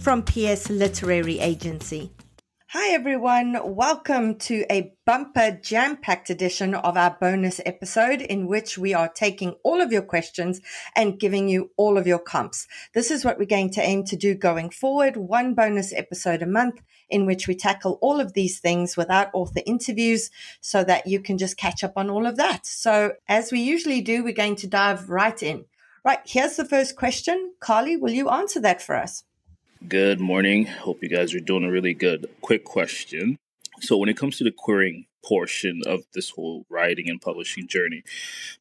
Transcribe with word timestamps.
from 0.00 0.22
PS 0.22 0.70
Literary 0.70 1.40
Agency. 1.40 2.10
Hi, 2.68 2.94
everyone. 2.94 3.58
Welcome 3.62 4.38
to 4.38 4.64
a 4.70 4.94
bumper 5.04 5.58
jam 5.62 5.98
packed 5.98 6.30
edition 6.30 6.74
of 6.74 6.96
our 6.96 7.18
bonus 7.20 7.60
episode 7.66 8.22
in 8.22 8.46
which 8.46 8.78
we 8.78 8.94
are 8.94 9.10
taking 9.10 9.56
all 9.62 9.82
of 9.82 9.92
your 9.92 10.02
questions 10.02 10.62
and 10.96 11.20
giving 11.20 11.50
you 11.50 11.70
all 11.76 11.98
of 11.98 12.06
your 12.06 12.18
comps. 12.18 12.66
This 12.94 13.10
is 13.10 13.26
what 13.26 13.38
we're 13.38 13.44
going 13.44 13.70
to 13.72 13.82
aim 13.82 14.04
to 14.04 14.16
do 14.16 14.34
going 14.34 14.70
forward 14.70 15.18
one 15.18 15.52
bonus 15.52 15.92
episode 15.92 16.40
a 16.40 16.46
month 16.46 16.80
in 17.10 17.26
which 17.26 17.46
we 17.46 17.54
tackle 17.54 17.98
all 18.00 18.20
of 18.20 18.32
these 18.32 18.58
things 18.58 18.96
without 18.96 19.28
author 19.34 19.60
interviews 19.66 20.30
so 20.62 20.82
that 20.82 21.06
you 21.06 21.20
can 21.20 21.36
just 21.36 21.58
catch 21.58 21.84
up 21.84 21.92
on 21.96 22.08
all 22.08 22.26
of 22.26 22.36
that. 22.36 22.64
So, 22.64 23.14
as 23.28 23.52
we 23.52 23.60
usually 23.60 24.00
do, 24.00 24.24
we're 24.24 24.32
going 24.32 24.56
to 24.56 24.66
dive 24.66 25.10
right 25.10 25.42
in. 25.42 25.66
Right, 26.02 26.20
here's 26.24 26.56
the 26.56 26.64
first 26.64 26.96
question. 26.96 27.52
Carly, 27.60 27.98
will 27.98 28.12
you 28.12 28.30
answer 28.30 28.60
that 28.60 28.80
for 28.80 28.96
us? 28.96 29.24
Good 29.88 30.20
morning. 30.20 30.66
Hope 30.66 31.02
you 31.02 31.08
guys 31.08 31.34
are 31.34 31.40
doing 31.40 31.66
really 31.66 31.94
good. 31.94 32.26
Quick 32.42 32.64
question. 32.64 33.38
So, 33.80 33.96
when 33.96 34.10
it 34.10 34.16
comes 34.16 34.36
to 34.36 34.44
the 34.44 34.52
querying 34.52 35.06
portion 35.24 35.80
of 35.86 36.02
this 36.12 36.28
whole 36.28 36.66
writing 36.68 37.08
and 37.08 37.18
publishing 37.18 37.66
journey, 37.66 38.02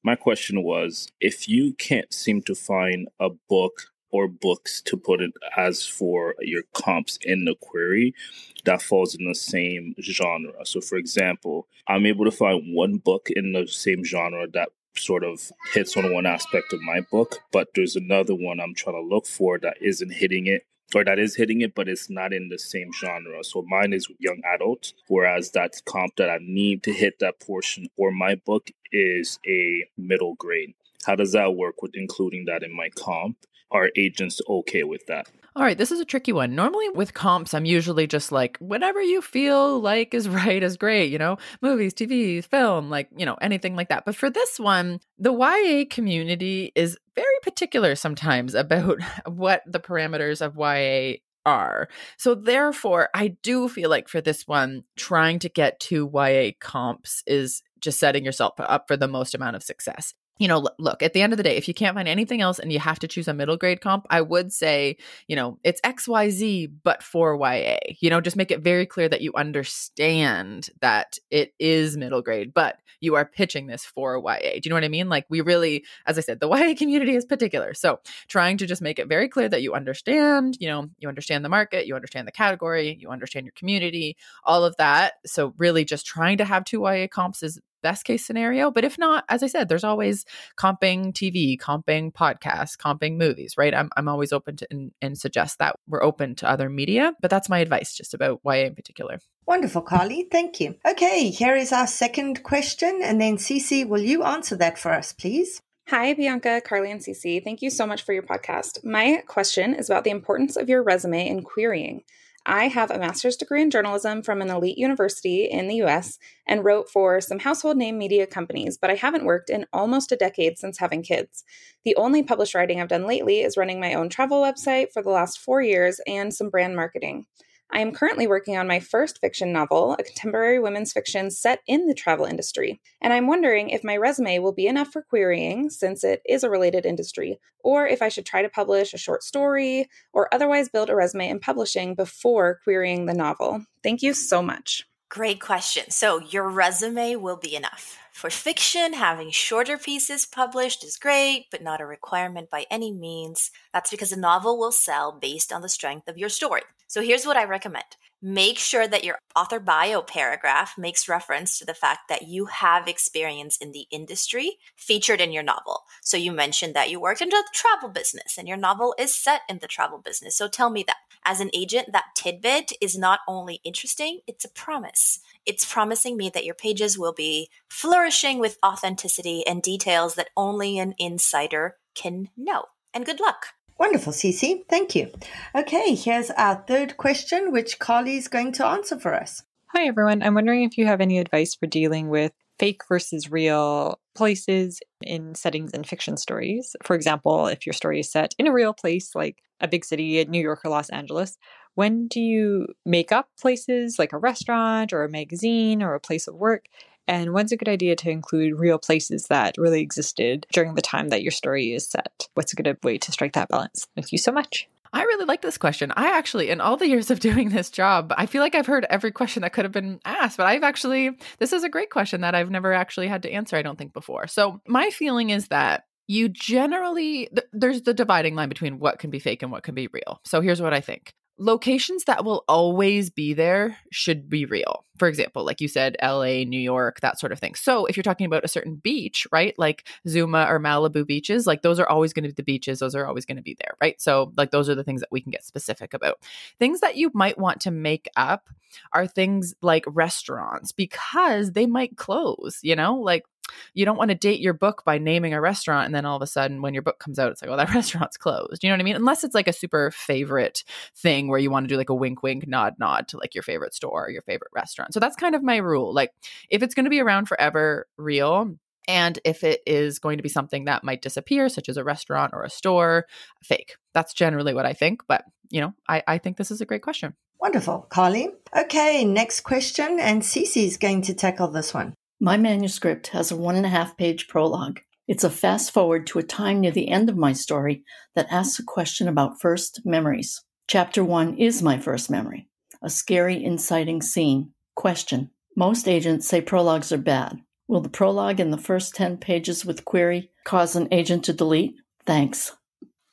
my 0.02 0.16
question 0.16 0.64
was 0.64 1.10
if 1.20 1.50
you 1.50 1.74
can't 1.74 2.14
seem 2.14 2.42
to 2.44 2.56
find 2.56 3.10
a 3.20 3.32
book 3.50 3.92
or 4.12 4.30
books 4.30 4.82
to 4.84 4.96
put 4.96 5.20
it 5.20 5.34
as 5.58 5.86
for 5.86 6.36
your 6.40 6.64
comps 6.74 7.20
in 7.22 7.44
the 7.44 7.56
query 7.60 8.16
that 8.64 8.82
falls 8.82 9.14
in 9.14 9.28
the 9.28 9.36
same 9.36 9.96
genre. 10.02 10.66
So, 10.66 10.80
for 10.80 10.98
example, 10.98 11.68
I'm 11.86 12.06
able 12.06 12.24
to 12.26 12.32
find 12.32 12.74
one 12.74 12.96
book 12.96 13.28
in 13.30 13.52
the 13.52 13.68
same 13.68 14.06
genre 14.06 14.48
that 14.54 14.70
sort 14.96 15.26
of 15.26 15.52
hits 15.74 15.98
on 15.98 16.14
one 16.14 16.26
aspect 16.26 16.72
of 16.72 16.82
my 16.82 17.02
book, 17.12 17.40
but 17.52 17.68
there's 17.76 17.98
another 17.98 18.36
one 18.36 18.62
I'm 18.62 18.74
trying 18.74 18.96
to 18.96 19.02
look 19.02 19.28
for 19.28 19.60
that 19.60 19.76
isn't 19.82 20.14
hitting 20.14 20.48
it 20.48 20.64
or 20.96 21.04
that 21.04 21.20
is 21.20 21.36
hitting 21.36 21.62
it, 21.62 21.76
but 21.76 21.88
it's 21.88 22.10
not 22.10 22.34
in 22.34 22.50
the 22.50 22.60
same 22.60 22.92
genre. 22.94 23.44
So 23.44 23.64
mine 23.68 23.94
is 23.94 24.08
young 24.20 24.42
adult, 24.54 24.94
whereas 25.08 25.52
that 25.52 25.82
comp 25.86 26.16
that 26.18 26.30
I 26.30 26.40
need 26.42 26.84
to 26.84 26.94
hit 26.94 27.20
that 27.20 27.40
portion 27.40 27.90
for 27.96 28.12
my 28.12 28.36
book 28.36 28.72
is 28.92 29.40
a 29.48 29.86
middle 29.98 30.36
grade. 30.36 30.74
How 31.06 31.16
does 31.16 31.32
that 31.34 31.56
work 31.56 31.82
with 31.82 31.92
including 31.96 32.46
that 32.46 32.64
in 32.64 32.76
my 32.76 32.90
comp? 32.90 33.38
Are 33.72 33.92
agents 33.96 34.42
okay 34.50 34.84
with 34.84 35.06
that? 35.08 35.28
All 35.56 35.64
right, 35.64 35.78
this 35.78 35.92
is 35.92 36.00
a 36.00 36.06
tricky 36.06 36.32
one. 36.32 36.54
Normally 36.54 36.90
with 36.90 37.14
comps, 37.14 37.54
I'm 37.54 37.66
usually 37.66 38.06
just 38.06 38.32
like, 38.32 38.58
whatever 38.60 39.02
you 39.02 39.22
feel 39.22 39.80
like 39.80 40.14
is 40.14 40.30
right 40.30 40.62
is 40.62 40.78
great, 40.78 41.12
you 41.12 41.18
know, 41.18 41.38
movies, 41.62 41.94
TV, 41.94 42.44
film, 42.44 42.90
like, 42.90 43.10
you 43.18 43.26
know, 43.26 43.36
anything 43.42 43.76
like 43.76 43.90
that. 43.90 44.06
But 44.06 44.16
for 44.16 44.30
this 44.30 44.60
one, 44.60 45.00
the 45.18 45.34
YA 45.34 45.86
community 45.90 46.72
is 46.76 46.98
very 47.16 47.26
particular 47.42 47.96
sometimes 47.96 48.54
about 48.60 49.02
what 49.26 49.64
the 49.66 49.80
parameters 49.80 50.42
of 50.42 50.56
YA 50.56 51.18
are. 51.46 51.90
So 52.18 52.36
therefore, 52.36 53.10
I 53.16 53.30
do 53.42 53.70
feel 53.70 53.90
like 53.90 54.08
for 54.08 54.22
this 54.22 54.48
one, 54.48 54.84
trying 54.98 55.40
to 55.40 55.50
get 55.50 55.80
to 55.82 56.10
YA 56.14 56.52
comps 56.60 57.24
is 57.26 57.64
just 57.80 58.00
setting 58.00 58.24
yourself 58.24 58.54
up 58.60 58.88
for 58.88 58.98
the 58.98 59.08
most 59.08 59.34
amount 59.34 59.56
of 59.56 59.64
success 59.64 60.14
you 60.40 60.48
know, 60.48 60.66
look, 60.80 61.04
at 61.04 61.14
the 61.14 61.22
end 61.22 61.34
of 61.34 61.38
the 61.38 61.44
day, 61.44 61.58
if 61.58 61.68
you 61.68 61.74
can't 61.74 61.96
find 61.96 62.08
anything 62.08 62.40
else 62.40 62.60
and 62.60 62.72
you 62.72 62.80
have 62.80 62.98
to 63.00 63.08
choose 63.08 63.28
a 63.28 63.34
middle 63.34 63.58
grade 63.58 63.82
comp, 63.82 64.08
I 64.10 64.22
would 64.22 64.54
say, 64.54 64.98
you 65.28 65.36
know, 65.36 65.60
it's 65.66 65.82
XYZ, 65.82 66.72
but 66.84 67.04
for 67.04 67.36
YA. 67.36 67.78
You 68.00 68.10
know, 68.10 68.22
just 68.22 68.38
make 68.38 68.50
it 68.50 68.62
very 68.62 68.86
clear 68.86 69.10
that 69.10 69.22
you 69.22 69.34
understand 69.36 70.70
that 70.80 71.20
it 71.30 71.54
is 71.60 71.98
middle 71.98 72.22
grade, 72.22 72.54
but 72.54 72.78
you 73.02 73.16
are 73.16 73.26
pitching 73.26 73.68
this 73.68 73.84
for 73.84 74.18
YA. 74.18 74.54
Do 74.54 74.62
you 74.64 74.70
know 74.70 74.76
what 74.76 74.84
I 74.86 74.90
mean? 74.90 75.10
Like, 75.10 75.26
we 75.30 75.42
really, 75.42 75.84
as 76.06 76.18
I 76.18 76.22
said, 76.22 76.40
the 76.40 76.50
YA 76.50 76.74
community 76.76 77.16
is 77.16 77.26
particular. 77.26 77.74
So, 77.74 78.00
trying 78.30 78.58
to 78.58 78.66
just 78.66 78.82
make 78.82 78.98
it 78.98 79.08
very 79.08 79.28
clear 79.28 79.50
that 79.50 79.62
you 79.62 79.74
understand, 79.74 80.58
you 80.60 80.70
know, 80.70 80.88
you 81.00 81.10
understand 81.10 81.44
the 81.44 81.50
market, 81.50 81.86
you 81.86 81.96
understand 81.96 82.28
the 82.28 82.32
category, 82.32 82.98
you 83.00 83.10
understand 83.10 83.46
your 83.46 83.54
community, 83.54 84.16
all 84.46 84.64
of 84.64 84.76
that. 84.78 85.14
So, 85.26 85.54
really 85.58 85.84
just 85.84 86.06
trying 86.06 86.38
to 86.38 86.46
have 86.46 86.64
two 86.64 86.82
YA 86.84 87.08
comps 87.08 87.44
is 87.44 87.60
best 87.82 88.06
case 88.06 88.26
scenario. 88.26 88.72
But 88.72 88.84
if 88.84 88.98
not, 88.98 89.26
as 89.30 89.44
I 89.44 89.48
said, 89.48 89.70
there's 89.70 89.84
always 89.84 90.26
comping 90.58 91.14
TV, 91.14 91.58
comping 91.58 92.12
podcasts, 92.14 92.78
comping 92.78 93.18
movies, 93.18 93.56
right? 93.58 93.74
I'm, 93.74 93.90
I'm 93.96 94.08
always 94.08 94.32
open 94.34 94.58
to 94.58 94.68
and, 94.72 94.92
and 95.02 95.18
suggest 95.18 95.60
that 95.60 95.76
we're 95.88 96.04
open 96.04 96.36
to 96.36 96.50
other 96.50 96.70
media. 96.70 97.14
But 97.22 97.32
that's 97.32 97.50
my 97.50 97.60
advice 97.60 97.94
just 97.94 98.14
about 98.14 98.42
YA 98.46 98.66
in 98.66 98.76
particular. 98.76 99.20
Wonderful, 99.46 99.82
Carly. 99.82 100.28
Thank 100.32 100.60
you. 100.60 100.76
Okay, 100.88 101.30
here 101.30 101.56
is 101.56 101.72
our 101.72 101.88
second 101.88 102.44
question. 102.44 103.02
And 103.04 103.20
then 103.20 103.38
Cece, 103.38 103.88
will 103.88 104.02
you 104.02 104.24
answer 104.24 104.56
that 104.58 104.78
for 104.78 104.94
us, 104.94 105.12
please? 105.14 105.60
Hi, 105.90 106.14
Bianca, 106.14 106.62
Carly, 106.64 106.92
and 106.92 107.02
Cece. 107.02 107.44
Thank 107.44 107.64
you 107.64 107.72
so 107.72 107.88
much 107.88 108.04
for 108.04 108.14
your 108.14 108.22
podcast. 108.22 108.86
My 108.86 109.24
question 109.26 109.74
is 109.74 109.90
about 109.90 110.04
the 110.04 110.12
importance 110.12 110.56
of 110.56 110.70
your 110.70 110.84
resume 110.84 111.28
in 111.28 111.42
querying. 111.42 112.04
I 112.50 112.68
have 112.68 112.90
a 112.90 112.98
master's 112.98 113.38
degree 113.38 113.62
in 113.62 113.70
journalism 113.70 114.24
from 114.24 114.42
an 114.42 114.50
elite 114.50 114.80
university 114.80 115.44
in 115.44 115.68
the 115.68 115.84
US 115.84 116.18
and 116.48 116.66
wrote 116.66 116.90
for 116.90 117.22
some 117.22 117.38
household 117.38 117.78
name 117.78 118.00
media 118.00 118.26
companies, 118.26 118.76
but 118.76 118.90
I 118.90 118.96
haven't 118.96 119.24
worked 119.24 119.52
in 119.52 119.68
almost 119.72 120.12
a 120.12 120.16
decade 120.16 120.58
since 120.58 120.80
having 120.80 121.04
kids. 121.04 121.44
The 121.86 121.96
only 121.96 122.24
published 122.24 122.56
writing 122.56 122.82
I've 122.82 122.88
done 122.88 123.06
lately 123.06 123.42
is 123.42 123.56
running 123.56 123.80
my 123.80 123.94
own 123.94 124.10
travel 124.10 124.42
website 124.42 124.92
for 124.92 125.04
the 125.04 125.12
last 125.12 125.38
four 125.38 125.62
years 125.62 126.02
and 126.08 126.34
some 126.34 126.50
brand 126.50 126.76
marketing. 126.76 127.28
I 127.72 127.82
am 127.82 127.92
currently 127.92 128.26
working 128.26 128.58
on 128.58 128.68
my 128.68 128.80
first 128.80 129.20
fiction 129.20 129.54
novel, 129.54 129.94
a 129.94 130.04
contemporary 130.04 130.60
women's 130.60 130.92
fiction 130.92 131.30
set 131.30 131.60
in 131.68 131.88
the 131.88 131.94
travel 131.94 132.26
industry, 132.26 132.82
and 133.00 133.14
I'm 133.14 133.28
wondering 133.28 133.70
if 133.70 133.84
my 133.84 133.96
resume 133.96 134.40
will 134.40 134.54
be 134.54 134.66
enough 134.66 134.92
for 134.92 135.04
querying, 135.04 135.70
since 135.70 136.04
it 136.04 136.22
is 136.28 136.44
a 136.44 136.50
related 136.50 136.86
industry, 136.86 137.40
or 137.60 137.86
if 137.86 138.02
I 138.02 138.10
should 138.10 138.26
try 138.26 138.42
to 138.42 138.50
publish 138.50 138.94
a 138.94 138.98
short 138.98 139.24
story 139.24 139.88
or 140.14 140.34
otherwise 140.34 140.70
build 140.70 140.90
a 140.90 140.96
resume 140.96 141.30
in 141.30 141.40
publishing 141.40 141.94
before 141.94 142.60
querying 142.64 143.06
the 143.06 143.14
novel. 143.14 143.66
Thank 143.84 144.02
you 144.02 144.14
so 144.14 144.42
much. 144.42 144.86
Great 145.10 145.40
question. 145.40 145.90
So, 145.90 146.20
your 146.20 146.50
resume 146.50 147.16
will 147.16 147.38
be 147.38 147.56
enough. 147.56 147.98
For 148.12 148.30
fiction, 148.30 148.94
having 148.94 149.32
shorter 149.32 149.78
pieces 149.78 150.26
published 150.26 150.84
is 150.84 150.98
great, 150.98 151.46
but 151.50 151.64
not 151.64 151.82
a 151.82 151.86
requirement 151.86 152.50
by 152.50 152.66
any 152.70 152.92
means. 152.92 153.50
That's 153.74 153.90
because 153.90 154.12
a 154.12 154.20
novel 154.20 154.60
will 154.60 154.72
sell 154.72 155.12
based 155.12 155.54
on 155.54 155.62
the 155.62 155.70
strength 155.70 156.08
of 156.08 156.18
your 156.18 156.30
story. 156.30 156.64
So 156.90 157.04
here's 157.04 157.24
what 157.24 157.38
I 157.38 157.44
recommend. 157.44 157.86
Make 158.20 158.58
sure 158.58 158.88
that 158.88 159.04
your 159.04 159.20
author 159.36 159.60
bio 159.60 160.02
paragraph 160.02 160.74
makes 160.76 161.08
reference 161.08 161.60
to 161.60 161.66
the 161.66 161.76
fact 161.76 162.10
that 162.10 162.28
you 162.28 162.46
have 162.46 162.88
experience 162.88 163.58
in 163.58 163.74
the 163.74 163.86
industry 163.92 164.58
featured 164.76 165.22
in 165.22 165.32
your 165.32 165.44
novel. 165.44 165.84
So 166.02 166.18
you 166.18 166.32
mentioned 166.32 166.74
that 166.74 166.90
you 166.90 167.00
worked 167.00 167.22
in 167.22 167.30
the 167.30 167.44
travel 167.54 167.90
business 167.90 168.40
and 168.40 168.48
your 168.48 168.58
novel 168.58 168.96
is 168.98 169.16
set 169.16 169.42
in 169.48 169.60
the 169.60 169.68
travel 169.68 170.00
business. 170.00 170.36
So 170.36 170.48
tell 170.48 170.72
me 170.72 170.84
that. 170.88 170.98
As 171.24 171.40
an 171.40 171.52
agent, 171.54 171.92
that 171.94 172.16
tidbit 172.16 172.72
is 172.82 172.98
not 172.98 173.20
only 173.28 173.62
interesting, 173.64 174.22
it's 174.26 174.46
a 174.46 174.50
promise. 174.50 175.20
It's 175.46 175.72
promising 175.72 176.18
me 176.18 176.32
that 176.34 176.46
your 176.46 176.56
pages 176.56 176.98
will 176.98 177.14
be 177.14 177.50
flourishing 177.70 178.40
with 178.40 178.58
authenticity 178.66 179.46
and 179.46 179.62
details 179.62 180.16
that 180.16 180.30
only 180.36 180.80
an 180.80 180.96
insider 180.98 181.76
can 181.94 182.30
know. 182.36 182.66
And 182.96 183.06
good 183.06 183.20
luck. 183.20 183.48
Wonderful, 183.80 184.12
Cece. 184.12 184.68
Thank 184.68 184.94
you. 184.94 185.10
Okay, 185.56 185.96
here's 185.96 186.30
our 186.32 186.64
third 186.68 186.98
question, 186.98 187.54
which 187.54 187.80
Carly 187.80 188.18
is 188.18 188.28
going 188.28 188.52
to 188.54 188.66
answer 188.66 189.00
for 189.00 189.14
us. 189.14 189.44
Hi, 189.74 189.86
everyone. 189.88 190.22
I'm 190.22 190.36
wondering 190.36 190.64
if 190.64 190.78
you 190.78 190.86
have 190.86 191.00
any 191.00 191.18
advice 191.18 191.56
for 191.56 191.66
dealing 191.66 192.10
with 192.10 192.34
fake 192.60 192.82
versus 192.90 193.32
real 193.32 193.98
places 194.16 194.82
in 195.02 195.34
settings 195.34 195.72
in 195.72 195.86
fiction 195.86 196.18
stories. 196.18 196.76
For 196.84 196.94
example, 196.94 197.48
if 197.48 197.66
your 197.66 197.74
story 197.74 198.02
is 198.02 198.12
set 198.12 198.36
in 198.38 198.48
a 198.48 198.52
real 198.52 198.74
place 198.74 199.16
like 199.16 199.38
a 199.62 199.68
big 199.68 199.86
city, 199.86 200.26
New 200.26 200.42
York 200.42 200.66
or 200.66 200.72
Los 200.72 200.90
Angeles, 200.90 201.38
when 201.76 202.08
do 202.08 202.20
you 202.20 202.68
make 202.86 203.14
up 203.14 203.30
places 203.40 203.98
like 203.98 204.12
a 204.12 204.18
restaurant 204.18 204.92
or 204.92 205.04
a 205.04 205.10
magazine 205.10 205.82
or 205.82 205.94
a 205.94 206.02
place 206.02 206.28
of 206.28 206.36
work? 206.36 206.66
And 207.10 207.34
when's 207.34 207.52
a 207.52 207.58
good 207.58 207.68
idea 207.68 207.96
to 207.96 208.12
include 208.12 208.60
real 208.60 208.78
places 208.78 209.26
that 209.30 209.58
really 209.58 209.82
existed 209.82 210.46
during 210.54 210.76
the 210.76 210.82
time 210.82 211.10
that 211.10 211.24
your 211.24 211.32
story 211.32 211.74
is 211.74 211.90
set? 211.90 212.28
What's 212.36 212.54
a 212.54 212.56
good 212.56 212.78
way 212.84 213.00
to 213.00 213.12
strike 213.12 213.34
that 213.34 213.50
balance? 213.50 213.88
Thank 213.96 214.12
you 214.12 214.20
so 214.20 214.32
much. 214.32 214.70
I 214.94 215.02
really 215.02 215.26
like 215.26 215.42
this 215.42 215.58
question. 215.58 215.92
I 215.96 216.16
actually, 216.16 216.52
in 216.52 216.62
all 216.62 216.78
the 216.78 216.88
years 216.88 217.10
of 217.10 217.20
doing 217.30 217.50
this 217.50 217.72
job, 217.72 218.14
I 218.16 218.28
feel 218.28 218.44
like 218.44 218.54
I've 218.54 218.68
heard 218.68 218.86
every 218.92 219.12
question 219.12 219.42
that 219.42 219.54
could 219.54 219.66
have 219.66 219.72
been 219.72 220.00
asked, 220.06 220.38
but 220.38 220.46
I've 220.46 220.62
actually, 220.62 221.18
this 221.40 221.52
is 221.52 221.64
a 221.64 221.70
great 221.70 221.90
question 221.90 222.22
that 222.22 222.36
I've 222.36 222.52
never 222.52 222.74
actually 222.74 223.08
had 223.08 223.24
to 223.24 223.32
answer, 223.32 223.56
I 223.56 223.64
don't 223.64 223.78
think, 223.78 223.92
before. 223.92 224.28
So, 224.28 224.62
my 224.68 224.92
feeling 224.92 225.32
is 225.32 225.48
that 225.48 225.86
you 226.06 226.30
generally, 226.30 227.28
th- 227.34 227.48
there's 227.54 227.82
the 227.82 227.94
dividing 227.96 228.36
line 228.36 228.50
between 228.50 228.78
what 228.78 229.00
can 229.00 229.10
be 229.10 229.18
fake 229.18 229.42
and 229.42 229.52
what 229.52 229.64
can 229.64 229.74
be 229.74 229.88
real. 229.88 230.22
So, 230.26 230.42
here's 230.42 230.62
what 230.62 230.76
I 230.76 230.82
think 230.82 231.16
locations 231.40 232.04
that 232.04 232.26
will 232.26 232.44
always 232.48 233.10
be 233.10 233.34
there 233.34 233.78
should 233.92 234.30
be 234.30 234.46
real. 234.46 234.86
For 234.98 235.08
example, 235.08 235.46
like 235.46 235.62
you 235.62 235.70
said, 235.70 235.96
LA, 236.04 236.44
New 236.44 236.60
York, 236.60 237.00
that 237.00 237.20
sort 237.20 237.32
of 237.32 237.40
thing. 237.40 237.56
So 237.56 237.86
if 237.86 237.96
you're 237.96 238.04
talking 238.04 238.26
about 238.26 238.44
a 238.44 238.50
certain 238.50 238.76
beach, 238.76 239.26
right, 239.32 239.58
like 239.58 239.88
Zuma 240.08 240.46
or 240.50 240.60
Malibu 240.60 241.08
beaches, 241.08 241.48
like 241.48 241.62
those 241.62 241.80
are 241.80 241.88
always 241.88 242.12
going 242.12 242.24
to 242.24 242.30
be 242.30 242.34
the 242.34 242.44
beaches, 242.44 242.80
those 242.80 242.96
are 242.96 243.08
always 243.08 243.26
going 243.26 243.38
to 243.38 243.42
be 243.42 243.56
there, 243.58 243.76
right? 243.82 244.00
So 244.02 244.34
like 244.36 244.52
those 244.52 244.70
are 244.70 244.76
the 244.76 244.84
things 244.84 245.00
that 245.00 245.12
we 245.12 245.22
can 245.22 245.32
get 245.32 245.46
specific 245.46 245.94
about. 245.94 246.20
Things 246.60 246.82
that 246.82 246.98
you 246.98 247.10
might 247.14 247.38
want 247.38 247.62
to 247.62 247.72
make 247.72 248.10
up 248.18 248.50
are 248.92 249.08
things 249.08 249.56
like 249.62 249.86
restaurants 249.88 250.74
because 250.74 251.54
they 251.54 251.66
might 251.66 251.96
close, 251.96 252.60
you 252.62 252.76
know, 252.76 252.96
like 252.96 253.26
you 253.74 253.86
don't 253.86 253.98
want 253.98 254.10
to 254.10 254.16
date 254.16 254.40
your 254.40 254.54
book 254.54 254.84
by 254.86 254.98
naming 254.98 255.34
a 255.34 255.42
restaurant 255.42 255.86
and 255.86 255.96
then 255.96 256.06
all 256.06 256.16
of 256.16 256.22
a 256.22 256.28
sudden 256.28 256.62
when 256.62 256.74
your 256.74 256.84
book 256.84 257.00
comes 257.00 257.20
out 257.20 257.32
it's 257.32 257.42
like 257.42 257.52
oh 257.52 257.58
that 257.58 257.70
restaurant's 257.74 258.18
closed 258.18 258.64
you 258.64 258.70
know 258.70 258.74
what 258.74 258.82
i 258.82 258.84
mean 258.84 258.96
unless 258.96 259.24
it's 259.24 259.36
like 259.36 259.48
a 259.48 259.54
super 259.54 259.92
favorite 259.92 260.64
thing 260.96 261.28
where 261.28 261.40
you 261.40 261.52
want 261.52 261.64
to 261.64 261.68
do 261.68 261.78
like 261.78 261.90
a 261.90 261.96
wink 261.96 262.24
wink 262.24 262.48
nod 262.48 262.76
nod 262.80 263.08
to 263.08 263.18
like 263.18 263.36
your 263.36 263.44
favorite 263.44 263.74
store 263.74 264.08
or 264.08 264.10
your 264.10 264.22
favorite 264.24 264.52
restaurant 264.54 264.94
so 264.94 265.00
that's 265.00 265.16
kind 265.16 265.36
of 265.36 265.44
my 265.44 265.58
rule 265.58 265.94
like 265.94 266.12
if 266.50 266.64
it's 266.64 266.76
going 266.76 266.86
to 266.86 266.90
be 266.90 267.02
around 267.02 267.28
forever 267.28 267.88
real 267.98 268.56
and 268.90 269.20
if 269.24 269.44
it 269.44 269.62
is 269.68 270.00
going 270.00 270.18
to 270.18 270.24
be 270.24 270.30
something 270.30 270.66
that 270.66 270.84
might 270.84 271.04
disappear, 271.04 271.48
such 271.48 271.70
as 271.70 271.78
a 271.78 271.84
restaurant 271.84 272.34
or 272.34 272.42
a 272.42 272.50
store, 272.50 273.06
fake. 273.44 273.76
That's 273.94 274.16
generally 274.16 274.56
what 274.56 274.66
I 274.66 274.74
think. 274.74 275.04
But, 275.08 275.26
you 275.52 275.62
know, 275.62 275.76
I, 275.88 276.02
I 276.08 276.18
think 276.18 276.38
this 276.38 276.50
is 276.50 276.60
a 276.60 276.66
great 276.66 276.82
question. 276.82 277.14
Wonderful, 277.40 277.86
Carly. 277.92 278.30
Okay, 278.58 279.06
next 279.06 279.42
question. 279.42 280.00
And 280.00 280.24
Cece 280.24 280.66
is 280.66 280.78
going 280.78 281.04
to 281.04 281.14
tackle 281.14 281.50
this 281.50 281.72
one. 281.72 281.94
My 282.22 282.36
manuscript 282.36 283.08
has 283.08 283.32
a 283.32 283.38
one 283.38 283.56
and 283.56 283.66
a 283.66 283.70
half 283.70 283.96
page 283.96 284.28
prologue. 284.28 284.82
It's 285.08 285.24
a 285.24 285.30
fast 285.30 285.72
forward 285.72 286.06
to 286.08 286.20
a 286.20 286.24
time 286.24 286.60
near 286.60 286.72
the 286.72 286.90
end 286.90 287.10
of 287.10 287.16
my 287.16 287.32
story 287.32 287.86
that 288.14 288.28
asks 288.30 288.60
a 288.60 288.64
question 288.64 289.08
about 289.08 289.40
first 289.40 289.86
memories. 289.86 290.44
Chapter 290.68 291.02
one 291.02 291.38
is 291.38 291.64
my 291.64 291.78
first 291.80 292.10
memory 292.10 292.48
a 292.82 292.90
scary, 292.90 293.42
inciting 293.42 294.02
scene. 294.02 294.52
Question 294.76 295.30
Most 295.56 295.88
agents 295.88 296.28
say 296.28 296.42
prologues 296.42 296.92
are 296.92 296.98
bad. 296.98 297.40
Will 297.70 297.80
the 297.80 297.88
prologue 297.88 298.42
in 298.42 298.52
the 298.52 298.58
first 298.58 298.96
10 298.96 299.18
pages 299.18 299.66
with 299.66 299.86
query 299.86 300.30
cause 300.44 300.76
an 300.76 300.90
agent 300.92 301.24
to 301.26 301.34
delete? 301.34 301.76
Thanks. 302.06 302.52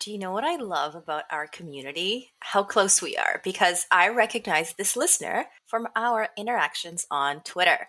Do 0.00 0.10
you 0.10 0.18
know 0.18 0.32
what 0.32 0.44
I 0.44 0.56
love 0.56 0.94
about 0.94 1.24
our 1.30 1.46
community? 1.46 2.32
How 2.40 2.62
close 2.62 3.00
we 3.00 3.16
are, 3.16 3.40
because 3.44 3.86
I 3.90 4.08
recognize 4.08 4.74
this 4.74 4.96
listener 4.96 5.46
from 5.66 5.88
our 5.94 6.28
interactions 6.36 7.06
on 7.10 7.40
Twitter. 7.42 7.88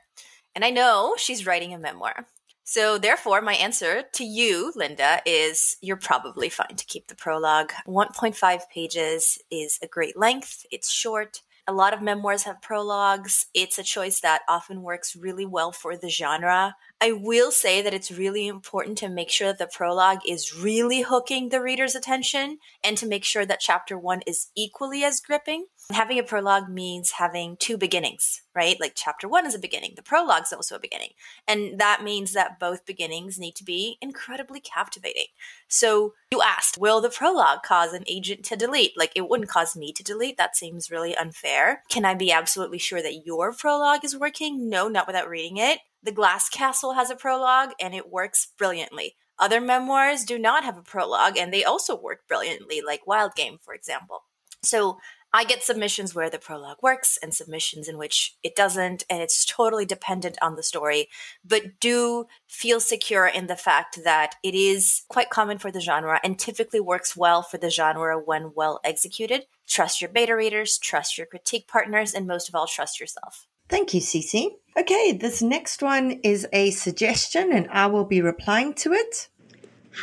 And 0.58 0.66
I 0.66 0.72
know 0.72 1.14
she's 1.20 1.46
writing 1.46 1.76
a 1.76 1.78
memoir. 1.78 2.26
So, 2.64 2.98
therefore, 2.98 3.42
my 3.42 3.54
answer 3.54 4.06
to 4.14 4.24
you, 4.24 4.74
Linda, 4.76 5.22
is 5.24 5.78
you're 5.82 5.98
probably 5.98 6.50
fine 6.50 6.76
to 6.76 6.86
keep 6.88 7.10
the 7.10 7.16
prologue. 7.16 7.74
1.5 7.86 8.62
pages 8.74 9.38
is 9.52 9.78
a 9.84 9.88
great 9.88 10.18
length, 10.18 10.66
it's 10.72 10.90
short. 10.90 11.44
A 11.68 11.74
lot 11.74 11.94
of 11.94 12.02
memoirs 12.02 12.44
have 12.44 12.62
prologues. 12.62 13.46
It's 13.54 13.78
a 13.78 13.84
choice 13.84 14.22
that 14.22 14.42
often 14.50 14.82
works 14.82 15.16
really 15.16 15.46
well 15.46 15.72
for 15.72 15.96
the 15.96 16.10
genre. 16.10 16.76
I 17.00 17.12
will 17.12 17.52
say 17.52 17.84
that 17.84 17.94
it's 17.94 18.10
really 18.10 18.48
important 18.48 18.98
to 19.00 19.10
make 19.10 19.30
sure 19.30 19.50
that 19.50 19.60
the 19.60 19.70
prologue 19.72 20.22
is 20.28 20.56
really 20.58 21.02
hooking 21.02 21.50
the 21.50 21.62
reader's 21.62 21.94
attention 21.94 22.58
and 22.84 22.98
to 22.98 23.06
make 23.06 23.26
sure 23.26 23.46
that 23.46 23.60
chapter 23.60 24.00
one 24.00 24.22
is 24.26 24.48
equally 24.56 25.04
as 25.04 25.20
gripping. 25.20 25.66
Having 25.94 26.20
a 26.20 26.24
prologue 26.24 26.68
means 26.68 27.12
having 27.12 27.56
two 27.56 27.78
beginnings, 27.78 28.42
right? 28.54 28.78
Like 28.78 28.92
chapter 28.94 29.26
one 29.26 29.46
is 29.46 29.56
a 29.56 29.60
beginning, 29.60 29.94
the 29.96 30.02
prologue 30.02 30.44
is 30.44 30.52
also 30.52 30.76
a 30.76 30.80
beginning. 30.80 31.12
And 31.48 31.80
that 31.80 32.04
means 32.04 32.34
that 32.34 32.60
both 32.60 32.86
beginnings 32.86 33.40
need 33.40 33.56
to 33.56 33.64
be 33.64 33.98
incredibly 34.02 34.60
captivating. 34.60 35.28
So 35.70 36.14
you 36.32 36.42
asked, 36.42 36.78
will 36.78 37.00
the 37.00 37.10
prologue 37.10 37.64
cause 37.64 37.94
an 37.94 38.04
agent 38.06 38.44
to 38.46 38.58
delete? 38.58 38.98
Like 38.98 39.14
it 39.16 39.30
wouldn't 39.30 39.50
cause 39.50 39.78
me 39.78 39.94
to 39.94 40.04
delete. 40.04 40.38
That 40.38 40.58
seems 40.58 40.92
really 40.92 41.16
unfair. 41.16 41.84
Can 41.90 42.04
I 42.04 42.16
be 42.16 42.34
absolutely 42.34 42.80
sure 42.80 43.02
that 43.02 43.26
your 43.26 43.54
prologue 43.54 44.04
is 44.04 44.18
working? 44.18 44.68
No, 44.70 44.90
not 44.90 45.08
without 45.08 45.30
reading 45.30 45.56
it. 45.56 45.80
The 46.04 46.12
Glass 46.12 46.50
Castle 46.50 46.94
has 46.94 47.10
a 47.10 47.16
prologue 47.16 47.72
and 47.80 47.96
it 47.96 48.12
works 48.12 48.50
brilliantly. 48.58 49.16
Other 49.40 49.62
memoirs 49.62 50.26
do 50.26 50.38
not 50.38 50.66
have 50.66 50.78
a 50.78 50.82
prologue 50.82 51.38
and 51.38 51.54
they 51.54 51.64
also 51.64 51.98
work 51.98 52.28
brilliantly, 52.28 52.82
like 52.86 53.08
Wild 53.08 53.36
Game, 53.36 53.58
for 53.62 53.74
example. 53.74 54.24
So 54.64 54.98
I 55.34 55.44
get 55.44 55.62
submissions 55.62 56.16
where 56.16 56.30
the 56.30 56.40
prologue 56.40 56.78
works 56.82 57.18
and 57.22 57.34
submissions 57.34 57.88
in 57.88 57.98
which 57.98 58.38
it 58.44 58.56
doesn't, 58.56 59.04
and 59.10 59.22
it's 59.22 59.46
totally 59.46 59.86
dependent 59.86 60.38
on 60.42 60.56
the 60.56 60.64
story. 60.64 61.10
But 61.44 61.80
do 61.80 62.28
feel 62.48 62.80
secure 62.80 63.28
in 63.28 63.48
the 63.48 63.58
fact 63.58 64.04
that 64.04 64.36
it 64.42 64.56
is 64.56 65.04
quite 65.10 65.30
common 65.30 65.58
for 65.58 65.70
the 65.70 65.82
genre 65.82 66.20
and 66.24 66.40
typically 66.40 66.80
works 66.80 67.16
well 67.16 67.42
for 67.42 67.58
the 67.58 67.70
genre 67.70 68.18
when 68.18 68.54
well 68.56 68.80
executed. 68.84 69.46
Trust 69.68 70.02
your 70.02 70.10
beta 70.10 70.36
readers, 70.36 70.78
trust 70.78 71.18
your 71.18 71.28
critique 71.28 71.68
partners, 71.68 72.14
and 72.14 72.26
most 72.26 72.48
of 72.48 72.56
all, 72.56 72.68
trust 72.68 73.00
yourself. 73.00 73.48
Thank 73.70 73.94
you, 73.94 74.00
Cece. 74.00 74.52
Okay, 74.80 75.12
this 75.12 75.42
next 75.42 75.84
one 75.84 76.22
is 76.24 76.48
a 76.54 76.72
suggestion, 76.72 77.52
and 77.52 77.68
I 77.70 77.88
will 77.88 78.06
be 78.06 78.22
replying 78.22 78.74
to 78.76 78.94
it. 78.94 79.28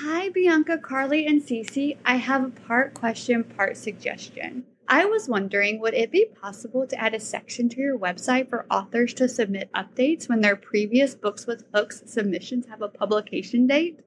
Hi, 0.00 0.28
Bianca, 0.28 0.76
Carly, 0.76 1.26
and 1.26 1.40
Cece. 1.40 1.96
I 2.04 2.16
have 2.16 2.44
a 2.44 2.50
part 2.50 2.92
question, 2.92 3.42
part 3.42 3.76
suggestion. 3.78 4.66
I 4.88 5.06
was 5.06 5.28
wondering, 5.28 5.80
would 5.80 5.94
it 5.94 6.10
be 6.10 6.26
possible 6.26 6.86
to 6.86 7.00
add 7.00 7.14
a 7.14 7.20
section 7.20 7.70
to 7.70 7.80
your 7.80 7.98
website 7.98 8.50
for 8.50 8.66
authors 8.70 9.14
to 9.14 9.28
submit 9.28 9.70
updates 9.72 10.28
when 10.28 10.42
their 10.42 10.56
previous 10.56 11.14
books 11.14 11.46
with 11.46 11.64
hooks 11.72 12.02
submissions 12.06 12.66
have 12.66 12.82
a 12.82 12.88
publication 12.88 13.66
date? 13.66 14.00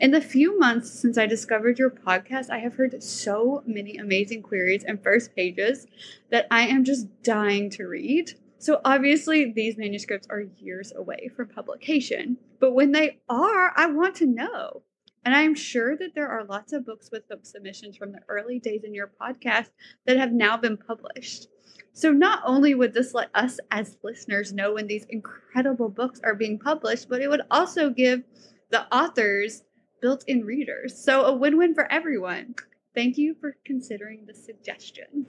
In 0.00 0.10
the 0.10 0.20
few 0.20 0.58
months 0.58 0.90
since 0.90 1.18
I 1.18 1.26
discovered 1.26 1.78
your 1.78 1.90
podcast, 1.90 2.50
I 2.50 2.58
have 2.58 2.74
heard 2.74 3.00
so 3.02 3.62
many 3.66 3.96
amazing 3.96 4.42
queries 4.42 4.84
and 4.84 5.02
first 5.02 5.36
pages 5.36 5.86
that 6.30 6.46
I 6.50 6.66
am 6.66 6.84
just 6.84 7.06
dying 7.22 7.70
to 7.70 7.84
read. 7.84 8.32
So, 8.58 8.80
obviously, 8.84 9.52
these 9.52 9.76
manuscripts 9.76 10.26
are 10.30 10.46
years 10.58 10.92
away 10.96 11.30
from 11.34 11.48
publication, 11.48 12.38
but 12.58 12.74
when 12.74 12.90
they 12.90 13.18
are, 13.28 13.72
I 13.76 13.86
want 13.86 14.16
to 14.16 14.26
know. 14.26 14.82
And 15.24 15.34
I'm 15.34 15.54
sure 15.54 15.96
that 15.96 16.14
there 16.14 16.28
are 16.28 16.44
lots 16.44 16.72
of 16.72 16.86
books 16.86 17.10
with 17.12 17.28
book 17.28 17.44
submissions 17.44 17.96
from 17.96 18.12
the 18.12 18.20
early 18.28 18.58
days 18.58 18.84
in 18.84 18.94
your 18.94 19.10
podcast 19.20 19.70
that 20.06 20.16
have 20.16 20.32
now 20.32 20.56
been 20.56 20.76
published. 20.76 21.48
So, 21.92 22.12
not 22.12 22.42
only 22.44 22.74
would 22.74 22.94
this 22.94 23.12
let 23.12 23.28
us 23.34 23.58
as 23.70 23.98
listeners 24.04 24.52
know 24.52 24.74
when 24.74 24.86
these 24.86 25.06
incredible 25.10 25.88
books 25.88 26.20
are 26.22 26.34
being 26.34 26.58
published, 26.58 27.08
but 27.08 27.20
it 27.20 27.28
would 27.28 27.42
also 27.50 27.90
give 27.90 28.22
the 28.70 28.86
authors 28.94 29.64
built 30.00 30.24
in 30.28 30.44
readers. 30.44 30.96
So, 30.96 31.24
a 31.24 31.34
win 31.34 31.58
win 31.58 31.74
for 31.74 31.90
everyone. 31.90 32.54
Thank 32.94 33.18
you 33.18 33.34
for 33.40 33.56
considering 33.64 34.26
the 34.26 34.34
suggestion. 34.34 35.26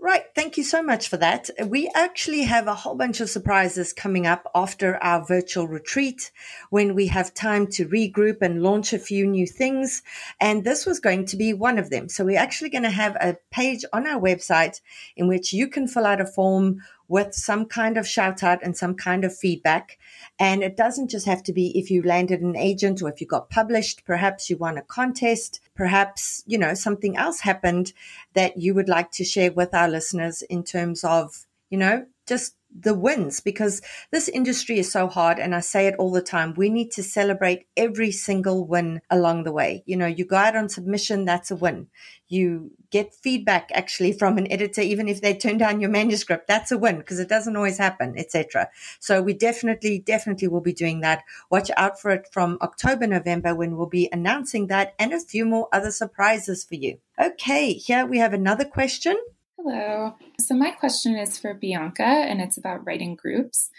Right. 0.00 0.26
Thank 0.32 0.56
you 0.56 0.62
so 0.62 0.80
much 0.80 1.08
for 1.08 1.16
that. 1.16 1.50
We 1.66 1.90
actually 1.92 2.42
have 2.42 2.68
a 2.68 2.74
whole 2.74 2.94
bunch 2.94 3.20
of 3.20 3.28
surprises 3.28 3.92
coming 3.92 4.28
up 4.28 4.48
after 4.54 4.96
our 5.02 5.26
virtual 5.26 5.66
retreat 5.66 6.30
when 6.70 6.94
we 6.94 7.08
have 7.08 7.34
time 7.34 7.66
to 7.72 7.88
regroup 7.88 8.40
and 8.40 8.62
launch 8.62 8.92
a 8.92 9.00
few 9.00 9.26
new 9.26 9.44
things. 9.44 10.04
And 10.40 10.62
this 10.62 10.86
was 10.86 11.00
going 11.00 11.26
to 11.26 11.36
be 11.36 11.52
one 11.52 11.80
of 11.80 11.90
them. 11.90 12.08
So 12.08 12.24
we're 12.24 12.38
actually 12.38 12.70
going 12.70 12.84
to 12.84 12.90
have 12.90 13.16
a 13.16 13.38
page 13.50 13.84
on 13.92 14.06
our 14.06 14.20
website 14.20 14.80
in 15.16 15.26
which 15.26 15.52
you 15.52 15.66
can 15.66 15.88
fill 15.88 16.06
out 16.06 16.20
a 16.20 16.26
form 16.26 16.80
with 17.08 17.34
some 17.34 17.64
kind 17.64 17.96
of 17.96 18.06
shout 18.06 18.42
out 18.42 18.62
and 18.62 18.76
some 18.76 18.94
kind 18.94 19.24
of 19.24 19.36
feedback. 19.36 19.98
And 20.38 20.62
it 20.62 20.76
doesn't 20.76 21.08
just 21.08 21.26
have 21.26 21.42
to 21.44 21.52
be 21.52 21.76
if 21.76 21.90
you 21.90 22.02
landed 22.02 22.42
an 22.42 22.54
agent 22.54 23.02
or 23.02 23.08
if 23.08 23.20
you 23.20 23.26
got 23.26 23.50
published, 23.50 24.04
perhaps 24.04 24.50
you 24.50 24.58
won 24.58 24.76
a 24.76 24.82
contest, 24.82 25.60
perhaps, 25.74 26.44
you 26.46 26.58
know, 26.58 26.74
something 26.74 27.16
else 27.16 27.40
happened 27.40 27.92
that 28.34 28.60
you 28.60 28.74
would 28.74 28.88
like 28.88 29.10
to 29.12 29.24
share 29.24 29.50
with 29.50 29.74
our 29.74 29.88
listeners 29.88 30.42
in 30.42 30.62
terms 30.62 31.02
of, 31.02 31.46
you 31.70 31.78
know, 31.78 32.06
just 32.26 32.54
the 32.76 32.94
wins 32.94 33.40
because 33.40 33.80
this 34.10 34.28
industry 34.28 34.78
is 34.78 34.90
so 34.90 35.08
hard. 35.08 35.38
And 35.38 35.54
I 35.54 35.60
say 35.60 35.86
it 35.86 35.94
all 35.98 36.12
the 36.12 36.22
time. 36.22 36.54
We 36.56 36.68
need 36.70 36.90
to 36.92 37.02
celebrate 37.02 37.66
every 37.76 38.10
single 38.10 38.66
win 38.66 39.00
along 39.10 39.44
the 39.44 39.52
way. 39.52 39.82
You 39.86 39.96
know, 39.96 40.06
you 40.06 40.24
go 40.24 40.36
out 40.36 40.56
on 40.56 40.68
submission, 40.68 41.24
that's 41.24 41.50
a 41.50 41.56
win. 41.56 41.88
You 42.28 42.72
get 42.90 43.14
feedback 43.14 43.70
actually 43.72 44.12
from 44.12 44.38
an 44.38 44.50
editor, 44.52 44.80
even 44.80 45.08
if 45.08 45.20
they 45.20 45.34
turn 45.34 45.58
down 45.58 45.80
your 45.80 45.90
manuscript, 45.90 46.46
that's 46.46 46.70
a 46.70 46.78
win 46.78 46.98
because 46.98 47.18
it 47.18 47.28
doesn't 47.28 47.56
always 47.56 47.78
happen, 47.78 48.14
etc. 48.18 48.68
So 49.00 49.22
we 49.22 49.32
definitely, 49.34 49.98
definitely 49.98 50.48
will 50.48 50.60
be 50.60 50.72
doing 50.72 51.00
that. 51.00 51.24
Watch 51.50 51.70
out 51.76 52.00
for 52.00 52.10
it 52.10 52.28
from 52.30 52.58
October, 52.60 53.06
November 53.06 53.54
when 53.54 53.76
we'll 53.76 53.86
be 53.86 54.08
announcing 54.12 54.66
that 54.68 54.94
and 54.98 55.12
a 55.12 55.20
few 55.20 55.44
more 55.44 55.68
other 55.72 55.90
surprises 55.90 56.64
for 56.64 56.74
you. 56.74 56.98
Okay. 57.18 57.72
Here 57.72 58.06
we 58.06 58.18
have 58.18 58.32
another 58.32 58.64
question. 58.64 59.16
Hello. 59.60 60.14
So, 60.38 60.54
my 60.54 60.70
question 60.70 61.16
is 61.16 61.36
for 61.36 61.52
Bianca, 61.52 62.04
and 62.04 62.40
it's 62.40 62.56
about 62.56 62.86
writing 62.86 63.16
groups. 63.16 63.70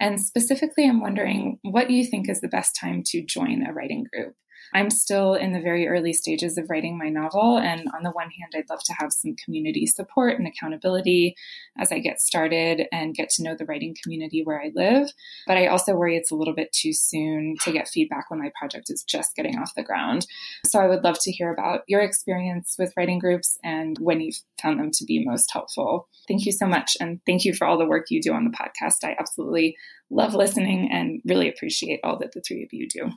And 0.00 0.20
specifically, 0.20 0.84
I'm 0.84 1.00
wondering 1.00 1.60
what 1.62 1.90
you 1.90 2.04
think 2.04 2.28
is 2.28 2.40
the 2.40 2.48
best 2.48 2.76
time 2.78 3.04
to 3.06 3.24
join 3.24 3.64
a 3.64 3.72
writing 3.72 4.04
group? 4.12 4.34
I'm 4.74 4.90
still 4.90 5.34
in 5.34 5.52
the 5.52 5.60
very 5.60 5.88
early 5.88 6.12
stages 6.12 6.58
of 6.58 6.68
writing 6.68 6.98
my 6.98 7.08
novel. 7.08 7.58
And 7.58 7.86
on 7.94 8.02
the 8.02 8.10
one 8.10 8.30
hand, 8.30 8.52
I'd 8.54 8.70
love 8.70 8.82
to 8.84 8.94
have 8.98 9.12
some 9.12 9.36
community 9.42 9.86
support 9.86 10.38
and 10.38 10.46
accountability 10.46 11.34
as 11.78 11.92
I 11.92 11.98
get 11.98 12.20
started 12.20 12.86
and 12.92 13.14
get 13.14 13.30
to 13.30 13.42
know 13.42 13.54
the 13.54 13.64
writing 13.64 13.94
community 14.02 14.42
where 14.42 14.60
I 14.60 14.70
live. 14.74 15.10
But 15.46 15.56
I 15.56 15.66
also 15.66 15.94
worry 15.94 16.16
it's 16.16 16.30
a 16.30 16.36
little 16.36 16.54
bit 16.54 16.72
too 16.72 16.92
soon 16.92 17.56
to 17.62 17.72
get 17.72 17.88
feedback 17.88 18.30
when 18.30 18.40
my 18.40 18.50
project 18.58 18.90
is 18.90 19.02
just 19.02 19.34
getting 19.36 19.58
off 19.58 19.74
the 19.74 19.82
ground. 19.82 20.26
So 20.66 20.80
I 20.80 20.86
would 20.86 21.04
love 21.04 21.18
to 21.22 21.32
hear 21.32 21.52
about 21.52 21.82
your 21.88 22.00
experience 22.00 22.76
with 22.78 22.92
writing 22.96 23.18
groups 23.18 23.58
and 23.64 23.96
when 24.00 24.20
you've 24.20 24.40
found 24.60 24.80
them 24.80 24.90
to 24.92 25.04
be 25.04 25.24
most 25.24 25.50
helpful. 25.52 26.08
Thank 26.26 26.44
you 26.44 26.52
so 26.52 26.66
much. 26.66 26.96
And 27.00 27.20
thank 27.26 27.44
you 27.44 27.54
for 27.54 27.66
all 27.66 27.78
the 27.78 27.86
work 27.86 28.06
you 28.10 28.20
do 28.20 28.32
on 28.32 28.44
the 28.44 28.50
podcast. 28.50 29.04
I 29.04 29.16
absolutely 29.18 29.76
love 30.10 30.34
listening 30.34 30.90
and 30.90 31.20
really 31.24 31.48
appreciate 31.48 32.00
all 32.02 32.18
that 32.18 32.32
the 32.32 32.40
three 32.40 32.62
of 32.62 32.68
you 32.72 32.88
do. 32.88 33.10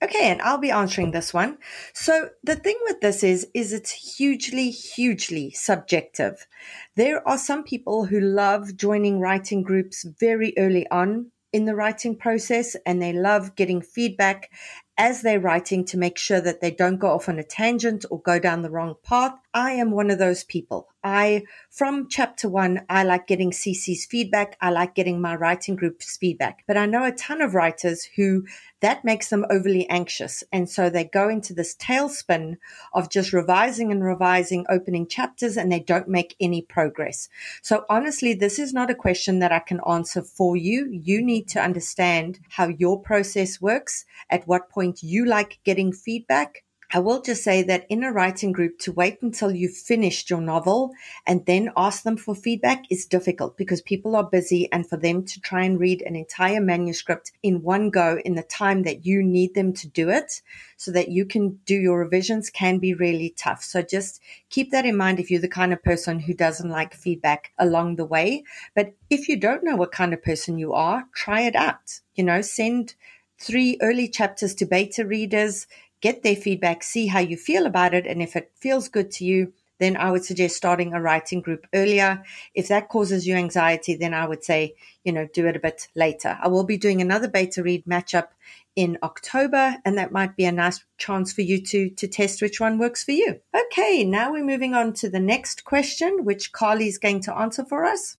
Okay, 0.00 0.30
and 0.30 0.40
I'll 0.42 0.58
be 0.58 0.70
answering 0.70 1.10
this 1.10 1.34
one. 1.34 1.58
So 1.92 2.30
the 2.44 2.54
thing 2.54 2.78
with 2.84 3.00
this 3.00 3.24
is 3.24 3.48
is 3.52 3.72
it's 3.72 4.16
hugely 4.16 4.70
hugely 4.70 5.50
subjective. 5.50 6.46
There 6.94 7.26
are 7.26 7.38
some 7.38 7.64
people 7.64 8.06
who 8.06 8.20
love 8.20 8.76
joining 8.76 9.18
writing 9.18 9.62
groups 9.62 10.04
very 10.04 10.54
early 10.56 10.88
on 10.90 11.32
in 11.52 11.64
the 11.64 11.74
writing 11.74 12.14
process 12.16 12.76
and 12.86 13.02
they 13.02 13.12
love 13.12 13.56
getting 13.56 13.80
feedback 13.80 14.50
as 14.96 15.22
they're 15.22 15.40
writing 15.40 15.84
to 15.86 15.96
make 15.96 16.18
sure 16.18 16.40
that 16.40 16.60
they 16.60 16.70
don't 16.70 16.98
go 16.98 17.08
off 17.08 17.28
on 17.28 17.38
a 17.38 17.44
tangent 17.44 18.04
or 18.10 18.20
go 18.20 18.38
down 18.38 18.62
the 18.62 18.70
wrong 18.70 18.94
path. 19.02 19.34
I 19.54 19.72
am 19.72 19.90
one 19.90 20.10
of 20.10 20.18
those 20.18 20.44
people. 20.44 20.88
I, 21.08 21.44
from 21.70 22.08
chapter 22.08 22.48
one, 22.48 22.82
I 22.88 23.02
like 23.02 23.26
getting 23.26 23.50
Cece's 23.50 24.04
feedback. 24.04 24.56
I 24.60 24.70
like 24.70 24.94
getting 24.94 25.20
my 25.20 25.34
writing 25.34 25.74
group's 25.74 26.16
feedback. 26.16 26.64
But 26.66 26.76
I 26.76 26.86
know 26.86 27.04
a 27.04 27.12
ton 27.12 27.40
of 27.40 27.54
writers 27.54 28.04
who 28.16 28.44
that 28.80 29.04
makes 29.04 29.28
them 29.28 29.44
overly 29.50 29.88
anxious. 29.88 30.44
And 30.52 30.68
so 30.70 30.88
they 30.88 31.04
go 31.04 31.28
into 31.28 31.52
this 31.52 31.74
tailspin 31.74 32.58
of 32.92 33.10
just 33.10 33.32
revising 33.32 33.90
and 33.90 34.04
revising 34.04 34.66
opening 34.68 35.08
chapters 35.08 35.56
and 35.56 35.72
they 35.72 35.80
don't 35.80 36.08
make 36.08 36.36
any 36.40 36.62
progress. 36.62 37.28
So 37.62 37.84
honestly, 37.88 38.34
this 38.34 38.58
is 38.58 38.72
not 38.72 38.90
a 38.90 38.94
question 38.94 39.40
that 39.40 39.52
I 39.52 39.58
can 39.58 39.80
answer 39.88 40.22
for 40.22 40.56
you. 40.56 40.88
You 40.90 41.22
need 41.22 41.48
to 41.48 41.60
understand 41.60 42.38
how 42.50 42.68
your 42.68 43.00
process 43.00 43.60
works, 43.60 44.04
at 44.30 44.46
what 44.46 44.68
point 44.68 45.02
you 45.02 45.24
like 45.24 45.58
getting 45.64 45.92
feedback 45.92 46.64
I 46.90 47.00
will 47.00 47.20
just 47.20 47.44
say 47.44 47.62
that 47.64 47.84
in 47.90 48.02
a 48.02 48.10
writing 48.10 48.50
group, 48.50 48.78
to 48.78 48.92
wait 48.92 49.20
until 49.20 49.52
you've 49.52 49.76
finished 49.76 50.30
your 50.30 50.40
novel 50.40 50.92
and 51.26 51.44
then 51.44 51.70
ask 51.76 52.02
them 52.02 52.16
for 52.16 52.34
feedback 52.34 52.84
is 52.90 53.04
difficult 53.04 53.58
because 53.58 53.82
people 53.82 54.16
are 54.16 54.24
busy 54.24 54.72
and 54.72 54.88
for 54.88 54.96
them 54.96 55.24
to 55.26 55.40
try 55.40 55.64
and 55.64 55.78
read 55.78 56.00
an 56.00 56.16
entire 56.16 56.62
manuscript 56.62 57.32
in 57.42 57.62
one 57.62 57.90
go 57.90 58.18
in 58.24 58.36
the 58.36 58.42
time 58.42 58.84
that 58.84 59.04
you 59.04 59.22
need 59.22 59.54
them 59.54 59.74
to 59.74 59.86
do 59.86 60.08
it 60.08 60.40
so 60.78 60.90
that 60.90 61.10
you 61.10 61.26
can 61.26 61.60
do 61.66 61.74
your 61.74 61.98
revisions 61.98 62.48
can 62.48 62.78
be 62.78 62.94
really 62.94 63.34
tough. 63.36 63.62
So 63.62 63.82
just 63.82 64.22
keep 64.48 64.70
that 64.70 64.86
in 64.86 64.96
mind 64.96 65.20
if 65.20 65.30
you're 65.30 65.42
the 65.42 65.48
kind 65.48 65.74
of 65.74 65.82
person 65.82 66.20
who 66.20 66.32
doesn't 66.32 66.70
like 66.70 66.94
feedback 66.94 67.52
along 67.58 67.96
the 67.96 68.06
way. 68.06 68.44
But 68.74 68.94
if 69.10 69.28
you 69.28 69.38
don't 69.38 69.62
know 69.62 69.76
what 69.76 69.92
kind 69.92 70.14
of 70.14 70.22
person 70.22 70.56
you 70.56 70.72
are, 70.72 71.04
try 71.14 71.42
it 71.42 71.54
out. 71.54 72.00
You 72.14 72.24
know, 72.24 72.40
send 72.40 72.94
three 73.38 73.78
early 73.80 74.08
chapters 74.08 74.54
to 74.56 74.66
beta 74.66 75.06
readers 75.06 75.66
get 76.00 76.22
their 76.22 76.36
feedback, 76.36 76.82
see 76.82 77.06
how 77.06 77.20
you 77.20 77.36
feel 77.36 77.66
about 77.66 77.94
it. 77.94 78.06
And 78.06 78.22
if 78.22 78.36
it 78.36 78.52
feels 78.54 78.88
good 78.88 79.10
to 79.12 79.24
you, 79.24 79.52
then 79.78 79.96
I 79.96 80.10
would 80.10 80.24
suggest 80.24 80.56
starting 80.56 80.92
a 80.92 81.00
writing 81.00 81.40
group 81.40 81.66
earlier. 81.72 82.24
If 82.54 82.68
that 82.68 82.88
causes 82.88 83.26
you 83.26 83.36
anxiety, 83.36 83.94
then 83.94 84.12
I 84.12 84.26
would 84.26 84.44
say, 84.44 84.74
you 85.04 85.12
know, 85.12 85.28
do 85.32 85.46
it 85.46 85.56
a 85.56 85.60
bit 85.60 85.88
later. 85.94 86.36
I 86.42 86.48
will 86.48 86.64
be 86.64 86.76
doing 86.76 87.00
another 87.00 87.28
beta 87.28 87.62
read 87.62 87.84
matchup 87.84 88.28
in 88.74 88.98
October, 89.02 89.76
and 89.84 89.98
that 89.98 90.12
might 90.12 90.36
be 90.36 90.44
a 90.44 90.52
nice 90.52 90.84
chance 90.98 91.32
for 91.32 91.42
you 91.42 91.60
to, 91.62 91.90
to 91.90 92.06
test 92.06 92.42
which 92.42 92.60
one 92.60 92.78
works 92.78 93.02
for 93.02 93.12
you. 93.12 93.40
Okay, 93.54 94.04
now 94.04 94.32
we're 94.32 94.44
moving 94.44 94.74
on 94.74 94.92
to 94.94 95.08
the 95.08 95.18
next 95.20 95.64
question, 95.64 96.24
which 96.24 96.52
Carly 96.52 96.86
is 96.86 96.98
going 96.98 97.20
to 97.22 97.36
answer 97.36 97.64
for 97.64 97.84
us. 97.84 98.17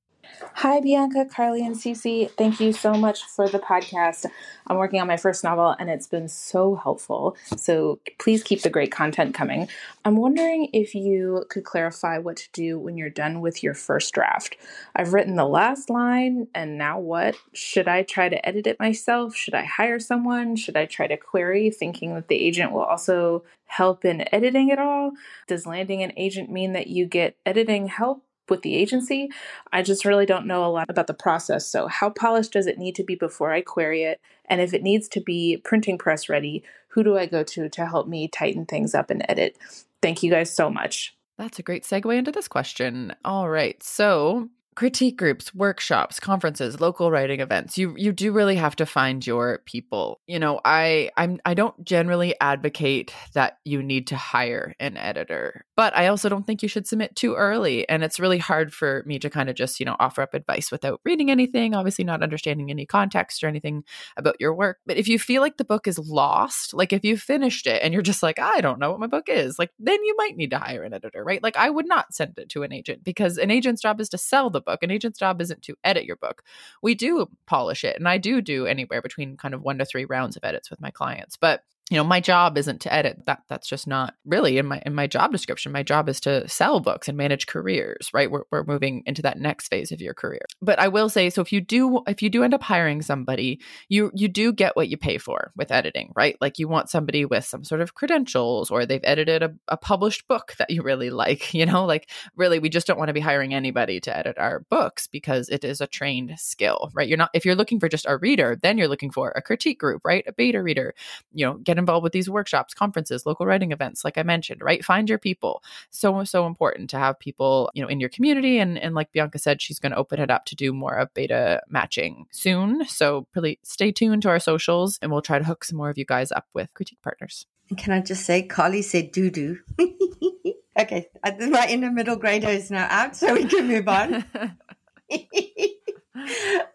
Hi, 0.56 0.82
Bianca, 0.82 1.26
Carly, 1.26 1.66
and 1.66 1.76
Cece. 1.76 2.30
Thank 2.32 2.60
you 2.60 2.74
so 2.74 2.94
much 2.94 3.24
for 3.24 3.48
the 3.48 3.60
podcast. 3.60 4.26
I'm 4.68 4.78
working 4.78 5.00
on 5.00 5.08
my 5.08 5.16
first 5.16 5.44
novel 5.44 5.76
and 5.80 5.90
it's 5.90 6.08
been 6.08 6.28
so 6.28 6.76
helpful. 6.76 7.38
So 7.56 8.00
please 8.20 8.44
keep 8.44 8.62
the 8.62 8.70
great 8.70 8.92
content 8.92 9.34
coming. 9.34 9.70
I'm 10.04 10.18
wondering 10.18 10.70
if 10.74 10.96
you 10.96 11.46
could 11.50 11.64
clarify 11.64 12.18
what 12.18 12.36
to 12.38 12.50
do 12.52 12.78
when 12.78 12.98
you're 12.98 13.10
done 13.10 13.40
with 13.40 13.64
your 13.64 13.74
first 13.74 14.14
draft. 14.14 14.58
I've 14.96 15.14
written 15.14 15.36
the 15.36 15.46
last 15.46 15.90
line 15.90 16.48
and 16.54 16.78
now 16.78 17.00
what? 17.00 17.36
Should 17.54 17.88
I 17.88 18.04
try 18.04 18.28
to 18.28 18.46
edit 18.46 18.68
it 18.68 18.80
myself? 18.80 19.36
Should 19.36 19.54
I 19.54 19.64
hire 19.64 20.00
someone? 20.00 20.56
Should 20.58 20.76
I 20.76 20.86
try 20.86 21.08
to 21.08 21.18
query 21.18 21.72
thinking 21.72 22.16
that 22.16 22.28
the 22.28 22.36
agent 22.36 22.74
will 22.74 22.84
also 22.84 23.44
help 23.66 24.04
in 24.04 24.26
editing 24.34 24.70
it 24.70 24.80
all? 24.80 25.12
Does 25.48 25.66
landing 25.66 26.04
an 26.04 26.12
agent 26.18 26.52
mean 26.52 26.74
that 26.74 26.88
you 26.88 27.06
get 27.06 27.38
editing 27.46 27.88
help? 27.88 28.24
With 28.50 28.62
the 28.62 28.76
agency. 28.76 29.30
I 29.72 29.82
just 29.82 30.06
really 30.06 30.26
don't 30.26 30.48
know 30.48 30.66
a 30.66 30.68
lot 30.68 30.90
about 30.90 31.08
the 31.08 31.14
process. 31.14 31.68
So, 31.68 31.88
how 31.88 32.10
polished 32.10 32.54
does 32.54 32.68
it 32.68 32.78
need 32.78 32.96
to 32.96 33.04
be 33.04 33.16
before 33.16 33.52
I 33.52 33.62
query 33.62 34.04
it? 34.04 34.20
And 34.46 34.62
if 34.62 34.74
it 34.74 34.84
needs 34.84 35.08
to 35.10 35.22
be 35.22 35.62
printing 35.64 35.98
press 35.98 36.30
ready, 36.30 36.64
who 36.90 37.04
do 37.04 37.18
I 37.18 37.26
go 37.26 37.44
to 37.44 37.70
to 37.70 37.86
help 37.86 38.08
me 38.08 38.28
tighten 38.28 38.66
things 38.66 38.96
up 38.96 39.10
and 39.10 39.26
edit? 39.30 39.58
Thank 40.02 40.24
you 40.24 40.32
guys 40.32 40.54
so 40.54 40.70
much. 40.70 41.16
That's 41.38 41.60
a 41.60 41.64
great 41.64 41.84
segue 41.84 42.16
into 42.16 42.32
this 42.32 42.48
question. 42.48 43.16
All 43.24 43.50
right. 43.50 43.82
So, 43.82 44.50
critique 44.76 45.18
groups, 45.18 45.54
workshops, 45.54 46.20
conferences, 46.20 46.80
local 46.80 47.12
writing 47.12 47.42
events. 47.42 47.78
You 47.78 47.94
you 47.98 48.12
do 48.12 48.32
really 48.32 48.56
have 48.56 48.76
to 48.78 48.86
find 48.86 49.26
your 49.26 49.60
people. 49.66 50.22
You 50.28 50.40
know, 50.40 50.62
I 50.64 51.10
I'm 51.18 51.40
I 51.46 51.54
don't 51.54 51.84
generally 51.84 52.36
advocate 52.40 53.14
that 53.34 53.58
you 53.66 53.84
need 53.84 54.08
to 54.08 54.16
hire 54.16 54.74
an 54.80 54.96
editor, 54.96 55.66
but 55.76 55.96
I 55.98 56.08
also 56.08 56.30
don't 56.30 56.48
think 56.48 56.64
you 56.64 56.70
should 56.70 56.88
submit 56.88 57.16
too 57.16 57.36
early. 57.36 57.88
And 57.90 58.04
it's 58.04 58.20
really 58.20 58.38
hard 58.38 58.74
for 58.74 59.04
me 59.06 59.20
to 59.20 59.30
kind 59.30 59.50
of 59.50 59.56
just, 59.56 59.80
you 59.80 59.86
know, 59.86 59.96
offer 60.00 60.22
up 60.22 60.34
advice 60.34 60.72
without 60.72 61.02
reading 61.04 61.30
anything, 61.30 61.76
obviously 61.76 62.06
not 62.06 62.24
understanding 62.24 62.70
any 62.70 62.86
context 62.86 63.44
or 63.44 63.48
anything 63.48 63.84
about 64.16 64.38
your 64.40 64.54
work. 64.54 64.78
But 64.86 64.98
if 64.98 65.08
you 65.08 65.20
feel 65.20 65.42
like 65.42 65.58
the 65.58 65.66
book 65.66 65.88
is 65.88 66.00
lost, 66.00 66.74
like 66.74 66.94
if 66.94 67.04
you 67.04 67.18
finished 67.18 67.68
it 67.68 67.82
and 67.84 67.94
you're 67.94 68.02
just 68.02 68.24
like, 68.24 68.40
I 68.40 68.62
don't 68.62 68.80
know 68.80 68.92
what 68.92 69.00
my 69.00 69.08
book 69.08 69.28
is, 69.28 69.60
like 69.60 69.72
then 69.78 70.04
you 70.04 70.16
might 70.18 70.38
need 70.38 70.52
to 70.52 70.60
hire 70.60 70.84
an 70.84 70.94
editor, 70.94 71.24
right? 71.24 71.44
Like 71.44 71.58
I 71.58 71.70
would 71.70 71.88
not 71.88 72.14
send 72.14 72.38
it 72.38 72.50
to 72.50 72.64
an 72.64 72.72
agent 72.72 73.04
because 73.04 73.38
an 73.38 73.52
agent's 73.52 73.82
job 73.82 74.00
is 74.00 74.10
to 74.10 74.18
sell 74.18 74.50
the 74.50 74.59
book. 74.62 74.84
An 74.84 74.92
agent's 74.92 75.20
job 75.20 75.42
isn't 75.42 75.62
to 75.64 75.76
edit 75.84 76.06
your 76.06 76.16
book. 76.16 76.44
We 76.82 76.96
do 76.96 77.28
polish 77.46 77.84
it, 77.84 77.98
and 77.98 78.08
I 78.08 78.18
do 78.18 78.42
do 78.42 78.66
anywhere 78.66 79.02
between 79.02 79.38
kind 79.38 79.54
of 79.54 79.62
one 79.62 79.78
to 79.80 79.86
three 79.86 80.06
rounds 80.06 80.36
of 80.38 80.44
edits 80.44 80.70
with 80.70 80.82
my 80.82 80.92
clients. 80.92 81.38
But 81.38 81.64
you 81.90 81.98
know 81.98 82.04
my 82.04 82.20
job 82.20 82.58
isn't 82.58 82.82
to 82.82 82.94
edit 82.94 83.26
that 83.26 83.42
that's 83.48 83.68
just 83.68 83.88
not 83.88 84.14
really 84.26 84.58
in 84.58 84.66
my 84.66 84.82
in 84.86 84.94
my 84.94 85.08
job 85.08 85.32
description. 85.32 85.72
My 85.72 85.84
job 85.84 86.08
is 86.08 86.20
to 86.22 86.48
sell 86.48 86.80
books 86.80 87.08
and 87.08 87.18
manage 87.18 87.48
careers 87.48 88.12
right? 88.14 88.30
We're, 88.30 88.44
we're 88.52 88.64
moving 88.64 89.04
into 89.06 89.22
that 89.24 89.40
next 89.40 89.70
phase 89.70 89.92
of 89.92 90.02
your 90.02 90.14
career. 90.14 90.42
But 90.62 90.80
i 90.80 90.88
will 90.88 91.10
say 91.10 91.30
so 91.30 91.42
if 91.42 91.52
you 91.52 91.62
do 91.62 92.02
if 92.08 92.22
you 92.22 92.30
do 92.30 92.44
end 92.44 92.54
up 92.54 92.62
hiring 92.62 93.02
somebody 93.02 93.60
you 93.90 94.12
you 94.14 94.28
do 94.28 94.54
get 94.54 94.76
what 94.76 94.90
you 94.90 94.98
pay 94.98 95.18
for 95.18 95.52
with 95.56 95.72
editing 95.72 96.12
right? 96.16 96.38
Like 96.40 96.60
you 96.60 96.68
want 96.68 96.90
somebody 96.90 97.26
with 97.26 97.46
some 97.46 97.64
sort 97.64 97.82
of 97.82 97.96
credentials 97.96 98.70
or 98.70 98.86
they've 98.86 99.00
edited 99.04 99.42
a, 99.42 99.54
a 99.68 99.78
published 99.78 100.28
book 100.28 100.56
that 100.60 100.70
you 100.70 100.84
really 100.84 101.10
like 101.10 101.54
you 101.60 101.66
know? 101.66 101.86
Like 101.86 102.10
really 102.36 102.60
we 102.60 102.70
just 102.70 102.86
don't 102.86 103.00
want 103.00 103.10
to 103.10 103.14
be 103.14 103.20
hiring 103.20 103.54
anybody 103.54 104.00
to 104.02 104.16
edit 104.16 104.38
our 104.38 104.60
books 104.70 105.08
because 105.08 105.50
it 105.50 105.64
is 105.64 105.82
a 105.82 105.88
trained 105.88 106.34
skill 106.38 106.92
right? 106.94 107.08
You're 107.08 107.18
not 107.18 107.32
if 107.34 107.46
you're 107.46 107.56
looking 107.56 107.80
for 107.80 107.90
just 107.90 108.06
a 108.08 108.18
reader 108.18 108.58
then 108.62 108.78
you're 108.78 108.88
looking 108.88 109.12
for 109.12 109.32
a 109.36 109.42
critique 109.42 109.80
group 109.80 110.02
right? 110.06 110.24
A 110.28 110.34
beta 110.34 110.62
reader 110.62 110.94
you 111.34 111.46
know 111.46 111.56
get 111.56 111.79
involved 111.80 112.04
with 112.04 112.14
these 112.14 112.30
workshops, 112.30 112.74
conferences, 112.74 113.26
local 113.26 113.46
writing 113.46 113.72
events, 113.72 114.06
like 114.06 114.18
I 114.18 114.24
mentioned, 114.24 114.62
right? 114.62 114.86
Find 114.86 115.10
your 115.10 115.18
people. 115.18 115.64
So, 115.90 116.24
so 116.24 116.46
important 116.46 116.90
to 116.92 117.00
have 117.00 117.20
people, 117.20 117.72
you 117.74 117.82
know, 117.82 117.90
in 117.90 118.00
your 118.00 118.10
community. 118.10 118.60
And, 118.60 118.78
and 118.78 118.94
like 118.94 119.12
Bianca 119.12 119.40
said, 119.40 119.62
she's 119.62 119.80
going 119.80 119.92
to 119.92 119.98
open 119.98 120.20
it 120.20 120.30
up 120.30 120.46
to 120.46 120.56
do 120.56 120.72
more 120.74 120.96
of 120.96 121.14
beta 121.14 121.62
matching 121.68 122.28
soon. 122.32 122.86
So 122.86 123.26
really 123.36 123.60
stay 123.64 123.92
tuned 123.92 124.22
to 124.24 124.30
our 124.30 124.40
socials 124.40 125.00
and 125.02 125.12
we'll 125.12 125.22
try 125.22 125.40
to 125.40 125.46
hook 125.46 125.64
some 125.64 125.78
more 125.78 125.90
of 125.90 125.98
you 125.98 126.06
guys 126.06 126.32
up 126.32 126.48
with 126.54 126.74
critique 126.74 127.02
partners. 127.02 127.48
Can 127.78 127.94
I 127.94 128.02
just 128.02 128.26
say, 128.26 128.44
Carly 128.44 128.82
said 128.82 129.12
doo 129.12 129.30
doo. 129.30 129.60
okay, 130.80 131.08
my 131.24 131.68
inner 131.70 131.92
middle 131.92 132.16
grader 132.16 132.50
is 132.50 132.72
now 132.72 132.88
out, 132.90 133.16
so 133.16 133.34
we 133.34 133.46
can 133.46 133.68
move 133.68 133.88
on. 133.88 134.26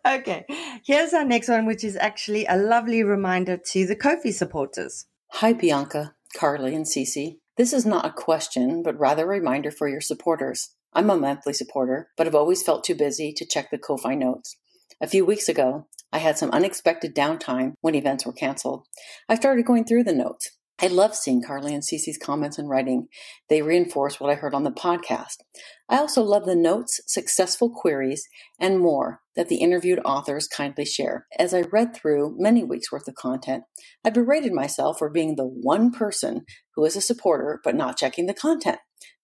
okay, 0.06 0.44
here's 0.84 1.12
our 1.12 1.24
next 1.24 1.48
one, 1.48 1.66
which 1.66 1.84
is 1.84 1.96
actually 1.96 2.46
a 2.46 2.56
lovely 2.56 3.02
reminder 3.02 3.56
to 3.56 3.86
the 3.86 3.96
Ko-fi 3.96 4.30
supporters. 4.30 5.06
Hi, 5.32 5.52
Bianca, 5.52 6.14
Carly, 6.36 6.74
and 6.74 6.86
Cece. 6.86 7.38
This 7.56 7.72
is 7.72 7.86
not 7.86 8.06
a 8.06 8.12
question, 8.12 8.82
but 8.82 8.98
rather 8.98 9.24
a 9.24 9.28
reminder 9.28 9.70
for 9.70 9.88
your 9.88 10.00
supporters. 10.00 10.70
I'm 10.92 11.10
a 11.10 11.16
monthly 11.16 11.52
supporter, 11.52 12.08
but 12.16 12.26
I've 12.26 12.34
always 12.34 12.62
felt 12.62 12.84
too 12.84 12.94
busy 12.94 13.32
to 13.32 13.46
check 13.46 13.70
the 13.70 13.78
Ko-fi 13.78 14.14
notes. 14.14 14.56
A 15.00 15.06
few 15.06 15.24
weeks 15.24 15.48
ago, 15.48 15.86
I 16.12 16.18
had 16.18 16.38
some 16.38 16.50
unexpected 16.52 17.14
downtime 17.14 17.74
when 17.80 17.94
events 17.96 18.24
were 18.24 18.32
canceled. 18.32 18.86
I 19.28 19.34
started 19.34 19.66
going 19.66 19.84
through 19.84 20.04
the 20.04 20.12
notes. 20.12 20.52
I 20.82 20.88
love 20.88 21.14
seeing 21.14 21.40
Carly 21.40 21.72
and 21.72 21.84
Cece's 21.84 22.18
comments 22.18 22.58
and 22.58 22.68
writing. 22.68 23.06
They 23.48 23.62
reinforce 23.62 24.18
what 24.18 24.30
I 24.30 24.34
heard 24.34 24.54
on 24.54 24.64
the 24.64 24.72
podcast. 24.72 25.36
I 25.88 25.98
also 25.98 26.22
love 26.22 26.46
the 26.46 26.56
notes, 26.56 27.00
successful 27.06 27.70
queries, 27.70 28.26
and 28.58 28.80
more 28.80 29.20
that 29.36 29.48
the 29.48 29.56
interviewed 29.56 30.00
authors 30.04 30.48
kindly 30.48 30.84
share. 30.84 31.26
As 31.38 31.54
I 31.54 31.60
read 31.60 31.94
through 31.94 32.36
many 32.38 32.64
weeks 32.64 32.90
worth 32.90 33.06
of 33.06 33.14
content, 33.14 33.64
I 34.04 34.10
berated 34.10 34.52
myself 34.52 34.98
for 34.98 35.08
being 35.08 35.36
the 35.36 35.46
one 35.46 35.92
person 35.92 36.44
who 36.74 36.84
is 36.84 36.96
a 36.96 37.00
supporter 37.00 37.60
but 37.62 37.76
not 37.76 37.96
checking 37.96 38.26
the 38.26 38.34
content. 38.34 38.78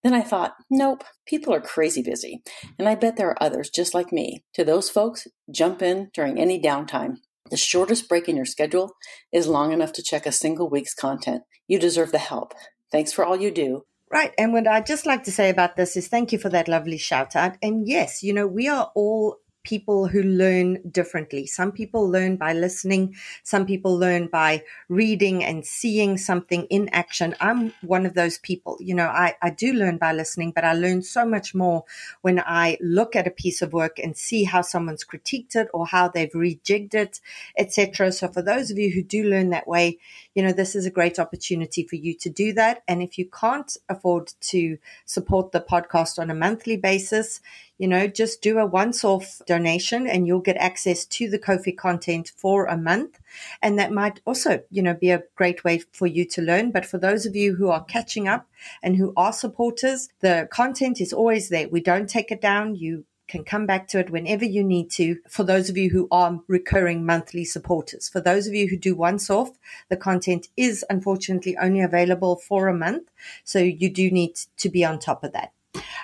Then 0.04 0.14
I 0.14 0.23
thought, 0.23 0.54
nope, 0.71 1.04
people 1.26 1.52
are 1.52 1.61
crazy 1.61 2.00
busy, 2.00 2.42
and 2.78 2.88
I 2.88 2.95
bet 2.95 3.16
there 3.16 3.28
are 3.28 3.42
others 3.42 3.71
just 3.71 3.92
like 3.92 4.12
me. 4.12 4.45
To 4.54 4.64
those 4.64 4.88
folks, 4.88 5.26
jump 5.50 5.83
in 5.83 6.11
during 6.14 6.38
any 6.38 6.61
downtime. 6.61 7.16
The 7.50 7.56
shortest 7.56 8.09
break 8.09 8.28
in 8.28 8.37
your 8.37 8.44
schedule 8.44 8.92
is 9.32 9.47
long 9.47 9.73
enough 9.73 9.92
to 9.94 10.02
check 10.02 10.26
a 10.26 10.32
single 10.32 10.68
week's 10.68 10.94
content. 10.94 11.42
You 11.66 11.78
deserve 11.78 12.12
the 12.12 12.18
help. 12.18 12.54
Thanks 12.92 13.12
for 13.12 13.25
all 13.25 13.37
you 13.37 13.50
do. 13.50 13.85
Right. 14.11 14.32
And 14.37 14.52
what 14.52 14.66
I'd 14.66 14.87
just 14.87 15.06
like 15.06 15.25
to 15.25 15.32
say 15.32 15.50
about 15.50 15.76
this 15.76 15.97
is 15.97 16.09
thank 16.09 16.32
you 16.32 16.38
for 16.38 16.49
that 16.49 16.68
lovely 16.68 16.99
shout 16.99 17.37
out. 17.37 17.56
And 17.62 17.87
yes, 17.87 18.23
you 18.23 18.32
know, 18.32 18.47
we 18.47 18.66
are 18.66 18.90
all 18.94 19.37
people 19.62 20.09
who 20.09 20.23
learn 20.23 20.79
differently. 20.90 21.46
Some 21.46 21.73
people 21.73 22.09
learn 22.09 22.37
by 22.37 22.53
listening, 22.53 23.16
some 23.42 23.66
people 23.66 23.96
learn 23.96 24.27
by 24.29 24.62
reading 24.88 25.44
and 25.44 25.64
seeing 25.64 26.16
something 26.16 26.64
in 26.64 26.88
action. 26.90 27.35
I'm 27.40 27.73
one 27.83 28.07
of 28.07 28.14
those 28.14 28.38
people. 28.38 28.77
You 28.81 28.94
know, 28.94 29.09
I, 29.09 29.35
I 29.42 29.51
do 29.51 29.73
learn 29.73 29.99
by 29.99 30.12
listening, 30.12 30.53
but 30.55 30.64
I 30.64 30.73
learn 30.73 31.03
so 31.03 31.27
much 31.27 31.55
more 31.55 31.85
when 32.23 32.40
I 32.40 32.79
look 32.81 33.14
at 33.14 33.27
a 33.27 33.31
piece 33.31 33.61
of 33.61 33.73
work 33.73 33.99
and 33.99 34.16
see 34.16 34.44
how 34.44 34.62
someone's 34.62 35.05
critiqued 35.05 35.57
it 35.57 35.68
or 35.75 35.87
how 35.87 36.09
they've 36.09 36.33
rejigged 36.33 36.94
it, 36.94 37.20
etc. 37.59 38.12
So 38.12 38.29
for 38.29 38.42
those 38.42 38.70
of 38.70 38.79
you 38.79 38.90
who 38.90 39.03
do 39.03 39.25
learn 39.25 39.51
that 39.51 39.68
way, 39.68 39.99
you 40.35 40.42
know, 40.42 40.53
this 40.53 40.75
is 40.75 40.87
a 40.87 40.90
great 40.90 41.18
opportunity 41.18 41.85
for 41.85 41.96
you 41.96 42.14
to 42.14 42.31
do 42.31 42.53
that. 42.55 42.83
And 42.88 43.03
if 43.03 43.18
you 43.18 43.27
can't 43.27 43.77
afford 43.88 44.33
to 44.40 44.79
support 45.05 45.53
the 45.53 45.61
podcast 45.61 46.18
on 46.18 46.31
a 46.31 46.35
monthly 46.35 46.77
basis, 46.77 47.40
you 47.81 47.88
know, 47.88 48.07
just 48.07 48.43
do 48.43 48.59
a 48.59 48.66
once 48.66 49.05
off 49.05 49.40
donation 49.47 50.07
and 50.07 50.27
you'll 50.27 50.40
get 50.40 50.59
access 50.59 51.07
to 51.07 51.31
the 51.31 51.38
Ko-fi 51.38 51.73
content 51.73 52.31
for 52.37 52.66
a 52.66 52.77
month. 52.77 53.19
And 53.62 53.79
that 53.79 53.90
might 53.90 54.21
also, 54.27 54.62
you 54.71 54.83
know, 54.83 54.93
be 54.93 55.09
a 55.09 55.23
great 55.35 55.64
way 55.64 55.81
for 55.90 56.07
you 56.07 56.27
to 56.27 56.43
learn. 56.43 56.73
But 56.73 56.85
for 56.85 56.99
those 56.99 57.25
of 57.25 57.35
you 57.35 57.55
who 57.55 57.71
are 57.71 57.83
catching 57.83 58.29
up 58.29 58.47
and 58.83 58.97
who 58.97 59.14
are 59.16 59.33
supporters, 59.33 60.11
the 60.21 60.47
content 60.53 61.01
is 61.01 61.14
always 61.14 61.49
there. 61.49 61.71
We 61.71 61.81
don't 61.81 62.07
take 62.07 62.31
it 62.31 62.43
down. 62.43 62.75
You 62.75 63.07
can 63.29 63.45
come 63.45 63.64
back 63.64 63.88
to 63.88 63.99
it 63.99 64.11
whenever 64.11 64.45
you 64.45 64.62
need 64.62 64.90
to. 64.90 65.16
For 65.27 65.43
those 65.43 65.71
of 65.71 65.79
you 65.79 65.88
who 65.88 66.07
are 66.11 66.38
recurring 66.49 67.07
monthly 67.07 67.47
supporters, 67.47 68.11
for 68.11 68.21
those 68.21 68.47
of 68.47 68.53
you 68.53 68.69
who 68.69 68.77
do 68.77 68.95
once 68.95 69.31
off, 69.31 69.53
the 69.88 69.97
content 69.97 70.49
is 70.55 70.85
unfortunately 70.90 71.57
only 71.57 71.81
available 71.81 72.37
for 72.37 72.69
a 72.69 72.77
month. 72.77 73.09
So 73.43 73.59
you 73.59 73.88
do 73.88 74.11
need 74.11 74.35
to 74.59 74.69
be 74.69 74.85
on 74.85 74.99
top 74.99 75.25
of 75.25 75.33
that. 75.33 75.53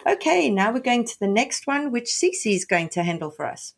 Okay, 0.07 0.51
now 0.51 0.73
we're 0.73 0.81
going 0.81 1.05
to 1.05 1.21
the 1.21 1.29
next 1.29 1.67
one, 1.67 1.93
which 1.93 2.07
Cece 2.07 2.55
is 2.55 2.65
going 2.65 2.89
to 2.91 3.03
handle 3.03 3.31
for 3.31 3.47
us. 3.47 3.75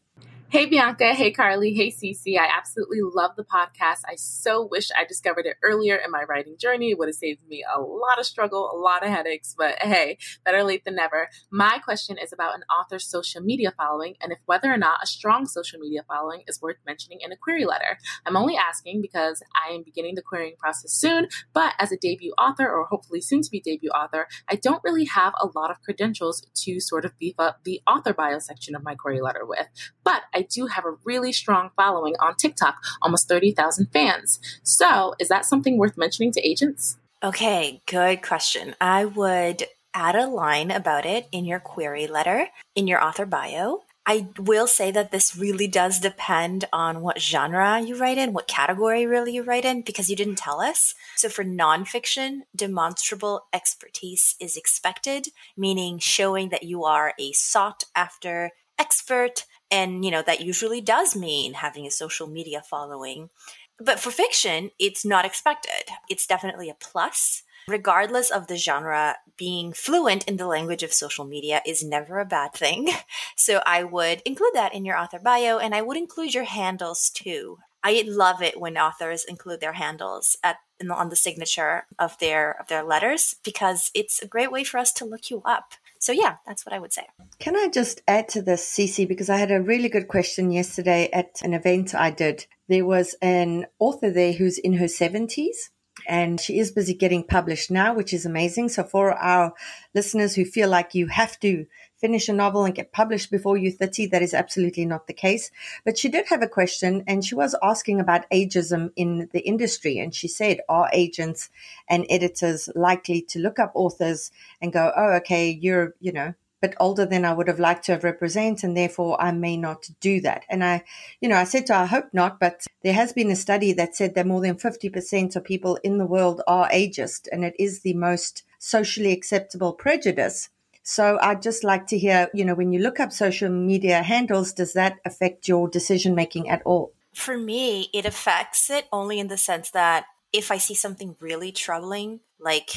Hey, 0.51 0.65
Bianca. 0.65 1.13
Hey, 1.13 1.31
Carly. 1.31 1.75
Hey, 1.75 1.91
Cece. 1.91 2.39
I 2.39 2.49
absolutely 2.57 3.01
love 3.03 3.33
the 3.37 3.45
podcast. 3.45 4.01
I 4.07 4.15
so 4.17 4.67
wish 4.67 4.89
I 4.97 5.05
discovered 5.05 5.45
it 5.45 5.59
earlier 5.63 5.97
in 5.97 6.11
my 6.11 6.23
writing 6.27 6.57
journey. 6.59 6.91
It 6.91 6.99
would 6.99 7.09
have 7.09 7.17
saved 7.17 7.47
me 7.47 7.63
a 7.71 7.79
lot 7.79 8.19
of 8.19 8.25
struggle, 8.25 8.71
a 8.73 8.75
lot 8.75 9.05
of 9.05 9.11
headaches, 9.11 9.55
but 9.59 9.75
hey, 9.83 10.17
better 10.47 10.65
late 10.65 10.87
than 10.87 10.95
never. 10.95 11.29
My 11.51 11.79
question 11.85 12.17
is 12.17 12.33
about 12.33 12.55
an 12.55 12.63
author's 12.63 13.07
social 13.07 13.43
media 13.43 13.75
following 13.77 14.15
and 14.23 14.33
if 14.33 14.39
whether 14.47 14.73
or 14.73 14.79
not 14.79 15.01
a 15.03 15.07
strong 15.07 15.45
social 15.45 15.81
media 15.81 16.03
following 16.09 16.45
is 16.49 16.63
worth 16.63 16.79
mentioning 16.87 17.19
in 17.21 17.31
a 17.31 17.37
query 17.37 17.67
letter. 17.67 17.99
I'm 18.25 18.35
only 18.35 18.57
asking 18.57 19.03
because 19.03 19.43
I 19.55 19.75
am 19.75 19.83
beginning 19.83 20.15
the 20.15 20.23
querying 20.23 20.57
process 20.59 20.93
soon, 20.93 21.29
but 21.53 21.75
as 21.79 21.93
a 21.93 21.99
debut 21.99 22.33
author, 22.39 22.67
or 22.67 22.87
hopefully 22.87 23.21
soon 23.21 23.43
to 23.43 23.51
be 23.51 23.61
debut 23.61 23.91
author, 23.91 24.27
I 24.49 24.55
don't 24.55 24.83
really 24.83 25.05
have 25.05 25.35
a 25.39 25.49
lot 25.55 25.71
of 25.71 25.83
credentials 25.83 26.47
to 26.55 26.81
sort 26.81 27.05
of 27.05 27.19
beef 27.19 27.35
up 27.39 27.65
the 27.65 27.83
author 27.87 28.15
bio 28.15 28.39
section 28.39 28.75
of 28.75 28.83
my 28.83 28.95
query 28.95 29.21
letter 29.21 29.45
with. 29.45 29.67
But 30.05 30.23
I 30.38 30.38
do 30.43 30.67
have 30.67 30.85
a 30.85 30.97
really 31.05 31.33
strong 31.33 31.71
following 31.77 32.15
on 32.21 32.37
TikTok, 32.37 32.77
almost 33.03 33.29
30,000 33.29 33.87
fans. 33.93 34.39
So, 34.63 35.15
is 35.19 35.29
that 35.29 35.45
something 35.45 35.79
worth 35.79 35.97
mentioning 35.97 36.33
to 36.33 36.47
agents? 36.47 36.97
Okay, 37.23 37.83
good 37.87 38.23
question. 38.23 38.75
I 38.81 39.05
would 39.05 39.65
add 39.93 40.15
a 40.15 40.27
line 40.27 40.71
about 40.71 41.05
it 41.05 41.27
in 41.33 41.45
your 41.45 41.59
query 41.59 42.07
letter, 42.07 42.49
in 42.77 42.87
your 42.87 43.03
author 43.03 43.27
bio. 43.27 43.83
I 44.07 44.29
will 44.39 44.67
say 44.67 44.91
that 44.93 45.11
this 45.11 45.37
really 45.37 45.69
does 45.69 46.01
depend 46.01 46.65
on 46.73 47.03
what 47.03 47.21
genre 47.21 47.79
you 47.79 47.95
write 47.95 48.17
in, 48.17 48.33
what 48.33 48.49
category 48.49 49.05
really 49.05 49.35
you 49.35 49.43
write 49.43 49.67
in, 49.67 49.83
because 49.83 50.09
you 50.09 50.17
didn't 50.17 50.39
tell 50.39 50.63
us. 50.63 50.95
So 51.17 51.29
for 51.29 51.45
nonfiction, 51.45 52.43
demonstrable 52.57 53.49
expertise 53.53 54.35
is 54.41 54.57
expected, 54.57 55.29
meaning 55.59 55.99
showing 55.99 56.49
that 56.49 56.63
you 56.63 56.85
are 56.85 57.13
a 57.19 57.33
sought 57.33 57.85
after 57.95 58.53
expert 58.79 59.45
and, 59.71 60.05
you 60.05 60.11
know, 60.11 60.23
that 60.23 60.41
usually 60.41 60.81
does 60.81 61.15
mean 61.15 61.55
having 61.55 61.87
a 61.87 61.91
social 61.91 62.27
media 62.27 62.63
following. 62.63 63.31
But 63.79 64.01
for 64.01 64.11
fiction, 64.11 64.71
it's 64.79 65.05
not 65.05 65.25
expected. 65.25 65.93
It's 66.09 66.27
definitely 66.27 66.69
a 66.69 66.75
plus. 66.75 67.43
Regardless 67.69 68.31
of 68.31 68.47
the 68.47 68.57
genre, 68.57 69.17
being 69.37 69.73
fluent 69.73 70.25
in 70.25 70.39
the 70.39 70.47
language 70.47 70.83
of 70.83 70.93
social 70.93 71.27
media 71.27 71.61
is 71.67 71.85
never 71.85 72.19
a 72.19 72.25
bad 72.25 72.53
thing. 72.53 72.89
So 73.37 73.63
I 73.65 73.85
would 73.85 74.21
include 74.25 74.51
that 74.55 74.75
in 74.75 74.85
your 74.85 74.99
author 74.99 75.21
bio 75.23 75.59
and 75.59 75.75
I 75.75 75.81
would 75.81 75.97
include 75.97 76.35
your 76.35 76.45
handles 76.45 77.09
too. 77.09 77.59
I 77.85 78.03
love 78.07 78.43
it 78.43 78.61
when 78.61 78.77
authors 78.77 79.25
include 79.25 79.61
their 79.61 79.75
handles 79.75 80.37
at 80.43 80.57
on 80.91 81.09
the 81.09 81.17
signature 81.17 81.87
of 81.99 82.19
their 82.19 82.61
of 82.61 82.67
their 82.69 82.83
letters 82.83 83.37
because 83.45 83.91
it's 83.95 84.21
a 84.21 84.29
great 84.29 84.51
way 84.51 84.65
for 84.65 84.79
us 84.79 84.93
to 84.95 85.05
look 85.05 85.31
you 85.31 85.41
up. 85.45 85.75
So 85.99 86.13
yeah, 86.13 86.37
that's 86.47 86.65
what 86.65 86.73
I 86.73 86.79
would 86.79 86.93
say. 86.93 87.07
Can 87.39 87.57
I 87.57 87.69
just 87.69 88.03
add 88.07 88.29
to 88.31 88.43
this, 88.43 88.65
Cece, 88.65 89.07
because 89.07 89.29
I 89.29 89.37
had 89.37 89.51
a 89.51 89.61
really 89.61 89.89
good 89.89 90.09
question 90.09 90.51
yesterday 90.51 91.09
at 91.13 91.41
an 91.43 91.55
event 91.55 91.95
I 91.95 92.11
did. 92.11 92.47
There 92.69 92.87
was 92.87 93.15
an 93.21 93.67
author 93.79 94.11
there 94.11 94.33
who's 94.33 94.59
in 94.59 94.75
her 94.75 94.87
70s 94.87 95.71
and 96.07 96.41
she 96.41 96.59
is 96.59 96.71
busy 96.71 96.95
getting 96.95 97.25
published 97.25 97.71
now, 97.71 97.95
which 97.95 98.13
is 98.13 98.25
amazing. 98.25 98.69
So 98.69 98.85
for 98.85 99.13
our 99.13 99.53
listeners 99.95 100.35
who 100.35 100.45
feel 100.45 100.69
like 100.69 100.95
you 100.95 101.07
have 101.09 101.39
to 101.41 101.67
finish 101.97 102.29
a 102.29 102.33
novel 102.33 102.65
and 102.65 102.75
get 102.75 102.93
published 102.93 103.31
before 103.31 103.57
you're 103.57 103.73
30, 103.73 104.07
that 104.07 104.23
is 104.23 104.33
absolutely 104.33 104.85
not 104.85 105.07
the 105.07 105.13
case. 105.13 105.51
But 105.85 105.99
she 105.99 106.09
did 106.09 106.29
have 106.29 106.43
a 106.43 106.49
question 106.49 107.05
and 107.07 107.25
she 107.25 107.35
was 107.35 107.57
asking 107.63 108.01
about 108.01 108.31
ageism 108.31 108.91
in 108.95 109.29
the 109.33 109.41
industry. 109.41 109.99
And 109.99 110.15
she 110.15 110.29
said, 110.29 110.61
are 110.69 110.89
agents 110.93 111.51
and 111.89 112.07
editors 112.09 112.69
likely 112.75 113.23
to 113.23 113.41
look 113.41 113.59
up 113.59 113.73
authors 113.75 114.31
and 114.61 114.73
go, 114.73 114.93
oh, 114.97 115.15
okay, 115.17 115.51
you're, 115.51 115.95
you 116.01 116.13
know, 116.13 116.35
but 116.61 116.75
older 116.81 117.07
than 117.07 117.25
I 117.25 117.33
would 117.33 117.49
have 117.49 117.59
liked 117.59 117.85
to 117.87 117.93
have 117.93 118.05
represent, 118.05 118.63
and 118.63 118.77
therefore 118.77 119.21
I 119.21 119.33
may 119.33 119.57
not 119.57 119.89
do 120.01 120.21
that. 120.23 120.45
And 120.49 120.65
I, 120.65 120.85
you 121.21 121.29
know, 121.29 121.37
I 121.37 121.45
said 121.45 121.67
to 121.67 121.75
her, 121.75 121.81
I 121.81 121.87
hope 121.87 122.09
not, 122.13 122.41
but 122.41 122.67
there 122.83 122.93
has 122.95 123.13
been 123.13 123.31
a 123.31 123.37
study 123.37 123.73
that 123.75 123.95
said 123.95 124.15
that 124.15 124.27
more 124.27 124.41
than 124.41 124.57
50% 124.57 125.37
of 125.37 125.45
people 125.45 125.79
in 125.83 125.99
the 125.99 126.07
world 126.07 126.43
are 126.47 126.69
ageist, 126.71 127.29
and 127.31 127.45
it 127.45 127.55
is 127.59 127.81
the 127.81 127.95
most 127.95 128.45
socially 128.59 129.13
acceptable 129.13 129.73
prejudice. 129.73 130.51
So 130.83 131.19
I'd 131.21 131.43
just 131.43 131.65
like 131.65 131.87
to 131.89 131.99
hear, 131.99 132.31
you 132.33 132.45
know, 132.45 132.55
when 132.55 132.73
you 132.73 132.81
look 132.81 132.99
up 132.99 133.13
social 133.13 133.51
media 133.51 134.03
handles, 134.03 134.53
does 134.53 134.73
that 134.73 134.97
affect 135.05 135.47
your 135.47 135.69
decision 135.69 136.15
making 136.15 136.49
at 136.49 136.63
all? 136.65 136.93
For 137.15 137.37
me, 137.37 137.91
it 137.93 138.07
affects 138.07 138.71
it 138.71 138.87
only 138.91 139.19
in 139.21 139.29
the 139.29 139.37
sense 139.37 139.71
that 139.71 140.07
if 140.33 140.51
I 140.51 140.59
see 140.59 140.75
something 140.75 141.17
really 141.21 141.53
troubling, 141.53 142.21
like 142.39 142.71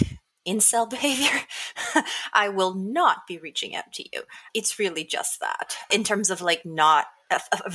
incel 0.48 0.90
behavior, 0.90 1.42
I 2.34 2.50
will 2.50 2.74
not 2.74 3.28
be 3.28 3.38
reaching 3.38 3.76
out 3.76 3.92
to 3.94 4.04
you. 4.04 4.24
It's 4.54 4.80
really 4.80 5.04
just 5.04 5.40
that 5.40 5.76
in 5.92 6.04
terms 6.04 6.30
of 6.30 6.42
like 6.42 6.66
not 6.66 7.08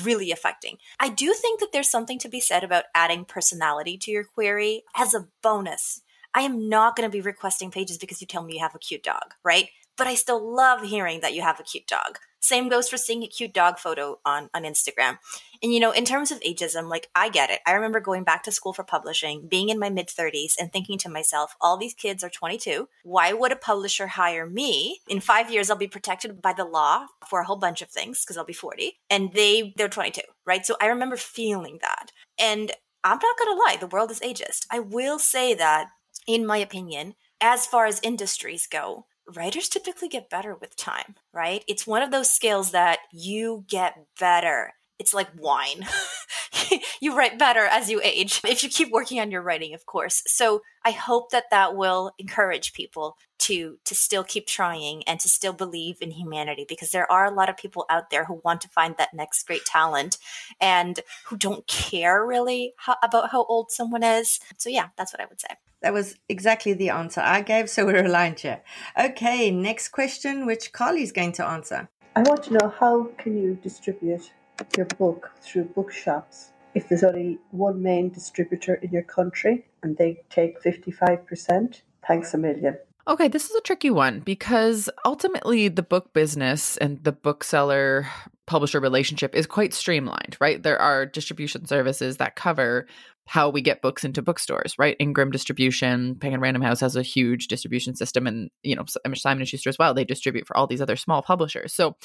really 0.02 0.30
affecting. 0.30 0.78
I 1.00 1.08
do 1.08 1.32
think 1.32 1.60
that 1.60 1.72
there's 1.72 1.90
something 1.90 2.18
to 2.20 2.28
be 2.28 2.40
said 2.40 2.62
about 2.62 2.84
adding 2.94 3.24
personality 3.24 3.96
to 3.98 4.10
your 4.10 4.24
query 4.24 4.82
as 4.94 5.14
a 5.14 5.28
bonus. 5.42 6.02
I 6.34 6.42
am 6.42 6.68
not 6.68 6.96
going 6.96 7.08
to 7.08 7.12
be 7.12 7.22
requesting 7.22 7.70
pages 7.70 7.96
because 7.96 8.20
you 8.20 8.26
tell 8.26 8.44
me 8.44 8.54
you 8.54 8.60
have 8.60 8.74
a 8.74 8.78
cute 8.78 9.02
dog, 9.02 9.34
right? 9.42 9.68
But 9.96 10.06
I 10.06 10.14
still 10.14 10.54
love 10.54 10.82
hearing 10.82 11.20
that 11.20 11.32
you 11.32 11.40
have 11.40 11.58
a 11.58 11.62
cute 11.62 11.86
dog. 11.86 12.18
Same 12.46 12.68
goes 12.68 12.88
for 12.88 12.96
seeing 12.96 13.24
a 13.24 13.26
cute 13.26 13.52
dog 13.52 13.78
photo 13.78 14.20
on, 14.24 14.50
on 14.54 14.62
Instagram. 14.62 15.18
And, 15.62 15.72
you 15.72 15.80
know, 15.80 15.90
in 15.90 16.04
terms 16.04 16.30
of 16.30 16.40
ageism, 16.40 16.88
like, 16.88 17.08
I 17.14 17.28
get 17.28 17.50
it. 17.50 17.60
I 17.66 17.72
remember 17.72 17.98
going 17.98 18.22
back 18.22 18.44
to 18.44 18.52
school 18.52 18.72
for 18.72 18.84
publishing, 18.84 19.48
being 19.48 19.68
in 19.68 19.80
my 19.80 19.90
mid 19.90 20.06
30s, 20.06 20.54
and 20.58 20.72
thinking 20.72 20.96
to 20.98 21.08
myself, 21.08 21.56
all 21.60 21.76
these 21.76 21.94
kids 21.94 22.22
are 22.22 22.30
22. 22.30 22.88
Why 23.02 23.32
would 23.32 23.50
a 23.50 23.56
publisher 23.56 24.06
hire 24.06 24.46
me? 24.46 25.00
In 25.08 25.18
five 25.18 25.50
years, 25.50 25.70
I'll 25.70 25.76
be 25.76 25.88
protected 25.88 26.40
by 26.40 26.52
the 26.52 26.64
law 26.64 27.06
for 27.28 27.40
a 27.40 27.44
whole 27.44 27.56
bunch 27.56 27.82
of 27.82 27.88
things 27.88 28.24
because 28.24 28.36
I'll 28.36 28.44
be 28.44 28.52
40. 28.52 28.98
And 29.10 29.32
they, 29.32 29.74
they're 29.76 29.88
22, 29.88 30.20
right? 30.44 30.64
So 30.64 30.76
I 30.80 30.86
remember 30.86 31.16
feeling 31.16 31.78
that. 31.82 32.12
And 32.38 32.70
I'm 33.02 33.18
not 33.18 33.38
going 33.38 33.56
to 33.56 33.62
lie, 33.62 33.76
the 33.80 33.88
world 33.88 34.12
is 34.12 34.20
ageist. 34.20 34.66
I 34.70 34.78
will 34.78 35.18
say 35.18 35.54
that, 35.54 35.88
in 36.26 36.46
my 36.46 36.58
opinion, 36.58 37.14
as 37.40 37.66
far 37.66 37.86
as 37.86 38.00
industries 38.02 38.66
go, 38.66 39.06
writers 39.34 39.68
typically 39.68 40.08
get 40.08 40.30
better 40.30 40.54
with 40.54 40.76
time, 40.76 41.16
right? 41.32 41.64
It's 41.68 41.86
one 41.86 42.02
of 42.02 42.10
those 42.10 42.30
skills 42.30 42.70
that 42.72 42.98
you 43.12 43.64
get 43.68 44.06
better. 44.18 44.74
It's 44.98 45.12
like 45.12 45.28
wine. 45.38 45.86
you 47.00 47.16
write 47.16 47.38
better 47.38 47.64
as 47.64 47.90
you 47.90 48.00
age 48.02 48.40
if 48.44 48.62
you 48.62 48.70
keep 48.70 48.90
working 48.90 49.20
on 49.20 49.30
your 49.30 49.42
writing, 49.42 49.74
of 49.74 49.86
course. 49.86 50.22
So 50.26 50.62
I 50.84 50.90
hope 50.90 51.30
that 51.30 51.50
that 51.50 51.76
will 51.76 52.12
encourage 52.18 52.72
people 52.72 53.16
to 53.38 53.78
to 53.84 53.94
still 53.94 54.24
keep 54.24 54.46
trying 54.46 55.02
and 55.04 55.20
to 55.20 55.28
still 55.28 55.52
believe 55.52 55.96
in 56.00 56.12
humanity 56.12 56.64
because 56.66 56.90
there 56.90 57.10
are 57.10 57.26
a 57.26 57.34
lot 57.34 57.50
of 57.50 57.56
people 57.56 57.84
out 57.90 58.10
there 58.10 58.24
who 58.24 58.40
want 58.44 58.60
to 58.62 58.68
find 58.68 58.96
that 58.96 59.12
next 59.12 59.46
great 59.46 59.64
talent 59.64 60.18
and 60.60 61.00
who 61.26 61.36
don't 61.36 61.66
care 61.66 62.24
really 62.24 62.72
how, 62.78 62.96
about 63.02 63.30
how 63.30 63.44
old 63.44 63.70
someone 63.70 64.02
is. 64.02 64.40
So 64.56 64.70
yeah, 64.70 64.88
that's 64.96 65.12
what 65.12 65.20
I 65.20 65.26
would 65.26 65.40
say. 65.40 65.48
That 65.82 65.92
was 65.92 66.16
exactly 66.28 66.72
the 66.72 66.90
answer 66.90 67.20
I 67.20 67.42
gave, 67.42 67.68
so 67.68 67.86
we're 67.86 68.04
aligned 68.06 68.40
here. 68.40 68.62
Okay, 68.98 69.50
next 69.50 69.88
question, 69.88 70.46
which 70.46 70.72
Carly's 70.72 71.12
going 71.12 71.32
to 71.32 71.46
answer. 71.46 71.88
I 72.14 72.22
want 72.22 72.44
to 72.44 72.54
know 72.54 72.74
how 72.80 73.10
can 73.18 73.36
you 73.36 73.58
distribute 73.62 74.32
your 74.76 74.86
book 74.98 75.32
through 75.40 75.64
bookshops 75.64 76.52
if 76.74 76.88
there's 76.88 77.04
only 77.04 77.38
one 77.50 77.82
main 77.82 78.08
distributor 78.10 78.74
in 78.74 78.90
your 78.90 79.02
country 79.02 79.66
and 79.82 79.96
they 79.96 80.22
take 80.30 80.62
55%? 80.62 81.82
Thanks 82.06 82.32
a 82.34 82.38
million. 82.38 82.78
Okay, 83.08 83.28
this 83.28 83.48
is 83.50 83.54
a 83.54 83.60
tricky 83.60 83.90
one 83.90 84.20
because 84.20 84.90
ultimately 85.04 85.68
the 85.68 85.82
book 85.82 86.12
business 86.12 86.76
and 86.76 87.04
the 87.04 87.12
bookseller 87.12 88.08
publisher 88.46 88.80
relationship 88.80 89.34
is 89.34 89.46
quite 89.46 89.74
streamlined, 89.74 90.36
right? 90.40 90.62
There 90.62 90.80
are 90.80 91.06
distribution 91.06 91.66
services 91.66 92.18
that 92.18 92.36
cover 92.36 92.86
how 93.28 93.50
we 93.50 93.60
get 93.60 93.82
books 93.82 94.04
into 94.04 94.22
bookstores, 94.22 94.74
right? 94.78 94.96
Ingram 95.00 95.32
Distribution, 95.32 96.14
Penguin 96.14 96.40
Random 96.40 96.62
House 96.62 96.78
has 96.78 96.94
a 96.94 97.02
huge 97.02 97.48
distribution 97.48 97.96
system, 97.96 98.26
and 98.26 98.50
you 98.62 98.76
know 98.76 98.84
Simon 99.14 99.42
and 99.42 99.48
Schuster 99.48 99.68
as 99.68 99.78
well. 99.78 99.94
They 99.94 100.04
distribute 100.04 100.46
for 100.46 100.56
all 100.56 100.68
these 100.68 100.80
other 100.80 100.94
small 100.94 101.22
publishers. 101.22 101.74
So 101.74 101.96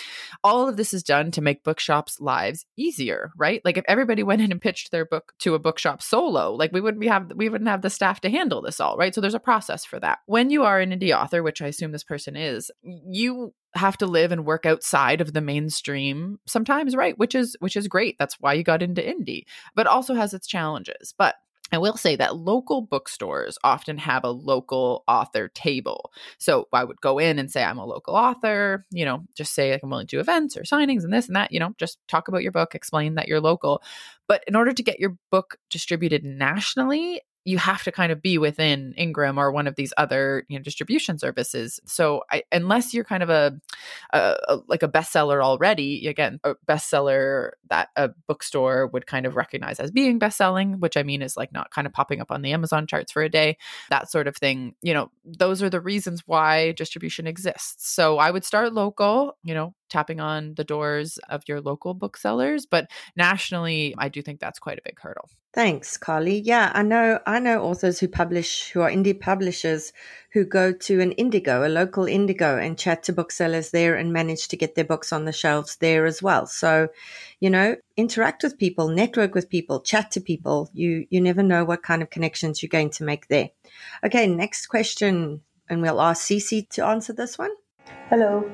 all 0.44 0.68
of 0.68 0.78
this 0.78 0.94
is 0.94 1.04
done 1.04 1.30
to 1.32 1.42
make 1.42 1.64
bookshops' 1.64 2.20
lives 2.20 2.66
easier, 2.76 3.32
right? 3.38 3.62
Like 3.64 3.78
if 3.78 3.86
everybody 3.88 4.24
went 4.24 4.42
in 4.42 4.52
and 4.52 4.62
pitched 4.62 4.92
their 4.92 5.06
book 5.06 5.34
to 5.40 5.54
a 5.54 5.60
bookshop 5.60 6.02
solo, 6.02 6.54
like 6.54 6.72
we 6.72 6.82
wouldn't 6.82 7.06
have 7.06 7.32
we 7.36 7.50
wouldn't 7.50 7.70
have 7.70 7.84
the 7.84 7.92
staff 7.92 8.20
to 8.22 8.30
handle 8.30 8.64
this 8.64 8.80
all, 8.80 8.98
right? 8.98 9.14
So 9.14 9.22
there's 9.22 9.36
a 9.36 9.40
process 9.40 9.86
for 9.86 10.00
that. 10.00 10.20
When 10.26 10.50
you 10.50 10.64
are 10.64 10.80
an 10.80 10.90
indie 10.90 11.16
author, 11.16 11.44
which 11.44 11.62
I 11.62 11.68
assume 11.68 11.92
this 11.92 12.04
person 12.04 12.36
is, 12.36 12.72
you 12.82 13.54
have 13.76 13.98
to 13.98 14.06
live 14.06 14.32
and 14.32 14.46
work 14.46 14.66
outside 14.66 15.22
of 15.22 15.34
the 15.34 15.42
mainstream 15.42 16.40
sometimes 16.46 16.96
right 16.96 17.18
which 17.18 17.36
is 17.36 17.56
which 17.60 17.76
is 17.76 17.88
great 17.88 18.16
that's 18.20 18.40
why 18.40 18.54
you 18.54 18.64
got 18.64 18.82
into 18.82 19.02
indie 19.02 19.44
but 19.76 19.88
also 19.88 20.14
has 20.14 20.34
its 20.34 20.48
challenges 20.48 21.14
but 21.18 21.36
I 21.72 21.78
will 21.78 21.96
say 21.96 22.18
that 22.18 22.36
local 22.36 22.82
bookstores 22.82 23.58
often 23.64 23.98
have 23.98 24.26
a 24.26 24.30
local 24.30 25.04
author 25.08 25.48
table. 25.48 26.12
So 26.38 26.68
I 26.74 26.84
would 26.84 27.00
go 27.00 27.18
in 27.18 27.40
and 27.40 27.50
say, 27.50 27.64
I'm 27.64 27.78
a 27.78 27.86
local 27.86 28.14
author, 28.14 28.86
you 28.92 29.06
know, 29.06 29.24
just 29.36 29.54
say 29.54 29.72
like 29.72 29.82
I'm 29.82 29.90
willing 29.90 30.08
to 30.08 30.18
do 30.18 30.20
events 30.20 30.58
or 30.58 30.64
signings 30.64 31.04
and 31.04 31.14
this 31.14 31.28
and 31.28 31.36
that, 31.38 31.54
you 31.54 31.60
know, 31.60 31.74
just 31.78 31.98
talk 32.10 32.28
about 32.28 32.44
your 32.44 32.52
book, 32.52 32.76
explain 32.76 33.16
that 33.16 33.30
you're 33.30 33.40
local. 33.40 33.82
But 34.28 34.44
in 34.48 34.56
order 34.56 34.74
to 34.74 34.84
get 34.84 35.00
your 35.00 35.16
book 35.30 35.58
distributed 35.70 36.26
nationally, 36.26 37.22
you 37.44 37.58
have 37.58 37.84
to 37.84 37.92
kind 37.92 38.12
of 38.12 38.22
be 38.22 38.38
within 38.38 38.94
Ingram 38.98 39.38
or 39.38 39.52
one 39.52 39.68
of 39.68 39.76
these 39.76 39.94
other 39.98 40.46
you 40.48 40.58
know 40.58 40.64
distribution 40.64 41.18
services. 41.18 41.80
So 41.86 42.24
I, 42.30 42.44
unless 42.52 42.94
you're 42.94 43.04
kind 43.04 43.24
of 43.24 43.30
a, 43.30 43.60
a, 44.14 44.36
a, 44.48 44.60
like 44.68 44.84
a 44.84 44.88
bestseller 44.88 45.44
already, 45.44 46.08
again 46.08 46.40
a 46.44 46.56
bestseller 46.68 47.52
that 47.70 47.90
a 47.96 48.10
bookstore 48.28 48.88
would 48.88 49.08
kind 49.08 49.26
of 49.26 49.36
recognize 49.36 49.80
as 49.80 49.92
being 49.92 50.20
best-selling, 50.20 50.80
which 50.80 50.98
I 50.98 51.04
mean 51.04 51.22
is 51.22 51.38
like 51.38 51.52
not 51.52 51.72
kind 51.72 51.88
of 51.88 51.94
popping 51.94 52.22
up 52.22 52.32
on 52.32 52.42
the 52.42 52.54
Amazon 52.54 52.88
charts 52.88 53.12
for 53.12 53.24
a 53.24 53.30
day, 53.30 53.58
that 53.90 54.12
sort 54.12 54.28
of 54.28 54.36
thing. 54.36 54.76
You 54.82 54.94
know, 54.94 55.12
those 55.26 55.64
are 55.64 55.70
the 55.70 55.82
reasons 55.82 56.24
why 56.26 56.74
distribution 56.74 57.28
exists. 57.28 57.90
So 57.90 58.18
I 58.18 58.32
would 58.32 58.46
start 58.46 58.74
local, 58.74 59.38
you 59.44 59.54
know, 59.54 59.74
tapping 59.90 60.20
on 60.20 60.54
the 60.56 60.64
doors 60.64 61.18
of 61.30 61.44
your 61.48 61.62
local 61.62 61.94
booksellers, 61.94 62.66
but 62.66 62.90
nationally, 63.16 63.94
I 63.98 64.10
do 64.10 64.22
think 64.22 64.40
that's 64.40 64.60
quite 64.60 64.78
a 64.78 64.84
big 64.84 65.00
hurdle. 65.00 65.30
Thanks, 65.54 65.98
Carly. 65.98 66.40
Yeah, 66.40 66.72
I 66.74 66.82
know 66.82 67.20
I 67.28 67.40
know 67.40 67.62
authors 67.62 68.00
who 68.00 68.08
publish 68.08 68.70
who 68.70 68.80
are 68.80 68.90
indie 68.90 69.20
publishers 69.20 69.92
who 70.32 70.46
go 70.46 70.72
to 70.72 71.02
an 71.02 71.12
Indigo, 71.14 71.68
a 71.68 71.68
local 71.68 72.06
Indigo, 72.06 72.58
and 72.58 72.80
chat 72.80 73.04
to 73.04 73.14
booksellers 73.14 73.72
there 73.72 73.96
and 73.96 74.14
manage 74.14 74.48
to 74.48 74.56
get 74.56 74.76
their 74.76 74.86
books 74.86 75.12
on 75.12 75.26
the 75.26 75.34
shelves 75.34 75.76
there 75.76 76.06
as 76.06 76.24
well. 76.24 76.46
So, 76.46 76.88
you 77.42 77.50
know, 77.50 77.76
interact 77.98 78.44
with 78.44 78.58
people, 78.58 78.88
network 78.88 79.36
with 79.36 79.50
people, 79.50 79.82
chat 79.82 80.10
to 80.12 80.22
people. 80.22 80.70
You 80.74 81.06
you 81.10 81.20
never 81.20 81.44
know 81.44 81.66
what 81.66 81.84
kind 81.84 82.02
of 82.02 82.10
connections 82.10 82.64
you're 82.64 82.70
going 82.70 82.92
to 82.92 83.04
make 83.04 83.28
there. 83.28 83.50
Okay, 84.06 84.28
next 84.28 84.68
question, 84.68 85.42
and 85.70 85.82
we'll 85.82 86.00
ask 86.00 86.30
Cece 86.30 86.70
to 86.70 86.86
answer 86.86 87.12
this 87.12 87.38
one. 87.38 87.52
Hello. 88.10 88.50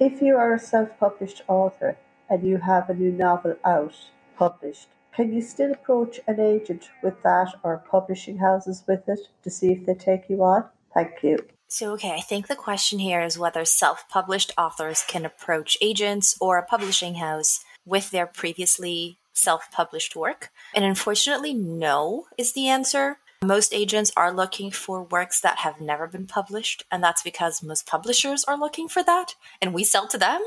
If 0.00 0.20
you 0.20 0.34
are 0.34 0.52
a 0.52 0.58
self-published 0.58 1.42
author 1.46 1.96
and 2.28 2.42
you 2.42 2.58
have 2.58 2.90
a 2.90 2.94
new 2.94 3.12
novel 3.12 3.54
out 3.64 4.10
published 4.36 4.88
can 5.18 5.32
you 5.32 5.42
still 5.42 5.72
approach 5.72 6.20
an 6.28 6.38
agent 6.38 6.90
with 7.02 7.20
that 7.24 7.52
or 7.64 7.82
publishing 7.90 8.38
houses 8.38 8.84
with 8.86 9.08
it 9.08 9.18
to 9.42 9.50
see 9.50 9.72
if 9.72 9.84
they 9.84 9.94
take 9.94 10.30
you 10.30 10.44
on? 10.44 10.64
Thank 10.94 11.24
you. 11.24 11.38
So, 11.66 11.92
okay, 11.94 12.12
I 12.12 12.20
think 12.20 12.46
the 12.46 12.54
question 12.54 13.00
here 13.00 13.20
is 13.20 13.36
whether 13.36 13.64
self 13.64 14.08
published 14.08 14.52
authors 14.56 15.04
can 15.08 15.26
approach 15.26 15.76
agents 15.80 16.36
or 16.40 16.56
a 16.56 16.64
publishing 16.64 17.16
house 17.16 17.64
with 17.84 18.12
their 18.12 18.26
previously 18.26 19.18
self 19.32 19.72
published 19.72 20.14
work. 20.14 20.50
And 20.72 20.84
unfortunately, 20.84 21.52
no 21.52 22.26
is 22.38 22.52
the 22.52 22.68
answer. 22.68 23.18
Most 23.44 23.74
agents 23.74 24.12
are 24.16 24.32
looking 24.32 24.70
for 24.70 25.02
works 25.02 25.40
that 25.40 25.58
have 25.58 25.80
never 25.80 26.06
been 26.06 26.26
published, 26.28 26.84
and 26.92 27.02
that's 27.02 27.22
because 27.22 27.60
most 27.62 27.86
publishers 27.86 28.44
are 28.44 28.58
looking 28.58 28.88
for 28.88 29.02
that, 29.02 29.34
and 29.60 29.74
we 29.74 29.82
sell 29.82 30.06
to 30.08 30.18
them. 30.18 30.42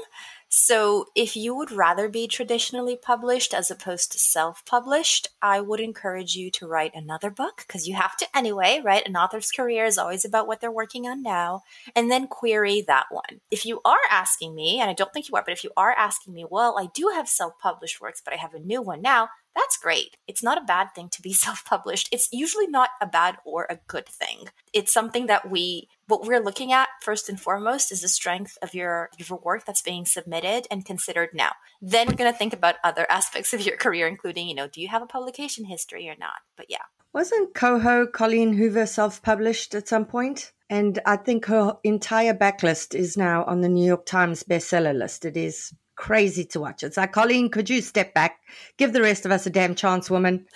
So, 0.53 1.05
if 1.15 1.37
you 1.37 1.55
would 1.55 1.71
rather 1.71 2.09
be 2.09 2.27
traditionally 2.27 2.97
published 2.97 3.53
as 3.53 3.71
opposed 3.71 4.11
to 4.11 4.19
self 4.19 4.65
published, 4.65 5.29
I 5.41 5.61
would 5.61 5.79
encourage 5.79 6.35
you 6.35 6.51
to 6.51 6.67
write 6.67 6.91
another 6.93 7.29
book 7.29 7.63
because 7.65 7.87
you 7.87 7.95
have 7.95 8.17
to 8.17 8.27
anyway, 8.35 8.81
right? 8.83 9.01
An 9.07 9.15
author's 9.15 9.49
career 9.49 9.85
is 9.85 9.97
always 9.97 10.25
about 10.25 10.47
what 10.47 10.59
they're 10.59 10.69
working 10.69 11.07
on 11.07 11.23
now, 11.23 11.61
and 11.95 12.11
then 12.11 12.27
query 12.27 12.83
that 12.85 13.05
one. 13.11 13.39
If 13.49 13.65
you 13.65 13.79
are 13.85 13.95
asking 14.09 14.53
me, 14.53 14.81
and 14.81 14.89
I 14.89 14.93
don't 14.93 15.13
think 15.13 15.29
you 15.29 15.35
are, 15.35 15.43
but 15.45 15.53
if 15.53 15.63
you 15.63 15.71
are 15.77 15.93
asking 15.93 16.33
me, 16.33 16.45
well, 16.49 16.77
I 16.77 16.87
do 16.93 17.13
have 17.15 17.29
self 17.29 17.57
published 17.57 18.01
works, 18.01 18.21
but 18.21 18.33
I 18.33 18.37
have 18.37 18.53
a 18.53 18.59
new 18.59 18.81
one 18.81 19.01
now, 19.01 19.29
that's 19.55 19.77
great. 19.77 20.17
It's 20.27 20.43
not 20.43 20.57
a 20.57 20.65
bad 20.65 20.89
thing 20.95 21.09
to 21.09 21.21
be 21.21 21.33
self 21.45 21.63
published. 21.65 22.09
It's 22.11 22.29
usually 22.31 22.67
not 22.67 22.89
a 23.01 23.05
bad 23.05 23.37
or 23.45 23.67
a 23.69 23.79
good 23.87 24.07
thing. 24.07 24.49
It's 24.73 24.93
something 24.93 25.27
that 25.27 25.49
we, 25.49 25.89
what 26.07 26.25
we're 26.25 26.43
looking 26.43 26.71
at 26.71 26.89
first 27.01 27.29
and 27.29 27.39
foremost 27.39 27.91
is 27.91 28.01
the 28.01 28.07
strength 28.07 28.57
of 28.61 28.73
your, 28.73 29.09
your 29.17 29.39
work 29.39 29.65
that's 29.65 29.81
being 29.81 30.05
submitted 30.05 30.67
and 30.71 30.85
considered 30.85 31.29
now. 31.33 31.51
Then 31.81 32.07
we're 32.07 32.15
going 32.15 32.31
to 32.31 32.37
think 32.37 32.53
about 32.53 32.75
other 32.83 33.05
aspects 33.09 33.53
of 33.53 33.61
your 33.61 33.77
career, 33.77 34.07
including, 34.07 34.47
you 34.47 34.55
know, 34.55 34.67
do 34.67 34.81
you 34.81 34.87
have 34.87 35.01
a 35.01 35.07
publication 35.07 35.65
history 35.65 36.09
or 36.09 36.15
not? 36.19 36.41
But 36.55 36.67
yeah. 36.69 36.85
Wasn't 37.13 37.53
Coho 37.53 38.07
Colleen 38.07 38.53
Hoover 38.53 38.85
self 38.85 39.21
published 39.21 39.75
at 39.75 39.89
some 39.89 40.05
point? 40.05 40.53
And 40.69 40.99
I 41.05 41.17
think 41.17 41.47
her 41.47 41.77
entire 41.83 42.33
backlist 42.33 42.95
is 42.95 43.17
now 43.17 43.43
on 43.43 43.59
the 43.59 43.67
New 43.67 43.85
York 43.85 44.05
Times 44.05 44.43
bestseller 44.43 44.97
list. 44.97 45.25
It 45.25 45.35
is 45.35 45.73
crazy 46.01 46.43
to 46.43 46.59
watch. 46.59 46.81
It's 46.81 46.97
like, 46.97 47.11
Colleen, 47.11 47.47
could 47.49 47.69
you 47.69 47.79
step 47.79 48.15
back? 48.15 48.39
Give 48.77 48.91
the 48.91 49.03
rest 49.03 49.23
of 49.23 49.31
us 49.31 49.45
a 49.45 49.51
damn 49.51 49.75
chance, 49.75 50.09
woman. 50.09 50.47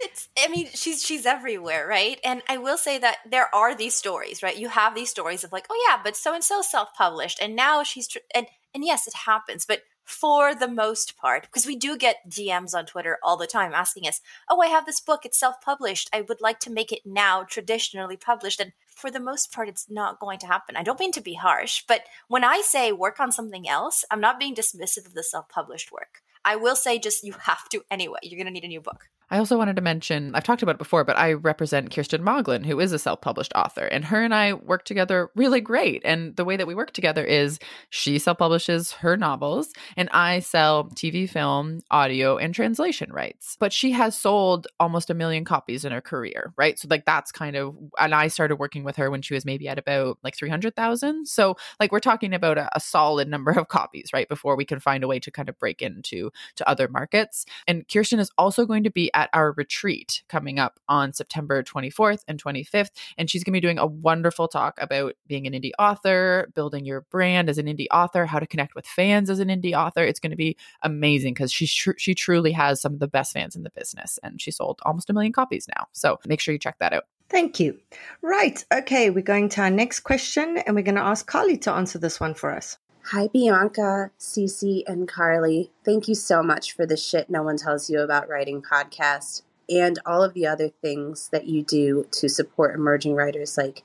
It's 0.00 0.30
I 0.42 0.48
mean, 0.48 0.68
she's 0.72 1.04
she's 1.04 1.26
everywhere, 1.26 1.86
right? 1.86 2.18
And 2.24 2.42
I 2.48 2.56
will 2.56 2.78
say 2.78 2.96
that 2.98 3.18
there 3.30 3.54
are 3.54 3.74
these 3.74 3.94
stories, 3.94 4.42
right? 4.42 4.56
You 4.56 4.70
have 4.70 4.94
these 4.94 5.10
stories 5.10 5.44
of 5.44 5.52
like, 5.52 5.66
oh 5.68 5.86
yeah, 5.86 6.00
but 6.02 6.16
so 6.16 6.32
and 6.34 6.42
so 6.42 6.62
self-published 6.62 7.38
and 7.42 7.54
now 7.54 7.82
she's 7.82 8.08
tr- 8.08 8.26
and 8.34 8.46
and 8.74 8.84
yes, 8.84 9.06
it 9.06 9.14
happens, 9.26 9.66
but 9.66 9.82
for 10.02 10.54
the 10.54 10.68
most 10.68 11.18
part, 11.18 11.42
because 11.42 11.66
we 11.66 11.76
do 11.76 11.98
get 11.98 12.30
DMs 12.30 12.74
on 12.74 12.86
Twitter 12.86 13.18
all 13.22 13.36
the 13.36 13.46
time 13.46 13.74
asking 13.74 14.06
us, 14.06 14.20
"Oh, 14.48 14.62
I 14.62 14.68
have 14.68 14.86
this 14.86 15.00
book; 15.00 15.26
it's 15.26 15.38
self-published. 15.38 16.08
I 16.10 16.22
would 16.22 16.40
like 16.40 16.60
to 16.60 16.70
make 16.70 16.90
it 16.90 17.04
now 17.04 17.42
traditionally 17.42 18.16
published." 18.16 18.60
And 18.60 18.72
for 18.96 19.10
the 19.10 19.20
most 19.20 19.52
part, 19.52 19.68
it's 19.68 19.90
not 19.90 20.18
going 20.18 20.38
to 20.38 20.46
happen. 20.46 20.74
I 20.74 20.82
don't 20.82 20.98
mean 20.98 21.12
to 21.12 21.20
be 21.20 21.34
harsh, 21.34 21.84
but 21.86 22.04
when 22.28 22.44
I 22.44 22.62
say 22.62 22.92
work 22.92 23.20
on 23.20 23.30
something 23.30 23.68
else, 23.68 24.04
I'm 24.10 24.22
not 24.22 24.40
being 24.40 24.54
dismissive 24.54 25.06
of 25.06 25.12
the 25.12 25.22
self-published 25.22 25.92
work. 25.92 26.22
I 26.46 26.56
will 26.56 26.76
say 26.76 26.98
just 26.98 27.22
you 27.22 27.34
have 27.42 27.68
to 27.70 27.82
anyway. 27.90 28.20
You're 28.22 28.38
going 28.38 28.46
to 28.46 28.52
need 28.52 28.64
a 28.64 28.68
new 28.68 28.80
book. 28.80 29.10
I 29.30 29.38
also 29.38 29.58
wanted 29.58 29.76
to 29.76 29.82
mention 29.82 30.34
I've 30.34 30.44
talked 30.44 30.62
about 30.62 30.76
it 30.76 30.78
before, 30.78 31.04
but 31.04 31.18
I 31.18 31.32
represent 31.32 31.90
Kirsten 31.90 32.22
Moglin, 32.22 32.64
who 32.64 32.78
is 32.78 32.92
a 32.92 32.98
self 32.98 33.20
published 33.20 33.52
author, 33.54 33.84
and 33.84 34.04
her 34.04 34.22
and 34.22 34.34
I 34.34 34.52
work 34.52 34.84
together 34.84 35.30
really 35.34 35.60
great. 35.60 36.02
And 36.04 36.36
the 36.36 36.44
way 36.44 36.56
that 36.56 36.66
we 36.66 36.74
work 36.74 36.92
together 36.92 37.24
is 37.24 37.58
she 37.90 38.18
self 38.18 38.38
publishes 38.38 38.92
her 38.92 39.16
novels, 39.16 39.72
and 39.96 40.08
I 40.12 40.40
sell 40.40 40.84
TV, 40.90 41.28
film, 41.28 41.80
audio, 41.90 42.36
and 42.36 42.54
translation 42.54 43.12
rights. 43.12 43.56
But 43.58 43.72
she 43.72 43.90
has 43.92 44.16
sold 44.16 44.68
almost 44.78 45.10
a 45.10 45.14
million 45.14 45.44
copies 45.44 45.84
in 45.84 45.90
her 45.92 46.00
career, 46.00 46.52
right? 46.56 46.78
So, 46.78 46.86
like, 46.88 47.04
that's 47.04 47.32
kind 47.32 47.56
of, 47.56 47.76
and 47.98 48.14
I 48.14 48.28
started 48.28 48.56
working 48.56 48.84
with 48.84 48.96
her 48.96 49.10
when 49.10 49.22
she 49.22 49.34
was 49.34 49.44
maybe 49.44 49.66
at 49.66 49.78
about 49.78 50.18
like 50.22 50.36
300,000. 50.36 51.26
So, 51.26 51.56
like, 51.80 51.90
we're 51.90 51.98
talking 51.98 52.32
about 52.32 52.58
a, 52.58 52.68
a 52.76 52.80
solid 52.80 53.28
number 53.28 53.50
of 53.50 53.66
copies, 53.68 54.10
right? 54.12 54.28
Before 54.28 54.54
we 54.56 54.64
can 54.64 54.78
find 54.78 55.02
a 55.02 55.08
way 55.08 55.18
to 55.18 55.32
kind 55.32 55.48
of 55.48 55.58
break 55.58 55.82
into 55.82 56.30
to 56.54 56.68
other 56.68 56.86
markets. 56.86 57.44
And 57.66 57.88
Kirsten 57.88 58.20
is 58.20 58.30
also 58.38 58.66
going 58.66 58.84
to 58.84 58.90
be 58.90 59.10
at 59.16 59.30
our 59.32 59.52
retreat 59.52 60.22
coming 60.28 60.60
up 60.60 60.78
on 60.88 61.12
September 61.12 61.62
24th 61.62 62.22
and 62.28 62.40
25th. 62.40 62.90
And 63.18 63.28
she's 63.28 63.42
going 63.42 63.52
to 63.54 63.56
be 63.56 63.66
doing 63.66 63.78
a 63.78 63.86
wonderful 63.86 64.46
talk 64.46 64.78
about 64.80 65.14
being 65.26 65.46
an 65.46 65.54
indie 65.54 65.72
author, 65.78 66.52
building 66.54 66.84
your 66.84 67.00
brand 67.10 67.48
as 67.48 67.58
an 67.58 67.66
indie 67.66 67.86
author, 67.90 68.26
how 68.26 68.38
to 68.38 68.46
connect 68.46 68.74
with 68.74 68.86
fans 68.86 69.30
as 69.30 69.40
an 69.40 69.48
indie 69.48 69.72
author. 69.72 70.04
It's 70.04 70.20
going 70.20 70.30
to 70.30 70.36
be 70.36 70.56
amazing 70.82 71.34
because 71.34 71.50
she 71.50 71.66
tr- 71.66 71.96
she 71.96 72.14
truly 72.14 72.52
has 72.52 72.80
some 72.80 72.92
of 72.92 73.00
the 73.00 73.08
best 73.08 73.32
fans 73.32 73.56
in 73.56 73.62
the 73.62 73.70
business, 73.70 74.18
and 74.22 74.40
she 74.40 74.50
sold 74.50 74.80
almost 74.84 75.08
a 75.08 75.14
million 75.14 75.32
copies 75.32 75.66
now. 75.74 75.86
So 75.92 76.18
make 76.26 76.40
sure 76.40 76.52
you 76.52 76.58
check 76.58 76.78
that 76.78 76.92
out. 76.92 77.04
Thank 77.28 77.58
you. 77.58 77.78
Right. 78.22 78.64
Okay. 78.72 79.10
We're 79.10 79.22
going 79.22 79.48
to 79.50 79.62
our 79.62 79.70
next 79.70 80.00
question 80.00 80.58
and 80.58 80.76
we're 80.76 80.82
going 80.82 80.94
to 80.94 81.00
ask 81.00 81.26
Carly 81.26 81.56
to 81.58 81.72
answer 81.72 81.98
this 81.98 82.20
one 82.20 82.34
for 82.34 82.54
us. 82.54 82.78
Hi, 83.10 83.28
Bianca, 83.28 84.10
Cece, 84.18 84.82
and 84.84 85.06
Carly. 85.06 85.70
Thank 85.84 86.08
you 86.08 86.16
so 86.16 86.42
much 86.42 86.72
for 86.72 86.86
the 86.86 86.96
shit 86.96 87.30
no 87.30 87.44
one 87.44 87.56
tells 87.56 87.88
you 87.88 88.00
about 88.00 88.28
writing 88.28 88.60
podcast 88.60 89.42
and 89.70 90.00
all 90.04 90.24
of 90.24 90.34
the 90.34 90.44
other 90.44 90.70
things 90.82 91.28
that 91.28 91.46
you 91.46 91.62
do 91.62 92.08
to 92.10 92.28
support 92.28 92.74
emerging 92.74 93.14
writers 93.14 93.56
like 93.56 93.84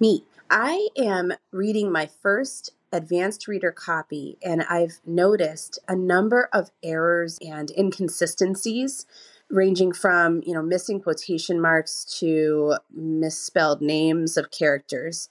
me. 0.00 0.24
I 0.48 0.88
am 0.96 1.34
reading 1.50 1.92
my 1.92 2.08
first 2.22 2.72
advanced 2.90 3.46
reader 3.46 3.72
copy, 3.72 4.38
and 4.42 4.62
I've 4.62 5.00
noticed 5.04 5.78
a 5.86 5.94
number 5.94 6.48
of 6.50 6.70
errors 6.82 7.38
and 7.46 7.70
inconsistencies 7.76 9.04
ranging 9.50 9.92
from 9.92 10.40
you 10.46 10.54
know 10.54 10.62
missing 10.62 10.98
quotation 10.98 11.60
marks 11.60 12.06
to 12.20 12.76
misspelled 12.90 13.82
names 13.82 14.38
of 14.38 14.50
characters 14.50 15.28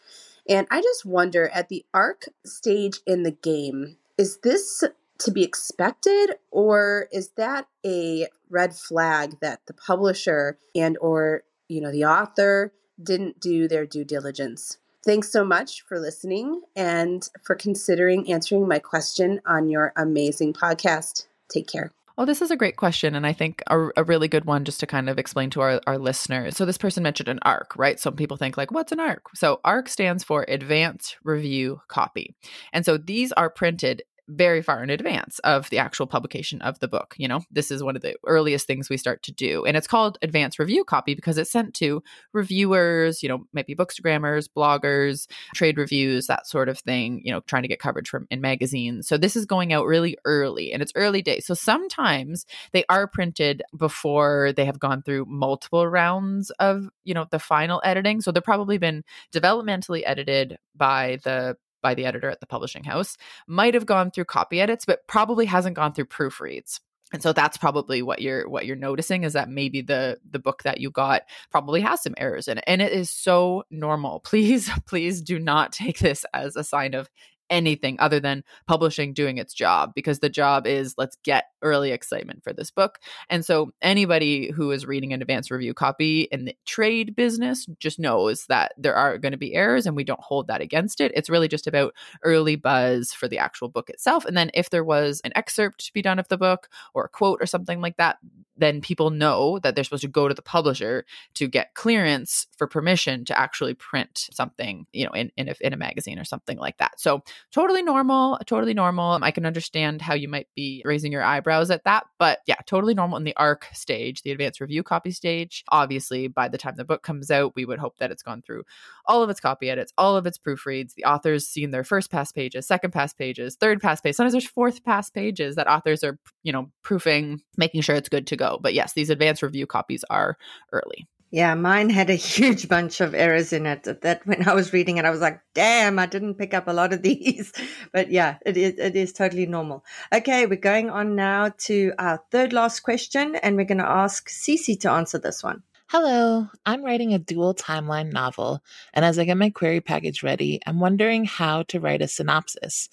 and 0.52 0.68
I 0.70 0.82
just 0.82 1.06
wonder 1.06 1.48
at 1.48 1.70
the 1.70 1.86
arc 1.94 2.26
stage 2.46 3.00
in 3.08 3.24
the 3.24 3.32
game, 3.32 3.96
is 4.18 4.40
this 4.44 4.84
to 5.20 5.32
be 5.32 5.44
expected 5.44 6.32
or 6.52 7.08
is 7.14 7.30
that 7.38 7.68
a 7.86 8.28
red 8.50 8.76
flag 8.76 9.38
that 9.40 9.62
the 9.68 9.74
publisher 9.74 10.58
and 10.76 10.98
or 11.00 11.44
you 11.70 11.80
know 11.80 11.92
the 11.92 12.04
author 12.04 12.74
didn't 13.02 13.40
do 13.40 13.70
their 13.70 13.86
due 13.86 14.04
diligence? 14.04 14.78
Thanks 15.06 15.32
so 15.32 15.46
much 15.46 15.84
for 15.84 16.00
listening 16.00 16.62
and 16.76 17.28
for 17.44 17.56
considering 17.56 18.30
answering 18.30 18.68
my 18.68 18.80
question 18.80 19.40
on 19.46 19.70
your 19.70 19.94
amazing 19.96 20.52
podcast. 20.52 21.28
Take 21.50 21.68
care. 21.68 21.92
Oh, 22.22 22.26
this 22.26 22.44
is 22.44 22.52
a 22.52 22.56
great 22.56 22.76
question. 22.76 23.16
And 23.16 23.26
I 23.26 23.34
think 23.34 23.64
a, 23.66 23.88
a, 23.98 24.04
really 24.04 24.28
good 24.28 24.46
one 24.46 24.64
just 24.64 24.80
to 24.82 24.86
kind 24.86 25.10
of 25.10 25.18
explain 25.18 25.50
to 25.50 25.62
our, 25.62 25.82
our 25.88 25.98
listeners. 25.98 26.56
So, 26.56 26.66
this 26.66 26.78
person 26.78 27.02
mentioned 27.02 27.30
an 27.30 27.40
ARC, 27.42 27.76
right? 27.76 28.00
Some 28.00 28.16
people 28.16 28.38
think, 28.38 28.58
like, 28.58 28.70
what's 28.70 28.92
an 28.92 29.00
ARC? 29.00 29.24
So, 29.34 29.60
ARC 29.66 29.90
stands 29.90 30.24
for 30.24 30.46
Advanced 30.48 31.18
Review 31.24 31.82
Copy. 31.88 32.36
And 32.74 32.86
so, 32.86 32.98
these 32.98 33.32
are 33.32 33.50
printed 33.50 34.04
very 34.28 34.62
far 34.62 34.84
in 34.84 34.90
advance 34.90 35.40
of 35.40 35.70
the 35.70 35.78
actual 35.78 36.08
publication 36.08 36.62
of 36.62 36.80
the 36.80 36.88
book. 36.88 37.16
You 37.18 37.28
know, 37.28 37.42
this 37.52 37.72
is 37.72 37.84
one 37.84 37.96
of 37.96 38.02
the 38.02 38.16
earliest 38.26 38.68
things 38.68 38.90
we 38.90 38.98
start 38.98 39.24
to 39.24 39.32
do. 39.32 39.66
And 39.66 39.76
it's 39.76 39.88
called 39.88 40.18
advanced 40.22 40.60
review 40.60 40.84
copy 40.84 41.16
because 41.16 41.38
it's 41.38 41.52
sent 41.52 41.74
to 41.76 42.04
reviewers, 42.34 43.22
you 43.24 43.30
know, 43.30 43.46
maybe 43.54 43.76
bookstagrammers, 43.76 44.48
bloggers, 44.56 45.28
trade 45.54 45.78
reviews, 45.78 46.28
that 46.28 46.48
sort 46.48 46.70
of 46.70 46.80
thing, 46.80 47.22
you 47.24 47.32
know, 47.32 47.42
trying 47.42 47.64
to 47.64 47.68
get 47.68 47.80
coverage 47.80 48.10
from 48.10 48.28
in 48.30 48.42
magazines. 48.42 49.08
So 49.08 49.18
this 49.18 49.36
is 49.36 49.46
going 49.46 49.74
out 49.74 49.86
really 49.86 50.18
early 50.26 50.72
and 50.72 50.82
it's 50.82 50.94
early 50.96 51.22
days. 51.22 51.46
So 51.46 51.54
sometimes 51.54 52.46
they 52.72 52.86
are 52.90 53.08
printed 53.08 53.64
before 53.76 54.54
they 54.56 54.66
have 54.66 54.80
gone 54.80 55.04
through 55.04 55.26
multiple 55.26 55.88
rounds 55.88 56.52
of, 56.52 56.90
you 57.04 57.14
know, 57.14 57.26
the 57.30 57.40
final 57.40 57.82
editing. 57.84 58.22
So 58.22 58.32
they've 58.32 58.44
probably 58.44 58.78
been 58.78 59.04
developmentally 59.34 60.04
edited 60.06 60.58
by 60.76 61.20
the 61.24 61.58
by 61.82 61.94
the 61.94 62.06
editor 62.06 62.30
at 62.30 62.40
the 62.40 62.48
publishing 62.48 62.84
house 62.84 63.18
might 63.48 63.74
have 63.74 63.86
gone 63.86 64.12
through 64.12 64.26
copy 64.26 64.62
edits 64.62 64.86
but 64.86 65.08
probably 65.08 65.46
hasn't 65.46 65.76
gone 65.76 65.94
through 65.94 66.06
proofreads. 66.06 66.80
And 67.14 67.22
so 67.22 67.34
that's 67.34 67.58
probably 67.58 68.02
what 68.02 68.22
you're 68.22 68.48
what 68.48 68.66
you're 68.66 68.76
noticing 68.76 69.24
is 69.24 69.34
that 69.34 69.50
maybe 69.50 69.82
the 69.82 70.18
the 70.30 70.40
book 70.40 70.64
that 70.64 70.80
you 70.80 70.90
got 70.90 71.24
probably 71.50 71.82
has 71.82 72.02
some 72.02 72.14
errors 72.18 72.48
in 72.48 72.58
it. 72.58 72.64
And 72.68 72.82
it 72.82 72.94
is 72.94 73.10
so 73.10 73.64
normal. 73.70 74.20
Please 74.26 74.70
please 74.88 75.22
do 75.22 75.40
not 75.40 75.74
take 75.74 76.00
this 76.00 76.26
as 76.34 76.56
a 76.56 76.64
sign 76.64 76.94
of 76.94 77.10
anything 77.50 77.98
other 78.00 78.20
than 78.20 78.44
publishing 78.66 79.14
doing 79.14 79.38
its 79.38 79.54
job 79.54 79.92
because 79.94 80.20
the 80.20 80.30
job 80.30 80.66
is 80.66 80.96
let's 80.98 81.18
get 81.24 81.51
early 81.62 81.92
excitement 81.92 82.44
for 82.44 82.54
this 82.54 82.72
book. 82.72 83.00
And 83.30 83.46
so 83.46 83.72
anybody 83.82 84.52
who 84.52 84.72
is 84.72 84.86
reading 84.86 85.14
an 85.14 85.22
advanced 85.22 85.52
review 85.52 85.74
copy 85.74 86.22
in 86.32 86.46
the 86.46 86.56
trade 86.66 87.16
business 87.16 87.66
just 87.80 88.00
knows 88.00 88.46
that 88.48 88.74
there 88.78 88.96
are 88.96 89.18
going 89.18 89.32
to 89.32 89.38
be 89.38 89.54
errors 89.54 89.86
and 89.86 89.96
we 89.96 90.04
don't 90.04 90.20
hold 90.22 90.48
that 90.48 90.62
against 90.62 91.02
it. 91.02 91.12
It's 91.16 91.30
really 91.30 91.48
just 91.48 91.68
about 91.68 91.94
early 92.24 92.56
buzz 92.56 93.14
for 93.14 93.28
the 93.28 93.38
actual 93.38 93.70
book 93.70 93.90
itself. 93.90 94.26
And 94.26 94.36
then 94.36 94.52
if 94.54 94.70
there 94.70 94.84
was 94.84 95.22
an 95.24 95.32
excerpt 95.36 95.86
to 95.86 95.94
be 95.94 96.02
done 96.02 96.20
of 96.20 96.28
the 96.28 96.38
book 96.38 96.70
or 96.94 97.06
a 97.06 97.10
quote 97.10 97.42
or 97.42 97.46
something 97.46 97.82
like 97.82 97.98
that, 97.98 98.18
then 98.62 98.80
people 98.80 99.10
know 99.10 99.60
that 99.60 99.76
they're 99.76 99.84
supposed 99.84 100.04
to 100.04 100.08
go 100.08 100.28
to 100.28 100.34
the 100.34 100.42
publisher 100.42 101.06
to 101.34 101.48
get 101.48 101.74
clearance 101.74 102.48
for 102.58 102.68
permission 102.68 103.26
to 103.26 103.38
actually 103.38 103.74
print 103.74 104.30
something, 104.32 104.86
you 104.94 105.06
know, 105.06 105.12
in 105.12 105.32
in 105.36 105.50
a, 105.50 105.56
in 105.62 105.74
a 105.74 105.78
magazine 105.78 106.20
or 106.20 106.24
something 106.24 106.58
like 106.58 106.78
that. 106.78 107.00
So 107.00 107.24
totally 107.52 107.82
normal, 107.82 108.40
totally 108.46 108.74
normal. 108.74 109.20
I 109.22 109.32
can 109.32 109.46
understand 109.46 110.02
how 110.02 110.14
you 110.14 110.28
might 110.28 110.48
be 110.56 110.82
raising 110.86 111.12
your 111.12 111.24
eyebrows 111.24 111.51
at 111.52 111.84
that, 111.84 112.06
but 112.18 112.40
yeah, 112.48 112.56
totally 112.66 112.94
normal 112.94 113.18
in 113.18 113.24
the 113.24 113.36
ARC 113.36 113.68
stage, 113.74 114.22
the 114.22 114.32
advanced 114.32 114.62
review 114.62 114.84
copy 114.84 115.12
stage. 115.12 115.64
Obviously, 115.70 116.28
by 116.28 116.48
the 116.48 116.58
time 116.58 116.76
the 116.78 116.86
book 116.86 117.04
comes 117.04 117.30
out, 117.30 117.56
we 117.56 117.66
would 117.66 117.80
hope 117.80 117.98
that 117.98 118.12
it's 118.12 118.24
gone 118.24 118.42
through 118.42 118.64
all 119.06 119.22
of 119.22 119.30
its 119.30 119.40
copy 119.40 119.70
edits, 119.70 119.92
all 119.98 120.16
of 120.16 120.26
its 120.26 120.38
proofreads. 120.38 120.94
The 120.96 121.06
authors 121.06 121.48
seen 121.48 121.72
their 121.72 121.84
first 121.84 122.10
pass 122.10 122.32
pages, 122.32 122.66
second 122.66 122.92
pass 122.92 123.14
pages, 123.14 123.56
third 123.56 123.82
pass 123.82 124.00
pages. 124.02 124.18
Sometimes 124.18 124.34
there's 124.34 124.48
fourth 124.48 124.84
pass 124.84 125.10
pages 125.10 125.56
that 125.56 125.68
authors 125.68 126.04
are, 126.04 126.18
you 126.44 126.52
know, 126.52 126.72
proofing, 126.84 127.42
making 127.58 127.82
sure 127.82 127.96
it's 127.96 128.10
good 128.10 128.28
to 128.28 128.36
go. 128.36 128.60
But 128.62 128.74
yes, 128.74 128.94
these 128.94 129.10
advanced 129.10 129.44
review 129.44 129.68
copies 129.68 130.04
are 130.10 130.38
early. 130.72 131.08
Yeah, 131.32 131.56
mine 131.56 131.90
had 131.90 132.10
a 132.10 132.16
huge 132.32 132.68
bunch 132.68 133.00
of 133.00 133.16
errors 133.16 133.54
in 133.54 133.66
it. 133.66 133.84
That 134.02 134.28
when 134.28 134.48
I 134.48 134.54
was 134.54 134.74
reading 134.74 134.98
it, 134.98 135.06
I 135.06 135.10
was 135.10 135.22
like, 135.22 135.40
"Damn, 135.54 135.98
I 135.98 136.06
didn't 136.06 136.36
pick 136.36 136.54
up 136.54 136.68
a 136.68 136.74
lot 136.74 136.92
of 136.92 137.02
these." 137.10 137.54
But 137.94 138.12
yeah, 138.12 138.38
it 138.46 138.58
is 138.58 138.78
it 138.78 138.96
is 138.96 139.14
totally 139.14 139.46
normal. 139.46 139.86
Okay, 140.14 140.46
we're 140.46 140.58
going 140.58 140.90
on 140.90 141.16
now 141.16 141.54
to 141.60 141.94
our 141.98 142.22
third 142.32 142.52
last 142.52 142.82
question, 142.82 143.36
and 143.38 143.56
we're 143.56 143.66
going 143.66 143.78
to 143.78 143.90
ask 143.90 144.30
Cece 144.30 144.80
to 144.82 144.92
answer 144.92 145.18
this 145.18 145.42
one. 145.42 145.64
Hello, 145.88 146.48
I'm 146.66 146.84
writing 146.86 147.14
a 147.14 147.20
dual 147.20 147.54
timeline 147.54 148.14
novel, 148.14 148.62
and 148.94 149.04
as 149.04 149.20
I 149.20 149.26
get 149.26 149.36
my 149.36 149.50
query 149.50 149.82
package 149.82 150.24
ready, 150.24 150.62
I'm 150.66 150.80
wondering 150.80 151.26
how 151.26 151.64
to 151.64 151.82
write 151.82 152.02
a 152.02 152.08
synopsis. 152.08 152.88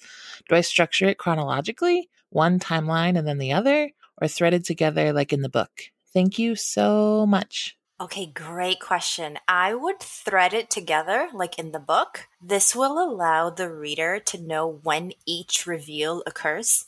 Do 0.49 0.55
I 0.55 0.61
structure 0.61 1.05
it 1.05 1.17
chronologically, 1.17 2.09
one 2.29 2.59
timeline 2.59 3.17
and 3.17 3.25
then 3.25 3.37
the 3.37 3.53
other, 3.53 3.91
or 4.21 4.27
threaded 4.27 4.65
together 4.65 5.13
like 5.13 5.31
in 5.31 5.41
the 5.41 5.49
book? 5.49 5.71
Thank 6.13 6.39
you 6.39 6.55
so 6.55 7.25
much. 7.25 7.78
Okay, 8.01 8.27
great 8.27 8.79
question. 8.79 9.39
I 9.45 9.73
would 9.73 9.99
thread 9.99 10.53
it 10.53 10.69
together 10.69 11.27
like 11.33 11.59
in 11.59 11.73
the 11.73 11.79
book. 11.79 12.27
This 12.41 12.73
will 12.73 12.97
allow 12.97 13.49
the 13.49 13.69
reader 13.69 14.21
to 14.21 14.41
know 14.41 14.79
when 14.83 15.11
each 15.25 15.67
reveal 15.67 16.23
occurs. 16.25 16.85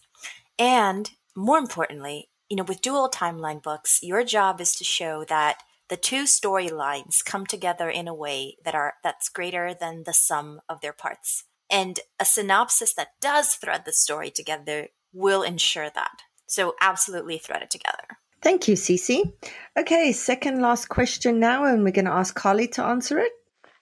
And 0.58 1.12
more 1.36 1.58
importantly, 1.58 2.30
you 2.50 2.56
know, 2.56 2.64
with 2.64 2.82
dual 2.82 3.10
timeline 3.10 3.62
books, 3.62 4.00
your 4.02 4.24
job 4.24 4.62
is 4.62 4.74
to 4.76 4.86
show 4.86 5.26
that 5.26 5.58
the 5.90 5.98
two 5.98 6.24
storylines 6.24 7.26
come 7.26 7.46
together 7.46 7.90
in 7.90 8.08
a 8.08 8.14
way 8.14 8.56
that 8.64 8.74
are 8.74 8.94
that's 9.04 9.28
greater 9.28 9.74
than 9.74 10.04
the 10.06 10.14
sum 10.14 10.62
of 10.70 10.80
their 10.80 10.94
parts. 10.94 11.44
And 11.70 12.00
a 12.22 12.26
synopsis 12.26 12.94
that 12.94 13.20
does 13.20 13.56
thread 13.56 13.84
the 13.84 13.92
story 13.92 14.32
together 14.32 14.88
will 15.12 15.44
ensure 15.44 15.90
that. 15.90 16.22
So 16.48 16.76
absolutely 16.80 17.38
thread 17.38 17.64
it 17.64 17.70
together. 17.70 18.21
Thank 18.42 18.68
you, 18.68 18.76
Cece. 18.76 19.34
Okay, 19.78 20.12
second 20.12 20.62
last 20.62 20.90
question 20.90 21.40
now, 21.40 21.66
and 21.66 21.84
we're 21.84 21.92
going 21.92 22.06
to 22.06 22.12
ask 22.12 22.34
Carly 22.34 22.68
to 22.70 22.84
answer 22.84 23.20
it. 23.20 23.32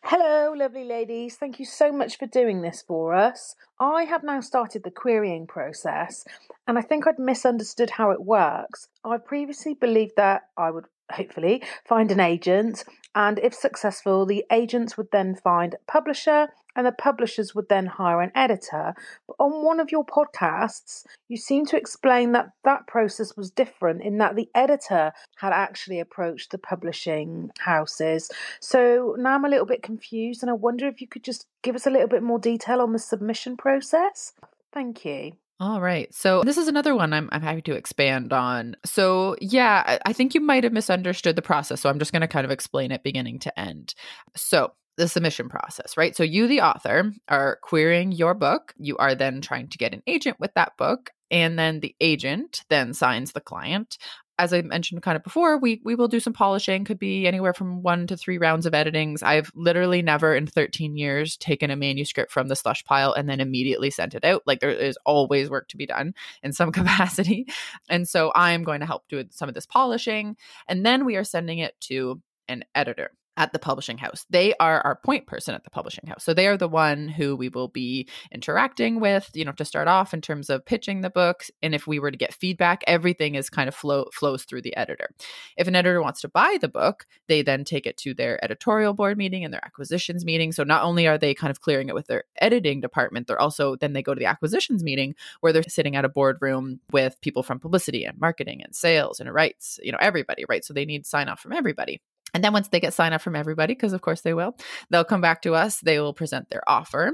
Hello, 0.04 0.54
lovely 0.54 0.84
ladies. 0.84 1.36
Thank 1.36 1.60
you 1.60 1.65
so 1.65 1.91
much 1.91 2.17
for 2.17 2.26
doing 2.26 2.62
this 2.62 2.82
for 2.82 3.13
us. 3.13 3.56
I 3.80 4.04
have 4.04 4.24
now 4.24 4.41
started 4.41 4.84
the 4.84 4.91
querying 4.91 5.48
process, 5.48 6.26
and 6.67 6.78
I 6.78 6.82
think 6.82 7.08
I'd 7.08 7.19
misunderstood 7.19 7.91
how 7.91 8.12
it 8.12 8.22
works. 8.22 8.89
I 9.06 9.17
previously 9.17 9.76
believed 9.76 10.13
that 10.17 10.43
I 10.58 10.72
would 10.72 10.86
hopefully 11.12 11.63
find 11.86 12.12
an 12.12 12.19
agent, 12.19 12.84
and 13.15 13.39
if 13.39 13.54
successful, 13.54 14.26
the 14.26 14.45
agents 14.52 14.98
would 14.98 15.12
then 15.12 15.36
find 15.36 15.74
a 15.74 15.91
publisher, 15.91 16.50
and 16.76 16.86
the 16.86 16.91
publishers 16.91 17.56
would 17.56 17.67
then 17.67 17.88
hire 17.88 18.22
an 18.22 18.32
editor. 18.36 18.93
But 19.28 19.36
on 19.39 19.65
one 19.65 19.80
of 19.80 19.91
your 19.91 20.06
podcasts, 20.06 21.06
you 21.28 21.36
seem 21.36 21.65
to 21.67 21.78
explain 21.78 22.32
that 22.34 22.52
that 22.63 22.88
process 22.88 23.36
was 23.36 23.52
different 23.52 24.04
in 24.04 24.19
that 24.19 24.36
the 24.36 24.50
editor 24.54 25.12
had 25.38 25.52
actually 25.52 26.00
approached 26.00 26.52
the 26.52 26.58
publishing 26.58 27.52
houses. 27.60 28.30
So 28.62 29.15
now 29.17 29.36
I'm 29.36 29.45
a 29.45 29.50
little 29.50 29.65
bit 29.65 29.84
confused, 29.84 30.43
and 30.43 30.50
I 30.50 30.54
wonder 30.54 30.88
if 30.88 31.02
you 31.02 31.08
could 31.08 31.24
just 31.24 31.45
give 31.63 31.76
us 31.76 31.88
a 31.88 31.91
little 31.91 32.08
bit 32.08 32.24
more 32.24 32.39
detail 32.39 32.80
on 32.82 32.93
the 32.93 33.00
submission 33.00 33.58
process. 33.58 34.34
Thank 34.72 35.04
you. 35.04 35.34
All 35.62 35.82
right. 35.82 36.13
So 36.13 36.41
this 36.43 36.58
is 36.58 36.69
another 36.69 36.95
one 36.95 37.12
I'm, 37.12 37.28
I'm 37.34 37.41
happy 37.41 37.62
to 37.63 37.74
expand 37.74 38.32
on. 38.32 38.78
So, 38.86 39.36
yeah, 39.41 39.84
I, 39.86 40.00
I 40.06 40.13
think 40.13 40.34
you 40.34 40.39
might 40.39 40.63
have 40.63 40.72
misunderstood 40.72 41.36
the 41.36 41.41
process. 41.41 41.82
So 41.82 41.89
I'm 41.89 42.00
just 42.00 42.13
going 42.13 42.22
to 42.22 42.30
kind 42.30 42.45
of 42.45 42.52
explain 42.52 42.91
it 42.91 43.04
beginning 43.04 43.39
to 43.39 43.60
end. 43.60 43.93
So, 44.38 44.74
the 44.95 45.08
submission 45.08 45.48
process, 45.50 45.95
right? 45.98 46.15
So, 46.15 46.24
you, 46.24 46.48
the 46.48 46.62
author, 46.62 47.12
are 47.28 47.58
querying 47.62 48.13
your 48.13 48.34
book. 48.34 48.74
You 48.78 48.95
are 48.98 49.15
then 49.15 49.41
trying 49.41 49.67
to 49.69 49.78
get 49.78 49.93
an 49.93 50.04
agent 50.08 50.38
with 50.39 50.54
that 50.54 50.78
book. 50.78 51.12
And 51.30 51.60
then 51.60 51.82
the 51.82 51.95
agent 52.00 52.63
then 52.69 52.93
signs 52.93 53.34
the 53.34 53.41
client 53.41 53.98
as 54.39 54.54
I 54.54 54.62
mentioned 54.62 55.04
kind 55.04 55.17
of 55.17 55.23
before, 55.23 55.58
we 55.58 55.82
we 55.84 55.95
will 55.95 56.08
do 56.08 56.21
some 56.21 56.32
polishing. 56.32 56.86
Could 56.86 56.97
be 56.97 57.28
anywhere 57.28 57.54
from 57.54 57.84
one 57.84 58.08
to 58.08 58.15
three 58.15 58.38
rounds 58.38 58.65
of 58.65 58.73
editings. 58.73 59.21
I've 59.21 59.52
literally 59.54 60.02
never 60.02 60.34
in 60.34 60.47
13 60.47 60.95
years 60.95 61.36
taken 61.36 61.69
a 61.69 61.75
manuscript 61.75 62.32
from 62.32 62.47
the 62.47 62.56
slush 62.56 62.86
pile 62.86 63.12
and 63.12 63.30
then 63.30 63.41
immediately 63.41 63.89
sent 63.89 64.15
it 64.15 64.23
out. 64.23 64.43
Like 64.47 64.62
there 64.62 64.71
is 64.71 64.97
always 65.06 65.49
work 65.49 65.67
to 65.67 65.78
be 65.78 65.86
done 65.86 66.15
in 66.41 66.54
some 66.54 66.71
capacity, 66.80 67.47
and 67.89 68.08
so 68.08 68.30
I 68.30 68.54
am 68.54 68.63
going 68.63 68.80
to 68.80 68.86
help 68.86 69.04
do 69.10 69.25
some 69.30 69.49
of 69.49 69.56
this 69.56 69.65
polishing, 69.65 70.38
and 70.67 70.86
then 70.86 71.06
we 71.06 71.17
are 71.17 71.25
sending 71.25 71.60
it 71.60 71.80
to 71.82 72.21
an 72.47 72.63
editor 72.73 73.12
at 73.38 73.54
the 73.54 73.60
publishing 73.60 73.98
house. 73.98 74.26
They 74.30 74.54
are 74.60 74.82
our 74.82 74.98
point 74.98 75.26
person 75.26 75.56
at 75.56 75.63
the 75.63 75.70
publishing 75.70 76.08
house. 76.08 76.24
So 76.24 76.34
they 76.34 76.48
are 76.48 76.58
the 76.58 76.68
one 76.68 77.08
who 77.08 77.36
we 77.36 77.50
will 77.50 77.70
be 77.70 78.10
interacting 78.32 79.00
with, 79.00 79.30
you 79.34 79.46
know, 79.46 79.54
to 79.54 79.65
start 79.65 79.88
off 79.88 80.13
in 80.13 80.22
terms 80.22 80.50
of 80.50 80.65
pitching 80.65 81.02
the 81.02 81.10
books. 81.10 81.50
And 81.62 81.74
if 81.74 81.88
we 81.88 82.00
were 82.00 82.12
to 82.12 82.18
get 82.18 82.34
feedback, 82.34 82.84
everything 82.86 83.36
is 83.36 83.50
kind 83.50 83.70
of 83.70 83.76
flow 83.76 84.10
flows 84.13 84.44
through 84.44 84.63
the 84.63 84.76
editor. 84.76 85.10
If 85.58 85.68
an 85.68 85.76
editor 85.76 86.02
wants 86.02 86.22
to 86.22 86.28
buy 86.28 86.58
the 86.60 86.68
book, 86.68 87.06
they 87.28 87.42
then 87.42 87.63
take 87.63 87.86
it 87.86 87.98
to 87.98 88.13
their 88.13 88.44
editorial 88.44 88.94
board 88.94 89.18
meeting 89.18 89.46
and 89.46 89.54
their 89.54 89.63
acquisitions 89.65 90.26
meeting. 90.26 90.52
So 90.52 90.63
not 90.63 90.84
only 90.84 91.08
are 91.08 91.18
they 91.18 91.34
kind 91.34 91.52
of 91.52 91.62
clearing 91.62 91.88
it 91.88 91.96
with 91.96 92.08
their 92.08 92.26
editing 92.42 92.82
department, 92.82 93.28
they're 93.28 93.39
also 93.39 93.76
then 93.76 93.94
they 93.94 94.04
go 94.04 94.13
to 94.13 94.20
the 94.20 94.26
acquisitions 94.26 94.84
meeting 94.84 95.15
where 95.39 95.54
they're 95.54 95.63
sitting 95.63 95.96
at 95.96 96.06
a 96.06 96.10
boardroom 96.10 96.82
with 96.92 97.22
people 97.22 97.44
from 97.44 97.60
publicity 97.60 98.04
and 98.04 98.20
marketing 98.20 98.62
and 98.63 98.76
sales 98.76 99.20
and 99.20 99.34
rights, 99.34 99.80
you 99.82 99.92
know, 99.92 99.98
everybody, 100.02 100.44
right? 100.50 100.65
So 100.65 100.74
they 100.74 100.86
need 100.86 101.06
sign 101.06 101.30
off 101.30 101.39
from 101.39 101.54
everybody. 101.54 102.02
And 102.34 102.44
then 102.44 102.54
once 102.54 102.68
they 102.68 102.80
get 102.80 102.94
sign 102.94 103.13
up 103.13 103.22
from 103.22 103.36
everybody, 103.36 103.74
because 103.74 103.94
of 103.94 104.02
course 104.02 104.22
they 104.22 104.34
will, 104.34 104.56
they'll 104.89 105.04
come 105.04 105.22
back 105.22 105.42
to 105.44 105.56
us. 105.56 105.80
They 105.80 106.00
will 106.00 106.13
present 106.13 106.50
their 106.50 106.63
offer, 106.68 107.12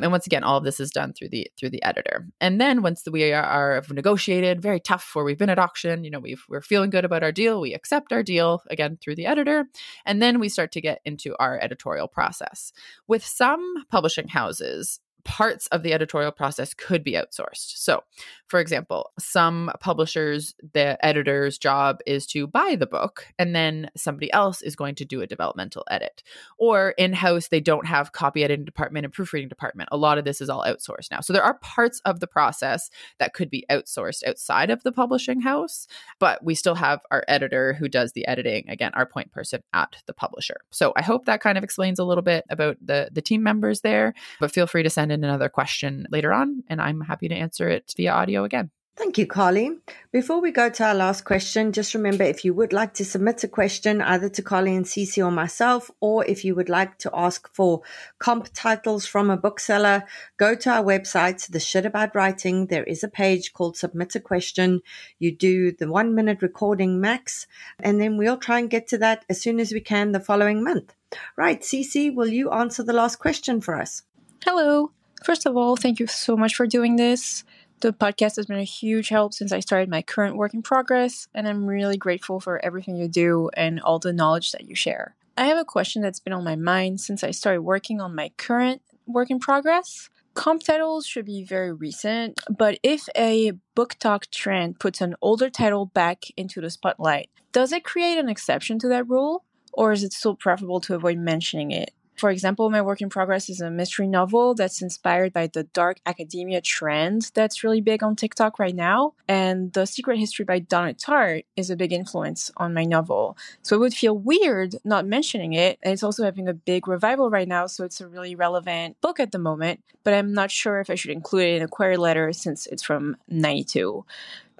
and 0.00 0.12
once 0.12 0.26
again, 0.26 0.44
all 0.44 0.58
of 0.58 0.64
this 0.64 0.80
is 0.80 0.90
done 0.90 1.12
through 1.12 1.30
the 1.30 1.50
through 1.58 1.70
the 1.70 1.82
editor. 1.82 2.26
And 2.40 2.60
then 2.60 2.82
once 2.82 3.04
we 3.10 3.32
are, 3.32 3.42
are 3.42 3.82
negotiated, 3.90 4.62
very 4.62 4.80
tough, 4.80 5.10
where 5.14 5.24
we've 5.24 5.38
been 5.38 5.50
at 5.50 5.58
auction, 5.58 6.04
you 6.04 6.10
know, 6.10 6.20
we've 6.20 6.44
we're 6.48 6.60
feeling 6.60 6.90
good 6.90 7.04
about 7.04 7.22
our 7.22 7.32
deal, 7.32 7.60
we 7.60 7.74
accept 7.74 8.12
our 8.12 8.22
deal 8.22 8.62
again 8.70 8.98
through 9.00 9.16
the 9.16 9.26
editor, 9.26 9.66
and 10.04 10.20
then 10.20 10.40
we 10.40 10.48
start 10.48 10.72
to 10.72 10.80
get 10.80 11.00
into 11.04 11.34
our 11.38 11.58
editorial 11.60 12.08
process. 12.08 12.72
With 13.06 13.24
some 13.24 13.60
publishing 13.90 14.28
houses, 14.28 15.00
parts 15.24 15.66
of 15.68 15.82
the 15.82 15.92
editorial 15.92 16.32
process 16.32 16.74
could 16.74 17.04
be 17.04 17.12
outsourced. 17.12 17.76
So, 17.76 18.04
for 18.46 18.60
example, 18.60 19.10
some 19.18 19.70
publishers, 19.80 20.54
the 20.72 21.04
editor's 21.04 21.58
job 21.58 21.98
is 22.06 22.26
to 22.28 22.46
buy 22.46 22.76
the 22.78 22.86
book 22.86 23.26
and 23.38 23.54
then 23.54 23.90
somebody 23.96 24.32
else 24.32 24.62
is 24.62 24.74
going 24.74 24.94
to 24.96 25.04
do 25.04 25.20
a 25.20 25.26
developmental 25.26 25.84
edit. 25.90 26.22
Or 26.58 26.90
in 26.90 27.12
house, 27.12 27.48
they 27.48 27.60
don't 27.60 27.86
have 27.86 28.12
copy 28.12 28.42
editing 28.42 28.64
department 28.64 29.04
and 29.04 29.12
proofreading 29.12 29.48
department. 29.48 29.88
A 29.92 29.96
lot 29.96 30.18
of 30.18 30.24
this 30.24 30.40
is 30.40 30.48
all 30.48 30.64
outsourced 30.64 31.10
now. 31.10 31.20
So, 31.20 31.32
there 31.32 31.44
are 31.44 31.58
parts 31.58 32.00
of 32.04 32.20
the 32.20 32.26
process 32.26 32.90
that 33.18 33.34
could 33.34 33.50
be 33.50 33.64
outsourced 33.70 34.26
outside 34.26 34.70
of 34.70 34.82
the 34.82 34.92
publishing 34.92 35.40
house, 35.40 35.86
but 36.18 36.42
we 36.44 36.54
still 36.54 36.74
have 36.76 37.00
our 37.10 37.24
editor 37.28 37.74
who 37.74 37.88
does 37.88 38.12
the 38.12 38.26
editing, 38.26 38.68
again, 38.68 38.92
our 38.94 39.06
point 39.06 39.32
person 39.32 39.62
at 39.72 39.96
the 40.06 40.14
publisher. 40.14 40.56
So, 40.70 40.92
I 40.96 41.02
hope 41.02 41.26
that 41.26 41.40
kind 41.40 41.58
of 41.58 41.64
explains 41.64 41.98
a 41.98 42.04
little 42.04 42.22
bit 42.22 42.44
about 42.48 42.78
the, 42.80 43.10
the 43.12 43.22
team 43.22 43.42
members 43.42 43.82
there, 43.82 44.14
but 44.38 44.50
feel 44.50 44.66
free 44.66 44.82
to 44.82 44.90
send 44.90 45.10
send 45.10 45.19
in 45.20 45.24
another 45.24 45.50
question 45.50 46.06
later 46.10 46.32
on, 46.32 46.64
and 46.68 46.80
I'm 46.80 47.02
happy 47.02 47.28
to 47.28 47.34
answer 47.34 47.68
it 47.68 47.92
via 47.96 48.12
audio 48.12 48.44
again. 48.44 48.70
Thank 48.96 49.16
you, 49.16 49.26
Carly. 49.26 49.78
Before 50.12 50.40
we 50.40 50.50
go 50.50 50.68
to 50.68 50.84
our 50.84 50.94
last 50.94 51.24
question, 51.24 51.72
just 51.72 51.94
remember 51.94 52.24
if 52.24 52.44
you 52.44 52.52
would 52.52 52.72
like 52.72 52.92
to 52.94 53.04
submit 53.04 53.42
a 53.44 53.48
question 53.48 54.02
either 54.02 54.28
to 54.30 54.42
Carly 54.42 54.74
and 54.74 54.84
Cece 54.84 55.24
or 55.24 55.30
myself, 55.30 55.90
or 56.00 56.24
if 56.26 56.44
you 56.44 56.54
would 56.54 56.68
like 56.68 56.98
to 56.98 57.10
ask 57.14 57.48
for 57.54 57.82
comp 58.18 58.48
titles 58.52 59.06
from 59.06 59.30
a 59.30 59.38
bookseller, 59.38 60.04
go 60.36 60.54
to 60.54 60.70
our 60.70 60.84
website, 60.84 61.50
The 61.50 61.60
Shit 61.60 61.86
About 61.86 62.14
Writing. 62.14 62.66
There 62.66 62.84
is 62.84 63.02
a 63.02 63.08
page 63.08 63.54
called 63.54 63.76
Submit 63.76 64.16
a 64.16 64.20
Question. 64.20 64.82
You 65.18 65.34
do 65.34 65.72
the 65.72 65.90
one 65.90 66.14
minute 66.14 66.42
recording 66.42 67.00
max, 67.00 67.46
and 67.78 68.00
then 68.00 68.18
we'll 68.18 68.36
try 68.36 68.58
and 68.58 68.68
get 68.68 68.86
to 68.88 68.98
that 68.98 69.24
as 69.30 69.40
soon 69.40 69.60
as 69.60 69.72
we 69.72 69.80
can 69.80 70.12
the 70.12 70.20
following 70.20 70.62
month. 70.62 70.94
Right, 71.36 71.62
Cece, 71.62 72.14
will 72.14 72.28
you 72.28 72.50
answer 72.50 72.82
the 72.82 72.92
last 72.92 73.16
question 73.16 73.62
for 73.62 73.80
us? 73.80 74.02
Hello. 74.44 74.92
First 75.24 75.44
of 75.44 75.56
all, 75.56 75.76
thank 75.76 76.00
you 76.00 76.06
so 76.06 76.36
much 76.36 76.54
for 76.54 76.66
doing 76.66 76.96
this. 76.96 77.44
The 77.80 77.92
podcast 77.92 78.36
has 78.36 78.46
been 78.46 78.58
a 78.58 78.64
huge 78.64 79.10
help 79.10 79.34
since 79.34 79.52
I 79.52 79.60
started 79.60 79.88
my 79.88 80.02
current 80.02 80.36
work 80.36 80.54
in 80.54 80.62
progress, 80.62 81.28
and 81.34 81.46
I'm 81.46 81.66
really 81.66 81.96
grateful 81.98 82.40
for 82.40 82.62
everything 82.64 82.96
you 82.96 83.08
do 83.08 83.50
and 83.54 83.80
all 83.80 83.98
the 83.98 84.12
knowledge 84.12 84.52
that 84.52 84.66
you 84.66 84.74
share. 84.74 85.14
I 85.36 85.44
have 85.46 85.58
a 85.58 85.64
question 85.64 86.02
that's 86.02 86.20
been 86.20 86.32
on 86.32 86.44
my 86.44 86.56
mind 86.56 87.00
since 87.00 87.22
I 87.22 87.30
started 87.30 87.62
working 87.62 88.00
on 88.00 88.14
my 88.14 88.30
current 88.36 88.82
work 89.06 89.30
in 89.30 89.40
progress. 89.40 90.08
Comp 90.34 90.62
titles 90.62 91.06
should 91.06 91.26
be 91.26 91.44
very 91.44 91.72
recent, 91.72 92.40
but 92.50 92.78
if 92.82 93.08
a 93.16 93.52
BookTok 93.76 94.30
trend 94.30 94.78
puts 94.78 95.00
an 95.00 95.16
older 95.20 95.50
title 95.50 95.86
back 95.86 96.24
into 96.36 96.60
the 96.60 96.70
spotlight, 96.70 97.28
does 97.52 97.72
it 97.72 97.84
create 97.84 98.16
an 98.18 98.28
exception 98.28 98.78
to 98.78 98.88
that 98.88 99.08
rule? 99.08 99.44
Or 99.72 99.92
is 99.92 100.02
it 100.02 100.12
still 100.12 100.34
preferable 100.34 100.80
to 100.80 100.94
avoid 100.94 101.18
mentioning 101.18 101.70
it? 101.72 101.92
For 102.20 102.28
example, 102.28 102.68
my 102.68 102.82
work 102.82 103.00
in 103.00 103.08
progress 103.08 103.48
is 103.48 103.62
a 103.62 103.70
mystery 103.70 104.06
novel 104.06 104.54
that's 104.54 104.82
inspired 104.82 105.32
by 105.32 105.46
the 105.46 105.62
dark 105.62 106.00
academia 106.04 106.60
trend 106.60 107.30
that's 107.32 107.64
really 107.64 107.80
big 107.80 108.02
on 108.02 108.14
TikTok 108.14 108.58
right 108.58 108.74
now. 108.74 109.14
And 109.26 109.72
The 109.72 109.86
Secret 109.86 110.18
History 110.18 110.44
by 110.44 110.58
Donna 110.58 110.92
Tartt 110.92 111.46
is 111.56 111.70
a 111.70 111.76
big 111.76 111.94
influence 111.94 112.50
on 112.58 112.74
my 112.74 112.84
novel. 112.84 113.38
So 113.62 113.74
it 113.74 113.78
would 113.78 113.94
feel 113.94 114.18
weird 114.18 114.76
not 114.84 115.06
mentioning 115.06 115.54
it. 115.54 115.78
And 115.82 115.94
it's 115.94 116.02
also 116.02 116.22
having 116.22 116.46
a 116.46 116.52
big 116.52 116.86
revival 116.86 117.30
right 117.30 117.48
now, 117.48 117.66
so 117.66 117.84
it's 117.84 118.02
a 118.02 118.06
really 118.06 118.34
relevant 118.34 119.00
book 119.00 119.18
at 119.18 119.32
the 119.32 119.38
moment. 119.38 119.80
But 120.04 120.12
I'm 120.12 120.34
not 120.34 120.50
sure 120.50 120.78
if 120.78 120.90
I 120.90 120.96
should 120.96 121.12
include 121.12 121.44
it 121.44 121.56
in 121.56 121.62
a 121.62 121.68
query 121.68 121.96
letter 121.96 122.34
since 122.34 122.66
it's 122.66 122.82
from 122.82 123.16
92. 123.28 124.04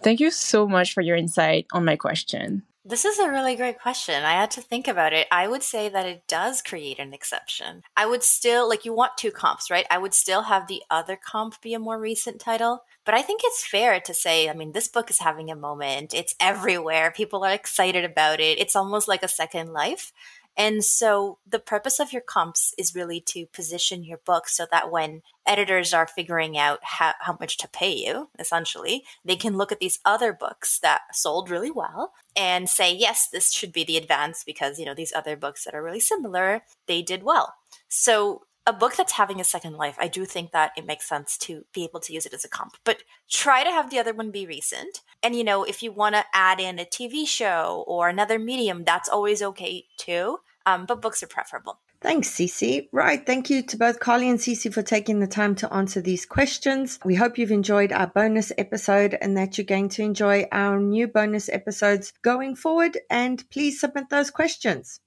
Thank 0.02 0.20
you 0.20 0.30
so 0.30 0.66
much 0.66 0.94
for 0.94 1.02
your 1.02 1.16
insight 1.16 1.66
on 1.74 1.84
my 1.84 1.96
question. 1.96 2.62
This 2.82 3.04
is 3.04 3.18
a 3.18 3.28
really 3.28 3.56
great 3.56 3.78
question. 3.78 4.24
I 4.24 4.32
had 4.32 4.50
to 4.52 4.62
think 4.62 4.88
about 4.88 5.12
it. 5.12 5.26
I 5.30 5.46
would 5.46 5.62
say 5.62 5.90
that 5.90 6.06
it 6.06 6.26
does 6.26 6.62
create 6.62 6.98
an 6.98 7.12
exception. 7.12 7.82
I 7.94 8.06
would 8.06 8.22
still, 8.22 8.66
like, 8.66 8.86
you 8.86 8.94
want 8.94 9.18
two 9.18 9.30
comps, 9.30 9.70
right? 9.70 9.84
I 9.90 9.98
would 9.98 10.14
still 10.14 10.44
have 10.44 10.66
the 10.66 10.82
other 10.90 11.18
comp 11.22 11.60
be 11.60 11.74
a 11.74 11.78
more 11.78 12.00
recent 12.00 12.40
title. 12.40 12.84
But 13.04 13.14
I 13.14 13.20
think 13.20 13.42
it's 13.44 13.66
fair 13.66 14.00
to 14.00 14.14
say, 14.14 14.48
I 14.48 14.54
mean, 14.54 14.72
this 14.72 14.88
book 14.88 15.10
is 15.10 15.18
having 15.18 15.50
a 15.50 15.56
moment. 15.56 16.14
It's 16.14 16.34
everywhere. 16.40 17.12
People 17.14 17.44
are 17.44 17.52
excited 17.52 18.06
about 18.06 18.40
it. 18.40 18.58
It's 18.58 18.76
almost 18.76 19.08
like 19.08 19.22
a 19.22 19.28
second 19.28 19.74
life. 19.74 20.10
And 20.56 20.84
so 20.84 21.38
the 21.46 21.58
purpose 21.58 22.00
of 22.00 22.12
your 22.12 22.22
comps 22.22 22.74
is 22.76 22.94
really 22.94 23.20
to 23.28 23.46
position 23.46 24.04
your 24.04 24.18
book 24.18 24.48
so 24.48 24.66
that 24.70 24.90
when 24.90 25.22
editors 25.46 25.94
are 25.94 26.06
figuring 26.06 26.58
out 26.58 26.80
how, 26.82 27.14
how 27.20 27.36
much 27.40 27.56
to 27.58 27.68
pay 27.68 27.92
you, 27.92 28.28
essentially, 28.38 29.04
they 29.24 29.36
can 29.36 29.56
look 29.56 29.72
at 29.72 29.80
these 29.80 30.00
other 30.04 30.32
books 30.32 30.78
that 30.80 31.02
sold 31.12 31.50
really 31.50 31.70
well 31.70 32.12
and 32.36 32.68
say, 32.68 32.94
yes, 32.94 33.28
this 33.32 33.52
should 33.52 33.72
be 33.72 33.84
the 33.84 33.96
advance 33.96 34.44
because, 34.44 34.78
you 34.78 34.84
know, 34.84 34.94
these 34.94 35.12
other 35.14 35.36
books 35.36 35.64
that 35.64 35.74
are 35.74 35.82
really 35.82 36.00
similar, 36.00 36.62
they 36.86 37.00
did 37.00 37.22
well. 37.22 37.54
So 37.88 38.42
a 38.66 38.72
book 38.72 38.96
that's 38.96 39.12
having 39.12 39.40
a 39.40 39.44
second 39.44 39.74
life, 39.74 39.96
I 39.98 40.08
do 40.08 40.24
think 40.24 40.52
that 40.52 40.72
it 40.76 40.86
makes 40.86 41.08
sense 41.08 41.38
to 41.38 41.64
be 41.72 41.84
able 41.84 42.00
to 42.00 42.12
use 42.12 42.26
it 42.26 42.34
as 42.34 42.44
a 42.44 42.48
comp. 42.48 42.76
But 42.84 43.02
try 43.28 43.64
to 43.64 43.70
have 43.70 43.90
the 43.90 43.98
other 43.98 44.14
one 44.14 44.30
be 44.30 44.46
recent. 44.46 45.00
And 45.22 45.34
you 45.34 45.44
know, 45.44 45.64
if 45.64 45.82
you 45.82 45.92
want 45.92 46.14
to 46.14 46.24
add 46.32 46.60
in 46.60 46.78
a 46.78 46.84
TV 46.84 47.26
show 47.26 47.84
or 47.86 48.08
another 48.08 48.38
medium, 48.38 48.84
that's 48.84 49.08
always 49.08 49.42
okay 49.42 49.86
too. 49.96 50.38
Um, 50.66 50.86
but 50.86 51.00
books 51.00 51.22
are 51.22 51.26
preferable. 51.26 51.80
Thanks, 52.02 52.30
Cece. 52.30 52.88
Right. 52.92 53.24
Thank 53.26 53.50
you 53.50 53.62
to 53.62 53.76
both 53.76 54.00
Carly 54.00 54.30
and 54.30 54.38
Cece 54.38 54.72
for 54.72 54.82
taking 54.82 55.20
the 55.20 55.26
time 55.26 55.54
to 55.56 55.72
answer 55.72 56.00
these 56.00 56.24
questions. 56.24 56.98
We 57.04 57.14
hope 57.14 57.36
you've 57.36 57.50
enjoyed 57.50 57.92
our 57.92 58.06
bonus 58.06 58.52
episode 58.56 59.18
and 59.20 59.36
that 59.36 59.58
you're 59.58 59.66
going 59.66 59.90
to 59.90 60.02
enjoy 60.02 60.46
our 60.50 60.80
new 60.80 61.08
bonus 61.08 61.50
episodes 61.50 62.14
going 62.22 62.56
forward. 62.56 62.96
And 63.10 63.44
please 63.50 63.80
submit 63.80 64.08
those 64.08 64.30
questions. 64.30 65.00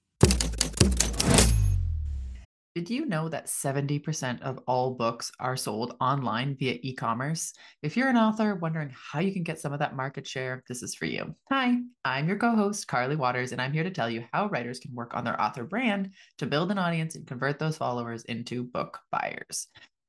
Did 2.76 2.90
you 2.90 3.06
know 3.06 3.30
that 3.30 3.46
70% 3.46 4.42
of 4.42 4.58
all 4.66 4.96
books 4.96 5.32
are 5.40 5.56
sold 5.56 5.96
online 6.02 6.56
via 6.56 6.80
e 6.82 6.96
commerce? 6.96 7.54
If 7.84 7.96
you're 7.96 8.10
an 8.10 8.18
author 8.18 8.56
wondering 8.56 8.92
how 8.96 9.20
you 9.20 9.32
can 9.32 9.44
get 9.44 9.60
some 9.60 9.74
of 9.74 9.80
that 9.80 9.96
market 9.96 10.26
share, 10.26 10.64
this 10.68 10.82
is 10.82 10.96
for 10.96 11.06
you. 11.06 11.36
Hi, 11.52 11.76
I'm 12.04 12.28
your 12.28 12.40
co 12.40 12.56
host, 12.56 12.88
Carly 12.88 13.16
Watters, 13.16 13.52
and 13.52 13.62
I'm 13.62 13.74
here 13.74 13.84
to 13.84 13.92
tell 13.92 14.10
you 14.10 14.26
how 14.34 14.48
writers 14.48 14.80
can 14.80 14.96
work 14.96 15.14
on 15.14 15.24
their 15.24 15.40
author 15.40 15.66
brand 15.66 16.14
to 16.40 16.48
build 16.48 16.72
an 16.72 16.80
audience 16.80 17.14
and 17.14 17.28
convert 17.28 17.60
those 17.60 17.78
followers 17.78 18.24
into 18.24 18.64
book 18.64 19.00
buyers. 19.12 19.68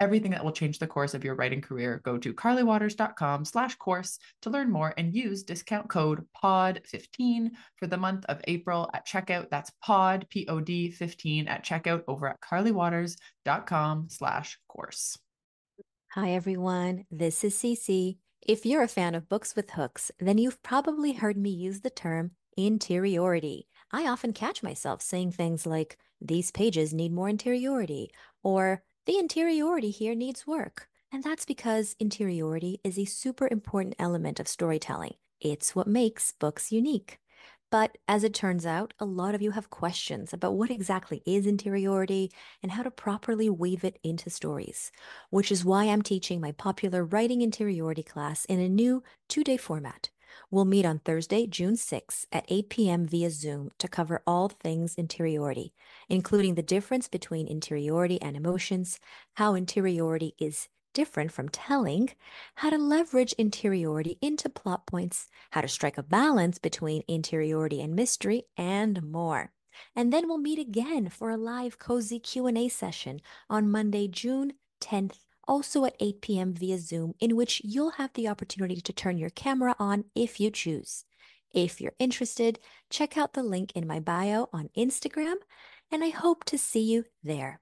everything 0.00 0.30
that 0.32 0.44
will 0.44 0.52
change 0.52 0.78
the 0.78 0.86
course 0.86 1.14
of 1.14 1.22
your 1.22 1.34
writing 1.34 1.60
career, 1.60 2.00
go 2.04 2.18
to 2.18 2.34
carlywatters.com 2.34 3.44
slash 3.44 3.76
course 3.76 4.18
to 4.42 4.50
learn 4.50 4.70
more 4.70 4.94
and 4.96 5.14
use 5.14 5.42
discount 5.42 5.88
code 5.88 6.26
POD15 6.42 7.50
for 7.76 7.86
the 7.86 7.96
month 7.96 8.24
of 8.26 8.40
April 8.48 8.90
at 8.94 9.06
checkout. 9.06 9.50
That's 9.50 9.70
POD, 9.82 10.26
P-O-D 10.30 10.90
15 10.92 11.48
at 11.48 11.64
checkout 11.64 12.02
over 12.08 12.28
at 12.28 12.40
carlywatters.com 12.40 14.08
slash 14.08 14.58
course. 14.68 15.18
Hi, 16.12 16.32
everyone. 16.32 17.04
This 17.10 17.44
is 17.44 17.54
Cece. 17.54 18.16
If 18.46 18.64
you're 18.66 18.82
a 18.82 18.88
fan 18.88 19.14
of 19.14 19.28
books 19.28 19.54
with 19.54 19.72
hooks, 19.72 20.10
then 20.18 20.38
you've 20.38 20.62
probably 20.62 21.12
heard 21.12 21.36
me 21.36 21.50
use 21.50 21.82
the 21.82 21.90
term 21.90 22.32
interiority. 22.56 23.68
I 23.92 24.06
often 24.06 24.32
catch 24.32 24.62
myself 24.62 25.02
saying 25.02 25.32
things 25.32 25.66
like, 25.66 25.98
these 26.20 26.50
pages 26.50 26.92
need 26.92 27.12
more 27.12 27.28
interiority, 27.28 28.10
or 28.42 28.82
the 29.10 29.18
interiority 29.18 29.90
here 29.90 30.14
needs 30.14 30.46
work. 30.46 30.86
And 31.10 31.24
that's 31.24 31.44
because 31.44 31.96
interiority 31.98 32.78
is 32.84 32.96
a 32.96 33.04
super 33.06 33.48
important 33.50 33.96
element 33.98 34.38
of 34.38 34.46
storytelling. 34.46 35.14
It's 35.40 35.74
what 35.74 35.88
makes 35.88 36.30
books 36.30 36.70
unique. 36.70 37.18
But 37.72 37.98
as 38.06 38.22
it 38.22 38.34
turns 38.34 38.64
out, 38.64 38.94
a 39.00 39.04
lot 39.04 39.34
of 39.34 39.42
you 39.42 39.50
have 39.50 39.68
questions 39.68 40.32
about 40.32 40.54
what 40.54 40.70
exactly 40.70 41.24
is 41.26 41.44
interiority 41.44 42.30
and 42.62 42.70
how 42.70 42.84
to 42.84 42.90
properly 42.92 43.50
weave 43.50 43.82
it 43.82 43.98
into 44.04 44.30
stories, 44.30 44.92
which 45.30 45.50
is 45.50 45.64
why 45.64 45.86
I'm 45.86 46.02
teaching 46.02 46.40
my 46.40 46.52
popular 46.52 47.04
Writing 47.04 47.42
Interiority 47.42 48.04
class 48.04 48.44
in 48.44 48.60
a 48.60 48.68
new 48.68 49.02
two 49.28 49.42
day 49.42 49.56
format. 49.56 50.10
We'll 50.50 50.64
meet 50.64 50.84
on 50.84 50.98
Thursday, 50.98 51.46
June 51.46 51.76
6 51.76 52.26
at 52.32 52.44
8 52.48 52.68
p.m. 52.68 53.06
via 53.06 53.30
Zoom 53.30 53.70
to 53.78 53.88
cover 53.88 54.22
all 54.26 54.48
things 54.48 54.94
interiority, 54.96 55.72
including 56.08 56.54
the 56.54 56.62
difference 56.62 57.08
between 57.08 57.46
interiority 57.46 58.20
and 58.20 58.36
emotions, 58.36 58.98
how 59.34 59.54
interiority 59.54 60.34
is 60.38 60.68
different 60.92 61.32
from 61.32 61.48
telling, 61.48 62.10
how 62.56 62.70
to 62.70 62.78
leverage 62.78 63.32
interiority 63.34 64.18
into 64.20 64.48
plot 64.48 64.86
points, 64.86 65.28
how 65.52 65.60
to 65.60 65.68
strike 65.68 65.98
a 65.98 66.02
balance 66.02 66.58
between 66.58 67.02
interiority 67.06 67.80
and 67.80 67.94
mystery, 67.94 68.44
and 68.56 69.02
more. 69.02 69.52
And 69.94 70.12
then 70.12 70.28
we'll 70.28 70.38
meet 70.38 70.58
again 70.58 71.08
for 71.08 71.30
a 71.30 71.36
live 71.36 71.78
cozy 71.78 72.18
Q&A 72.18 72.68
session 72.68 73.20
on 73.48 73.70
Monday, 73.70 74.08
June 74.08 74.54
10th, 74.80 75.18
also 75.50 75.84
at 75.84 75.96
8 75.98 76.22
p.m. 76.22 76.54
via 76.54 76.78
Zoom, 76.78 77.14
in 77.18 77.34
which 77.34 77.60
you'll 77.64 77.98
have 77.98 78.12
the 78.12 78.28
opportunity 78.28 78.80
to 78.80 78.92
turn 78.92 79.18
your 79.18 79.30
camera 79.30 79.74
on 79.80 80.04
if 80.14 80.38
you 80.38 80.48
choose. 80.48 81.04
If 81.52 81.80
you're 81.80 81.94
interested, 81.98 82.60
check 82.88 83.18
out 83.18 83.32
the 83.32 83.42
link 83.42 83.72
in 83.74 83.84
my 83.84 83.98
bio 83.98 84.48
on 84.52 84.70
Instagram, 84.78 85.34
and 85.90 86.04
I 86.04 86.10
hope 86.10 86.44
to 86.44 86.56
see 86.56 86.82
you 86.82 87.04
there. 87.24 87.60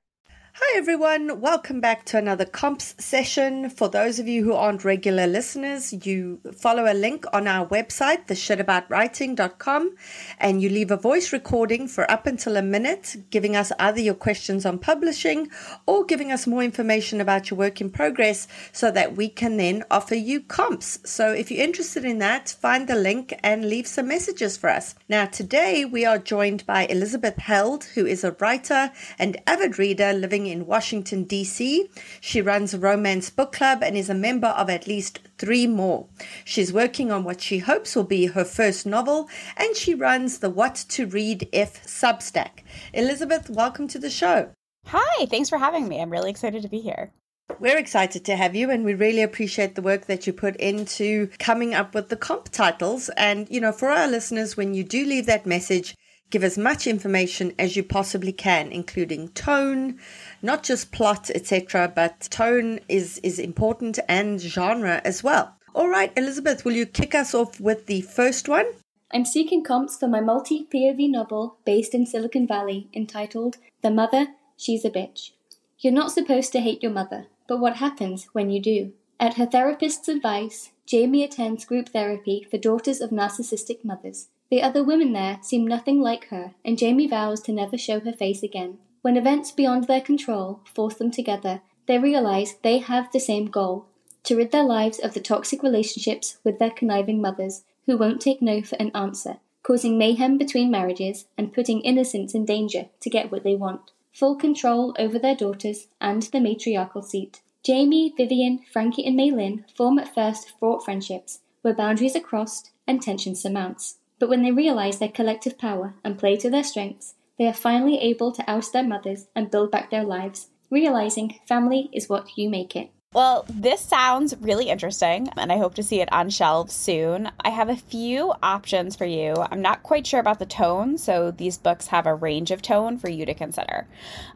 Hi, 0.60 0.76
everyone. 0.76 1.40
Welcome 1.40 1.80
back 1.80 2.04
to 2.06 2.18
another 2.18 2.44
comps 2.44 2.96
session. 2.98 3.70
For 3.70 3.88
those 3.88 4.18
of 4.18 4.26
you 4.26 4.42
who 4.42 4.54
aren't 4.54 4.84
regular 4.84 5.28
listeners, 5.28 6.04
you 6.04 6.40
follow 6.52 6.90
a 6.90 6.94
link 6.94 7.24
on 7.32 7.46
our 7.46 7.64
website, 7.68 8.26
theshitaboutwriting.com, 8.26 9.94
and 10.40 10.60
you 10.60 10.68
leave 10.68 10.90
a 10.90 10.96
voice 10.96 11.32
recording 11.32 11.86
for 11.86 12.10
up 12.10 12.26
until 12.26 12.56
a 12.56 12.62
minute, 12.62 13.18
giving 13.30 13.54
us 13.54 13.70
either 13.78 14.00
your 14.00 14.14
questions 14.14 14.66
on 14.66 14.80
publishing 14.80 15.48
or 15.86 16.04
giving 16.04 16.32
us 16.32 16.44
more 16.44 16.64
information 16.64 17.20
about 17.20 17.50
your 17.50 17.58
work 17.58 17.80
in 17.80 17.88
progress 17.88 18.48
so 18.72 18.90
that 18.90 19.14
we 19.14 19.28
can 19.28 19.58
then 19.58 19.84
offer 19.92 20.16
you 20.16 20.40
comps. 20.40 20.98
So 21.04 21.30
if 21.30 21.52
you're 21.52 21.64
interested 21.64 22.04
in 22.04 22.18
that, 22.18 22.48
find 22.48 22.88
the 22.88 22.96
link 22.96 23.32
and 23.44 23.68
leave 23.68 23.86
some 23.86 24.08
messages 24.08 24.56
for 24.56 24.70
us. 24.70 24.96
Now, 25.08 25.26
today 25.26 25.84
we 25.84 26.04
are 26.04 26.18
joined 26.18 26.66
by 26.66 26.86
Elizabeth 26.86 27.36
Held, 27.36 27.84
who 27.84 28.04
is 28.04 28.24
a 28.24 28.32
writer 28.40 28.90
and 29.20 29.36
avid 29.46 29.78
reader 29.78 30.12
living 30.12 30.47
in 30.50 30.66
Washington, 30.66 31.24
D.C. 31.24 31.88
She 32.20 32.42
runs 32.42 32.74
a 32.74 32.78
romance 32.78 33.30
book 33.30 33.52
club 33.52 33.82
and 33.82 33.96
is 33.96 34.10
a 34.10 34.14
member 34.14 34.48
of 34.48 34.68
at 34.68 34.86
least 34.86 35.20
three 35.38 35.66
more. 35.66 36.06
She's 36.44 36.72
working 36.72 37.10
on 37.10 37.24
what 37.24 37.40
she 37.40 37.58
hopes 37.58 37.94
will 37.94 38.04
be 38.04 38.26
her 38.26 38.44
first 38.44 38.86
novel, 38.86 39.28
and 39.56 39.76
she 39.76 39.94
runs 39.94 40.38
the 40.38 40.50
What 40.50 40.74
to 40.90 41.06
Read 41.06 41.48
If 41.52 41.84
Substack. 41.86 42.62
Elizabeth, 42.92 43.48
welcome 43.48 43.88
to 43.88 43.98
the 43.98 44.10
show. 44.10 44.50
Hi, 44.86 45.26
thanks 45.26 45.48
for 45.48 45.58
having 45.58 45.86
me. 45.88 46.00
I'm 46.00 46.10
really 46.10 46.30
excited 46.30 46.62
to 46.62 46.68
be 46.68 46.80
here. 46.80 47.12
We're 47.60 47.78
excited 47.78 48.24
to 48.26 48.36
have 48.36 48.54
you, 48.54 48.70
and 48.70 48.84
we 48.84 48.94
really 48.94 49.22
appreciate 49.22 49.74
the 49.74 49.82
work 49.82 50.06
that 50.06 50.26
you 50.26 50.32
put 50.32 50.56
into 50.56 51.30
coming 51.38 51.74
up 51.74 51.94
with 51.94 52.08
the 52.08 52.16
comp 52.16 52.50
titles. 52.50 53.08
And, 53.16 53.48
you 53.50 53.60
know, 53.60 53.72
for 53.72 53.88
our 53.88 54.06
listeners, 54.06 54.56
when 54.56 54.74
you 54.74 54.84
do 54.84 55.04
leave 55.04 55.26
that 55.26 55.46
message, 55.46 55.96
give 56.30 56.44
as 56.44 56.58
much 56.58 56.86
information 56.86 57.54
as 57.58 57.74
you 57.74 57.82
possibly 57.82 58.32
can, 58.32 58.70
including 58.70 59.28
tone, 59.30 59.98
not 60.42 60.62
just 60.62 60.92
plot, 60.92 61.30
etc., 61.34 61.92
but 61.94 62.20
tone 62.30 62.80
is, 62.88 63.18
is 63.22 63.38
important 63.38 63.98
and 64.08 64.40
genre 64.40 65.00
as 65.04 65.22
well. 65.22 65.56
All 65.74 65.88
right, 65.88 66.12
Elizabeth, 66.16 66.64
will 66.64 66.72
you 66.72 66.86
kick 66.86 67.14
us 67.14 67.34
off 67.34 67.60
with 67.60 67.86
the 67.86 68.00
first 68.00 68.48
one? 68.48 68.66
I'm 69.12 69.24
seeking 69.24 69.64
comps 69.64 69.96
for 69.96 70.08
my 70.08 70.20
multi 70.20 70.66
POV 70.72 71.10
novel 71.10 71.58
based 71.64 71.94
in 71.94 72.04
Silicon 72.04 72.46
Valley 72.46 72.88
entitled 72.92 73.56
The 73.82 73.90
Mother, 73.90 74.28
She's 74.56 74.84
a 74.84 74.90
Bitch. 74.90 75.30
You're 75.78 75.92
not 75.92 76.10
supposed 76.10 76.52
to 76.52 76.60
hate 76.60 76.82
your 76.82 76.92
mother, 76.92 77.28
but 77.46 77.60
what 77.60 77.76
happens 77.76 78.28
when 78.32 78.50
you 78.50 78.60
do? 78.60 78.92
At 79.20 79.34
her 79.34 79.46
therapist's 79.46 80.08
advice, 80.08 80.72
Jamie 80.84 81.22
attends 81.22 81.64
group 81.64 81.90
therapy 81.90 82.46
for 82.50 82.58
daughters 82.58 83.00
of 83.00 83.10
narcissistic 83.10 83.84
mothers. 83.84 84.28
The 84.50 84.62
other 84.62 84.82
women 84.82 85.12
there 85.12 85.38
seem 85.42 85.66
nothing 85.66 86.00
like 86.00 86.28
her, 86.28 86.54
and 86.64 86.78
Jamie 86.78 87.06
vows 87.06 87.40
to 87.42 87.52
never 87.52 87.78
show 87.78 88.00
her 88.00 88.12
face 88.12 88.42
again. 88.42 88.78
When 89.02 89.16
events 89.16 89.52
beyond 89.52 89.84
their 89.84 90.00
control 90.00 90.60
force 90.64 90.94
them 90.94 91.10
together, 91.10 91.62
they 91.86 91.98
realize 91.98 92.56
they 92.62 92.78
have 92.78 93.10
the 93.10 93.20
same 93.20 93.46
goal 93.46 93.86
to 94.24 94.36
rid 94.36 94.52
their 94.52 94.64
lives 94.64 94.98
of 94.98 95.14
the 95.14 95.20
toxic 95.20 95.62
relationships 95.62 96.38
with 96.44 96.58
their 96.58 96.70
conniving 96.70 97.20
mothers, 97.20 97.64
who 97.86 97.96
won't 97.96 98.20
take 98.20 98.42
no 98.42 98.60
for 98.60 98.76
an 98.76 98.90
answer, 98.94 99.38
causing 99.62 99.96
mayhem 99.96 100.36
between 100.36 100.70
marriages 100.70 101.26
and 101.38 101.52
putting 101.52 101.80
innocents 101.80 102.34
in 102.34 102.44
danger 102.44 102.86
to 103.00 103.08
get 103.08 103.32
what 103.32 103.44
they 103.44 103.54
want. 103.54 103.92
Full 104.12 104.36
control 104.36 104.94
over 104.98 105.18
their 105.18 105.34
daughters 105.34 105.86
and 106.00 106.22
the 106.24 106.40
matriarchal 106.40 107.02
seat. 107.02 107.40
Jamie, 107.62 108.12
Vivian, 108.16 108.60
Frankie, 108.70 109.06
and 109.06 109.16
Maylin 109.16 109.64
form 109.74 109.98
at 109.98 110.14
first 110.14 110.58
fraught 110.58 110.84
friendships, 110.84 111.40
where 111.62 111.74
boundaries 111.74 112.16
are 112.16 112.20
crossed 112.20 112.70
and 112.86 113.00
tension 113.00 113.34
surmounts. 113.34 113.96
But 114.18 114.28
when 114.28 114.42
they 114.42 114.50
realize 114.50 114.98
their 114.98 115.08
collective 115.08 115.56
power 115.56 115.94
and 116.04 116.18
play 116.18 116.36
to 116.38 116.50
their 116.50 116.64
strengths, 116.64 117.14
they 117.38 117.46
are 117.46 117.52
finally 117.52 117.98
able 117.98 118.32
to 118.32 118.50
oust 118.50 118.72
their 118.72 118.86
mothers 118.86 119.26
and 119.34 119.50
build 119.50 119.70
back 119.70 119.90
their 119.90 120.04
lives, 120.04 120.50
realizing 120.70 121.38
family 121.46 121.88
is 121.92 122.08
what 122.08 122.36
you 122.36 122.50
make 122.50 122.74
it. 122.74 122.90
Well, 123.14 123.46
this 123.48 123.80
sounds 123.80 124.36
really 124.38 124.68
interesting, 124.68 125.30
and 125.38 125.50
I 125.50 125.56
hope 125.56 125.74
to 125.76 125.82
see 125.82 126.02
it 126.02 126.12
on 126.12 126.28
shelves 126.28 126.74
soon. 126.74 127.30
I 127.40 127.48
have 127.48 127.70
a 127.70 127.74
few 127.74 128.34
options 128.42 128.96
for 128.96 129.06
you. 129.06 129.34
I'm 129.50 129.62
not 129.62 129.82
quite 129.82 130.06
sure 130.06 130.20
about 130.20 130.38
the 130.38 130.44
tone, 130.44 130.98
so 130.98 131.30
these 131.30 131.56
books 131.56 131.86
have 131.86 132.06
a 132.06 132.14
range 132.14 132.50
of 132.50 132.60
tone 132.60 132.98
for 132.98 133.08
you 133.08 133.24
to 133.24 133.32
consider. 133.32 133.86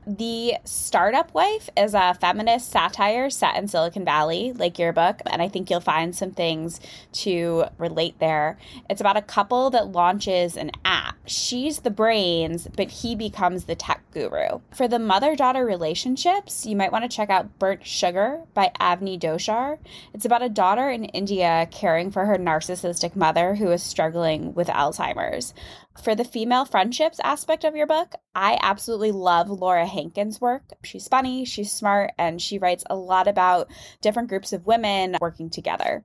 The 0.06 0.54
Startup 0.64 1.32
Wife 1.34 1.68
is 1.76 1.92
a 1.92 2.16
feminist 2.18 2.70
satire 2.70 3.28
set 3.28 3.56
in 3.56 3.68
Silicon 3.68 4.06
Valley, 4.06 4.54
like 4.54 4.78
your 4.78 4.94
book, 4.94 5.20
and 5.26 5.42
I 5.42 5.48
think 5.48 5.68
you'll 5.68 5.80
find 5.80 6.16
some 6.16 6.30
things 6.30 6.80
to 7.12 7.66
relate 7.76 8.18
there. 8.20 8.56
It's 8.88 9.02
about 9.02 9.18
a 9.18 9.22
couple 9.22 9.68
that 9.70 9.92
launches 9.92 10.56
an 10.56 10.70
app. 10.82 11.16
She's 11.26 11.80
the 11.80 11.90
brains, 11.90 12.66
but 12.74 12.90
he 12.90 13.14
becomes 13.14 13.64
the 13.64 13.76
tech 13.76 14.02
guru. 14.12 14.60
For 14.72 14.88
the 14.88 14.98
mother 14.98 15.36
daughter 15.36 15.64
relationships, 15.64 16.66
you 16.66 16.74
might 16.74 16.90
want 16.90 17.08
to 17.08 17.14
check 17.14 17.28
out 17.28 17.58
Burnt 17.58 17.86
Sugar 17.86 18.40
by 18.54 18.61
Avni 18.80 19.18
Doshi. 19.18 19.78
It's 20.14 20.24
about 20.24 20.42
a 20.42 20.48
daughter 20.48 20.88
in 20.90 21.04
India 21.06 21.68
caring 21.70 22.10
for 22.10 22.26
her 22.26 22.36
narcissistic 22.36 23.16
mother 23.16 23.54
who 23.54 23.70
is 23.70 23.82
struggling 23.82 24.54
with 24.54 24.68
Alzheimer's. 24.68 25.54
For 26.02 26.14
the 26.14 26.24
female 26.24 26.64
friendships 26.64 27.20
aspect 27.24 27.64
of 27.64 27.76
your 27.76 27.86
book, 27.86 28.14
I 28.34 28.58
absolutely 28.62 29.12
love 29.12 29.50
Laura 29.50 29.86
Hankin's 29.86 30.40
work. 30.40 30.62
She's 30.84 31.08
funny, 31.08 31.44
she's 31.44 31.72
smart, 31.72 32.12
and 32.18 32.40
she 32.40 32.58
writes 32.58 32.84
a 32.88 32.96
lot 32.96 33.28
about 33.28 33.70
different 34.00 34.28
groups 34.28 34.52
of 34.52 34.66
women 34.66 35.16
working 35.20 35.50
together. 35.50 36.04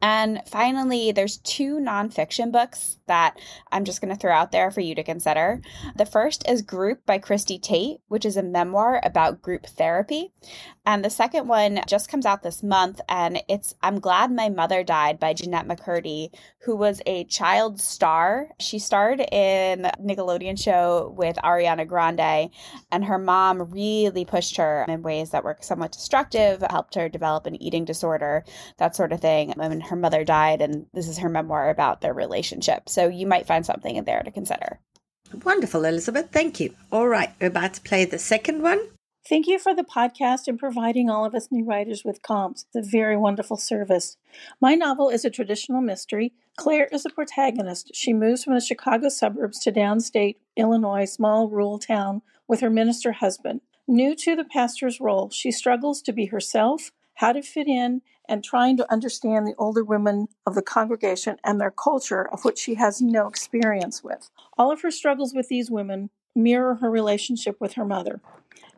And 0.00 0.42
finally, 0.46 1.12
there's 1.12 1.38
two 1.38 1.76
nonfiction 1.76 2.52
books 2.52 2.98
that 3.06 3.38
I'm 3.72 3.84
just 3.84 4.02
going 4.02 4.14
to 4.14 4.20
throw 4.20 4.32
out 4.32 4.52
there 4.52 4.70
for 4.70 4.80
you 4.80 4.94
to 4.96 5.02
consider. 5.02 5.62
The 5.96 6.04
first 6.04 6.46
is 6.48 6.62
Group 6.62 7.06
by 7.06 7.18
Christy 7.18 7.58
Tate, 7.58 8.00
which 8.08 8.26
is 8.26 8.36
a 8.36 8.42
memoir 8.42 9.00
about 9.02 9.40
group 9.40 9.66
therapy. 9.66 10.32
And 10.86 11.02
the 11.02 11.08
second 11.08 11.48
one 11.48 11.80
just 11.88 12.10
comes 12.10 12.26
out 12.26 12.42
this 12.42 12.62
month, 12.62 13.00
and 13.08 13.42
it's 13.48 13.74
I'm 13.82 14.00
Glad 14.00 14.30
My 14.30 14.50
Mother 14.50 14.84
Died 14.84 15.18
by 15.18 15.32
Jennette 15.32 15.66
McCurdy, 15.66 16.28
who 16.60 16.76
was 16.76 17.00
a 17.06 17.24
child 17.24 17.80
star. 17.80 18.50
She 18.60 18.78
starred 18.78 19.20
in 19.20 19.90
Nickelodeon 20.02 20.62
show 20.62 21.14
with 21.16 21.36
Ariana 21.36 21.88
Grande, 21.88 22.50
and 22.92 23.04
her 23.06 23.18
mom 23.18 23.70
really 23.72 24.26
pushed 24.26 24.58
her 24.58 24.84
in 24.86 25.02
ways 25.02 25.30
that 25.30 25.42
were 25.42 25.56
somewhat 25.62 25.92
destructive, 25.92 26.62
helped 26.68 26.96
her 26.96 27.08
develop 27.08 27.46
an 27.46 27.62
eating 27.62 27.86
disorder, 27.86 28.44
that 28.76 28.94
sort 28.94 29.12
of 29.12 29.20
thing. 29.20 29.52
And 29.52 29.82
her 29.84 29.96
mother 29.96 30.22
died, 30.22 30.60
and 30.60 30.84
this 30.92 31.08
is 31.08 31.16
her 31.16 31.30
memoir 31.30 31.70
about 31.70 32.02
their 32.02 32.12
relationship. 32.12 32.90
So 32.90 33.08
you 33.08 33.26
might 33.26 33.46
find 33.46 33.64
something 33.64 33.96
in 33.96 34.04
there 34.04 34.22
to 34.22 34.30
consider. 34.30 34.80
Wonderful, 35.44 35.86
Elizabeth. 35.86 36.28
Thank 36.30 36.60
you. 36.60 36.74
All 36.92 37.08
right, 37.08 37.30
we're 37.40 37.46
about 37.46 37.72
to 37.74 37.80
play 37.80 38.04
the 38.04 38.18
second 38.18 38.60
one. 38.62 38.80
Thank 39.26 39.46
you 39.46 39.58
for 39.58 39.74
the 39.74 39.84
podcast 39.84 40.48
and 40.48 40.58
providing 40.58 41.08
all 41.08 41.24
of 41.24 41.34
us 41.34 41.48
new 41.50 41.64
writers 41.64 42.04
with 42.04 42.20
comps. 42.20 42.66
It's 42.74 42.86
a 42.86 42.90
very 42.90 43.16
wonderful 43.16 43.56
service. 43.56 44.18
My 44.60 44.74
novel 44.74 45.08
is 45.08 45.24
a 45.24 45.30
traditional 45.30 45.80
mystery. 45.80 46.34
Claire 46.58 46.88
is 46.92 47.04
the 47.04 47.10
protagonist. 47.10 47.90
She 47.94 48.12
moves 48.12 48.44
from 48.44 48.52
the 48.52 48.60
Chicago 48.60 49.08
suburbs 49.08 49.60
to 49.60 49.72
downstate 49.72 50.36
Illinois, 50.58 51.06
small 51.06 51.48
rural 51.48 51.78
town, 51.78 52.20
with 52.46 52.60
her 52.60 52.68
minister 52.68 53.12
husband. 53.12 53.62
New 53.88 54.14
to 54.14 54.36
the 54.36 54.44
pastor's 54.44 55.00
role, 55.00 55.30
she 55.30 55.50
struggles 55.50 56.02
to 56.02 56.12
be 56.12 56.26
herself, 56.26 56.92
how 57.14 57.32
to 57.32 57.40
fit 57.40 57.66
in, 57.66 58.02
and 58.28 58.44
trying 58.44 58.76
to 58.76 58.92
understand 58.92 59.46
the 59.46 59.54
older 59.56 59.84
women 59.84 60.28
of 60.46 60.54
the 60.54 60.60
congregation 60.60 61.38
and 61.42 61.58
their 61.58 61.70
culture, 61.70 62.28
of 62.30 62.44
which 62.44 62.58
she 62.58 62.74
has 62.74 63.00
no 63.00 63.26
experience 63.26 64.04
with. 64.04 64.28
All 64.58 64.70
of 64.70 64.82
her 64.82 64.90
struggles 64.90 65.32
with 65.32 65.48
these 65.48 65.70
women 65.70 66.10
mirror 66.34 66.74
her 66.76 66.90
relationship 66.90 67.56
with 67.60 67.74
her 67.74 67.84
mother. 67.84 68.20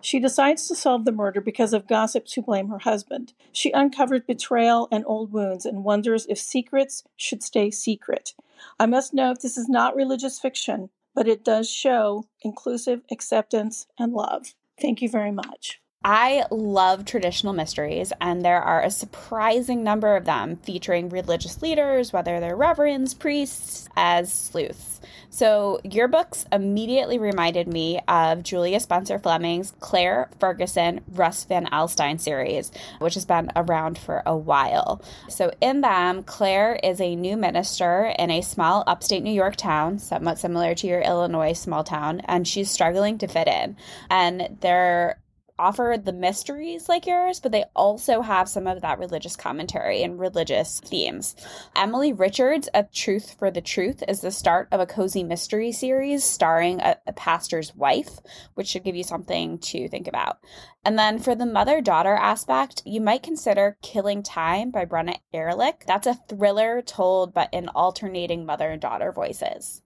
She 0.06 0.20
decides 0.20 0.68
to 0.68 0.76
solve 0.76 1.04
the 1.04 1.10
murder 1.10 1.40
because 1.40 1.72
of 1.72 1.88
gossips 1.88 2.32
who 2.32 2.42
blame 2.42 2.68
her 2.68 2.78
husband. 2.78 3.32
She 3.50 3.72
uncovers 3.72 4.20
betrayal 4.24 4.86
and 4.92 5.02
old 5.04 5.32
wounds 5.32 5.66
and 5.66 5.82
wonders 5.82 6.26
if 6.28 6.38
secrets 6.38 7.02
should 7.16 7.42
stay 7.42 7.72
secret. 7.72 8.32
I 8.78 8.86
must 8.86 9.12
note 9.12 9.40
this 9.42 9.56
is 9.56 9.68
not 9.68 9.96
religious 9.96 10.38
fiction, 10.38 10.90
but 11.12 11.26
it 11.26 11.44
does 11.44 11.68
show 11.68 12.28
inclusive 12.42 13.02
acceptance 13.10 13.88
and 13.98 14.12
love. 14.12 14.54
Thank 14.80 15.02
you 15.02 15.08
very 15.08 15.32
much. 15.32 15.80
I 16.08 16.44
love 16.52 17.04
traditional 17.04 17.52
mysteries, 17.52 18.12
and 18.20 18.44
there 18.44 18.62
are 18.62 18.80
a 18.80 18.92
surprising 18.92 19.82
number 19.82 20.14
of 20.14 20.24
them 20.24 20.54
featuring 20.54 21.08
religious 21.08 21.60
leaders, 21.62 22.12
whether 22.12 22.38
they're 22.38 22.54
reverends, 22.54 23.12
priests, 23.12 23.88
as 23.96 24.32
sleuths. 24.32 25.00
So, 25.30 25.80
your 25.82 26.06
books 26.06 26.46
immediately 26.52 27.18
reminded 27.18 27.66
me 27.66 27.98
of 28.06 28.44
Julia 28.44 28.78
Spencer 28.78 29.18
Fleming's 29.18 29.72
Claire 29.80 30.30
Ferguson 30.38 31.00
Russ 31.12 31.42
Van 31.42 31.66
Alstyne 31.66 32.20
series, 32.20 32.70
which 33.00 33.14
has 33.14 33.24
been 33.24 33.50
around 33.56 33.98
for 33.98 34.22
a 34.24 34.36
while. 34.36 35.02
So, 35.28 35.50
in 35.60 35.80
them, 35.80 36.22
Claire 36.22 36.78
is 36.84 37.00
a 37.00 37.16
new 37.16 37.36
minister 37.36 38.14
in 38.16 38.30
a 38.30 38.42
small 38.42 38.84
upstate 38.86 39.24
New 39.24 39.32
York 39.32 39.56
town, 39.56 39.98
somewhat 39.98 40.38
similar 40.38 40.76
to 40.76 40.86
your 40.86 41.00
Illinois 41.00 41.54
small 41.54 41.82
town, 41.82 42.22
and 42.26 42.46
she's 42.46 42.70
struggling 42.70 43.18
to 43.18 43.26
fit 43.26 43.48
in. 43.48 43.76
And 44.08 44.56
there 44.60 45.18
offer 45.58 45.96
the 46.02 46.12
mysteries 46.12 46.88
like 46.88 47.06
yours, 47.06 47.40
but 47.40 47.52
they 47.52 47.64
also 47.74 48.20
have 48.20 48.48
some 48.48 48.66
of 48.66 48.80
that 48.82 48.98
religious 48.98 49.36
commentary 49.36 50.02
and 50.02 50.18
religious 50.18 50.80
themes. 50.80 51.36
Emilie 51.74 52.12
Richards' 52.12 52.68
A 52.74 52.84
Truth 52.84 53.36
for 53.38 53.50
the 53.50 53.60
Truth 53.60 54.02
is 54.08 54.20
the 54.20 54.30
start 54.30 54.68
of 54.72 54.80
a 54.80 54.86
cozy 54.86 55.24
mystery 55.24 55.72
series 55.72 56.24
starring 56.24 56.80
a, 56.80 56.96
a 57.06 57.12
pastor's 57.12 57.74
wife, 57.74 58.18
which 58.54 58.68
should 58.68 58.84
give 58.84 58.96
you 58.96 59.04
something 59.04 59.58
to 59.58 59.88
think 59.88 60.06
about. 60.08 60.38
And 60.84 60.98
then 60.98 61.18
for 61.18 61.34
the 61.34 61.46
mother 61.46 61.80
daughter 61.80 62.14
aspect, 62.14 62.82
you 62.84 63.00
might 63.00 63.22
consider 63.22 63.76
Killing 63.82 64.22
Time 64.22 64.70
by 64.70 64.84
Brenna 64.84 65.16
Ehrlich. 65.32 65.84
That's 65.86 66.06
a 66.06 66.18
thriller 66.28 66.82
told 66.82 67.34
but 67.34 67.48
in 67.52 67.68
alternating 67.68 68.46
mother 68.46 68.70
and 68.70 68.80
daughter 68.80 69.12
voices. 69.12 69.82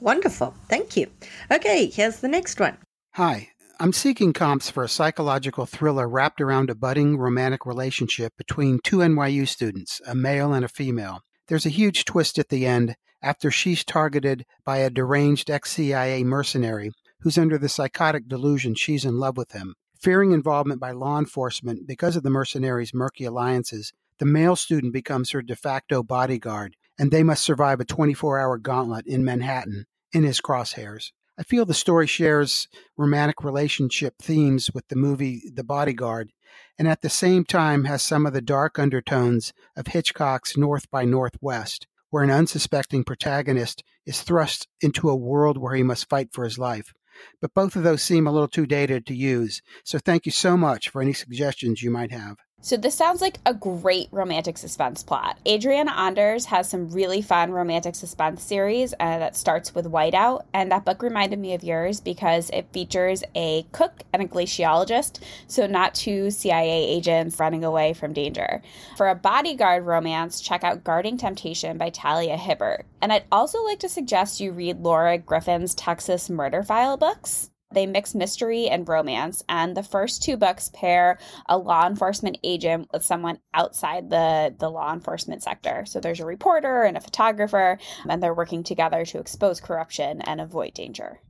Wonderful. 0.00 0.54
Thank 0.68 0.96
you. 0.96 1.10
Okay, 1.50 1.86
here's 1.86 2.18
the 2.18 2.28
next 2.28 2.58
one. 2.58 2.76
Hi, 3.14 3.50
I'm 3.80 3.92
seeking 3.92 4.32
comps 4.32 4.70
for 4.70 4.82
a 4.82 4.88
psychological 4.88 5.66
thriller 5.66 6.08
wrapped 6.08 6.40
around 6.40 6.70
a 6.70 6.74
budding 6.74 7.16
romantic 7.16 7.66
relationship 7.66 8.32
between 8.36 8.80
two 8.84 8.98
NYU 8.98 9.48
students, 9.48 10.00
a 10.06 10.14
male 10.14 10.52
and 10.52 10.64
a 10.64 10.68
female. 10.68 11.20
There's 11.48 11.66
a 11.66 11.70
huge 11.70 12.04
twist 12.04 12.38
at 12.38 12.48
the 12.48 12.66
end 12.66 12.96
after 13.22 13.50
she's 13.50 13.84
targeted 13.84 14.44
by 14.64 14.78
a 14.78 14.90
deranged 14.90 15.50
ex 15.50 15.72
CIA 15.72 16.22
mercenary 16.24 16.92
who's 17.20 17.38
under 17.38 17.58
the 17.58 17.68
psychotic 17.68 18.28
delusion 18.28 18.74
she's 18.74 19.04
in 19.04 19.18
love 19.18 19.36
with 19.36 19.52
him. 19.52 19.74
Fearing 20.00 20.32
involvement 20.32 20.80
by 20.80 20.90
law 20.90 21.18
enforcement 21.18 21.86
because 21.86 22.16
of 22.16 22.22
the 22.22 22.30
mercenary's 22.30 22.92
murky 22.92 23.24
alliances, 23.24 23.92
the 24.18 24.26
male 24.26 24.56
student 24.56 24.92
becomes 24.92 25.30
her 25.30 25.42
de 25.42 25.56
facto 25.56 26.02
bodyguard, 26.02 26.76
and 26.98 27.10
they 27.10 27.22
must 27.22 27.44
survive 27.44 27.80
a 27.80 27.84
24 27.84 28.38
hour 28.38 28.58
gauntlet 28.58 29.06
in 29.06 29.24
Manhattan 29.24 29.86
in 30.12 30.24
his 30.24 30.40
crosshairs. 30.40 31.12
I 31.38 31.44
feel 31.44 31.64
the 31.64 31.72
story 31.72 32.06
shares 32.06 32.68
romantic 32.96 33.42
relationship 33.42 34.16
themes 34.20 34.70
with 34.74 34.86
the 34.88 34.96
movie 34.96 35.50
The 35.52 35.64
Bodyguard, 35.64 36.30
and 36.78 36.86
at 36.86 37.00
the 37.00 37.08
same 37.08 37.44
time 37.44 37.84
has 37.84 38.02
some 38.02 38.26
of 38.26 38.34
the 38.34 38.42
dark 38.42 38.78
undertones 38.78 39.54
of 39.74 39.86
Hitchcock's 39.86 40.58
North 40.58 40.90
by 40.90 41.06
Northwest, 41.06 41.86
where 42.10 42.22
an 42.22 42.30
unsuspecting 42.30 43.02
protagonist 43.02 43.82
is 44.04 44.20
thrust 44.20 44.68
into 44.82 45.08
a 45.08 45.16
world 45.16 45.56
where 45.56 45.74
he 45.74 45.82
must 45.82 46.10
fight 46.10 46.28
for 46.32 46.44
his 46.44 46.58
life. 46.58 46.92
But 47.40 47.54
both 47.54 47.76
of 47.76 47.82
those 47.82 48.02
seem 48.02 48.26
a 48.26 48.32
little 48.32 48.48
too 48.48 48.66
dated 48.66 49.06
to 49.06 49.14
use, 49.14 49.62
so 49.84 49.98
thank 49.98 50.26
you 50.26 50.32
so 50.32 50.58
much 50.58 50.90
for 50.90 51.00
any 51.00 51.14
suggestions 51.14 51.82
you 51.82 51.90
might 51.90 52.12
have. 52.12 52.36
So, 52.64 52.76
this 52.76 52.94
sounds 52.94 53.20
like 53.20 53.40
a 53.44 53.52
great 53.52 54.06
romantic 54.12 54.56
suspense 54.56 55.02
plot. 55.02 55.36
Adriana 55.46 55.90
Anders 55.96 56.44
has 56.44 56.68
some 56.68 56.90
really 56.90 57.20
fun 57.20 57.50
romantic 57.50 57.96
suspense 57.96 58.44
series 58.44 58.94
uh, 58.94 59.18
that 59.18 59.36
starts 59.36 59.74
with 59.74 59.90
Whiteout, 59.90 60.44
and 60.54 60.70
that 60.70 60.84
book 60.84 61.02
reminded 61.02 61.40
me 61.40 61.54
of 61.54 61.64
yours 61.64 61.98
because 61.98 62.50
it 62.50 62.72
features 62.72 63.24
a 63.34 63.66
cook 63.72 64.04
and 64.12 64.22
a 64.22 64.28
glaciologist, 64.28 65.20
so 65.48 65.66
not 65.66 65.96
two 65.96 66.30
CIA 66.30 66.86
agents 66.86 67.40
running 67.40 67.64
away 67.64 67.94
from 67.94 68.12
danger. 68.12 68.62
For 68.96 69.08
a 69.08 69.16
bodyguard 69.16 69.84
romance, 69.84 70.40
check 70.40 70.62
out 70.62 70.84
Guarding 70.84 71.16
Temptation 71.16 71.78
by 71.78 71.90
Talia 71.90 72.36
Hibbert. 72.36 72.86
And 73.00 73.12
I'd 73.12 73.24
also 73.32 73.60
like 73.64 73.80
to 73.80 73.88
suggest 73.88 74.40
you 74.40 74.52
read 74.52 74.78
Laura 74.78 75.18
Griffin's 75.18 75.74
Texas 75.74 76.30
Murder 76.30 76.62
File 76.62 76.96
books. 76.96 77.51
They 77.74 77.86
mix 77.86 78.14
mystery 78.14 78.68
and 78.68 78.88
romance, 78.88 79.42
and 79.48 79.76
the 79.76 79.82
first 79.82 80.22
two 80.22 80.36
books 80.36 80.70
pair 80.72 81.18
a 81.46 81.58
law 81.58 81.86
enforcement 81.86 82.38
agent 82.44 82.88
with 82.92 83.04
someone 83.04 83.38
outside 83.54 84.10
the, 84.10 84.54
the 84.58 84.70
law 84.70 84.92
enforcement 84.92 85.42
sector. 85.42 85.84
So 85.86 86.00
there's 86.00 86.20
a 86.20 86.26
reporter 86.26 86.82
and 86.82 86.96
a 86.96 87.00
photographer, 87.00 87.78
and 88.08 88.22
they're 88.22 88.34
working 88.34 88.62
together 88.62 89.04
to 89.06 89.18
expose 89.18 89.60
corruption 89.60 90.20
and 90.22 90.40
avoid 90.40 90.74
danger. 90.74 91.20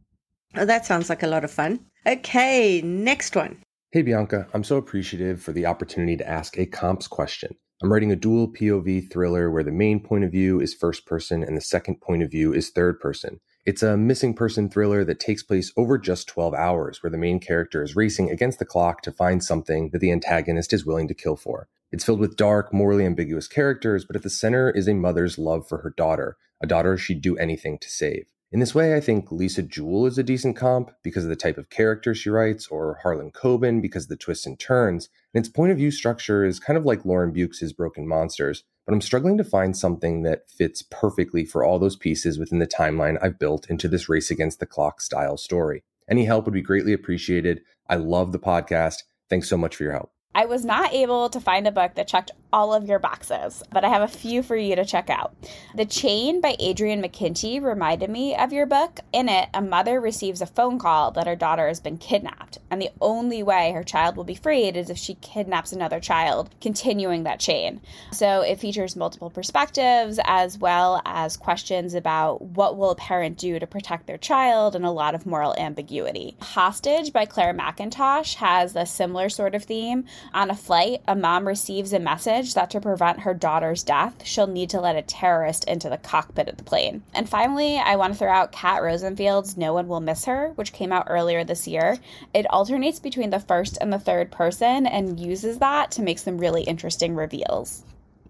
Oh, 0.57 0.67
that 0.67 0.87
sounds 0.87 1.09
like 1.09 1.23
a 1.23 1.29
lot 1.29 1.45
of 1.45 1.51
fun. 1.51 1.87
Okay, 2.07 2.83
next 2.83 3.35
one. 3.35 3.63
Hey, 3.93 4.03
Bianca, 4.03 4.47
I'm 4.55 4.65
so 4.65 4.77
appreciative 4.77 5.43
for 5.43 5.53
the 5.53 5.67
opportunity 5.67 6.17
to 6.17 6.29
ask 6.29 6.59
a 6.59 6.67
comps 6.67 7.07
question. 7.07 7.55
I'm 7.83 7.93
writing 7.93 8.13
a 8.13 8.17
dual 8.17 8.53
POV 8.53 9.11
thriller 9.11 9.51
where 9.51 9.65
the 9.65 9.73
main 9.73 10.01
point 10.01 10.25
of 10.25 10.31
view 10.31 10.61
is 10.61 10.73
first 10.73 11.05
person 11.05 11.43
and 11.43 11.57
the 11.57 11.61
second 11.61 12.01
point 12.01 12.23
of 12.23 12.31
view 12.31 12.53
is 12.55 12.71
third 12.71 13.01
person. 13.01 13.41
It's 13.65 13.83
a 13.85 13.97
missing 13.97 14.35
person 14.35 14.69
thriller 14.69 15.05
that 15.05 15.21
takes 15.21 15.45
place 15.45 15.73
over 15.77 15.97
just 15.97 16.27
12 16.27 16.53
hours, 16.53 17.01
where 17.01 17.13
the 17.13 17.17
main 17.17 17.39
character 17.39 17.85
is 17.85 17.95
racing 17.95 18.29
against 18.29 18.59
the 18.59 18.65
clock 18.65 19.03
to 19.03 19.13
find 19.13 19.45
something 19.45 19.91
that 19.91 20.01
the 20.01 20.11
antagonist 20.11 20.73
is 20.73 20.85
willing 20.85 21.07
to 21.07 21.15
kill 21.15 21.37
for. 21.37 21.69
It's 21.93 22.05
filled 22.05 22.19
with 22.19 22.37
dark, 22.37 22.75
morally 22.75 23.07
ambiguous 23.07 23.47
characters, 23.47 24.05
but 24.05 24.17
at 24.17 24.25
the 24.25 24.31
center 24.31 24.69
is 24.69 24.89
a 24.89 24.95
mother's 24.95 25.39
love 25.39 25.69
for 25.69 25.79
her 25.79 25.91
daughter, 25.91 26.37
a 26.61 26.67
daughter 26.67 26.99
she'd 26.99 27.23
do 27.23 27.37
anything 27.37 27.79
to 27.79 27.89
save. 27.89 28.27
In 28.53 28.61
this 28.61 28.75
way, 28.75 28.95
I 28.95 29.01
think 29.01 29.33
Lisa 29.33 29.63
Jewell 29.63 30.05
is 30.05 30.19
a 30.19 30.23
decent 30.23 30.57
comp 30.57 30.91
because 31.03 31.25
of 31.25 31.31
the 31.31 31.37
type 31.37 31.57
of 31.57 31.71
character 31.71 32.15
she 32.15 32.29
writes, 32.29 32.69
or 32.69 32.99
Harlan 33.03 33.31
Coben 33.31 33.81
because 33.81 34.05
of 34.05 34.09
the 34.11 34.17
twists 34.17 34.45
and 34.45 34.61
turns, 34.61 35.09
and 35.33 35.43
its 35.43 35.51
point 35.51 35.73
of 35.73 35.79
view 35.79 35.91
structure 35.91 36.45
is 36.45 36.61
kind 36.61 36.77
of 36.77 36.85
like 36.85 37.07
Lauren 37.07 37.33
Beukes' 37.33 37.75
Broken 37.75 38.07
Monsters, 38.07 38.65
but 38.85 38.93
I'm 38.93 39.01
struggling 39.01 39.39
to 39.39 39.45
find 39.45 39.75
something 39.75 40.23
that 40.25 40.51
fits 40.51 40.83
perfectly 40.83 41.47
for 41.47 41.65
all 41.65 41.79
those 41.79 41.97
pieces 41.97 42.39
within 42.39 42.59
the 42.59 42.67
timeline 42.67 43.17
I've 43.23 43.39
built 43.39 43.71
into 43.71 43.89
this 43.89 44.11
race 44.11 44.31
against 44.31 44.61
the 44.61 44.67
clock 44.67 45.01
style 45.01 45.39
story. 45.39 45.83
Any 46.07 46.27
help 46.27 46.45
would 46.45 46.53
be 46.53 46.61
greatly 46.61 46.93
appreciated. 46.93 47.63
I 47.89 47.97
love 47.97 48.33
the 48.33 48.39
podcast. 48.39 48.97
Thanks 49.31 49.49
so 49.49 49.57
much 49.57 49.77
for 49.77 49.85
your 49.85 49.93
help. 49.93 50.13
I 50.35 50.47
was 50.47 50.65
not 50.65 50.95
able 50.95 51.29
to 51.29 51.41
find 51.41 51.67
a 51.67 51.73
book 51.73 51.95
that 51.95 52.09
checked 52.09 52.31
all 52.53 52.75
of 52.75 52.87
your 52.87 52.99
boxes, 52.99 53.63
but 53.73 53.85
I 53.85 53.89
have 53.89 54.03
a 54.03 54.09
few 54.09 54.43
for 54.43 54.57
you 54.57 54.77
to 54.77 54.85
check 54.85 55.09
out. 55.09 55.35
The 55.75 55.87
Chain 55.87 56.41
by 56.41 56.57
Adrian 56.59 57.03
McKinty 57.03 57.63
reminded 57.63 58.11
me 58.11 58.37
of 58.37 58.53
your 58.53 58.67
book. 58.67 59.01
In 59.13 59.29
it, 59.29 59.49
a 59.55 59.63
mother 59.63 60.01
receives 60.01 60.43
a 60.43 60.47
phone 60.47 60.79
call 60.79 61.11
that 61.13 61.27
her 61.27 61.37
daughter 61.37 61.69
has 61.69 61.81
been 61.81 61.97
kidnapped, 61.97 62.59
and 62.71 62.81
the 62.81 62.91
only 63.01 63.43
way 63.43 63.73
her 63.73 63.83
child 63.83 64.17
will 64.17 64.25
be 64.25 64.35
freed 64.35 64.77
is 64.77 64.91
if 64.91 64.99
she 64.99 65.15
kidnaps 65.15 65.73
another 65.73 66.01
child, 66.01 66.51
continuing 66.61 67.23
that 67.23 67.41
chain. 67.41 67.81
So 68.13 68.43
it 68.43 68.61
features 68.61 68.97
multiple 68.97 69.31
perspectives 69.31 70.21
as 70.25 70.59
well 70.59 71.01
as 71.07 71.37
questions 71.37 71.95
about 71.95 72.43
what 72.43 72.77
will 72.77 72.91
a 72.91 72.97
parent 72.97 73.39
do 73.39 73.59
to 73.59 73.67
protect 73.67 74.07
their 74.07 74.19
child 74.19 74.75
and 74.77 74.85
a 74.85 74.91
lot 74.91 75.15
of 75.15 75.27
moral 75.27 75.55
ambiguity. 75.57 76.37
Hostage 76.41 77.13
by 77.13 77.25
Clare 77.25 77.55
Mackintosh 77.55 78.35
has 78.35 78.77
a 78.77 78.85
similar 78.85 79.31
sort 79.31 79.55
of 79.55 79.65
theme 79.65 80.05
on 80.35 80.51
a 80.51 80.55
flight, 80.55 81.03
a 81.07 81.15
mom 81.15 81.47
receives 81.47 81.93
a 81.93 81.99
message 81.99 82.55
that 82.55 82.71
to 82.71 82.81
prevent 82.81 83.21
her 83.21 83.35
daughter's 83.35 83.83
death, 83.83 84.25
she'll 84.25 84.47
need 84.47 84.71
to 84.71 84.81
let 84.81 84.97
a 84.97 85.03
terrorist 85.03 85.65
into 85.65 85.89
the 85.89 85.97
cockpit 85.97 86.49
of 86.49 86.57
the 86.57 86.65
plane. 86.65 87.03
And 87.15 87.29
finally, 87.29 87.79
I 87.79 87.97
want 87.97 88.13
to 88.13 88.19
throw 88.19 88.31
out 88.31 88.53
Kat 88.53 88.83
Rosenfield's 88.83 89.57
No 89.57 89.75
One 89.75 89.89
Will 89.89 90.01
Miss 90.01 90.25
Her, 90.25 90.53
which 90.57 90.73
came 90.73 90.93
out 90.93 91.07
earlier 91.09 91.45
this 91.45 91.67
year. 91.69 91.99
It 92.35 92.51
alternates 92.51 92.99
between 92.99 93.31
the 93.31 93.41
first 93.41 93.79
and 93.81 93.93
the 93.93 93.99
third 93.99 94.31
person 94.31 94.87
and 94.87 95.21
uses 95.21 95.59
that 95.59 95.91
to 95.93 96.03
make 96.03 96.19
some 96.19 96.39
really 96.39 96.63
interesting 96.63 97.15
reveals. 97.15 97.85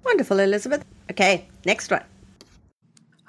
Wonderful, 0.04 0.40
Elizabeth. 0.40 0.84
Okay, 1.10 1.48
next 1.64 1.90
one. 1.90 2.02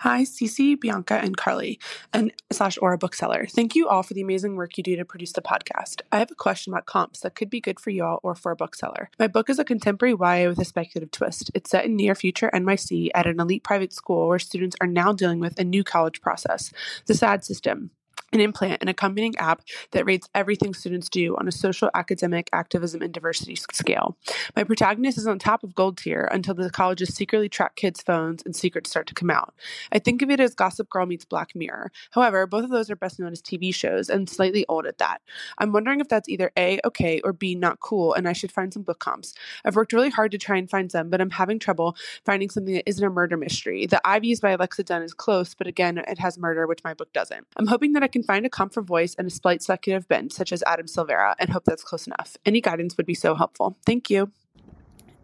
Hi, 0.04 0.24
Cece, 0.24 0.78
Bianca, 0.78 1.14
and 1.14 1.38
Carly, 1.38 1.80
and 2.12 2.34
slash 2.52 2.78
Aura 2.82 2.98
bookseller. 2.98 3.46
Thank 3.46 3.74
you 3.74 3.88
all 3.88 4.04
for 4.04 4.14
the 4.14 4.20
amazing 4.20 4.58
work 4.58 4.78
you 4.78 4.84
do 4.84 4.98
to 4.98 5.06
produce 5.06 5.32
the 5.32 5.42
podcast. 5.42 6.02
I 6.12 6.20
have 6.20 6.30
a 6.30 6.36
question 6.36 6.74
about 6.74 6.88
comps 6.88 7.22
that 7.22 7.36
could 7.36 7.50
be 7.50 7.62
good 7.62 7.80
for 7.80 7.90
you 7.90 8.04
all 8.04 8.20
or 8.22 8.36
for 8.36 8.52
a 8.52 8.56
bookseller. 8.58 9.10
My 9.18 9.28
book 9.30 9.50
is 9.50 9.60
a 9.60 9.64
contemporary 9.64 10.12
YA 10.12 10.50
with 10.50 10.60
a 10.60 10.66
speculative 10.66 11.12
twist. 11.12 11.52
It's 11.54 11.70
set 11.70 11.86
in 11.86 11.96
near 11.96 12.16
future 12.16 12.52
NYC 12.54 13.12
at 13.16 13.28
an 13.28 13.40
elite 13.40 13.64
private 13.64 13.94
school 13.94 14.28
where 14.28 14.40
students 14.40 14.76
are 14.82 14.88
now 14.88 15.14
dealing 15.14 15.40
with 15.40 15.58
a 15.58 15.64
new 15.64 15.86
college 15.86 16.20
process, 16.20 16.74
the 17.06 17.14
SAD 17.14 17.46
system 17.46 17.92
an 18.34 18.40
implant, 18.40 18.82
an 18.82 18.88
accompanying 18.88 19.36
app 19.38 19.62
that 19.92 20.06
rates 20.06 20.28
everything 20.34 20.74
students 20.74 21.10
do 21.10 21.36
on 21.38 21.48
a 21.48 21.52
social, 21.52 21.90
academic, 21.94 22.50
activism, 22.52 23.02
and 23.02 23.14
diversity 23.14 23.56
scale. 23.56 24.18
My 24.56 24.64
protagonist 24.64 25.18
is 25.18 25.28
on 25.28 25.40
top 25.40 25.64
of 25.64 25.76
gold 25.76 25.98
tier 25.98 26.28
until 26.32 26.56
the 26.56 26.70
colleges 26.70 27.14
secretly 27.16 27.50
track 27.50 27.76
kids' 27.76 28.02
phones 28.02 28.44
and 28.44 28.56
secrets 28.56 28.90
start 28.90 29.08
to 29.08 29.14
come 29.14 29.30
out. 29.30 29.54
I 29.92 30.00
think 30.00 30.22
of 30.22 30.30
it 30.30 30.40
as 30.40 30.56
Gossip 30.56 30.90
Girl 30.90 31.06
meets 31.06 31.26
Black 31.26 31.56
Mirror. 31.56 31.92
However, 32.12 32.48
both 32.48 32.64
of 32.64 32.70
those 32.70 32.90
are 32.90 32.96
best 32.96 33.20
known 33.20 33.32
as 33.32 33.42
TV 33.42 33.74
shows 33.74 34.10
and 34.10 34.30
slightly 34.30 34.66
old 34.68 34.86
at 34.86 34.98
that. 34.98 35.22
I'm 35.58 35.72
wondering 35.72 36.00
if 36.00 36.10
that's 36.10 36.30
either 36.30 36.52
A, 36.58 36.80
okay, 36.86 37.22
or 37.24 37.34
B, 37.34 37.56
not 37.56 37.80
cool, 37.80 38.14
and 38.14 38.28
I 38.28 38.34
should 38.34 38.52
find 38.52 38.74
some 38.74 38.84
book 38.84 39.00
comps. 39.00 39.34
I've 39.64 39.76
worked 39.76 39.94
really 39.94 40.10
hard 40.10 40.32
to 40.32 40.38
try 40.38 40.58
and 40.58 40.70
find 40.70 40.92
some, 40.92 41.10
but 41.10 41.22
I'm 41.22 41.30
having 41.30 41.60
trouble 41.60 41.96
finding 42.26 42.50
something 42.50 42.74
that 42.74 42.90
isn't 42.90 43.06
a 43.06 43.10
murder 43.10 43.38
mystery. 43.38 43.86
The 43.86 44.02
Ivies 44.06 44.40
by 44.40 44.52
Alexa 44.52 44.84
Donne 44.84 45.04
is 45.04 45.14
close, 45.14 45.54
but 45.54 45.68
again, 45.68 45.98
it 45.98 46.20
has 46.20 46.38
murder, 46.38 46.68
which 46.68 46.84
my 46.84 46.94
book 46.94 47.12
doesn't. 47.14 47.46
I'm 47.58 47.68
hoping 47.68 47.94
that 47.94 48.04
I 48.04 48.08
can 48.08 48.23
find 48.24 48.46
a 48.46 48.50
comfort 48.50 48.84
voice 48.84 49.16
and 49.16 49.28
a 49.28 49.32
slight 49.32 49.62
speculative 49.62 50.08
bent, 50.08 50.34
such 50.34 50.52
as 50.52 50.64
Adam 50.66 50.88
Silvera, 50.88 51.36
and 51.40 51.50
hope 51.50 51.66
that's 51.66 51.84
close 51.84 52.08
enough. 52.08 52.38
Any 52.46 52.62
guidance 52.62 52.98
would 52.98 53.06
be 53.06 53.14
so 53.14 53.36
helpful. 53.36 53.78
Thank 53.86 54.10
you. 54.10 54.32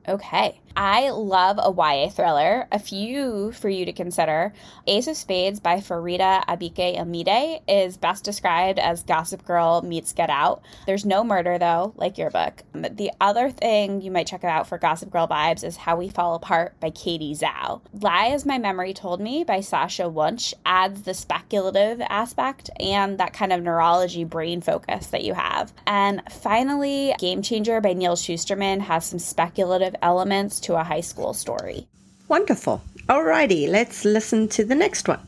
Okay. 0.10 0.60
I 0.76 1.10
love 1.10 1.60
a 1.62 1.72
YA 1.72 2.10
thriller. 2.10 2.68
A 2.72 2.80
few 2.80 3.51
for 3.51 3.68
you 3.68 3.86
to 3.86 3.91
consider. 3.91 4.53
Ace 4.88 5.07
of 5.07 5.18
Spades 5.18 5.60
by 5.60 5.78
Faridah 5.78 6.45
Abike 6.45 6.95
Iyimide 6.95 7.62
is 7.68 7.97
best 7.97 8.24
described 8.24 8.80
as 8.80 9.03
Gossip 9.03 9.45
Girl 9.45 9.82
meets 9.82 10.14
Get 10.14 10.30
Out. 10.30 10.62
There's 10.86 11.05
no 11.05 11.24
murder, 11.24 11.57
though, 11.57 11.93
like 11.97 12.18
your 12.18 12.30
book. 12.30 12.64
But 12.72 12.95
the 12.95 13.12
other 13.20 13.51
thing 13.51 14.01
you 14.01 14.10
might 14.10 14.28
check 14.28 14.43
out 14.43 14.68
for 14.68 14.78
Gossip 14.78 15.12
Girl 15.12 15.28
vibes 15.28 15.64
is 15.64 15.76
How 15.76 15.97
We 15.97 16.07
Fall 16.07 16.36
Apart 16.36 16.80
by 16.80 16.91
Katie 16.91 17.36
Zhao. 17.36 17.82
Lie 17.99 18.28
as 18.28 18.45
My 18.45 18.57
Memory 18.57 18.93
Told 18.93 19.20
Me 19.20 19.43
by 19.43 19.60
Sasha 19.60 20.07
Wunsch 20.07 20.53
adds 20.66 21.01
the 21.01 21.14
speculative 21.14 21.99
aspect 22.07 22.70
and 22.80 23.18
that 23.20 23.34
kind 23.34 23.51
of 23.51 23.62
neurology 23.62 24.24
brain 24.24 24.62
focus 24.62 25.07
that 25.07 25.26
you 25.26 25.34
have. 25.34 25.74
And 25.86 26.22
finally, 26.32 27.14
Game 27.20 27.41
Changer 27.41 27.82
by 27.82 27.93
Neal 27.93 28.16
Shusterman 28.16 28.80
has 28.82 29.05
some 29.05 29.20
speculative 29.20 29.95
elements 30.02 30.60
to 30.62 30.76
a 30.76 30.84
high 30.84 31.02
school 31.02 31.34
story. 31.34 31.88
Wonderful. 32.28 32.82
Alrighty, 33.08 33.68
let's 33.68 34.06
listen 34.06 34.47
to 34.50 34.64
the 34.64 34.76
next 34.76 35.08
one. 35.08 35.20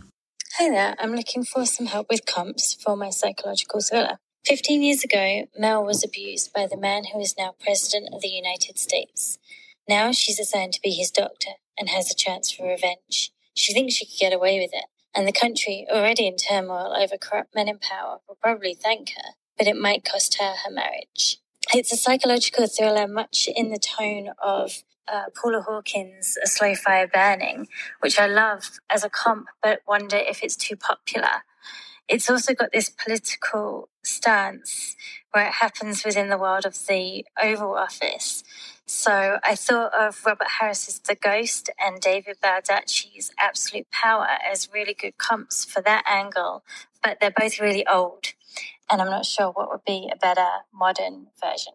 Hi 0.58 0.70
there, 0.70 0.96
I'm 1.00 1.16
looking 1.16 1.44
for 1.44 1.66
some 1.66 1.88
help 1.88 2.08
with 2.10 2.26
comps 2.26 2.74
for 2.74 2.96
my 2.96 3.10
psychological 3.10 3.80
thriller. 3.82 4.20
Fifteen 4.46 4.82
years 4.82 5.04
ago, 5.04 5.48
Mel 5.58 5.84
was 5.84 6.04
abused 6.04 6.52
by 6.54 6.68
the 6.68 6.78
man 6.78 7.04
who 7.12 7.20
is 7.20 7.36
now 7.38 7.56
President 7.60 8.14
of 8.14 8.22
the 8.22 8.28
United 8.28 8.78
States. 8.78 9.38
Now 9.88 10.12
she's 10.12 10.40
assigned 10.40 10.74
to 10.74 10.82
be 10.82 10.92
his 10.92 11.12
doctor 11.12 11.52
and 11.78 11.90
has 11.90 12.12
a 12.12 12.16
chance 12.16 12.52
for 12.52 12.68
revenge. 12.68 13.32
She 13.54 13.74
thinks 13.74 13.96
she 13.96 14.06
could 14.06 14.20
get 14.20 14.34
away 14.34 14.60
with 14.60 14.72
it, 14.74 14.86
and 15.16 15.28
the 15.28 15.32
country, 15.32 15.88
already 15.92 16.28
in 16.28 16.38
turmoil 16.38 16.96
over 16.96 17.18
corrupt 17.18 17.56
men 17.56 17.68
in 17.68 17.80
power, 17.80 18.20
will 18.28 18.38
probably 18.42 18.74
thank 18.74 19.10
her, 19.12 19.32
but 19.58 19.68
it 19.68 19.76
might 19.76 20.06
cost 20.06 20.40
her 20.40 20.54
her 20.64 20.72
marriage. 20.72 21.38
It's 21.74 21.94
a 21.94 21.96
psychological 21.96 22.68
thriller, 22.68 23.08
much 23.08 23.48
in 23.56 23.70
the 23.70 23.80
tone 23.80 24.32
of 24.44 24.84
uh, 25.08 25.28
Paula 25.34 25.62
Hawkins' 25.62 26.38
A 26.44 26.48
Slow 26.48 26.76
Fire 26.76 27.08
Burning, 27.08 27.70
which 28.02 28.20
I 28.20 28.28
love 28.28 28.82
as 28.90 29.06
a 29.06 29.10
comp, 29.10 29.48
but 29.64 29.80
wonder 29.88 30.18
if 30.18 30.44
it's 30.44 30.58
too 30.58 30.76
popular. 30.76 31.44
It's 32.10 32.30
also 32.30 32.54
got 32.54 32.74
this 32.74 32.90
political 32.90 33.88
stance 34.04 34.98
where 35.32 35.48
it 35.48 35.54
happens 35.54 36.04
within 36.04 36.28
the 36.28 36.38
world 36.38 36.66
of 36.66 36.74
the 36.88 37.26
Oval 37.42 37.78
Office. 37.78 38.44
So 38.86 39.38
I 39.42 39.56
thought 39.56 39.94
of 39.94 40.26
Robert 40.26 40.50
Harris's 40.60 41.00
The 41.00 41.16
Ghost 41.16 41.70
and 41.80 42.02
David 42.02 42.36
Baldacci's 42.44 43.32
Absolute 43.40 43.90
Power 43.92 44.28
as 44.46 44.68
really 44.74 44.94
good 44.94 45.18
comps 45.18 45.64
for 45.64 45.82
that 45.84 46.04
angle, 46.06 46.66
but 47.02 47.22
they're 47.22 47.32
both 47.32 47.62
really 47.62 47.88
old. 47.88 48.34
And 48.92 49.02
I'm 49.02 49.10
not 49.10 49.26
sure 49.26 49.52
what 49.52 49.70
would 49.70 49.86
be 49.86 50.10
a 50.12 50.18
better 50.18 50.48
modern 50.74 51.28
version. 51.42 51.74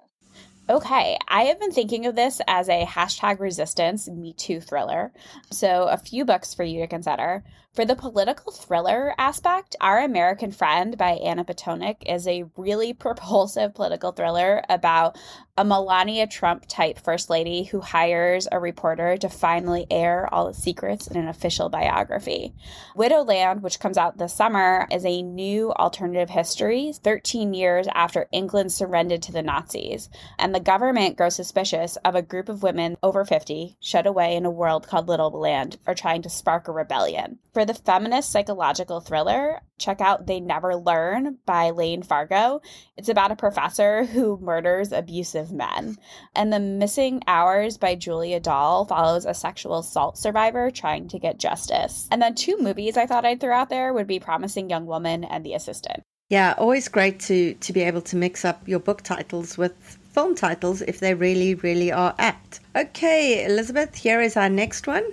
Okay, 0.69 1.17
I 1.29 1.45
have 1.45 1.61
been 1.61 1.71
thinking 1.71 2.07
of 2.07 2.17
this 2.17 2.41
as 2.49 2.69
a 2.69 2.85
hashtag 2.85 3.39
resistance 3.39 4.09
Me 4.09 4.33
Too 4.33 4.61
thriller. 4.61 5.13
So, 5.53 5.85
a 5.85 5.97
few 5.97 6.25
books 6.25 6.55
for 6.55 6.65
you 6.65 6.81
to 6.81 6.89
consider. 6.89 7.45
For 7.77 7.85
the 7.85 7.95
political 7.95 8.53
thriller 8.53 9.15
aspect, 9.19 9.77
Our 9.83 9.99
American 9.99 10.51
Friend 10.51 10.97
by 10.97 11.11
Anna 11.11 11.45
Pitoniak 11.45 11.97
is 12.07 12.27
a 12.27 12.47
really 12.57 12.93
propulsive 12.95 13.75
political 13.75 14.13
thriller 14.13 14.63
about 14.71 15.19
a 15.59 15.65
Melania 15.65 16.27
Trump 16.27 16.65
type 16.69 16.99
first 16.99 17.31
lady 17.31 17.65
who 17.65 17.81
hires 17.81 18.47
a 18.51 18.59
reporter 18.59 19.17
to 19.17 19.29
finally 19.29 19.87
air 19.91 20.29
all 20.33 20.47
the 20.47 20.55
secrets 20.55 21.07
in 21.07 21.17
an 21.17 21.29
official 21.29 21.69
biography. 21.69 22.55
Widowland, 22.95 23.63
which 23.63 23.81
comes 23.81 23.97
out 23.97 24.19
this 24.19 24.35
summer, 24.35 24.87
is 24.91 25.05
a 25.05 25.23
new 25.23 25.73
alternative 25.73 26.31
history 26.31 26.93
13 27.03 27.55
years 27.55 27.89
after 27.95 28.29
England 28.33 28.73
surrendered 28.73 29.23
to 29.23 29.33
the 29.33 29.43
Nazis, 29.43 30.11
and 30.39 30.55
the 30.55 30.61
government 30.61 31.17
grows 31.17 31.37
suspicious 31.37 31.97
of 32.05 32.15
a 32.15 32.23
group 32.23 32.49
of 32.49 32.63
women 32.63 32.97
over 33.03 33.25
50 33.25 33.77
shut 33.81 34.07
away 34.07 34.35
in 34.37 34.45
a 34.45 34.51
world 34.51 34.87
called 34.87 35.09
Little 35.09 35.31
Land 35.31 35.79
are 35.87 35.95
trying 35.95 36.23
to 36.23 36.31
spark 36.31 36.69
a 36.69 36.73
rebellion. 36.73 37.39
For 37.55 37.66
the 37.67 37.75
feminist 37.75 38.31
psychological 38.31 39.01
thriller, 39.01 39.61
check 39.79 40.01
out 40.01 40.27
They 40.27 40.41
Never 40.41 40.77
Learn 40.77 41.39
by 41.47 41.71
Layne 41.71 42.03
Fargo. 42.03 42.61
It's 42.97 43.09
about 43.09 43.33
a 43.33 43.37
professor 43.37 44.05
who 44.05 44.39
murders 44.41 44.93
abusive 44.93 45.53
men. 45.53 45.97
And 46.35 46.53
The 46.53 46.61
Missing 46.61 47.23
Hours 47.27 47.79
by 47.79 47.95
Julia 47.95 48.41
Dahl 48.41 48.85
follows 48.85 49.27
a 49.27 49.35
sexual 49.35 49.79
assault 49.79 50.19
survivor 50.19 50.71
trying 50.71 51.09
to 51.09 51.19
get 51.19 51.39
justice. 51.39 52.09
And 52.11 52.23
then 52.23 52.35
two 52.35 52.57
movies 52.59 52.97
I 52.97 53.07
thought 53.07 53.25
I'd 53.25 53.41
throw 53.41 53.55
out 53.55 53.69
there 53.69 53.93
would 53.93 54.07
be 54.07 54.21
Promising 54.21 54.71
Young 54.71 54.87
Woman 54.87 55.25
and 55.25 55.45
The 55.45 55.55
Assistant. 55.55 56.03
Yeah, 56.29 56.55
always 56.59 56.89
great 56.89 57.21
to 57.21 57.55
to 57.55 57.73
be 57.73 57.83
able 57.83 58.03
to 58.03 58.17
mix 58.17 58.45
up 58.45 58.67
your 58.67 58.81
book 58.81 59.03
titles 59.03 59.57
with 59.57 59.75
film 60.13 60.35
titles 60.35 60.83
if 60.83 60.99
they 60.99 61.15
really, 61.15 61.55
really 61.55 61.93
are 61.93 62.15
apt. 62.19 62.61
Okay, 62.75 63.45
Elizabeth, 63.45 63.95
here 63.95 64.21
is 64.21 64.37
our 64.37 64.49
next 64.49 64.87
one. 64.87 65.05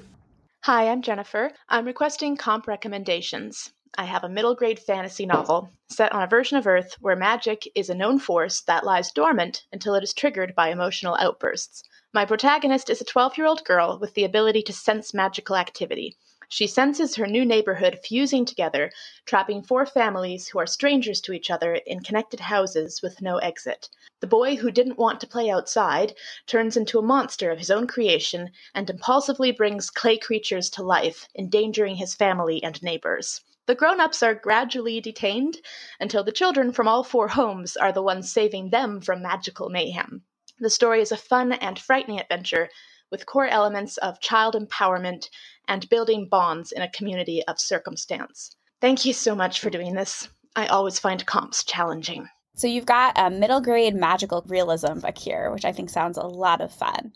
Hi, 0.65 0.87
I'm 0.87 1.01
Jennifer. 1.01 1.51
I'm 1.67 1.83
requesting 1.83 2.37
comp 2.37 2.67
recommendations. 2.67 3.73
I 3.97 4.05
have 4.05 4.23
a 4.23 4.29
middle 4.29 4.55
grade 4.55 4.79
fantasy 4.79 5.25
novel 5.25 5.69
set 5.89 6.13
on 6.13 6.23
a 6.23 6.27
version 6.27 6.57
of 6.57 6.65
Earth 6.65 6.95
where 7.01 7.17
magic 7.17 7.67
is 7.75 7.89
a 7.89 7.93
known 7.93 8.17
force 8.17 8.61
that 8.61 8.85
lies 8.85 9.11
dormant 9.11 9.65
until 9.73 9.93
it 9.93 10.05
is 10.05 10.13
triggered 10.13 10.55
by 10.55 10.69
emotional 10.69 11.17
outbursts. 11.19 11.83
My 12.13 12.23
protagonist 12.23 12.89
is 12.89 13.01
a 13.01 13.03
12 13.03 13.37
year 13.37 13.45
old 13.45 13.65
girl 13.65 13.99
with 13.99 14.13
the 14.13 14.23
ability 14.23 14.61
to 14.61 14.71
sense 14.71 15.13
magical 15.13 15.57
activity. 15.57 16.15
She 16.55 16.67
senses 16.67 17.15
her 17.15 17.25
new 17.25 17.45
neighborhood 17.45 17.97
fusing 18.03 18.45
together, 18.45 18.91
trapping 19.25 19.63
four 19.63 19.87
families 19.87 20.49
who 20.49 20.59
are 20.59 20.67
strangers 20.67 21.19
to 21.21 21.33
each 21.33 21.49
other 21.49 21.73
in 21.73 22.01
connected 22.01 22.41
houses 22.41 23.01
with 23.01 23.23
no 23.23 23.37
exit. 23.37 23.89
The 24.19 24.27
boy 24.27 24.57
who 24.57 24.69
didn't 24.69 24.99
want 24.99 25.19
to 25.21 25.27
play 25.27 25.49
outside 25.49 26.13
turns 26.45 26.77
into 26.77 26.99
a 26.99 27.01
monster 27.01 27.49
of 27.49 27.57
his 27.57 27.71
own 27.71 27.87
creation 27.87 28.51
and 28.75 28.87
impulsively 28.87 29.51
brings 29.51 29.89
clay 29.89 30.15
creatures 30.15 30.69
to 30.69 30.83
life, 30.83 31.27
endangering 31.35 31.95
his 31.95 32.13
family 32.13 32.61
and 32.63 32.83
neighbors. 32.83 33.41
The 33.65 33.73
grown 33.73 33.99
ups 33.99 34.21
are 34.21 34.35
gradually 34.35 35.01
detained 35.01 35.57
until 35.99 36.23
the 36.23 36.31
children 36.31 36.71
from 36.71 36.87
all 36.87 37.03
four 37.03 37.29
homes 37.29 37.75
are 37.75 37.91
the 37.91 38.03
ones 38.03 38.31
saving 38.31 38.69
them 38.69 39.01
from 39.01 39.23
magical 39.23 39.69
mayhem. 39.69 40.21
The 40.59 40.69
story 40.69 41.01
is 41.01 41.11
a 41.11 41.17
fun 41.17 41.51
and 41.51 41.79
frightening 41.79 42.19
adventure 42.19 42.69
with 43.09 43.25
core 43.25 43.47
elements 43.47 43.97
of 43.97 44.19
child 44.19 44.55
empowerment 44.55 45.29
and 45.67 45.89
building 45.89 46.27
bonds 46.29 46.71
in 46.71 46.81
a 46.81 46.91
community 46.91 47.43
of 47.47 47.59
circumstance. 47.59 48.55
Thank 48.81 49.05
you 49.05 49.13
so 49.13 49.33
much 49.35 49.59
for 49.59 49.69
doing 49.69 49.93
this. 49.93 50.27
I 50.55 50.67
always 50.67 50.99
find 50.99 51.25
comps 51.25 51.63
challenging. 51.63 52.27
So 52.55 52.67
you've 52.67 52.85
got 52.85 53.17
a 53.17 53.31
middle 53.31 53.61
grade 53.61 53.95
magical 53.95 54.43
realism 54.47 54.99
book 54.99 55.17
here, 55.17 55.51
which 55.51 55.65
I 55.65 55.71
think 55.71 55.89
sounds 55.89 56.17
a 56.17 56.27
lot 56.27 56.61
of 56.61 56.71
fun. 56.71 57.13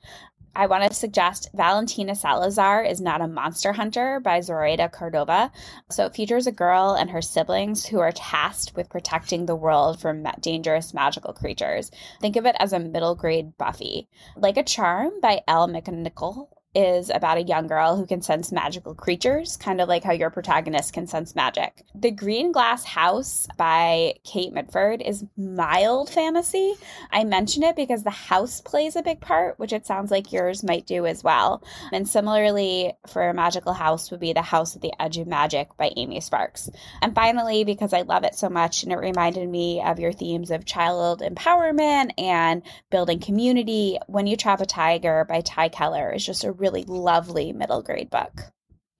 I 0.55 0.65
want 0.65 0.83
to 0.85 0.93
suggest 0.95 1.51
Valentina 1.53 2.15
Salazar 2.15 2.83
is 2.83 2.99
Not 2.99 3.21
a 3.21 3.27
Monster 3.27 3.73
Hunter 3.73 4.19
by 4.19 4.41
Zoraida 4.41 4.89
Cordova. 4.89 5.51
So 5.91 6.07
it 6.07 6.15
features 6.15 6.47
a 6.47 6.51
girl 6.51 6.95
and 6.99 7.11
her 7.11 7.21
siblings 7.21 7.85
who 7.85 7.99
are 7.99 8.11
tasked 8.11 8.75
with 8.75 8.89
protecting 8.89 9.45
the 9.45 9.55
world 9.55 10.01
from 10.01 10.25
dangerous 10.41 10.95
magical 10.95 11.31
creatures. 11.31 11.91
Think 12.21 12.35
of 12.37 12.47
it 12.47 12.55
as 12.57 12.73
a 12.73 12.79
middle 12.79 13.13
grade 13.13 13.55
Buffy. 13.59 14.09
Like 14.35 14.57
a 14.57 14.63
Charm 14.63 15.11
by 15.21 15.41
Elle 15.47 15.67
McNicoll 15.67 16.47
is 16.75 17.09
about 17.09 17.37
a 17.37 17.43
young 17.43 17.67
girl 17.67 17.95
who 17.95 18.05
can 18.05 18.21
sense 18.21 18.51
magical 18.51 18.93
creatures, 18.93 19.57
kind 19.57 19.81
of 19.81 19.87
like 19.87 20.03
how 20.03 20.11
your 20.11 20.29
protagonist 20.29 20.93
can 20.93 21.07
sense 21.07 21.35
magic. 21.35 21.83
The 21.95 22.11
Green 22.11 22.51
Glass 22.51 22.83
House 22.83 23.47
by 23.57 24.15
Kate 24.23 24.53
Milford 24.53 25.01
is 25.01 25.25
mild 25.35 26.09
fantasy. 26.09 26.75
I 27.11 27.23
mention 27.23 27.63
it 27.63 27.75
because 27.75 28.03
the 28.03 28.11
house 28.11 28.61
plays 28.61 28.95
a 28.95 29.01
big 29.01 29.21
part, 29.21 29.57
which 29.57 29.73
it 29.73 29.87
sounds 29.87 30.11
like 30.11 30.31
yours 30.31 30.63
might 30.63 30.85
do 30.85 31.05
as 31.05 31.23
well. 31.23 31.63
And 31.91 32.07
similarly, 32.07 32.93
for 33.07 33.27
a 33.27 33.33
magical 33.33 33.73
house 33.73 34.11
would 34.11 34.19
be 34.19 34.33
The 34.33 34.41
House 34.41 34.75
at 34.75 34.81
the 34.81 34.93
Edge 34.99 35.17
of 35.17 35.27
Magic 35.27 35.69
by 35.77 35.91
Amy 35.95 36.21
Sparkes. 36.21 36.69
And 37.01 37.15
finally, 37.15 37.63
because 37.63 37.93
I 37.93 38.01
love 38.01 38.23
it 38.23 38.35
so 38.35 38.49
much 38.49 38.83
and 38.83 38.91
it 38.91 38.97
reminded 38.97 39.49
me 39.49 39.81
of 39.81 39.99
your 39.99 40.11
themes 40.11 40.51
of 40.51 40.65
child 40.65 41.21
empowerment 41.21 42.11
and 42.17 42.61
building 42.91 43.19
community, 43.19 43.97
When 44.07 44.27
You 44.27 44.37
Trap 44.37 44.61
a 44.61 44.65
Tiger 44.65 45.25
by 45.27 45.41
Tae 45.41 45.69
Keller 45.69 46.11
is 46.13 46.25
just 46.25 46.43
a 46.43 46.51
really 46.57 46.83
lovely 46.83 47.53
middle 47.53 47.81
grade 47.81 48.09
book. 48.09 48.51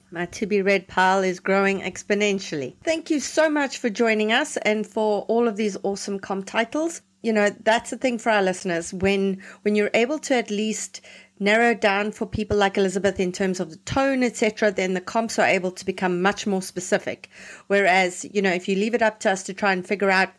My 0.10 0.26
to 0.26 0.46
be 0.46 0.62
read 0.62 0.88
pile 0.88 1.22
is 1.22 1.42
growing 1.42 1.82
exponentially. 1.82 2.76
Thank 2.84 3.10
you 3.10 3.20
so 3.20 3.50
much 3.50 3.78
for 3.78 3.90
joining 3.90 4.32
us 4.32 4.56
and 4.58 4.88
for 4.88 5.24
all 5.24 5.48
of 5.48 5.58
these 5.58 5.76
awesome 5.84 6.20
comp 6.20 6.46
titles. 6.46 7.02
You 7.22 7.34
know, 7.34 7.50
that's 7.50 7.90
the 7.90 7.98
thing 7.98 8.18
for 8.18 8.30
our 8.30 8.42
listeners. 8.42 8.94
When 8.94 9.44
when 9.64 9.76
you're 9.76 9.92
able 9.94 10.20
to 10.20 10.36
at 10.36 10.50
least 10.50 11.02
narrow 11.40 11.74
down 11.74 12.12
for 12.12 12.26
people 12.26 12.58
like 12.58 12.78
Elizabeth 12.78 13.20
in 13.20 13.32
terms 13.32 13.60
of 13.60 13.70
the 13.70 13.78
tone, 13.78 14.24
etc., 14.24 14.72
then 14.72 14.94
the 14.94 15.02
comps 15.02 15.38
are 15.38 15.48
able 15.48 15.72
to 15.72 15.86
become 15.86 16.22
much 16.22 16.48
more 16.48 16.62
specific. 16.62 17.30
Whereas, 17.68 18.26
you 18.32 18.42
know, 18.42 18.52
if 18.52 18.68
you 18.68 18.76
leave 18.76 18.96
it 18.96 19.02
up 19.02 19.20
to 19.22 19.32
us 19.32 19.44
to 19.44 19.54
try 19.54 19.74
and 19.74 19.86
figure 19.86 20.10
out 20.10 20.30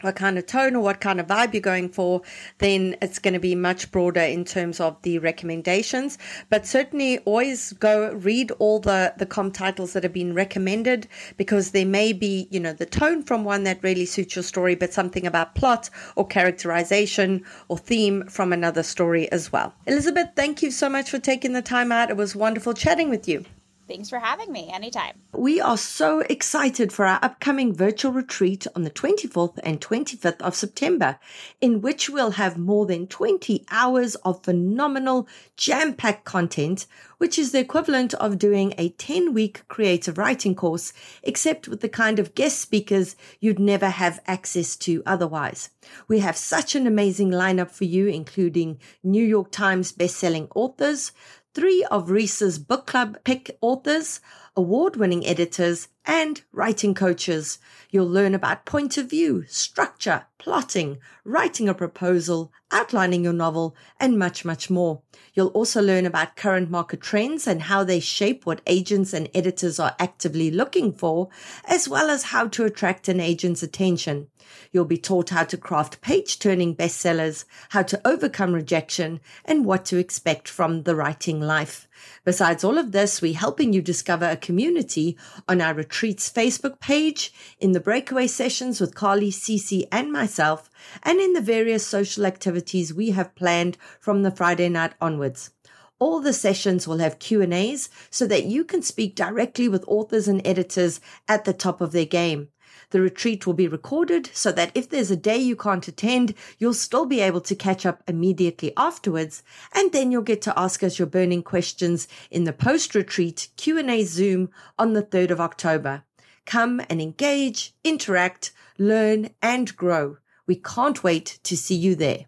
what 0.00 0.16
kind 0.16 0.38
of 0.38 0.46
tone 0.46 0.76
or 0.76 0.82
what 0.82 1.00
kind 1.00 1.20
of 1.20 1.26
vibe 1.26 1.52
you're 1.52 1.60
going 1.60 1.88
for, 1.88 2.22
then 2.58 2.96
it's 3.02 3.18
going 3.18 3.34
to 3.34 3.40
be 3.40 3.54
much 3.54 3.90
broader 3.90 4.20
in 4.20 4.44
terms 4.44 4.80
of 4.80 5.00
the 5.02 5.18
recommendations. 5.18 6.18
But 6.50 6.66
certainly 6.66 7.18
always 7.20 7.72
go 7.74 8.12
read 8.12 8.50
all 8.52 8.80
the, 8.80 9.14
the 9.16 9.26
comp 9.26 9.54
titles 9.54 9.92
that 9.92 10.02
have 10.02 10.12
been 10.12 10.34
recommended 10.34 11.08
because 11.36 11.72
there 11.72 11.86
may 11.86 12.12
be, 12.12 12.48
you 12.50 12.60
know, 12.60 12.72
the 12.72 12.86
tone 12.86 13.22
from 13.22 13.44
one 13.44 13.64
that 13.64 13.82
really 13.82 14.06
suits 14.06 14.36
your 14.36 14.42
story, 14.42 14.74
but 14.74 14.92
something 14.92 15.26
about 15.26 15.54
plot 15.54 15.90
or 16.16 16.26
characterization 16.26 17.44
or 17.68 17.78
theme 17.78 18.26
from 18.28 18.52
another 18.52 18.82
story 18.82 19.30
as 19.32 19.52
well. 19.52 19.74
Elizabeth, 19.86 20.28
thank 20.36 20.62
you 20.62 20.70
so 20.70 20.88
much 20.88 21.10
for 21.10 21.18
taking 21.18 21.52
the 21.52 21.62
time 21.62 21.92
out. 21.92 22.10
It 22.10 22.16
was 22.16 22.36
wonderful 22.36 22.74
chatting 22.74 23.10
with 23.10 23.28
you. 23.28 23.44
Thanks 23.88 24.10
for 24.10 24.18
having 24.18 24.52
me 24.52 24.70
anytime. 24.70 25.14
We 25.32 25.62
are 25.62 25.78
so 25.78 26.20
excited 26.20 26.92
for 26.92 27.06
our 27.06 27.18
upcoming 27.22 27.74
virtual 27.74 28.12
retreat 28.12 28.66
on 28.76 28.82
the 28.82 28.90
24th 28.90 29.58
and 29.62 29.80
25th 29.80 30.42
of 30.42 30.54
September, 30.54 31.18
in 31.62 31.80
which 31.80 32.10
we'll 32.10 32.32
have 32.32 32.58
more 32.58 32.84
than 32.84 33.06
20 33.06 33.64
hours 33.70 34.14
of 34.16 34.44
phenomenal 34.44 35.26
jam 35.56 35.94
packed 35.94 36.26
content, 36.26 36.86
which 37.16 37.38
is 37.38 37.52
the 37.52 37.60
equivalent 37.60 38.12
of 38.14 38.38
doing 38.38 38.74
a 38.76 38.90
10 38.90 39.32
week 39.32 39.66
creative 39.68 40.18
writing 40.18 40.54
course, 40.54 40.92
except 41.22 41.66
with 41.66 41.80
the 41.80 41.88
kind 41.88 42.18
of 42.18 42.34
guest 42.34 42.60
speakers 42.60 43.16
you'd 43.40 43.58
never 43.58 43.88
have 43.88 44.20
access 44.26 44.76
to 44.76 45.02
otherwise. 45.06 45.70
We 46.06 46.18
have 46.18 46.36
such 46.36 46.74
an 46.74 46.86
amazing 46.86 47.30
lineup 47.30 47.70
for 47.70 47.84
you, 47.84 48.06
including 48.06 48.78
New 49.02 49.24
York 49.24 49.50
Times 49.50 49.92
bestselling 49.92 50.48
authors, 50.54 51.12
three 51.54 51.84
of 51.90 52.10
Reese's 52.10 52.58
book 52.58 52.86
club 52.86 53.18
pick 53.24 53.56
authors, 53.60 54.20
award 54.56 54.96
winning 54.96 55.26
editors, 55.26 55.88
and 56.08 56.40
writing 56.52 56.94
coaches. 56.94 57.58
You'll 57.90 58.08
learn 58.08 58.34
about 58.34 58.64
point 58.64 58.96
of 58.96 59.10
view, 59.10 59.44
structure, 59.46 60.24
plotting, 60.38 60.98
writing 61.22 61.68
a 61.68 61.74
proposal, 61.74 62.50
outlining 62.72 63.24
your 63.24 63.34
novel, 63.34 63.76
and 64.00 64.18
much, 64.18 64.44
much 64.44 64.70
more. 64.70 65.02
You'll 65.34 65.48
also 65.48 65.82
learn 65.82 66.06
about 66.06 66.36
current 66.36 66.70
market 66.70 67.02
trends 67.02 67.46
and 67.46 67.62
how 67.62 67.84
they 67.84 68.00
shape 68.00 68.46
what 68.46 68.62
agents 68.66 69.12
and 69.12 69.28
editors 69.34 69.78
are 69.78 69.94
actively 69.98 70.50
looking 70.50 70.92
for, 70.92 71.28
as 71.66 71.88
well 71.88 72.08
as 72.08 72.24
how 72.24 72.48
to 72.48 72.64
attract 72.64 73.08
an 73.08 73.20
agent's 73.20 73.62
attention. 73.62 74.28
You'll 74.72 74.86
be 74.86 74.96
taught 74.96 75.30
how 75.30 75.44
to 75.44 75.56
craft 75.58 76.00
page 76.00 76.38
turning 76.38 76.74
bestsellers, 76.74 77.44
how 77.70 77.82
to 77.82 78.00
overcome 78.06 78.54
rejection, 78.54 79.20
and 79.44 79.66
what 79.66 79.84
to 79.86 79.98
expect 79.98 80.48
from 80.48 80.84
the 80.84 80.96
writing 80.96 81.40
life. 81.40 81.86
Besides 82.24 82.64
all 82.64 82.78
of 82.78 82.92
this, 82.92 83.20
we're 83.20 83.34
helping 83.34 83.72
you 83.72 83.82
discover 83.82 84.26
a 84.26 84.36
community 84.36 85.16
on 85.48 85.60
our 85.60 85.74
retreats 85.98 86.30
Facebook 86.30 86.78
page, 86.78 87.32
in 87.58 87.72
the 87.72 87.80
breakaway 87.80 88.28
sessions 88.28 88.80
with 88.80 88.94
Carly, 88.94 89.32
Cece, 89.32 89.88
and 89.90 90.12
myself, 90.12 90.70
and 91.02 91.18
in 91.18 91.32
the 91.32 91.40
various 91.40 91.84
social 91.84 92.24
activities 92.24 92.94
we 92.94 93.10
have 93.10 93.34
planned 93.34 93.76
from 93.98 94.22
the 94.22 94.30
Friday 94.30 94.68
night 94.68 94.92
onwards. 95.00 95.50
All 95.98 96.20
the 96.20 96.32
sessions 96.32 96.86
will 96.86 96.98
have 96.98 97.18
Q&As 97.18 97.88
so 98.10 98.28
that 98.28 98.44
you 98.44 98.62
can 98.62 98.80
speak 98.80 99.16
directly 99.16 99.68
with 99.68 99.82
authors 99.88 100.28
and 100.28 100.40
editors 100.46 101.00
at 101.26 101.44
the 101.44 101.52
top 101.52 101.80
of 101.80 101.90
their 101.90 102.04
game. 102.04 102.46
The 102.90 103.02
retreat 103.02 103.46
will 103.46 103.54
be 103.54 103.68
recorded 103.68 104.30
so 104.32 104.50
that 104.52 104.72
if 104.74 104.88
there's 104.88 105.10
a 105.10 105.16
day 105.16 105.36
you 105.36 105.56
can't 105.56 105.86
attend, 105.86 106.34
you'll 106.58 106.72
still 106.72 107.04
be 107.04 107.20
able 107.20 107.42
to 107.42 107.54
catch 107.54 107.84
up 107.84 108.02
immediately 108.08 108.72
afterwards, 108.78 109.42
and 109.74 109.92
then 109.92 110.10
you'll 110.10 110.22
get 110.22 110.40
to 110.42 110.58
ask 110.58 110.82
us 110.82 110.98
your 110.98 111.06
burning 111.06 111.42
questions 111.42 112.08
in 112.30 112.44
the 112.44 112.52
post-retreat 112.52 113.48
Q&A 113.56 114.04
Zoom 114.04 114.50
on 114.78 114.94
the 114.94 115.02
3rd 115.02 115.32
of 115.32 115.40
October. 115.40 116.04
Come 116.46 116.80
and 116.88 117.02
engage, 117.02 117.74
interact, 117.84 118.52
learn, 118.78 119.30
and 119.42 119.76
grow. 119.76 120.16
We 120.46 120.56
can't 120.56 121.04
wait 121.04 121.40
to 121.42 121.58
see 121.58 121.74
you 121.74 121.94
there. 121.94 122.24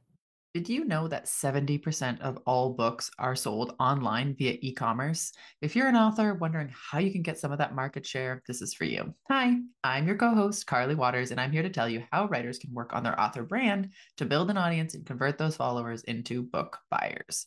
Did 0.53 0.69
you 0.69 0.85
know 0.85 1.07
that 1.07 1.27
70% 1.27 2.21
of 2.23 2.37
all 2.45 2.75
books 2.75 3.09
are 3.21 3.37
sold 3.37 3.77
online 3.79 4.35
via 4.35 4.59
e 4.61 4.75
commerce? 4.75 5.31
If 5.63 5.77
you're 5.77 5.87
an 5.87 5.95
author 5.95 6.35
wondering 6.35 6.73
how 6.75 6.99
you 6.99 7.13
can 7.13 7.23
get 7.23 7.39
some 7.39 7.53
of 7.53 7.59
that 7.59 7.77
market 7.77 8.05
share, 8.05 8.43
this 8.49 8.61
is 8.61 8.75
for 8.75 8.83
you. 8.83 9.15
Hi, 9.31 9.59
I'm 9.85 10.09
your 10.09 10.17
co 10.17 10.35
host, 10.35 10.67
Carly 10.67 10.97
Watters, 10.97 11.31
and 11.31 11.41
I'm 11.41 11.53
here 11.53 11.63
to 11.63 11.71
tell 11.71 11.89
you 11.89 12.03
how 12.11 12.27
writers 12.27 12.59
can 12.59 12.75
work 12.75 12.93
on 12.93 13.05
their 13.05 13.19
author 13.21 13.45
brand 13.45 13.93
to 14.17 14.25
build 14.25 14.51
an 14.51 14.57
audience 14.57 14.95
and 14.95 15.07
convert 15.07 15.39
those 15.39 15.55
followers 15.55 16.03
into 16.03 16.43
book 16.43 16.79
buyers. 16.91 17.47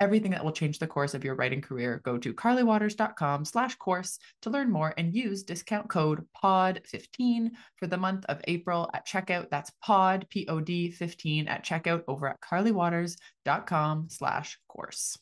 everything 0.00 0.30
that 0.32 0.44
will 0.44 0.52
change 0.52 0.78
the 0.78 0.86
course 0.86 1.14
of 1.14 1.24
your 1.24 1.34
writing 1.34 1.60
career, 1.60 2.00
go 2.04 2.18
to 2.18 2.32
carlywatters.com 2.32 3.44
slash 3.44 3.74
course 3.76 4.18
to 4.42 4.50
learn 4.50 4.70
more 4.70 4.94
and 4.96 5.14
use 5.14 5.42
discount 5.42 5.88
code 5.88 6.26
POD15 6.42 7.50
for 7.76 7.86
the 7.86 7.96
month 7.96 8.24
of 8.28 8.40
April 8.44 8.90
at 8.94 9.06
checkout. 9.06 9.50
That's 9.50 9.72
POD, 9.82 10.26
P-O-D 10.30 10.90
15 10.92 11.48
at 11.48 11.64
checkout 11.64 12.04
over 12.08 12.28
at 12.28 12.40
carlywatters.com 12.40 14.06
slash 14.10 14.58
course. 14.68 15.18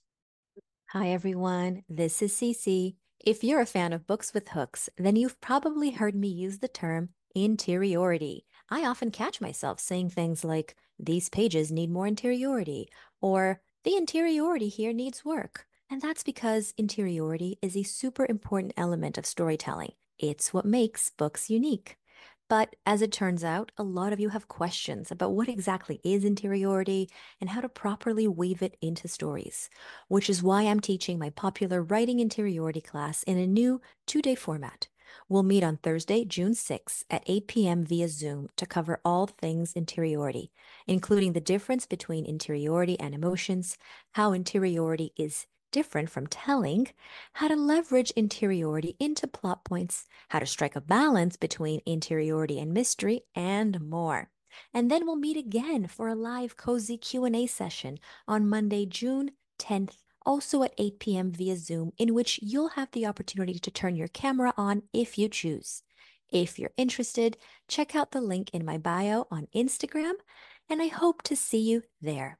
Hi, 0.90 1.08
everyone. 1.08 1.82
This 1.88 2.22
is 2.22 2.32
Cece. 2.32 2.94
If 3.24 3.42
you're 3.42 3.60
a 3.60 3.66
fan 3.66 3.92
of 3.92 4.06
books 4.06 4.32
with 4.32 4.50
hooks, 4.50 4.88
then 4.96 5.16
you've 5.16 5.40
probably 5.40 5.90
heard 5.90 6.14
me 6.14 6.28
use 6.28 6.58
the 6.58 6.68
term 6.68 7.08
interiority. 7.34 8.46
I 8.70 8.84
often 8.84 9.10
catch 9.10 9.40
myself 9.40 9.80
saying 9.80 10.10
things 10.10 10.44
like, 10.44 10.76
these 10.98 11.28
pages 11.28 11.70
need 11.70 11.90
more 11.90 12.06
interiority, 12.06 12.88
or 13.20 13.60
the 13.86 13.96
interiority 13.96 14.68
here 14.68 14.92
needs 14.92 15.24
work. 15.24 15.64
And 15.88 16.02
that's 16.02 16.24
because 16.24 16.74
interiority 16.76 17.56
is 17.62 17.76
a 17.76 17.84
super 17.84 18.26
important 18.28 18.74
element 18.76 19.16
of 19.16 19.24
storytelling. 19.24 19.92
It's 20.18 20.52
what 20.52 20.64
makes 20.66 21.10
books 21.10 21.48
unique. 21.48 21.96
But 22.48 22.74
as 22.84 23.00
it 23.00 23.12
turns 23.12 23.44
out, 23.44 23.70
a 23.78 23.84
lot 23.84 24.12
of 24.12 24.18
you 24.18 24.30
have 24.30 24.48
questions 24.48 25.12
about 25.12 25.34
what 25.34 25.48
exactly 25.48 26.00
is 26.02 26.24
interiority 26.24 27.08
and 27.40 27.50
how 27.50 27.60
to 27.60 27.68
properly 27.68 28.26
weave 28.26 28.60
it 28.60 28.76
into 28.82 29.06
stories, 29.06 29.70
which 30.08 30.28
is 30.28 30.42
why 30.42 30.62
I'm 30.62 30.80
teaching 30.80 31.16
my 31.16 31.30
popular 31.30 31.80
writing 31.80 32.18
interiority 32.18 32.80
class 32.80 33.22
in 33.22 33.38
a 33.38 33.46
new 33.46 33.80
two 34.04 34.20
day 34.20 34.34
format. 34.34 34.88
We'll 35.28 35.42
meet 35.42 35.64
on 35.64 35.78
Thursday, 35.78 36.24
June 36.24 36.54
6 36.54 37.04
at 37.10 37.24
8 37.26 37.46
p.m. 37.46 37.84
via 37.84 38.08
Zoom 38.08 38.48
to 38.56 38.66
cover 38.66 39.00
all 39.04 39.26
things 39.26 39.72
interiority, 39.74 40.50
including 40.86 41.32
the 41.32 41.40
difference 41.40 41.86
between 41.86 42.24
interiority 42.24 42.98
and 43.00 43.14
emotions, 43.14 43.76
how 44.12 44.32
interiority 44.32 45.12
is 45.16 45.46
different 45.72 46.08
from 46.08 46.26
telling, 46.26 46.88
how 47.34 47.48
to 47.48 47.56
leverage 47.56 48.10
interiority 48.12 48.96
into 48.98 49.26
plot 49.26 49.64
points, 49.64 50.06
how 50.28 50.38
to 50.38 50.46
strike 50.46 50.76
a 50.76 50.80
balance 50.80 51.36
between 51.36 51.80
interiority 51.84 52.58
and 52.58 52.72
mystery, 52.72 53.22
and 53.34 53.80
more. 53.80 54.30
And 54.72 54.90
then 54.90 55.06
we'll 55.06 55.16
meet 55.16 55.36
again 55.36 55.86
for 55.86 56.08
a 56.08 56.14
live 56.14 56.56
cozy 56.56 56.96
Q&A 56.96 57.46
session 57.46 57.98
on 58.26 58.48
Monday, 58.48 58.86
June 58.86 59.32
10th 59.58 59.96
also 60.26 60.64
at 60.64 60.74
8 60.76 60.98
p.m. 60.98 61.30
via 61.30 61.56
Zoom, 61.56 61.92
in 61.96 62.12
which 62.12 62.40
you'll 62.42 62.70
have 62.70 62.90
the 62.90 63.06
opportunity 63.06 63.58
to 63.60 63.70
turn 63.70 63.96
your 63.96 64.08
camera 64.08 64.52
on 64.56 64.82
if 64.92 65.16
you 65.16 65.28
choose. 65.28 65.82
If 66.28 66.58
you're 66.58 66.72
interested, 66.76 67.38
check 67.68 67.94
out 67.94 68.10
the 68.10 68.20
link 68.20 68.50
in 68.52 68.64
my 68.64 68.76
bio 68.76 69.26
on 69.30 69.46
Instagram, 69.54 70.14
and 70.68 70.82
I 70.82 70.88
hope 70.88 71.22
to 71.22 71.36
see 71.36 71.60
you 71.60 71.84
there. 72.02 72.38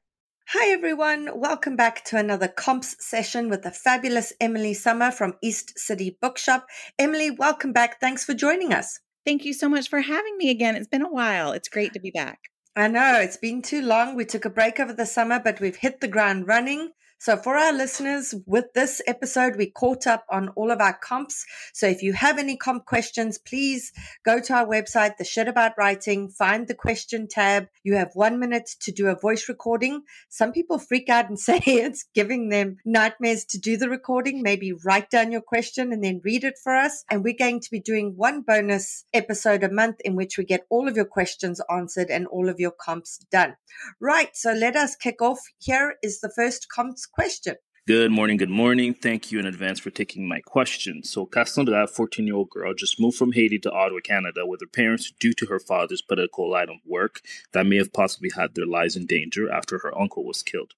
Hi, 0.49 0.73
everyone. 0.73 1.41
Welcome 1.41 1.77
back 1.77 2.05
to 2.07 2.19
another 2.19 2.49
comps 2.49 2.97
session 2.99 3.49
with 3.49 3.63
the 3.63 3.71
fabulous 3.71 4.33
Emilie 4.41 4.75
Sommer 4.75 5.11
from 5.11 5.35
East 5.43 5.79
City 5.79 6.19
Bookshop. 6.21 6.67
Emilie, 6.99 7.31
welcome 7.31 7.73
back. 7.73 8.01
Thanks 8.01 8.25
for 8.25 8.35
joining 8.35 8.73
us. 8.73 9.01
Thank 9.25 9.45
you 9.45 9.53
so 9.53 9.69
much 9.69 9.89
for 9.89 10.01
having 10.01 10.37
me 10.37 10.51
again. 10.51 10.77
It's 10.77 10.87
been 10.87 11.03
a 11.03 11.11
while. 11.11 11.53
It's 11.53 11.69
great 11.69 11.93
to 11.95 12.01
be 12.01 12.13
back. 12.13 12.39
I 12.77 12.87
know 12.89 13.19
it's 13.21 13.39
been 13.39 13.63
too 13.63 13.83
long. 13.83 14.15
We 14.15 14.25
took 14.25 14.45
a 14.45 14.51
break 14.51 14.79
over 14.79 14.93
the 14.93 15.07
summer, 15.07 15.41
but 15.43 15.59
we've 15.61 15.75
hit 15.75 16.01
the 16.01 16.09
ground 16.09 16.47
running. 16.47 16.91
So 17.19 17.37
for 17.37 17.57
our 17.57 17.73
listeners, 17.73 18.35
with 18.45 18.67
this 18.75 19.01
episode, 19.07 19.57
we 19.57 19.71
caught 19.71 20.07
up 20.07 20.27
on 20.31 20.51
all 20.51 20.71
of 20.71 20.81
our 20.81 20.93
comps. 20.93 21.47
So 21.73 21.87
if 21.87 22.03
you 22.03 22.13
have 22.13 22.39
any 22.39 22.57
comp 22.57 22.85
questions, 22.85 23.39
please 23.39 23.91
go 24.25 24.39
to 24.39 24.53
our 24.53 24.67
website, 24.67 25.17
The 25.17 25.25
Shit 25.25 25.49
About 25.49 25.73
Writing, 25.79 26.29
find 26.29 26.69
the 26.69 26.75
question 26.75 27.27
tab. 27.27 27.69
You 27.83 27.95
have 27.95 28.11
one 28.13 28.39
minute 28.39 28.69
to 28.83 28.93
do 28.93 29.07
a 29.07 29.19
voice 29.19 29.49
recording. 29.49 30.03
Some 30.29 30.53
people 30.53 30.79
freak 30.79 31.09
out 31.09 31.29
and 31.31 31.39
say 31.47 31.61
it's 31.65 32.05
giving 32.15 32.51
them 32.51 32.77
nightmares 32.85 33.47
to 33.47 33.59
do 33.59 33.79
the 33.79 33.89
recording. 33.89 34.43
Maybe 34.43 34.73
write 34.85 35.11
down 35.11 35.33
your 35.33 35.41
question 35.41 35.93
and 35.93 36.05
then 36.05 36.21
read 36.23 36.45
it 36.45 36.59
for 36.63 36.77
us. 36.77 37.03
And 37.11 37.25
we're 37.25 37.35
going 37.39 37.61
to 37.61 37.71
be 37.71 37.81
doing 37.81 38.13
one 38.17 38.43
bonus 38.43 39.05
episode 39.15 39.65
a 39.65 39.73
month 39.73 39.97
in 40.05 40.17
which 40.17 40.37
we 40.37 40.45
get 40.45 40.67
all 40.69 40.87
of 40.87 40.97
your 40.97 41.07
questions 41.07 41.63
answered 41.71 42.11
and 42.11 42.27
all 42.27 42.51
of 42.51 42.61
your 42.61 42.73
comps 42.73 43.19
done. 43.33 43.57
Right. 44.01 44.37
So 44.37 44.53
let 44.53 44.77
us 44.77 44.97
kick 44.97 45.23
off. 45.23 45.41
Here 45.59 45.95
is 46.03 46.21
the 46.21 46.33
first 46.35 46.69
comps 46.69 47.06
question. 47.07 47.57
Good 47.87 48.11
morning, 48.11 48.37
good 48.37 48.51
morning. 48.51 48.95
Thank 48.95 49.31
you 49.31 49.39
in 49.39 49.47
advance 49.47 49.79
for 49.79 49.91
taking 49.91 50.27
my 50.27 50.41
question. 50.41 51.05
So, 51.05 51.25
Cassandra, 51.25 51.85
a 51.85 51.87
14 51.87 52.27
year 52.27 52.35
old 52.35 52.51
girl, 52.51 52.75
just 52.75 52.99
moved 52.99 53.17
from 53.17 53.31
Haiti 53.31 53.61
to 53.61 53.71
Ottawa, 53.71 54.01
Canada, 54.03 54.45
with 54.45 54.61
her 54.61 54.67
parents 54.67 55.13
due 55.21 55.33
to 55.35 55.47
her 55.47 55.61
father's 55.61 56.03
political 56.03 56.51
line 56.51 56.69
of 56.69 56.79
work 56.85 57.21
that 57.53 57.65
may 57.65 57.77
have 57.77 57.93
possibly 57.93 58.31
had 58.35 58.57
their 58.57 58.67
lives 58.67 58.97
in 58.97 59.07
danger 59.07 59.49
after 59.49 59.79
her 59.79 59.97
uncle 59.97 60.25
was 60.25 60.43
killed. 60.43 60.75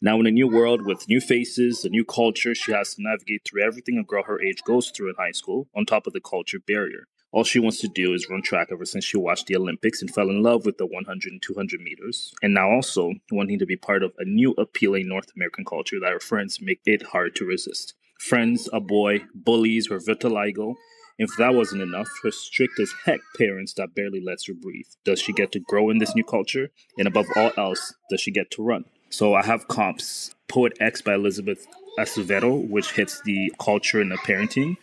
Now, 0.00 0.18
in 0.20 0.26
a 0.26 0.30
new 0.30 0.48
world 0.48 0.86
with 0.86 1.06
new 1.06 1.20
faces, 1.20 1.84
a 1.84 1.90
new 1.90 2.04
culture, 2.04 2.54
she 2.54 2.72
has 2.72 2.94
to 2.94 3.02
navigate 3.02 3.42
through 3.44 3.62
everything 3.62 3.98
a 3.98 4.02
girl 4.02 4.22
her 4.22 4.40
age 4.40 4.62
goes 4.64 4.90
through 4.90 5.10
in 5.10 5.16
high 5.16 5.32
school, 5.32 5.68
on 5.76 5.84
top 5.84 6.06
of 6.06 6.14
the 6.14 6.20
culture 6.20 6.60
barrier. 6.66 7.08
All 7.30 7.44
she 7.44 7.58
wants 7.58 7.78
to 7.80 7.88
do 7.88 8.14
is 8.14 8.28
run 8.30 8.40
track 8.40 8.68
ever 8.72 8.86
since 8.86 9.04
she 9.04 9.18
watched 9.18 9.46
the 9.46 9.56
Olympics 9.56 10.00
and 10.00 10.10
fell 10.12 10.30
in 10.30 10.42
love 10.42 10.64
with 10.64 10.78
the 10.78 10.86
100 10.86 11.30
and 11.30 11.42
200 11.42 11.80
meters. 11.80 12.32
And 12.42 12.54
now 12.54 12.70
also 12.70 13.12
wanting 13.30 13.58
to 13.58 13.66
be 13.66 13.76
part 13.76 14.02
of 14.02 14.14
a 14.18 14.24
new 14.24 14.52
appealing 14.52 15.08
North 15.08 15.30
American 15.36 15.64
culture 15.64 16.00
that 16.00 16.12
her 16.12 16.20
friends 16.20 16.60
make 16.62 16.80
it 16.86 17.02
hard 17.02 17.36
to 17.36 17.44
resist. 17.44 17.94
Friends, 18.18 18.68
a 18.72 18.80
boy, 18.80 19.24
bullies, 19.34 19.88
her 19.88 19.98
vitiligo. 19.98 20.74
If 21.18 21.30
that 21.36 21.54
wasn't 21.54 21.82
enough, 21.82 22.08
her 22.22 22.30
strict 22.30 22.80
as 22.80 22.94
heck 23.04 23.20
parents 23.36 23.74
that 23.74 23.94
barely 23.94 24.20
lets 24.20 24.46
her 24.46 24.54
breathe. 24.54 24.86
Does 25.04 25.20
she 25.20 25.32
get 25.32 25.52
to 25.52 25.60
grow 25.60 25.90
in 25.90 25.98
this 25.98 26.14
new 26.14 26.24
culture? 26.24 26.70
And 26.96 27.06
above 27.06 27.26
all 27.36 27.52
else, 27.58 27.94
does 28.08 28.20
she 28.20 28.30
get 28.30 28.50
to 28.52 28.62
run? 28.62 28.84
So 29.10 29.34
I 29.34 29.44
have 29.44 29.68
comps 29.68 30.34
Poet 30.48 30.74
X 30.80 31.02
by 31.02 31.14
Elizabeth 31.14 31.66
Acevedo, 31.98 32.68
which 32.68 32.92
hits 32.92 33.20
the 33.22 33.52
culture 33.60 34.00
and 34.00 34.10
the 34.10 34.16
parenting. 34.16 34.76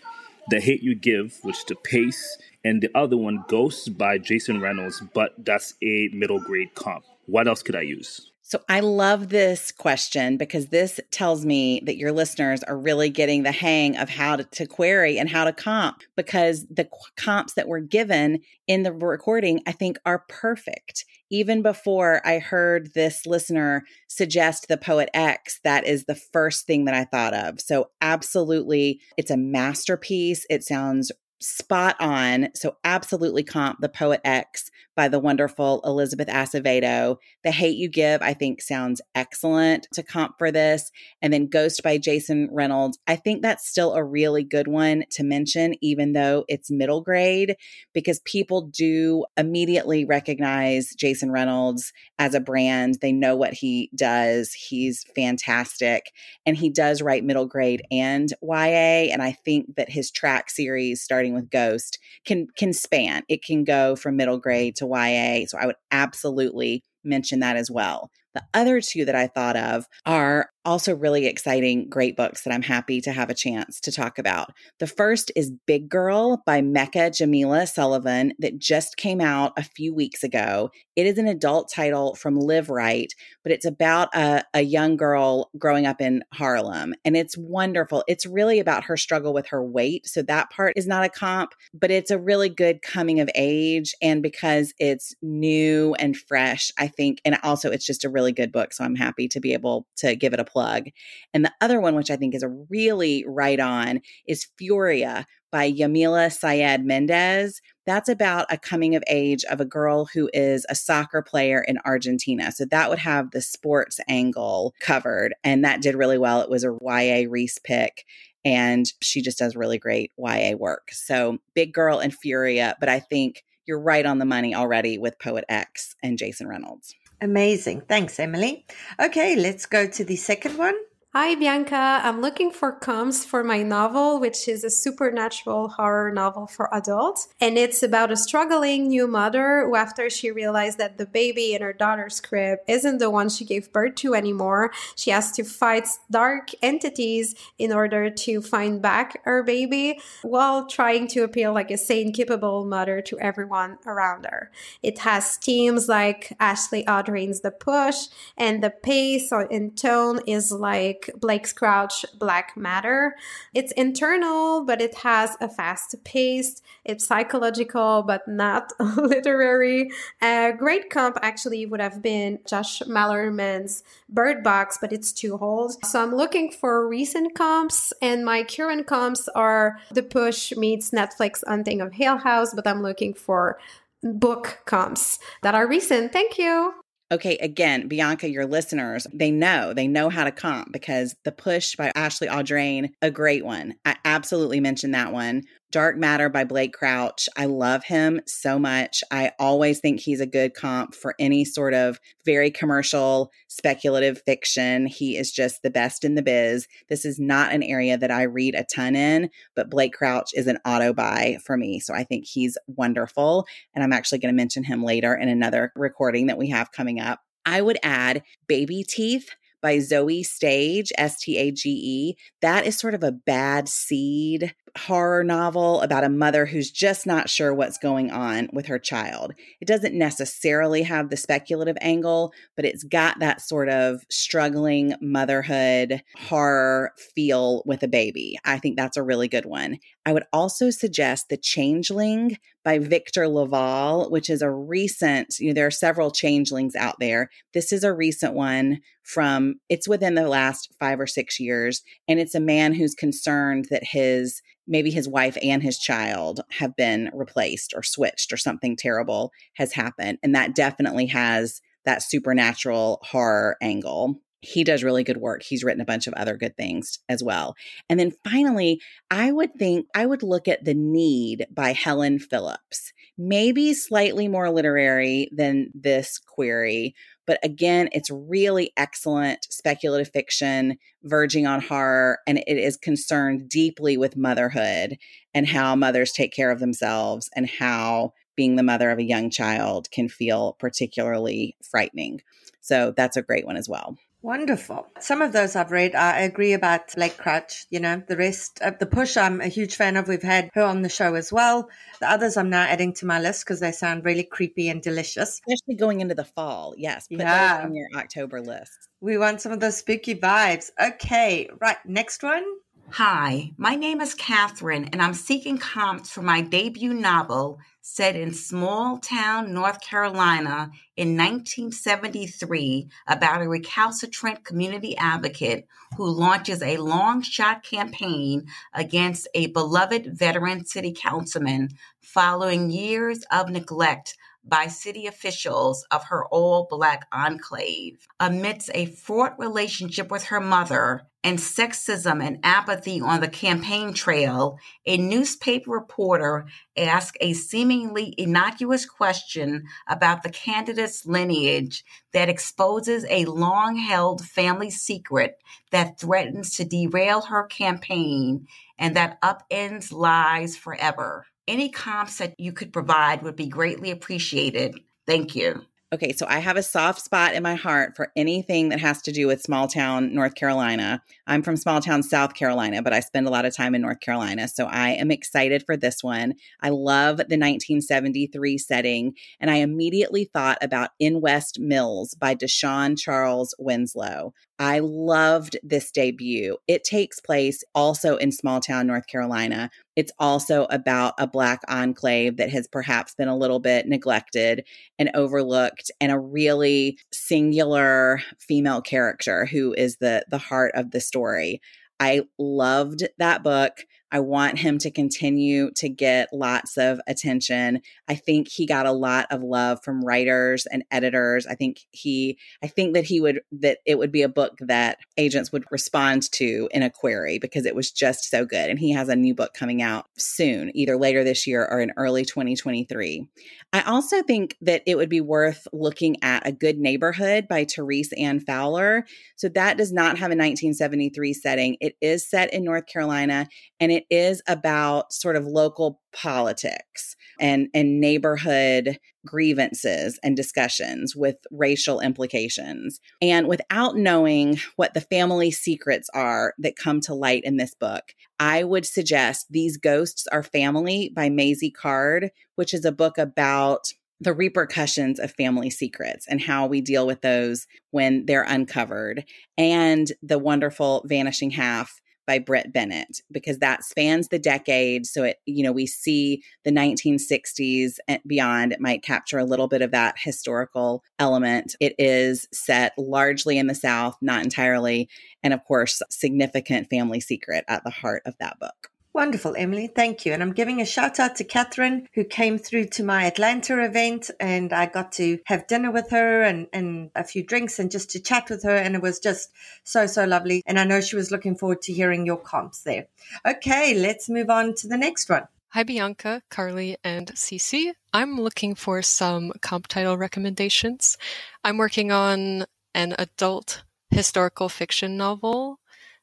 The 0.49 0.59
Hate 0.59 0.83
You 0.83 0.95
Give, 0.95 1.37
which 1.41 1.57
is 1.57 1.63
the 1.65 1.75
pace, 1.75 2.37
and 2.63 2.81
the 2.81 2.89
other 2.95 3.17
one, 3.17 3.43
Ghosts 3.47 3.89
by 3.89 4.17
Jason 4.17 4.61
Reynolds, 4.61 5.01
but 5.13 5.33
that's 5.37 5.73
a 5.81 6.09
middle 6.13 6.39
grade 6.39 6.75
comp. 6.75 7.05
What 7.25 7.47
else 7.47 7.63
could 7.63 7.75
I 7.75 7.81
use? 7.81 8.31
So 8.47 8.61
I 8.69 8.81
love 8.81 9.29
this 9.29 9.71
question 9.71 10.37
because 10.37 10.67
this 10.67 10.99
tells 11.09 11.43
me 11.43 11.81
that 11.85 11.97
your 11.97 12.11
listeners 12.11 12.61
are 12.61 12.77
really 12.77 13.09
getting 13.09 13.41
the 13.41 13.51
hang 13.51 13.97
of 13.97 14.07
how 14.07 14.35
to, 14.35 14.43
to, 14.43 14.67
query 14.67 15.17
and 15.17 15.27
how 15.27 15.45
to 15.45 15.51
comp 15.51 16.03
because 16.15 16.67
the 16.67 16.87
comps 17.15 17.53
that 17.53 17.67
were 17.67 17.79
given 17.79 18.41
in 18.67 18.83
the 18.83 18.93
recording, 18.93 19.61
I 19.65 19.71
think 19.71 19.97
are 20.05 20.25
perfect. 20.29 21.05
Even 21.31 21.61
before 21.61 22.21
I 22.25 22.39
heard 22.39 22.93
this 22.93 23.25
listener 23.25 23.83
suggest 24.07 24.67
the 24.67 24.77
Poet 24.77 25.09
X, 25.13 25.59
that 25.63 25.85
is 25.85 26.05
the 26.05 26.15
first 26.15 26.67
thing 26.67 26.85
that 26.85 26.95
I 26.95 27.05
thought 27.05 27.33
of. 27.33 27.59
So 27.59 27.89
absolutely, 28.01 29.01
it's 29.17 29.31
a 29.31 29.37
masterpiece. 29.37 30.45
It 30.49 30.63
sounds 30.63 31.11
spot 31.41 31.95
on. 31.99 32.49
So, 32.55 32.77
absolutely 32.83 33.43
comp 33.43 33.79
The 33.81 33.89
Poet 33.89 34.21
X 34.23 34.69
by 34.95 35.07
the 35.07 35.19
wonderful 35.19 35.81
Elizabeth 35.83 36.27
Acevedo. 36.27 37.17
The 37.43 37.51
Hate 37.51 37.77
You 37.77 37.89
Give, 37.89 38.21
I 38.21 38.33
think, 38.33 38.61
sounds 38.61 39.01
excellent 39.13 39.87
to 39.93 40.03
comp 40.03 40.37
for 40.37 40.51
this. 40.51 40.91
And 41.21 41.33
then 41.33 41.47
Ghost 41.47 41.83
by 41.83 41.97
Jason 41.97 42.49
Reynolds. 42.51 42.97
I 43.07 43.15
think 43.15 43.41
that's 43.41 43.67
still 43.67 43.93
a 43.93 44.03
really 44.03 44.43
good 44.43 44.67
one 44.67 45.03
to 45.11 45.23
mention, 45.23 45.75
even 45.81 46.13
though 46.13 46.45
it's 46.47 46.71
middle 46.71 47.01
grade, 47.01 47.55
because 47.93 48.19
people 48.21 48.61
do 48.61 49.25
immediately 49.37 50.05
recognize 50.05 50.93
Jason 50.95 51.31
Reynolds 51.31 51.91
as 52.17 52.33
a 52.33 52.39
brand. 52.39 52.99
They 53.01 53.11
know 53.11 53.35
what 53.35 53.53
he 53.53 53.89
does. 53.95 54.53
He's 54.53 55.05
fantastic. 55.15 56.11
And 56.45 56.55
he 56.55 56.69
does 56.69 57.01
write 57.01 57.23
middle 57.23 57.45
grade 57.45 57.83
and 57.91 58.31
YA. 58.41 59.11
And 59.11 59.21
I 59.21 59.33
think 59.33 59.75
that 59.75 59.89
his 59.89 60.11
track 60.11 60.49
series, 60.49 61.01
starting 61.01 61.33
with 61.33 61.49
Ghost, 61.49 61.99
can 62.25 62.47
can 62.55 62.73
span. 62.73 63.23
It 63.27 63.43
can 63.43 63.63
go 63.63 63.95
from 63.95 64.15
middle 64.15 64.35
mm-hmm. 64.35 64.41
grade 64.41 64.75
to 64.77 64.84
YA. 64.85 65.45
So 65.47 65.57
I 65.57 65.65
would 65.67 65.75
absolutely 65.91 66.83
mention 67.05 67.39
that 67.39 67.55
as 67.55 67.69
well. 67.71 68.09
The 68.33 68.43
other 68.53 68.81
two 68.81 69.05
that 69.05 69.15
I 69.15 69.27
thought 69.27 69.55
of 69.55 69.85
are 70.05 70.49
also 70.65 70.95
really 70.95 71.27
exciting, 71.27 71.87
great 71.87 72.17
books 72.17 72.43
that 72.43 72.53
I'm 72.53 72.63
happy 72.63 72.99
to 73.01 73.11
have 73.11 73.29
a 73.29 73.35
chance 73.35 73.79
to 73.81 73.91
talk 73.91 74.17
about. 74.17 74.49
The 74.79 74.87
first 74.87 75.31
is 75.35 75.53
Big 75.67 75.87
Girl 75.87 76.41
by 76.45 76.61
Mecca 76.61 77.11
Jamilah 77.11 77.67
Sullivan 77.67 78.33
that 78.39 78.57
just 78.57 78.97
came 78.97 79.21
out 79.21 79.53
a 79.57 79.63
few 79.63 79.93
weeks 79.93 80.23
ago. 80.23 80.71
It 80.95 81.05
is 81.05 81.17
an 81.17 81.27
adult 81.27 81.71
title 81.73 82.15
from 82.15 82.35
Liveright, 82.35 83.09
but 83.43 83.51
it's 83.51 83.65
about 83.65 84.09
a, 84.13 84.43
a 84.53 84.61
young 84.61 84.97
girl 84.97 85.49
growing 85.57 85.85
up 85.85 86.01
in 86.01 86.23
Harlem. 86.33 86.95
And 87.05 87.15
it's 87.15 87.37
wonderful. 87.37 88.03
It's 88.07 88.25
really 88.25 88.59
about 88.59 88.85
her 88.85 88.97
struggle 88.97 89.33
with 89.33 89.47
her 89.47 89.63
weight. 89.63 90.07
So 90.07 90.23
that 90.23 90.49
part 90.49 90.73
is 90.75 90.87
not 90.87 91.05
a 91.05 91.09
comp, 91.09 91.51
but 91.73 91.91
it's 91.91 92.11
a 92.11 92.19
really 92.19 92.49
good 92.49 92.81
coming 92.81 93.19
of 93.19 93.29
age. 93.35 93.93
And 94.01 94.23
because 94.23 94.73
it's 94.79 95.13
new 95.21 95.93
and 95.99 96.17
fresh, 96.17 96.71
I 96.77 96.87
think, 96.95 97.21
and 97.25 97.37
also 97.43 97.71
it's 97.71 97.85
just 97.85 98.03
a 98.03 98.09
really 98.09 98.31
good 98.31 98.51
book. 98.51 98.73
So 98.73 98.83
I'm 98.83 98.95
happy 98.95 99.27
to 99.29 99.39
be 99.39 99.53
able 99.53 99.87
to 99.97 100.15
give 100.15 100.33
it 100.33 100.39
a 100.39 100.45
plug. 100.45 100.85
And 101.33 101.45
the 101.45 101.53
other 101.61 101.79
one, 101.79 101.95
which 101.95 102.11
I 102.11 102.15
think 102.15 102.35
is 102.35 102.43
a 102.43 102.49
really 102.69 103.23
right 103.27 103.59
on, 103.59 104.01
is 104.27 104.47
Furia 104.57 105.25
by 105.51 105.71
Yamile 105.71 106.29
Saied 106.29 106.83
Mendez. 106.83 107.61
That's 107.85 108.09
about 108.09 108.45
a 108.49 108.57
coming 108.57 108.95
of 108.95 109.03
age 109.07 109.45
of 109.45 109.61
a 109.61 109.65
girl 109.65 110.05
who 110.13 110.29
is 110.33 110.65
a 110.69 110.75
soccer 110.75 111.21
player 111.21 111.63
in 111.65 111.77
Argentina. 111.85 112.51
So 112.51 112.65
that 112.65 112.89
would 112.89 112.99
have 112.99 113.31
the 113.31 113.41
sports 113.41 113.99
angle 114.09 114.73
covered. 114.81 115.33
And 115.43 115.63
that 115.63 115.81
did 115.81 115.95
really 115.95 116.17
well. 116.17 116.41
It 116.41 116.49
was 116.49 116.65
a 116.65 116.77
YA 116.81 117.27
Reese 117.29 117.59
pick. 117.59 118.05
And 118.43 118.85
she 119.01 119.21
just 119.21 119.39
does 119.39 119.55
really 119.55 119.79
great 119.79 120.11
YA 120.17 120.55
work. 120.57 120.89
So 120.91 121.37
Big 121.53 121.73
Girl 121.73 121.99
and 121.99 122.13
Furia. 122.13 122.75
But 122.79 122.89
I 122.89 122.99
think 122.99 123.43
you're 123.65 123.79
right 123.79 124.05
on 124.05 124.19
the 124.19 124.25
money 124.25 124.53
already 124.55 124.97
with 124.97 125.19
Poet 125.19 125.45
X 125.49 125.95
and 126.03 126.17
Jason 126.17 126.47
Reynolds. 126.47 126.95
Amazing. 127.21 127.81
Thanks, 127.81 128.19
Emilie. 128.19 128.65
Okay, 128.99 129.35
let's 129.35 129.65
go 129.65 129.87
to 129.87 130.03
the 130.03 130.15
second 130.15 130.57
one. 130.57 130.75
Hi, 131.17 131.33
Bianca. 131.33 132.01
I'm 132.03 132.19
looking 132.19 132.51
for 132.51 132.73
comps 132.73 133.23
for 133.23 133.41
my 133.41 133.63
novel, 133.63 134.19
which 134.19 134.49
is 134.49 134.65
a 134.65 134.69
supernatural 134.69 135.69
horror 135.69 136.11
novel 136.11 136.45
for 136.45 136.67
adults. 136.75 137.29
And 137.39 137.57
it's 137.57 137.81
about 137.81 138.11
a 138.11 138.17
struggling 138.17 138.89
new 138.89 139.07
mother 139.07 139.63
who, 139.65 139.77
after 139.77 140.09
she 140.09 140.29
realized 140.29 140.77
that 140.77 140.97
the 140.97 141.05
baby 141.05 141.53
in 141.53 141.61
her 141.61 141.71
daughter's 141.71 142.19
crib 142.19 142.59
isn't 142.67 142.97
the 142.97 143.09
one 143.09 143.29
she 143.29 143.45
gave 143.45 143.71
birth 143.71 143.95
to 143.95 144.13
anymore, 144.13 144.73
she 144.97 145.09
has 145.11 145.31
to 145.37 145.45
fight 145.45 145.87
dark 146.11 146.49
entities 146.61 147.33
in 147.57 147.71
order 147.71 148.09
to 148.09 148.41
find 148.41 148.81
back 148.81 149.23
her 149.23 149.41
baby 149.41 150.01
while 150.21 150.67
trying 150.67 151.07
to 151.07 151.23
appear 151.23 151.49
like 151.49 151.71
a 151.71 151.77
sane, 151.77 152.11
capable 152.11 152.65
mother 152.65 152.99
to 153.03 153.17
everyone 153.21 153.77
around 153.85 154.25
her. 154.25 154.51
It 154.83 154.99
has 154.99 155.37
themes 155.37 155.87
like 155.87 156.35
Ashley 156.41 156.83
Audrain's 156.83 157.39
The 157.39 157.51
Push, 157.51 158.07
and 158.37 158.61
the 158.61 158.69
pace 158.69 159.31
and 159.31 159.77
tone 159.77 160.19
is 160.27 160.51
like 160.51 161.04
Blake 161.15 161.53
Crouch 161.55 162.05
Black 162.17 162.55
Matter. 162.55 163.15
It's 163.53 163.71
internal, 163.73 164.63
but 164.63 164.81
it 164.81 164.95
has 164.95 165.37
a 165.41 165.49
fast 165.49 165.95
pace. 166.03 166.61
It's 166.83 167.05
psychological, 167.07 168.03
but 168.03 168.27
not 168.27 168.71
literary. 168.79 169.91
A 170.21 170.53
great 170.57 170.89
comp 170.89 171.17
actually 171.21 171.65
would 171.65 171.79
have 171.79 172.01
been 172.01 172.39
Josh 172.45 172.81
Malerman's 172.81 173.83
Bird 174.09 174.43
Box, 174.43 174.77
but 174.79 174.93
it's 174.93 175.11
too 175.11 175.37
old. 175.37 175.83
So 175.85 176.01
I'm 176.01 176.15
looking 176.15 176.51
for 176.51 176.87
recent 176.87 177.35
comps, 177.35 177.91
and 178.01 178.25
my 178.25 178.43
current 178.43 178.87
comps 178.87 179.27
are 179.29 179.79
The 179.91 180.03
Push 180.03 180.55
meets 180.55 180.91
Netflix 180.91 181.43
Haunting 181.47 181.81
of 181.81 181.93
Hill 181.93 182.17
House, 182.17 182.53
but 182.53 182.67
I'm 182.67 182.81
looking 182.81 183.13
for 183.13 183.57
book 184.03 184.59
comps 184.65 185.19
that 185.41 185.55
are 185.55 185.67
recent. 185.67 186.13
Thank 186.13 186.37
you. 186.37 186.73
Okay, 187.11 187.37
again, 187.37 187.87
Bianca, 187.87 188.27
your 188.27 188.47
listeners, 188.47 189.05
they 189.13 189.29
know, 189.29 189.73
they 189.73 189.87
know 189.87 190.09
how 190.09 190.23
to 190.23 190.31
comp 190.31 190.71
because 190.71 191.15
The 191.23 191.31
Push 191.31 191.75
by 191.75 191.91
Ashley 191.95 192.27
Audrain, 192.27 192.89
a 193.01 193.11
great 193.11 193.45
one. 193.45 193.75
I 193.85 193.95
absolutely 194.03 194.59
mentioned 194.59 194.95
that 194.95 195.13
one. 195.13 195.43
Dark 195.75 195.97
Matter 195.97 196.29
by 196.29 196.45
Blake 196.45 196.71
Crouch. 196.71 197.27
I 197.35 197.47
love 197.47 197.83
him 197.83 198.21
so 198.25 198.57
much. 198.57 199.03
I 199.11 199.33
always 199.37 199.81
think 199.81 199.99
he's 199.99 200.21
a 200.21 200.25
good 200.25 200.53
comp 200.53 200.95
for 200.95 201.15
any 201.19 201.43
sort 201.43 201.73
of 201.73 201.99
very 202.23 202.49
commercial, 202.49 203.29
speculative 203.49 204.21
fiction. 204.25 204.85
He 204.85 205.17
is 205.17 205.33
just 205.33 205.63
the 205.63 205.69
best 205.69 206.05
in 206.05 206.15
the 206.15 206.21
biz. 206.21 206.69
This 206.87 207.03
is 207.03 207.19
not 207.19 207.51
an 207.51 207.61
area 207.61 207.97
that 207.97 208.09
I 208.09 208.23
read 208.23 208.55
a 208.55 208.63
ton 208.63 208.95
in, 208.95 209.29
but 209.53 209.69
Blake 209.69 209.91
Crouch 209.91 210.29
is 210.33 210.47
an 210.47 210.59
auto 210.63 210.93
buy 210.93 211.39
for 211.43 211.57
me. 211.57 211.81
So 211.81 211.93
I 211.93 212.05
think 212.05 212.25
he's 212.25 212.57
wonderful. 212.67 213.45
And 213.73 213.83
I'm 213.83 213.91
actually 213.91 214.19
going 214.19 214.33
to 214.33 214.41
mention 214.41 214.63
him 214.63 214.81
later 214.81 215.13
in 215.13 215.27
another 215.27 215.73
recording 215.75 216.27
that 216.27 216.37
we 216.37 216.51
have 216.51 216.71
coming 216.71 217.01
up. 217.01 217.19
I 217.45 217.61
would 217.61 217.79
add 217.83 218.23
Baby 218.47 218.85
Teeth 218.87 219.27
by 219.61 219.79
Zoje 219.79 220.25
Stage, 220.25 220.93
S 220.97 221.19
T 221.19 221.37
A 221.37 221.51
G 221.51 221.69
E. 221.69 222.17
That 222.41 222.65
is 222.65 222.77
sort 222.77 222.93
of 222.93 223.03
a 223.03 223.11
bad 223.11 223.67
seed 223.67 224.55
horror 224.77 225.23
novel 225.23 225.81
about 225.81 226.03
a 226.03 226.09
mother 226.09 226.45
who's 226.45 226.71
just 226.71 227.05
not 227.05 227.29
sure 227.29 227.53
what's 227.53 227.77
going 227.77 228.11
on 228.11 228.49
with 228.51 228.65
her 228.65 228.79
child. 228.79 229.33
It 229.61 229.67
doesn't 229.67 229.97
necessarily 229.97 230.83
have 230.83 231.09
the 231.09 231.17
speculative 231.17 231.77
angle, 231.81 232.33
but 232.55 232.65
it's 232.65 232.83
got 232.83 233.19
that 233.19 233.41
sort 233.41 233.69
of 233.69 234.03
struggling 234.09 234.95
motherhood 235.01 236.03
horror 236.17 236.91
feel 237.15 237.63
with 237.65 237.83
a 237.83 237.87
baby. 237.87 238.37
I 238.43 238.59
think 238.59 238.75
that's 238.75 238.97
a 238.97 239.03
really 239.03 239.27
good 239.27 239.45
one. 239.45 239.79
I 240.05 240.13
would 240.13 240.25
also 240.31 240.69
suggest 240.69 241.29
The 241.29 241.37
Changeling 241.37 242.37
by 242.63 242.77
Victor 242.77 243.27
LaValle, 243.27 244.09
which 244.09 244.29
is 244.29 244.41
a 244.41 244.51
recent, 244.51 245.39
you 245.39 245.47
know, 245.47 245.53
there 245.53 245.67
are 245.67 245.71
several 245.71 246.11
changelings 246.11 246.75
out 246.75 246.99
there. 246.99 247.29
This 247.53 247.71
is 247.71 247.83
a 247.83 247.93
recent 247.93 248.33
one 248.33 248.81
from, 249.03 249.55
it's 249.67 249.87
within 249.87 250.13
the 250.13 250.27
last 250.27 250.73
five 250.79 250.99
or 250.99 251.07
six 251.07 251.39
years. 251.39 251.81
And 252.07 252.19
it's 252.19 252.35
a 252.35 252.39
man 252.39 252.73
who's 252.73 252.93
concerned 252.93 253.67
that 253.71 253.83
his 253.83 254.41
maybe 254.67 254.89
his 254.89 255.07
wife 255.07 255.37
and 255.43 255.61
his 255.61 255.77
child 255.77 256.41
have 256.49 256.75
been 256.75 257.11
replaced 257.13 257.73
or 257.75 257.83
switched 257.83 258.33
or 258.33 258.37
something 258.37 258.75
terrible 258.75 259.31
has 259.55 259.73
happened. 259.73 260.17
And 260.23 260.33
that 260.33 260.55
definitely 260.55 261.05
has 261.07 261.61
that 261.85 262.01
supernatural 262.01 262.99
horror 263.03 263.57
angle. 263.61 264.19
He 264.45 264.63
does 264.63 264.83
really 264.83 265.03
good 265.03 265.17
work. 265.17 265.43
He's 265.43 265.63
written 265.63 265.81
a 265.81 265.85
bunch 265.85 266.07
of 266.07 266.13
other 266.13 266.37
good 266.37 266.55
things 266.55 266.99
as 267.09 267.23
well. 267.23 267.55
And 267.89 267.99
then 267.99 268.11
finally, 268.23 268.79
I 269.09 269.31
would 269.31 269.53
think 269.55 269.87
I 269.95 270.05
would 270.05 270.23
look 270.23 270.47
at 270.47 270.65
The 270.65 270.73
Need 270.73 271.47
by 271.51 271.73
Helen 271.73 272.19
Phillips. 272.19 272.93
Maybe 273.17 273.73
slightly 273.73 274.27
more 274.27 274.49
literary 274.49 275.29
than 275.31 275.71
this 275.73 276.19
query, 276.19 276.95
but 277.25 277.39
again, 277.43 277.89
it's 277.91 278.09
really 278.11 278.71
excellent 278.77 279.47
speculative 279.49 280.11
fiction, 280.11 280.77
verging 281.03 281.47
on 281.47 281.61
horror, 281.61 282.19
and 282.27 282.37
it 282.37 282.57
is 282.57 282.77
concerned 282.77 283.49
deeply 283.49 283.97
with 283.97 284.17
motherhood 284.17 284.97
and 285.33 285.47
how 285.47 285.75
mothers 285.75 286.11
take 286.11 286.33
care 286.33 286.51
of 286.51 286.59
themselves 286.59 287.29
and 287.35 287.49
how 287.49 288.13
being 288.35 288.55
the 288.55 288.63
mother 288.63 288.91
of 288.91 288.99
a 288.99 289.03
young 289.03 289.29
child 289.29 289.89
can 289.91 290.09
feel 290.09 290.53
particularly 290.59 291.55
frightening. 291.63 292.21
So 292.61 292.93
that's 292.95 293.17
a 293.17 293.21
great 293.21 293.45
one 293.45 293.57
as 293.57 293.69
well. 293.69 293.97
Wonderful. 294.25 294.87
Some 294.99 295.21
of 295.21 295.33
those 295.33 295.55
I've 295.55 295.69
read. 295.69 295.93
I 295.93 296.21
agree 296.21 296.53
about 296.53 296.95
Blake 296.95 297.15
Crouch. 297.15 297.67
You 297.69 297.79
know, 297.79 298.01
the 298.07 298.17
rest 298.17 298.59
of 298.59 298.79
the 298.79 298.87
push, 298.87 299.17
I'm 299.17 299.39
a 299.39 299.47
huge 299.47 299.75
fan 299.75 299.97
of. 299.97 300.07
We've 300.07 300.23
had 300.23 300.49
her 300.55 300.63
on 300.63 300.81
the 300.81 300.89
show 300.89 301.13
as 301.13 301.31
well. 301.31 301.69
The 301.99 302.09
others 302.09 302.35
I'm 302.35 302.49
now 302.49 302.63
adding 302.63 302.93
to 302.95 303.05
my 303.05 303.19
list 303.19 303.45
because 303.45 303.59
they 303.59 303.71
sound 303.71 304.03
really 304.03 304.23
creepy 304.23 304.67
and 304.69 304.81
delicious. 304.81 305.39
Especially 305.47 305.75
going 305.75 306.01
into 306.01 306.15
the 306.15 306.25
fall. 306.25 306.73
Yes. 306.75 307.07
Put 307.07 307.19
yeah. 307.19 307.61
on 307.65 307.75
your 307.75 307.87
October 307.95 308.41
list. 308.41 308.89
We 308.99 309.19
want 309.19 309.41
some 309.41 309.51
of 309.51 309.59
those 309.59 309.77
spooky 309.77 310.15
vibes. 310.15 310.71
Okay. 310.81 311.47
Right. 311.61 311.77
Next 311.85 312.23
one. 312.23 312.45
Hi, 312.91 313.51
my 313.57 313.75
name 313.75 313.99
is 313.99 314.13
Catherine, 314.13 314.85
and 314.85 315.01
I'm 315.01 315.15
seeking 315.15 315.57
comps 315.57 316.11
for 316.11 316.21
my 316.21 316.41
debut 316.41 316.93
novel 316.93 317.59
set 317.81 318.15
in 318.15 318.31
small 318.33 318.99
town 318.99 319.53
North 319.53 319.81
Carolina 319.81 320.69
in 320.95 321.17
1973 321.17 322.87
about 323.07 323.41
a 323.41 323.49
recalcitrant 323.49 324.45
community 324.45 324.95
advocate 324.97 325.67
who 325.97 326.09
launches 326.09 326.61
a 326.61 326.77
long 326.77 327.21
shot 327.21 327.63
campaign 327.63 328.45
against 328.73 329.27
a 329.33 329.47
beloved 329.47 330.17
veteran 330.17 330.63
city 330.63 330.93
councilman 330.95 331.69
following 332.01 332.69
years 332.69 333.25
of 333.31 333.49
neglect 333.49 334.15
by 334.47 334.67
city 334.67 335.07
officials 335.07 335.85
of 335.91 336.03
her 336.05 336.25
all 336.25 336.67
black 336.69 337.07
enclave. 337.11 338.07
Amidst 338.19 338.69
a 338.73 338.85
fraught 338.85 339.37
relationship 339.39 340.11
with 340.11 340.25
her 340.25 340.39
mother 340.39 341.01
and 341.25 341.39
sexism 341.39 342.23
and 342.23 342.37
apathy 342.43 343.01
on 343.01 343.19
the 343.19 343.27
campaign 343.27 343.93
trail, 343.93 344.59
a 344.85 344.95
newspaper 344.95 345.71
reporter 345.71 346.45
asked 346.77 347.17
a 347.19 347.33
seemingly 347.33 348.13
innocuous 348.19 348.85
question 348.85 349.63
about 349.87 350.21
the 350.21 350.29
candidate's 350.29 351.03
lineage 351.07 351.83
that 352.13 352.29
exposes 352.29 353.07
a 353.09 353.25
long 353.25 353.75
held 353.75 354.23
family 354.23 354.69
secret 354.69 355.41
that 355.71 355.99
threatens 355.99 356.55
to 356.55 356.63
derail 356.63 357.21
her 357.21 357.45
campaign 357.45 358.47
and 358.77 358.95
that 358.95 359.19
upends 359.23 359.91
lives 359.91 360.55
forever. 360.55 361.25
Any 361.47 361.69
comps 361.69 362.19
that 362.19 362.39
you 362.39 362.53
could 362.53 362.71
provide 362.71 363.23
would 363.23 363.35
be 363.35 363.47
greatly 363.47 363.89
appreciated. 363.89 364.79
Thank 365.07 365.35
you. 365.35 365.65
Okay, 365.93 366.13
so 366.13 366.25
I 366.27 366.39
have 366.39 366.57
a 366.57 366.63
soft 366.63 366.99
spot 366.99 367.35
in 367.35 367.43
my 367.43 367.53
heart 367.53 367.95
for 367.95 368.11
anything 368.15 368.69
that 368.69 368.79
has 368.79 369.03
to 369.03 369.11
do 369.11 369.27
with 369.27 369.43
small 369.43 369.67
town 369.67 370.15
North 370.15 370.33
Carolina. 370.33 371.03
I'm 371.27 371.43
from 371.43 371.57
small 371.57 371.79
town 371.79 372.01
South 372.01 372.33
Carolina, 372.33 372.81
but 372.81 372.91
I 372.91 373.01
spend 373.01 373.27
a 373.27 373.29
lot 373.29 373.45
of 373.45 373.55
time 373.55 373.75
in 373.75 373.83
North 373.83 373.99
Carolina. 373.99 374.47
So 374.47 374.65
I 374.65 374.89
am 374.89 375.11
excited 375.11 375.63
for 375.63 375.77
this 375.77 376.03
one. 376.03 376.33
I 376.59 376.69
love 376.69 377.17
the 377.17 377.37
1973 377.37 378.57
setting, 378.57 379.13
and 379.39 379.51
I 379.51 379.57
immediately 379.57 380.25
thought 380.25 380.57
about 380.61 380.89
In 380.99 381.21
West 381.21 381.59
Mills 381.59 382.15
by 382.15 382.33
Deshawn 382.33 382.97
Charles 382.97 383.53
Winslow. 383.59 384.33
I 384.57 384.79
loved 384.79 385.57
this 385.63 385.91
debut. 385.91 386.57
It 386.67 386.83
takes 386.83 387.19
place 387.19 387.63
also 387.73 388.15
in 388.15 388.31
small 388.31 388.61
town 388.61 388.87
North 388.87 389.05
Carolina. 389.07 389.69
It's 389.95 390.13
also 390.17 390.65
about 390.69 391.13
a 391.17 391.27
Black 391.27 391.61
enclave 391.67 392.37
that 392.37 392.49
has 392.49 392.67
perhaps 392.67 393.15
been 393.15 393.27
a 393.27 393.37
little 393.37 393.59
bit 393.59 393.87
neglected 393.87 394.65
and 394.97 395.11
overlooked, 395.13 395.91
and 395.99 396.11
a 396.11 396.19
really 396.19 396.97
singular 397.11 398.21
female 398.39 398.81
character 398.81 399.45
who 399.45 399.73
is 399.73 399.97
the, 399.97 400.25
the 400.29 400.37
heart 400.37 400.71
of 400.75 400.91
the 400.91 401.01
story. 401.01 401.61
I 401.99 402.23
loved 402.37 403.03
that 403.17 403.43
book. 403.43 403.85
I 404.11 404.19
want 404.19 404.59
him 404.59 404.77
to 404.79 404.91
continue 404.91 405.71
to 405.77 405.89
get 405.89 406.29
lots 406.31 406.77
of 406.77 407.01
attention. 407.07 407.81
I 408.07 408.15
think 408.15 408.47
he 408.47 408.65
got 408.65 408.85
a 408.85 408.91
lot 408.91 409.27
of 409.31 409.41
love 409.41 409.79
from 409.83 410.05
writers 410.05 410.65
and 410.67 410.83
editors. 410.91 411.45
I 411.47 411.55
think 411.55 411.79
he 411.91 412.37
I 412.63 412.67
think 412.67 412.93
that 412.93 413.05
he 413.05 413.19
would 413.19 413.41
that 413.51 413.79
it 413.85 413.97
would 413.97 414.11
be 414.11 414.21
a 414.21 414.29
book 414.29 414.57
that 414.61 414.99
agents 415.17 415.51
would 415.51 415.65
respond 415.71 416.31
to 416.33 416.69
in 416.71 416.83
a 416.83 416.89
query 416.89 417.39
because 417.39 417.65
it 417.65 417.75
was 417.75 417.91
just 417.91 418.29
so 418.29 418.45
good. 418.45 418.69
And 418.69 418.79
he 418.79 418.91
has 418.91 419.09
a 419.09 419.15
new 419.15 419.33
book 419.33 419.53
coming 419.53 419.81
out 419.81 420.05
soon, 420.17 420.71
either 420.75 420.97
later 420.97 421.23
this 421.23 421.47
year 421.47 421.67
or 421.69 421.81
in 421.81 421.91
early 421.97 422.25
2023. 422.25 423.27
I 423.73 423.81
also 423.81 424.21
think 424.23 424.55
that 424.61 424.83
it 424.85 424.95
would 424.95 425.09
be 425.09 425.21
worth 425.21 425.67
looking 425.73 426.15
at 426.23 426.47
A 426.47 426.51
Good 426.51 426.77
Neighborhood 426.77 427.47
by 427.49 427.65
Therese 427.65 428.13
Anne 428.13 428.39
Fowler. 428.39 429.05
So 429.35 429.49
that 429.49 429.77
does 429.77 429.91
not 429.91 430.17
have 430.17 430.31
a 430.31 430.37
1973 430.37 431.33
setting. 431.33 431.77
It 431.81 431.95
is 431.99 432.29
set 432.29 432.53
in 432.53 432.63
North 432.63 432.85
Carolina 432.85 433.47
and 433.79 433.91
it 433.91 434.04
is 434.09 434.41
about 434.47 435.13
sort 435.13 435.35
of 435.35 435.45
local 435.45 436.01
politics 436.13 437.15
and 437.39 437.67
and 437.73 437.99
neighborhood 437.99 438.99
grievances 439.25 440.19
and 440.23 440.35
discussions 440.35 441.15
with 441.15 441.37
racial 441.51 441.99
implications 441.99 442.99
and 443.21 443.47
without 443.47 443.97
knowing 443.97 444.57
what 444.75 444.93
the 444.93 445.01
family 445.01 445.51
secrets 445.51 446.09
are 446.13 446.53
that 446.59 446.75
come 446.75 447.01
to 447.01 447.13
light 447.13 447.43
in 447.43 447.57
this 447.57 447.73
book 447.73 448.13
i 448.39 448.63
would 448.63 448.85
suggest 448.85 449.47
these 449.49 449.77
ghosts 449.77 450.27
are 450.31 450.43
family 450.43 451.11
by 451.15 451.29
Maisy 451.29 451.73
Card 451.73 452.31
which 452.55 452.73
is 452.73 452.85
a 452.85 452.91
book 452.91 453.17
about 453.17 453.87
the 454.21 454.33
repercussions 454.33 455.19
of 455.19 455.33
family 455.33 455.69
secrets 455.69 456.25
and 456.27 456.41
how 456.41 456.65
we 456.65 456.79
deal 456.79 457.05
with 457.05 457.21
those 457.21 457.67
when 457.91 458.25
they're 458.25 458.43
uncovered 458.43 459.25
and 459.57 460.11
the 460.23 460.39
wonderful 460.39 461.03
vanishing 461.05 461.51
half 461.51 462.01
by 462.25 462.39
Brit 462.39 462.73
Bennett 462.73 463.21
because 463.31 463.59
that 463.59 463.83
spans 463.83 464.27
the 464.27 464.39
decade. 464.39 465.05
So 465.05 465.23
it, 465.23 465.37
you 465.45 465.63
know, 465.63 465.71
we 465.71 465.85
see 465.85 466.43
the 466.63 466.71
1960s 466.71 467.97
and 468.07 468.21
beyond. 468.25 468.71
It 468.71 468.81
might 468.81 469.03
capture 469.03 469.37
a 469.37 469.45
little 469.45 469.67
bit 469.67 469.81
of 469.81 469.91
that 469.91 470.15
historical 470.17 471.03
element. 471.19 471.75
It 471.79 471.95
is 471.97 472.47
set 472.51 472.93
largely 472.97 473.57
in 473.57 473.67
the 473.67 473.75
South, 473.75 474.17
not 474.21 474.43
entirely. 474.43 475.09
And 475.43 475.53
of 475.53 475.63
course, 475.65 476.01
significant 476.09 476.89
family 476.89 477.19
secret 477.19 477.65
at 477.67 477.83
the 477.83 477.89
heart 477.89 478.23
of 478.25 478.35
that 478.39 478.59
book. 478.59 478.89
Wonderful, 479.15 479.55
Emilie. 479.57 479.87
Thank 479.87 480.25
you. 480.25 480.33
And 480.33 480.43
I'm 480.43 480.51
giving 480.51 480.81
a 480.81 480.85
shout 480.85 481.21
out 481.21 481.37
to 481.37 481.45
Catherine, 481.45 482.05
who 482.15 482.25
came 482.25 482.57
through 482.57 482.87
to 482.87 483.03
my 483.03 483.23
Atlanta 483.23 483.81
event 483.81 484.29
and 484.41 484.73
I 484.73 484.87
got 484.87 485.13
to 485.13 485.39
have 485.45 485.67
dinner 485.67 485.89
with 485.89 486.09
her 486.09 486.41
and, 486.41 486.67
and 486.73 487.11
a 487.15 487.23
few 487.23 487.41
drinks 487.41 487.79
and 487.79 487.89
just 487.89 488.09
to 488.09 488.19
chat 488.19 488.49
with 488.49 488.63
her. 488.63 488.75
And 488.75 488.93
it 488.93 489.01
was 489.01 489.19
just 489.19 489.51
so, 489.85 490.05
so 490.05 490.25
lovely. 490.25 490.63
And 490.65 490.77
I 490.77 490.83
know 490.83 490.99
she 490.99 491.15
was 491.15 491.31
looking 491.31 491.55
forward 491.55 491.81
to 491.83 491.93
hearing 491.93 492.25
your 492.25 492.35
comps 492.35 492.81
there. 492.81 493.07
Okay, 493.47 493.93
let's 493.93 494.27
move 494.27 494.49
on 494.49 494.75
to 494.79 494.87
the 494.89 494.97
next 494.97 495.29
one. 495.29 495.43
Hi, 495.69 495.83
Bianca, 495.83 496.41
Carly, 496.49 496.97
and 497.01 497.27
Cece. 497.35 497.93
I'm 498.11 498.37
looking 498.41 498.75
for 498.75 499.01
some 499.01 499.53
comp 499.61 499.87
title 499.87 500.17
recommendations. 500.17 501.17
I'm 501.63 501.77
working 501.77 502.11
on 502.11 502.65
an 502.93 503.15
adult 503.17 503.83
historical 504.09 504.67
fiction 504.67 505.15
novel 505.15 505.79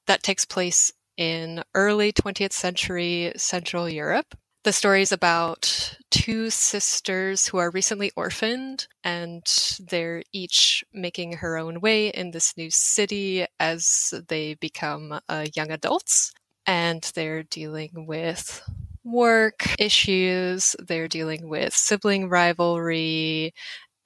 that 0.07 0.23
takes 0.23 0.45
place 0.45 0.93
in 1.17 1.63
early 1.75 2.13
20th 2.13 2.53
century 2.53 3.33
Central 3.37 3.89
Europe. 3.89 4.35
The 4.65 4.73
story 4.73 5.03
is 5.03 5.11
about 5.11 5.97
two 6.11 6.49
sisters 6.49 7.49
who 7.49 7.59
are 7.59 7.71
recently 7.71 8.13
orphaned, 8.15 8.87
and 9.03 9.43
they're 9.81 10.23
each 10.33 10.85
making 10.93 11.33
her 11.39 11.59
own 11.59 11.81
way 11.81 12.09
in 12.09 12.31
this 12.31 12.57
new 12.57 12.71
city 12.71 13.45
as 13.59 14.15
they 14.29 14.55
become 14.55 15.19
uh, 15.29 15.47
young 15.57 15.73
adults. 15.73 16.33
And 16.65 17.03
they're 17.17 17.43
dealing 17.43 18.07
with 18.07 18.63
work 19.03 19.75
issues, 19.81 20.77
they're 20.79 21.09
dealing 21.09 21.49
with 21.49 21.75
sibling 21.75 22.29
rivalry, 22.29 23.53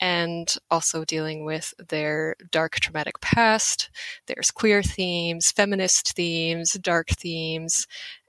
and 0.01 0.57
also 0.70 1.05
dealing 1.05 1.44
with 1.44 1.74
their 1.88 2.36
dark 2.51 2.76
traumatic 2.76 3.20
past. 3.20 3.90
There's 4.26 4.51
queer 4.51 4.82
themes, 4.82 5.51
feminist 5.51 6.12
themes, 6.14 6.74
dark 6.74 7.09
themes, 7.09 7.86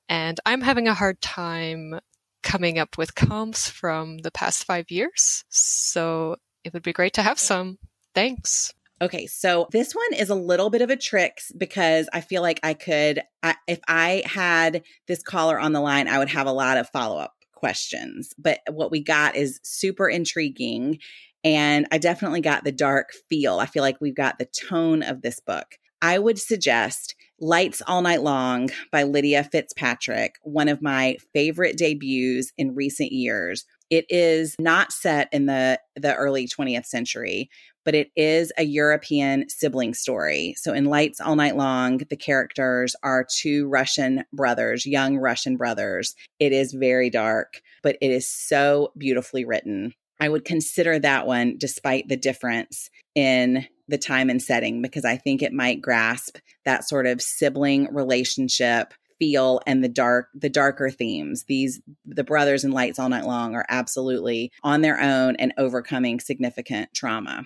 and 0.09 0.39
I'm 0.45 0.61
having 0.61 0.87
a 0.87 0.93
hard 0.93 1.21
time 1.21 1.99
coming 2.43 2.79
up 2.79 2.97
with 2.97 3.15
comps 3.15 3.69
from 3.69 4.19
the 4.19 4.31
past 4.31 4.63
five 4.63 4.89
years. 4.89 5.43
So 5.49 6.37
it 6.63 6.73
would 6.73 6.83
be 6.83 6.93
great 6.93 7.13
to 7.13 7.21
have 7.21 7.39
some. 7.39 7.77
Thanks. 8.15 8.73
Okay, 8.99 9.27
so 9.27 9.67
this 9.71 9.93
one 9.93 10.13
is 10.19 10.29
a 10.29 10.35
little 10.35 10.71
bit 10.71 10.81
of 10.81 10.89
a 10.89 10.95
trick 10.95 11.39
because 11.55 12.09
I 12.13 12.21
feel 12.21 12.41
like 12.41 12.59
I 12.63 12.73
could, 12.73 13.21
I, 13.43 13.55
if 13.67 13.79
I 13.87 14.23
had 14.25 14.81
this 15.07 15.21
caller 15.21 15.59
on 15.59 15.73
the 15.73 15.81
line, 15.81 16.07
I 16.07 16.17
would 16.17 16.29
have 16.29 16.47
a 16.47 16.51
lot 16.51 16.77
of 16.77 16.89
follow 16.89 17.19
up 17.19 17.33
questions. 17.53 18.33
But 18.39 18.59
what 18.69 18.89
we 18.89 19.03
got 19.03 19.35
is 19.35 19.59
super 19.61 20.09
intriguing 20.09 20.99
and 21.47 21.87
I 21.93 21.97
definitely 21.97 22.41
got 22.41 22.65
the 22.65 22.73
dark 22.73 23.11
feel. 23.29 23.59
I 23.59 23.67
feel 23.67 23.81
like 23.81 24.01
we've 24.01 24.13
got 24.13 24.37
the 24.37 24.45
tone 24.45 25.01
of 25.01 25.21
this 25.21 25.39
book. 25.39 25.77
I 26.01 26.19
would 26.19 26.37
suggest 26.37 27.15
Lights 27.39 27.81
All 27.87 28.01
Night 28.01 28.21
Long 28.21 28.69
by 28.91 29.03
Lydia 29.03 29.45
Fitzpatrick, 29.45 30.35
one 30.43 30.67
of 30.67 30.81
my 30.81 31.15
favorite 31.33 31.77
debuts 31.77 32.51
in 32.57 32.75
recent 32.75 33.13
years. 33.13 33.65
It 33.89 34.05
is 34.09 34.55
not 34.59 34.91
set 34.91 35.29
in 35.31 35.45
the, 35.45 35.79
the 35.95 36.13
early 36.13 36.49
20th 36.49 36.85
century, 36.85 37.49
but 37.85 37.95
it 37.95 38.09
is 38.17 38.51
a 38.57 38.63
European 38.63 39.47
sibling 39.47 39.93
story. 39.93 40.53
So 40.57 40.73
in 40.73 40.83
Lights 40.83 41.21
All 41.21 41.37
Night 41.37 41.55
Long, 41.55 41.99
the 42.09 42.17
characters 42.17 42.93
are 43.03 43.25
two 43.25 43.69
Russian 43.69 44.25
brothers, 44.33 44.85
young 44.85 45.17
Russian 45.17 45.55
brothers. 45.55 46.13
It 46.39 46.51
is 46.51 46.73
very 46.73 47.09
dark, 47.09 47.61
but 47.83 47.95
it 48.01 48.11
is 48.11 48.27
so 48.27 48.91
beautifully 48.97 49.45
written. 49.45 49.93
I 50.19 50.29
would 50.29 50.45
consider 50.45 50.99
that 50.99 51.27
one 51.27 51.57
despite 51.57 52.07
the 52.07 52.17
difference 52.17 52.89
in 53.15 53.67
the 53.87 53.97
time 53.97 54.29
and 54.29 54.41
setting 54.41 54.81
because 54.81 55.05
I 55.05 55.17
think 55.17 55.41
it 55.41 55.53
might 55.53 55.81
grasp 55.81 56.37
that 56.65 56.87
sort 56.87 57.05
of 57.05 57.21
sibling 57.21 57.93
relationship 57.93 58.93
feel 59.19 59.61
and 59.65 59.83
the 59.83 59.89
dark 59.89 60.29
the 60.33 60.49
darker 60.49 60.89
themes. 60.89 61.45
These 61.47 61.81
the 62.05 62.23
brothers 62.23 62.63
and 62.63 62.73
Lights 62.73 62.99
All 62.99 63.09
Night 63.09 63.25
Long 63.25 63.55
are 63.55 63.65
absolutely 63.69 64.51
on 64.63 64.81
their 64.81 64.99
own 64.99 65.35
and 65.37 65.53
overcoming 65.57 66.19
significant 66.19 66.93
trauma. 66.93 67.43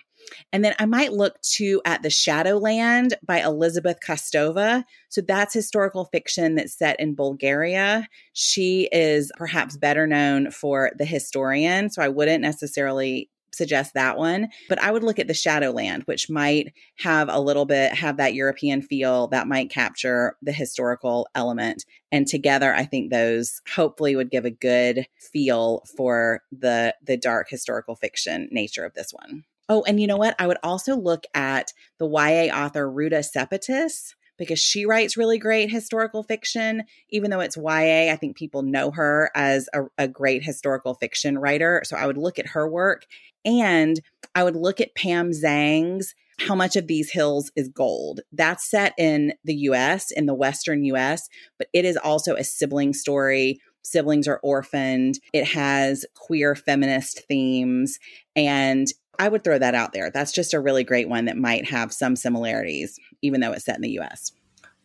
And 0.53 0.63
then 0.63 0.75
I 0.79 0.85
might 0.85 1.13
look 1.13 1.41
too 1.41 1.81
at 1.85 2.03
The 2.03 2.09
Shadowland 2.09 3.15
by 3.25 3.41
Elizabeth 3.41 3.97
Kostova. 4.05 4.83
So 5.09 5.21
that's 5.21 5.53
historical 5.53 6.05
fiction 6.05 6.55
that's 6.55 6.77
set 6.77 6.99
in 6.99 7.15
Bulgaria. 7.15 8.07
She 8.33 8.87
is 8.91 9.31
perhaps 9.35 9.77
better 9.77 10.07
known 10.07 10.51
for 10.51 10.91
The 10.97 11.05
Historian. 11.05 11.89
So 11.89 12.01
I 12.01 12.09
wouldn't 12.09 12.41
necessarily 12.41 13.29
suggest 13.53 13.93
that 13.93 14.17
one 14.17 14.47
but 14.69 14.81
i 14.81 14.91
would 14.91 15.03
look 15.03 15.19
at 15.19 15.27
the 15.27 15.33
shadowland 15.33 16.03
which 16.03 16.29
might 16.29 16.73
have 16.97 17.29
a 17.29 17.39
little 17.39 17.65
bit 17.65 17.93
have 17.93 18.17
that 18.17 18.33
european 18.33 18.81
feel 18.81 19.27
that 19.27 19.47
might 19.47 19.69
capture 19.69 20.35
the 20.41 20.51
historical 20.51 21.27
element 21.35 21.85
and 22.11 22.27
together 22.27 22.73
i 22.73 22.85
think 22.85 23.11
those 23.11 23.61
hopefully 23.75 24.15
would 24.15 24.31
give 24.31 24.45
a 24.45 24.51
good 24.51 25.05
feel 25.19 25.83
for 25.95 26.41
the 26.51 26.95
the 27.05 27.17
dark 27.17 27.49
historical 27.49 27.95
fiction 27.95 28.47
nature 28.51 28.85
of 28.85 28.93
this 28.93 29.11
one 29.11 29.43
Oh, 29.71 29.83
and 29.87 30.01
you 30.01 30.07
know 30.07 30.17
what? 30.17 30.35
I 30.37 30.47
would 30.47 30.57
also 30.63 30.97
look 30.97 31.23
at 31.33 31.71
the 31.97 32.05
YA 32.05 32.53
author 32.53 32.91
Ruta 32.91 33.19
Sepetys 33.19 34.15
because 34.37 34.59
she 34.59 34.85
writes 34.85 35.15
really 35.15 35.37
great 35.37 35.71
historical 35.71 36.23
fiction. 36.23 36.83
Even 37.09 37.31
though 37.31 37.39
it's 37.39 37.55
YA, 37.55 38.11
I 38.11 38.17
think 38.19 38.35
people 38.35 38.63
know 38.63 38.91
her 38.91 39.31
as 39.33 39.69
a, 39.73 39.83
a, 39.97 40.07
great 40.09 40.43
historical 40.43 40.95
fiction 40.95 41.37
writer. 41.37 41.83
So 41.85 41.95
I 41.95 42.05
would 42.05 42.17
look 42.17 42.37
at 42.37 42.47
her 42.47 42.67
work 42.67 43.05
and 43.45 43.99
I 44.35 44.43
would 44.43 44.55
look 44.55 44.79
at 44.79 44.95
Pam 44.95 45.31
Zhang's 45.31 46.13
How 46.39 46.55
Much 46.55 46.75
of 46.75 46.87
These 46.87 47.11
Hills 47.11 47.51
is 47.55 47.69
Gold. 47.69 48.21
That's 48.31 48.69
set 48.69 48.93
in 48.97 49.33
the 49.43 49.55
US, 49.55 50.11
in 50.11 50.25
the 50.25 50.33
Western 50.33 50.83
US, 50.85 51.27
but 51.57 51.67
it 51.73 51.85
is 51.85 51.97
also 51.97 52.35
a 52.35 52.43
sibling 52.43 52.93
story 52.93 53.59
siblings 53.83 54.27
are 54.27 54.39
orphaned. 54.43 55.19
It 55.33 55.45
has 55.45 56.05
queer 56.15 56.55
feminist 56.55 57.27
themes. 57.27 57.99
And 58.35 58.87
I 59.19 59.27
would 59.27 59.43
throw 59.43 59.59
that 59.59 59.75
out 59.75 59.93
there. 59.93 60.09
That's 60.11 60.31
just 60.31 60.53
a 60.53 60.59
really 60.59 60.83
great 60.83 61.09
one 61.09 61.25
that 61.25 61.37
might 61.37 61.69
have 61.69 61.93
some 61.93 62.15
similarities, 62.15 62.99
even 63.21 63.41
though 63.41 63.51
it's 63.51 63.65
set 63.65 63.75
in 63.75 63.81
the 63.81 63.99
US. 63.99 64.31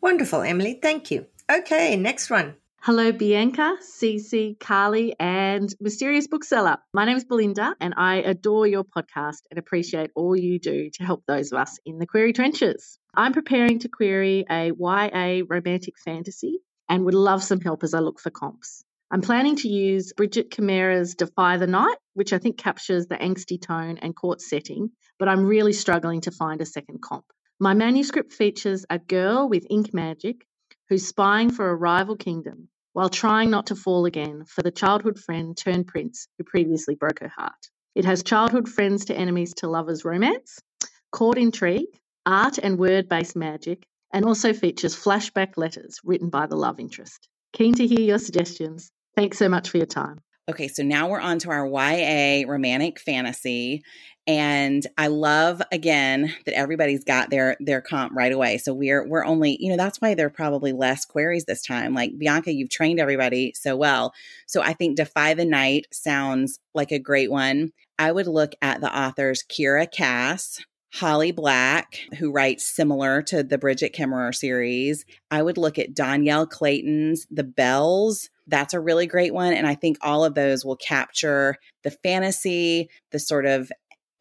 Wonderful, 0.00 0.42
Emilie. 0.42 0.78
Thank 0.82 1.10
you. 1.10 1.26
Okay, 1.50 1.96
next 1.96 2.28
one. 2.28 2.56
Hello, 2.82 3.10
Bianca, 3.10 3.78
Cece, 3.82 4.60
Carly, 4.60 5.14
and 5.18 5.74
Mysterious 5.80 6.28
Bookseller. 6.28 6.78
My 6.94 7.04
name 7.04 7.16
is 7.16 7.24
Belinda, 7.24 7.74
and 7.80 7.94
I 7.96 8.16
adore 8.18 8.68
your 8.68 8.84
podcast 8.84 9.42
and 9.50 9.58
appreciate 9.58 10.12
all 10.14 10.36
you 10.36 10.60
do 10.60 10.90
to 10.90 11.04
help 11.04 11.24
those 11.26 11.50
of 11.50 11.58
us 11.58 11.80
in 11.84 11.98
the 11.98 12.06
query 12.06 12.32
trenches. 12.32 13.00
I'm 13.12 13.32
preparing 13.32 13.80
to 13.80 13.88
query 13.88 14.44
a 14.48 14.70
YA 14.70 15.42
romantic 15.48 15.94
fantasy 15.98 16.60
and 16.88 17.04
would 17.04 17.14
love 17.14 17.42
some 17.42 17.60
help 17.60 17.82
as 17.82 17.92
I 17.92 17.98
look 17.98 18.20
for 18.20 18.30
comps. 18.30 18.84
I'm 19.10 19.20
planning 19.20 19.56
to 19.56 19.68
use 19.68 20.12
Brigid 20.12 20.50
Kemmerer's 20.50 21.16
Defy 21.16 21.56
the 21.56 21.66
Night, 21.66 21.96
which 22.14 22.32
I 22.32 22.38
think 22.38 22.56
captures 22.56 23.08
the 23.08 23.16
angsty 23.16 23.60
tone 23.60 23.98
and 23.98 24.14
court 24.14 24.40
setting, 24.40 24.90
but 25.18 25.28
I'm 25.28 25.44
really 25.44 25.72
struggling 25.72 26.20
to 26.22 26.30
find 26.30 26.60
a 26.60 26.66
second 26.66 27.02
comp. 27.02 27.24
My 27.58 27.74
manuscript 27.74 28.32
features 28.32 28.86
a 28.88 29.00
girl 29.00 29.48
with 29.48 29.66
ink 29.70 29.92
magic 29.92 30.46
who's 30.88 31.06
spying 31.06 31.50
for 31.50 31.70
a 31.70 31.74
rival 31.74 32.16
kingdom 32.16 32.68
while 32.92 33.08
trying 33.08 33.50
not 33.50 33.66
to 33.66 33.76
fall 33.76 34.06
again 34.06 34.44
for 34.46 34.62
the 34.62 34.70
childhood 34.70 35.18
friend 35.18 35.56
turned 35.56 35.86
prince 35.86 36.28
who 36.38 36.44
previously 36.44 36.94
broke 36.94 37.20
her 37.20 37.28
heart. 37.28 37.70
It 37.94 38.04
has 38.04 38.22
childhood 38.22 38.68
friends 38.68 39.06
to 39.06 39.16
enemies 39.16 39.54
to 39.54 39.68
lovers 39.68 40.04
romance, 40.04 40.58
court 41.12 41.38
intrigue, 41.38 41.98
art 42.24 42.58
and 42.58 42.78
word 42.78 43.08
based 43.08 43.36
magic, 43.36 43.86
and 44.12 44.24
also 44.24 44.52
features 44.52 44.96
flashback 44.96 45.56
letters 45.56 46.00
written 46.04 46.30
by 46.30 46.46
the 46.46 46.56
love 46.56 46.80
interest. 46.80 47.28
Keen 47.52 47.74
to 47.74 47.86
hear 47.86 48.00
your 48.00 48.18
suggestions. 48.18 48.90
Thanks 49.14 49.38
so 49.38 49.48
much 49.48 49.70
for 49.70 49.78
your 49.78 49.86
time. 49.86 50.20
Okay, 50.48 50.68
so 50.68 50.84
now 50.84 51.08
we're 51.08 51.20
on 51.20 51.40
to 51.40 51.50
our 51.50 51.66
YA 51.66 52.48
romantic 52.48 53.00
fantasy. 53.00 53.82
And 54.28 54.86
I 54.96 55.08
love 55.08 55.60
again 55.72 56.32
that 56.44 56.56
everybody's 56.56 57.02
got 57.02 57.30
their 57.30 57.56
their 57.58 57.80
comp 57.80 58.12
right 58.14 58.32
away. 58.32 58.58
So 58.58 58.72
we're 58.72 59.06
we're 59.08 59.24
only, 59.24 59.56
you 59.60 59.70
know, 59.70 59.76
that's 59.76 60.00
why 60.00 60.14
there 60.14 60.26
are 60.26 60.30
probably 60.30 60.72
less 60.72 61.04
queries 61.04 61.44
this 61.44 61.62
time. 61.62 61.94
Like 61.94 62.16
Bianca, 62.16 62.52
you've 62.52 62.70
trained 62.70 63.00
everybody 63.00 63.54
so 63.56 63.76
well. 63.76 64.12
So 64.46 64.62
I 64.62 64.72
think 64.72 64.96
Defy 64.96 65.34
the 65.34 65.44
Night 65.44 65.86
sounds 65.92 66.60
like 66.74 66.92
a 66.92 66.98
great 66.98 67.30
one. 67.30 67.72
I 67.98 68.12
would 68.12 68.26
look 68.28 68.52
at 68.62 68.80
the 68.80 68.96
authors 68.96 69.44
Kiera 69.48 69.90
Cass, 69.90 70.60
Holly 70.92 71.32
Black, 71.32 72.00
who 72.18 72.30
writes 72.30 72.74
similar 72.74 73.22
to 73.22 73.42
the 73.42 73.58
Brigid 73.58 73.94
Kemmerer 73.94 74.34
series. 74.34 75.04
I 75.30 75.42
would 75.42 75.58
look 75.58 75.78
at 75.78 75.94
Dhonielle 75.94 76.48
Clayton's 76.48 77.26
The 77.30 77.44
Belles. 77.44 78.28
That's 78.46 78.74
a 78.74 78.80
really 78.80 79.06
great 79.06 79.34
one. 79.34 79.52
And 79.52 79.66
I 79.66 79.74
think 79.74 79.98
all 80.00 80.24
of 80.24 80.34
those 80.34 80.64
will 80.64 80.76
capture 80.76 81.56
the 81.82 81.90
fantasy, 81.90 82.88
the 83.10 83.18
sort 83.18 83.46
of 83.46 83.70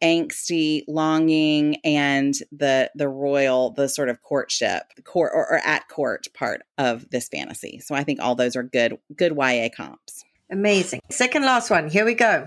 angsty 0.02 0.82
longing 0.86 1.76
and 1.82 2.34
the 2.52 2.90
the 2.94 3.08
royal 3.08 3.70
the 3.70 3.88
sort 3.88 4.10
of 4.10 4.20
courtship 4.20 4.82
court 5.04 5.32
or, 5.34 5.40
or 5.50 5.56
at 5.64 5.88
court 5.88 6.26
part 6.34 6.60
of 6.76 7.08
this 7.08 7.28
fantasy 7.28 7.78
so 7.78 7.94
i 7.94 8.04
think 8.04 8.20
all 8.20 8.34
those 8.34 8.56
are 8.56 8.62
good 8.62 8.98
good 9.16 9.34
ya 9.34 9.68
comps 9.74 10.22
amazing 10.50 11.00
second 11.10 11.42
last 11.42 11.70
one 11.70 11.88
here 11.88 12.04
we 12.04 12.12
go 12.12 12.46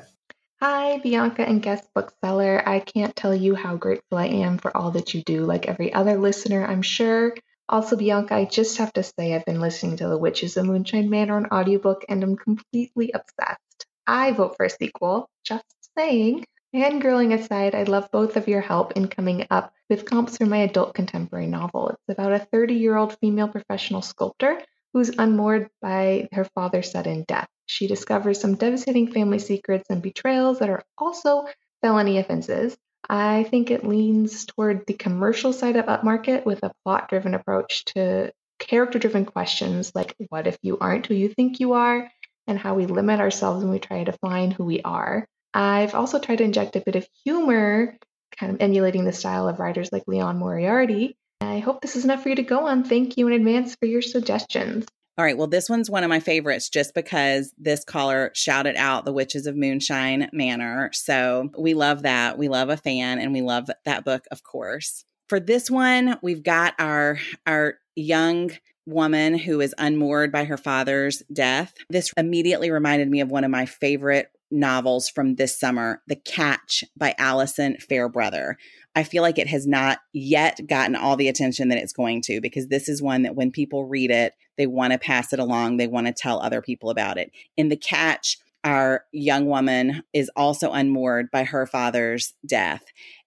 Hi, 0.61 0.97
Bianca 0.97 1.47
and 1.47 1.61
guest 1.61 1.87
bookseller. 1.95 2.61
I 2.67 2.81
can't 2.81 3.15
tell 3.15 3.33
you 3.33 3.55
how 3.55 3.77
grateful 3.77 4.17
I 4.17 4.25
am 4.25 4.57
for 4.57 4.75
all 4.75 4.91
that 4.91 5.13
you 5.13 5.23
do, 5.23 5.45
like 5.45 5.67
every 5.67 5.93
other 5.93 6.17
listener, 6.17 6.65
I'm 6.65 6.81
sure. 6.81 7.33
Also, 7.71 7.95
Bianca, 7.95 8.33
I 8.33 8.45
just 8.45 8.79
have 8.79 8.91
to 8.93 9.03
say 9.03 9.35
I've 9.35 9.45
been 9.45 9.61
listening 9.61 9.97
to 9.97 10.07
The 10.07 10.17
Witches 10.17 10.57
of 10.57 10.65
Moonshine 10.65 11.07
Manor 11.07 11.35
on 11.35 11.45
audiobook 11.51 12.03
and 12.09 12.23
I'm 12.23 12.35
completely 12.35 13.11
obsessed. 13.13 13.85
I 14.07 14.31
vote 14.31 14.57
for 14.57 14.65
a 14.65 14.69
sequel, 14.71 15.29
just 15.43 15.65
saying. 15.95 16.45
Fangirling 16.73 17.31
aside, 17.31 17.75
I'd 17.75 17.87
love 17.87 18.09
both 18.11 18.37
of 18.37 18.47
your 18.47 18.61
help 18.61 18.93
in 18.93 19.07
coming 19.07 19.45
up 19.51 19.71
with 19.87 20.05
comps 20.05 20.37
for 20.37 20.47
my 20.47 20.57
adult 20.57 20.95
contemporary 20.95 21.45
novel. 21.45 21.89
It's 21.89 22.17
about 22.17 22.31
a 22.31 22.39
30 22.39 22.73
year 22.73 22.97
old 22.97 23.15
female 23.19 23.47
professional 23.47 24.01
sculptor 24.01 24.59
who's 24.93 25.09
unmoored 25.09 25.69
by 25.79 26.27
her 26.31 26.45
father's 26.45 26.89
sudden 26.89 27.23
death. 27.27 27.47
She 27.67 27.85
discovers 27.85 28.41
some 28.41 28.55
devastating 28.55 29.11
family 29.11 29.37
secrets 29.37 29.91
and 29.91 30.01
betrayals 30.01 30.57
that 30.57 30.71
are 30.71 30.83
also 30.97 31.45
felony 31.83 32.17
offenses. 32.17 32.75
I 33.07 33.43
think 33.43 33.71
it 33.71 33.85
leans 33.85 34.45
toward 34.45 34.85
the 34.85 34.93
commercial 34.93 35.53
side 35.53 35.75
of 35.75 35.85
upmarket 35.85 36.45
with 36.45 36.63
a 36.63 36.71
plot 36.83 37.09
driven 37.09 37.33
approach 37.33 37.85
to 37.85 38.31
character 38.59 38.99
driven 38.99 39.25
questions 39.25 39.91
like 39.95 40.13
what 40.29 40.47
if 40.47 40.57
you 40.61 40.77
aren't 40.79 41.05
who 41.05 41.13
you 41.13 41.29
think 41.29 41.59
you 41.59 41.73
are, 41.73 42.11
and 42.47 42.59
how 42.59 42.73
we 42.73 42.87
limit 42.87 43.19
ourselves 43.19 43.63
when 43.63 43.71
we 43.71 43.79
try 43.79 44.03
to 44.03 44.11
define 44.11 44.51
who 44.51 44.65
we 44.65 44.81
are. 44.81 45.25
I've 45.53 45.95
also 45.95 46.19
tried 46.19 46.37
to 46.37 46.43
inject 46.43 46.75
a 46.75 46.81
bit 46.81 46.95
of 46.95 47.07
humor, 47.23 47.97
kind 48.37 48.53
of 48.53 48.61
emulating 48.61 49.05
the 49.05 49.13
style 49.13 49.47
of 49.47 49.59
writers 49.59 49.89
like 49.91 50.03
Liane 50.07 50.37
Moriarty. 50.37 51.15
I 51.41 51.59
hope 51.59 51.81
this 51.81 51.95
is 51.95 52.03
enough 52.03 52.23
for 52.23 52.29
you 52.29 52.35
to 52.35 52.43
go 52.43 52.67
on. 52.67 52.83
Thank 52.83 53.17
you 53.17 53.27
in 53.27 53.33
advance 53.33 53.75
for 53.75 53.85
your 53.85 54.01
suggestions. 54.01 54.85
All 55.19 55.25
right. 55.25 55.37
Well, 55.37 55.47
this 55.47 55.69
one's 55.69 55.89
one 55.89 56.05
of 56.05 56.09
my 56.09 56.21
favorites 56.21 56.69
just 56.69 56.93
because 56.93 57.53
this 57.57 57.83
caller 57.83 58.31
shouted 58.33 58.77
out 58.77 59.03
the 59.03 59.11
Witches 59.11 59.47
of 59.47 59.57
Moonshine 59.57 60.29
Manor. 60.31 60.91
So 60.93 61.49
we 61.57 61.73
love 61.73 62.03
that. 62.03 62.37
We 62.37 62.47
love 62.47 62.69
a 62.69 62.77
fan 62.77 63.19
and 63.19 63.33
we 63.33 63.41
love 63.41 63.69
that 63.83 64.05
book, 64.05 64.23
of 64.31 64.43
course. 64.43 65.03
For 65.27 65.41
this 65.41 65.69
one, 65.69 66.17
we've 66.21 66.41
got 66.41 66.73
our 66.79 67.19
our 67.45 67.79
young 67.97 68.51
woman 68.85 69.37
who 69.37 69.59
is 69.59 69.75
unmoored 69.77 70.31
by 70.31 70.45
her 70.45 70.55
father's 70.55 71.21
death. 71.33 71.73
This 71.89 72.13
immediately 72.15 72.71
reminded 72.71 73.09
me 73.09 73.19
of 73.19 73.29
one 73.29 73.43
of 73.43 73.51
my 73.51 73.65
favorite 73.65 74.31
novels 74.51 75.09
from 75.09 75.35
this 75.35 75.59
summer, 75.59 76.01
The 76.07 76.15
Catch 76.15 76.85
by 76.97 77.13
Alison 77.17 77.75
Fairbrother. 77.77 78.57
I 78.95 79.03
feel 79.03 79.21
like 79.21 79.37
it 79.37 79.47
has 79.47 79.67
not 79.67 79.99
yet 80.13 80.61
gotten 80.67 80.95
all 80.95 81.15
the 81.15 81.27
attention 81.27 81.69
that 81.69 81.77
it's 81.77 81.93
going 81.93 82.21
to 82.23 82.41
because 82.41 82.67
this 82.67 82.89
is 82.89 83.01
one 83.01 83.23
that 83.23 83.35
when 83.35 83.51
people 83.51 83.85
read 83.85 84.11
it, 84.11 84.33
they 84.59 84.67
want 84.67 84.91
to 84.91 84.99
pass 84.99 85.31
it 85.31 85.39
along, 85.39 85.77
they 85.77 85.87
want 85.87 86.05
to 86.05 86.13
tell 86.13 86.41
other 86.41 86.61
people 86.61 86.89
about 86.89 87.17
it. 87.17 87.31
In 87.57 87.69
The 87.69 87.77
Catch, 87.77 88.37
our 88.65 89.05
young 89.13 89.45
woman 89.45 90.03
is 90.13 90.29
also 90.35 90.71
unmoored 90.73 91.31
by 91.31 91.45
her 91.45 91.65
father's 91.65 92.33
death. 92.45 92.83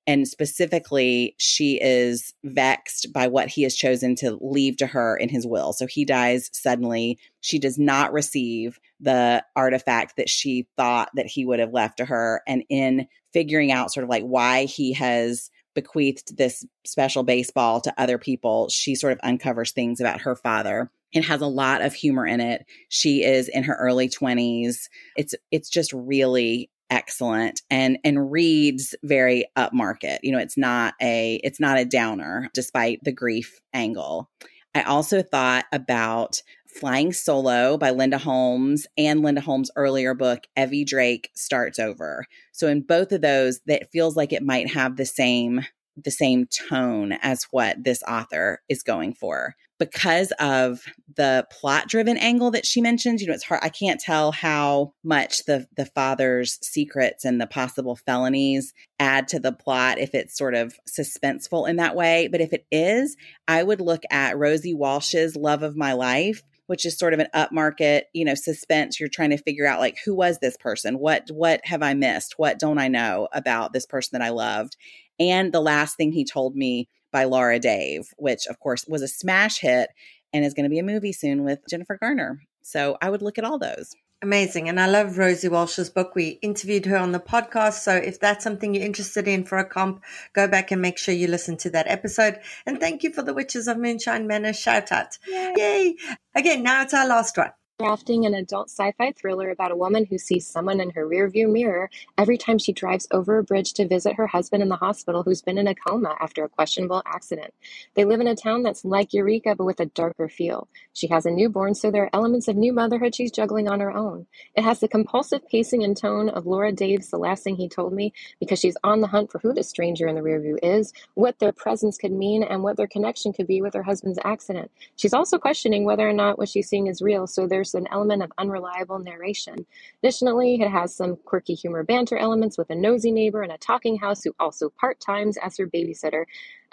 And 0.06 0.28
specifically, 0.28 1.34
she 1.38 1.80
is 1.80 2.34
vexed 2.44 3.14
by 3.14 3.28
what 3.28 3.48
he 3.48 3.62
has 3.62 3.74
chosen 3.74 4.14
to 4.16 4.36
leave 4.42 4.76
to 4.76 4.86
her 4.86 5.16
in 5.16 5.30
his 5.30 5.46
will. 5.46 5.72
So 5.72 5.86
he 5.86 6.04
dies 6.04 6.50
suddenly. 6.52 7.18
She 7.40 7.58
does 7.58 7.78
not 7.78 8.12
receive 8.12 8.78
the 9.00 9.42
artifact 9.56 10.16
that 10.16 10.28
she 10.28 10.66
thought 10.76 11.08
that 11.14 11.26
he 11.26 11.46
would 11.46 11.60
have 11.60 11.72
left 11.72 11.96
to 11.96 12.04
her. 12.04 12.42
And 12.46 12.64
in 12.68 13.06
figuring 13.32 13.72
out 13.72 13.90
sort 13.90 14.04
of 14.04 14.10
like 14.10 14.24
why 14.24 14.64
he 14.64 14.92
has 14.92 15.50
bequeathed 15.74 16.36
this 16.36 16.66
special 16.84 17.22
baseball 17.22 17.80
to 17.80 17.94
other 17.96 18.18
people, 18.18 18.68
she 18.68 18.94
sort 18.94 19.14
of 19.14 19.20
uncovers 19.22 19.72
things 19.72 19.98
about 19.98 20.20
her 20.22 20.36
father. 20.36 20.90
It 21.12 21.24
has 21.24 21.40
a 21.40 21.46
lot 21.46 21.82
of 21.82 21.94
humor 21.94 22.26
in 22.26 22.40
it. 22.40 22.64
She 22.88 23.22
is 23.22 23.48
in 23.48 23.64
her 23.64 23.76
early 23.76 24.08
20s. 24.08 24.88
It's 25.16 25.34
it's 25.50 25.68
just 25.68 25.92
really 25.92 26.70
excellent 26.90 27.62
and 27.70 27.98
and 28.04 28.30
reads 28.30 28.94
very 29.02 29.46
upmarket. 29.56 30.18
You 30.22 30.32
know, 30.32 30.38
it's 30.38 30.58
not 30.58 30.94
a 31.00 31.40
it's 31.42 31.60
not 31.60 31.78
a 31.78 31.84
downer 31.84 32.50
despite 32.54 33.00
the 33.02 33.12
grief 33.12 33.60
angle. 33.72 34.30
I 34.74 34.82
also 34.82 35.22
thought 35.22 35.66
about 35.72 36.42
Flying 36.66 37.12
Solo 37.12 37.76
by 37.76 37.90
Linda 37.90 38.16
Holmes 38.16 38.86
and 38.96 39.20
Linda 39.20 39.42
Holmes' 39.42 39.70
earlier 39.76 40.14
book, 40.14 40.44
Evie 40.56 40.84
Drake 40.84 41.30
Starts 41.34 41.78
Over. 41.78 42.24
So 42.52 42.68
in 42.68 42.80
both 42.80 43.12
of 43.12 43.20
those, 43.20 43.60
that 43.66 43.90
feels 43.90 44.16
like 44.16 44.32
it 44.32 44.42
might 44.42 44.70
have 44.72 44.96
the 44.96 45.04
same 45.04 45.66
the 46.02 46.10
same 46.10 46.46
tone 46.46 47.12
as 47.20 47.46
what 47.50 47.84
this 47.84 48.02
author 48.08 48.62
is 48.68 48.82
going 48.82 49.12
for 49.12 49.54
because 49.82 50.32
of 50.38 50.84
the 51.16 51.44
plot 51.50 51.88
driven 51.88 52.16
angle 52.16 52.52
that 52.52 52.64
she 52.64 52.80
mentions 52.80 53.20
you 53.20 53.26
know 53.26 53.34
it's 53.34 53.42
hard 53.42 53.60
i 53.64 53.68
can't 53.68 53.98
tell 53.98 54.30
how 54.30 54.92
much 55.02 55.44
the 55.46 55.66
the 55.76 55.86
father's 55.86 56.56
secrets 56.62 57.24
and 57.24 57.40
the 57.40 57.48
possible 57.48 57.96
felonies 57.96 58.72
add 59.00 59.26
to 59.26 59.40
the 59.40 59.50
plot 59.50 59.98
if 59.98 60.14
it's 60.14 60.38
sort 60.38 60.54
of 60.54 60.78
suspenseful 60.88 61.68
in 61.68 61.76
that 61.76 61.96
way 61.96 62.28
but 62.30 62.40
if 62.40 62.52
it 62.52 62.64
is 62.70 63.16
i 63.48 63.60
would 63.60 63.80
look 63.80 64.02
at 64.08 64.38
rosie 64.38 64.72
walsh's 64.72 65.34
love 65.34 65.64
of 65.64 65.76
my 65.76 65.92
life 65.92 66.42
which 66.66 66.86
is 66.86 66.96
sort 66.96 67.12
of 67.12 67.18
an 67.18 67.26
upmarket, 67.34 68.02
you 68.14 68.24
know, 68.24 68.36
suspense. 68.36 68.98
You're 68.98 69.10
trying 69.10 69.30
to 69.30 69.36
figure 69.36 69.66
out 69.66 69.80
like 69.80 69.98
who 70.06 70.14
was 70.14 70.38
this 70.38 70.56
person? 70.56 70.98
What 70.98 71.28
what 71.30 71.60
have 71.64 71.82
I 71.82 71.92
missed? 71.92 72.38
What 72.38 72.58
don't 72.58 72.78
I 72.78 72.88
know 72.88 73.28
about 73.32 73.74
this 73.74 73.84
person 73.84 74.18
that 74.18 74.24
I 74.24 74.30
loved? 74.30 74.76
and 75.18 75.52
The 75.52 75.60
Last 75.60 75.96
Thing 75.96 76.12
He 76.12 76.24
Told 76.24 76.56
Me 76.56 76.88
by 77.12 77.24
Laura 77.24 77.58
Dave, 77.58 78.08
which 78.16 78.46
of 78.46 78.58
course 78.58 78.84
was 78.88 79.02
a 79.02 79.08
smash 79.08 79.60
hit 79.60 79.90
and 80.32 80.44
is 80.44 80.54
going 80.54 80.64
to 80.64 80.70
be 80.70 80.78
a 80.78 80.84
movie 80.84 81.12
soon 81.12 81.44
with 81.44 81.60
Jennifer 81.68 81.96
Garner. 81.96 82.40
So 82.62 82.96
I 83.02 83.10
would 83.10 83.22
look 83.22 83.38
at 83.38 83.44
all 83.44 83.58
those. 83.58 83.94
Amazing. 84.22 84.68
And 84.68 84.80
I 84.80 84.86
love 84.86 85.18
Rosie 85.18 85.48
Walsh's 85.48 85.90
book. 85.90 86.14
We 86.14 86.38
interviewed 86.42 86.86
her 86.86 86.96
on 86.96 87.10
the 87.10 87.18
podcast. 87.18 87.80
So 87.80 87.96
if 87.96 88.20
that's 88.20 88.44
something 88.44 88.72
you're 88.72 88.84
interested 88.84 89.26
in 89.26 89.44
for 89.44 89.58
a 89.58 89.64
comp, 89.64 90.04
go 90.32 90.46
back 90.46 90.70
and 90.70 90.80
make 90.80 90.96
sure 90.96 91.12
you 91.12 91.26
listen 91.26 91.56
to 91.58 91.70
that 91.70 91.88
episode. 91.88 92.38
And 92.64 92.78
thank 92.78 93.02
you 93.02 93.12
for 93.12 93.22
the 93.22 93.34
Witches 93.34 93.66
of 93.66 93.78
Moonshine 93.78 94.28
Manor 94.28 94.52
shout 94.52 94.92
out. 94.92 95.18
Yay. 95.26 95.54
Yay. 95.56 95.96
Again, 96.36 96.62
now 96.62 96.82
it's 96.82 96.94
our 96.94 97.06
last 97.06 97.36
one 97.36 97.50
crafting 97.80 98.26
an 98.26 98.34
adult 98.34 98.70
sci-fi 98.70 99.12
thriller 99.12 99.50
about 99.50 99.72
a 99.72 99.76
woman 99.76 100.04
who 100.04 100.18
sees 100.18 100.46
someone 100.46 100.80
in 100.80 100.90
her 100.90 101.06
rearview 101.06 101.50
mirror 101.50 101.90
every 102.16 102.38
time 102.38 102.58
she 102.58 102.72
drives 102.72 103.08
over 103.10 103.38
a 103.38 103.44
bridge 103.44 103.72
to 103.72 103.86
visit 103.88 104.14
her 104.14 104.26
husband 104.26 104.62
in 104.62 104.68
the 104.68 104.76
hospital 104.76 105.22
who's 105.22 105.42
been 105.42 105.58
in 105.58 105.66
a 105.66 105.74
coma 105.74 106.14
after 106.20 106.44
a 106.44 106.48
questionable 106.48 107.02
accident. 107.06 107.52
They 107.94 108.04
live 108.04 108.20
in 108.20 108.28
a 108.28 108.36
town 108.36 108.62
that's 108.62 108.84
like 108.84 109.12
Eureka 109.12 109.54
but 109.56 109.64
with 109.64 109.80
a 109.80 109.86
darker 109.86 110.28
feel. 110.28 110.68
She 110.92 111.08
has 111.08 111.26
a 111.26 111.30
newborn, 111.30 111.74
so 111.74 111.90
there 111.90 112.04
are 112.04 112.10
elements 112.14 112.48
of 112.48 112.56
new 112.56 112.72
motherhood 112.72 113.14
she's 113.14 113.32
juggling 113.32 113.68
on 113.68 113.80
her 113.80 113.90
own. 113.90 114.26
It 114.54 114.62
has 114.62 114.80
the 114.80 114.88
compulsive 114.88 115.46
pacing 115.48 115.82
and 115.82 115.96
tone 115.96 116.28
of 116.28 116.46
Laura 116.46 116.72
Dave's 116.72 117.10
The 117.10 117.18
Last 117.18 117.44
Thing 117.44 117.56
He 117.56 117.68
Told 117.68 117.92
Me 117.92 118.12
because 118.38 118.60
she's 118.60 118.76
on 118.84 119.00
the 119.00 119.06
hunt 119.08 119.30
for 119.30 119.38
who 119.40 119.52
the 119.52 119.62
stranger 119.62 120.06
in 120.06 120.14
the 120.14 120.20
rearview 120.20 120.58
is, 120.62 120.92
what 121.14 121.38
their 121.38 121.52
presence 121.52 121.98
could 121.98 122.12
mean, 122.12 122.42
and 122.42 122.62
what 122.62 122.76
their 122.76 122.86
connection 122.86 123.32
could 123.32 123.46
be 123.46 123.60
with 123.60 123.74
her 123.74 123.82
husband's 123.82 124.18
accident. 124.24 124.70
She's 124.96 125.14
also 125.14 125.38
questioning 125.38 125.84
whether 125.84 126.08
or 126.08 126.12
not 126.12 126.38
what 126.38 126.48
she's 126.48 126.68
seeing 126.68 126.86
is 126.86 127.02
real, 127.02 127.26
so 127.26 127.46
there's 127.46 127.61
an 127.74 127.86
element 127.90 128.22
of 128.22 128.32
unreliable 128.38 128.98
narration. 128.98 129.66
Additionally, 130.02 130.60
it 130.60 130.70
has 130.70 130.94
some 130.94 131.16
quirky 131.24 131.54
humor 131.54 131.82
banter 131.82 132.16
elements 132.16 132.58
with 132.58 132.70
a 132.70 132.74
nosy 132.74 133.10
neighbor 133.10 133.42
and 133.42 133.52
a 133.52 133.58
talking 133.58 133.98
house 133.98 134.22
who 134.22 134.34
also 134.38 134.68
part 134.68 135.00
times 135.00 135.36
as 135.38 135.56
her 135.56 135.66
babysitter. 135.66 136.24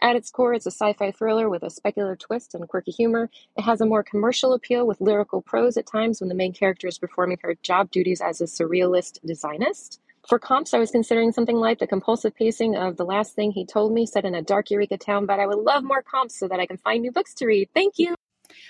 At 0.02 0.16
its 0.16 0.32
core, 0.32 0.54
it's 0.54 0.66
a 0.66 0.72
sci 0.72 0.94
fi 0.94 1.12
thriller 1.12 1.50
with 1.50 1.64
a 1.64 1.70
speculative 1.70 2.20
twist 2.20 2.56
and 2.56 2.68
quirky 2.68 2.92
humor. 2.92 3.30
It 3.58 3.62
has 3.62 3.82
a 3.82 3.86
more 3.86 4.04
commercial 4.04 4.54
appeal 4.54 4.88
with 4.88 5.02
lyrical 5.02 5.42
prose 5.42 5.78
at 5.78 5.86
times 5.86 6.20
when 6.20 6.30
the 6.30 6.36
main 6.36 6.54
character 6.54 6.88
is 6.88 6.98
performing 6.98 7.40
her 7.42 7.56
job 7.64 7.92
duties 7.92 8.22
as 8.22 8.42
a 8.42 8.46
surrealist 8.46 9.20
designist. 9.26 10.00
For 10.28 10.38
comps, 10.38 10.74
I 10.74 10.80
was 10.80 10.92
considering 10.92 11.32
something 11.32 11.56
like 11.56 11.80
the 11.80 11.88
compulsive 11.88 12.36
pacing 12.36 12.76
of 12.76 12.98
The 12.98 13.06
Last 13.06 13.36
Thing 13.36 13.52
He 13.52 13.66
Told 13.66 13.94
Me, 13.94 14.06
set 14.06 14.26
in 14.26 14.36
a 14.36 14.42
dark 14.42 14.70
Eureka 14.70 14.98
town, 14.98 15.26
but 15.26 15.40
I 15.40 15.48
would 15.48 15.58
love 15.58 15.84
more 15.84 16.04
comps 16.04 16.38
so 16.38 16.48
that 16.48 16.60
I 16.60 16.66
can 16.66 16.78
find 16.78 17.02
new 17.02 17.12
books 17.12 17.34
to 17.36 17.46
read. 17.46 17.70
Thank 17.74 17.98
you. 17.98 18.16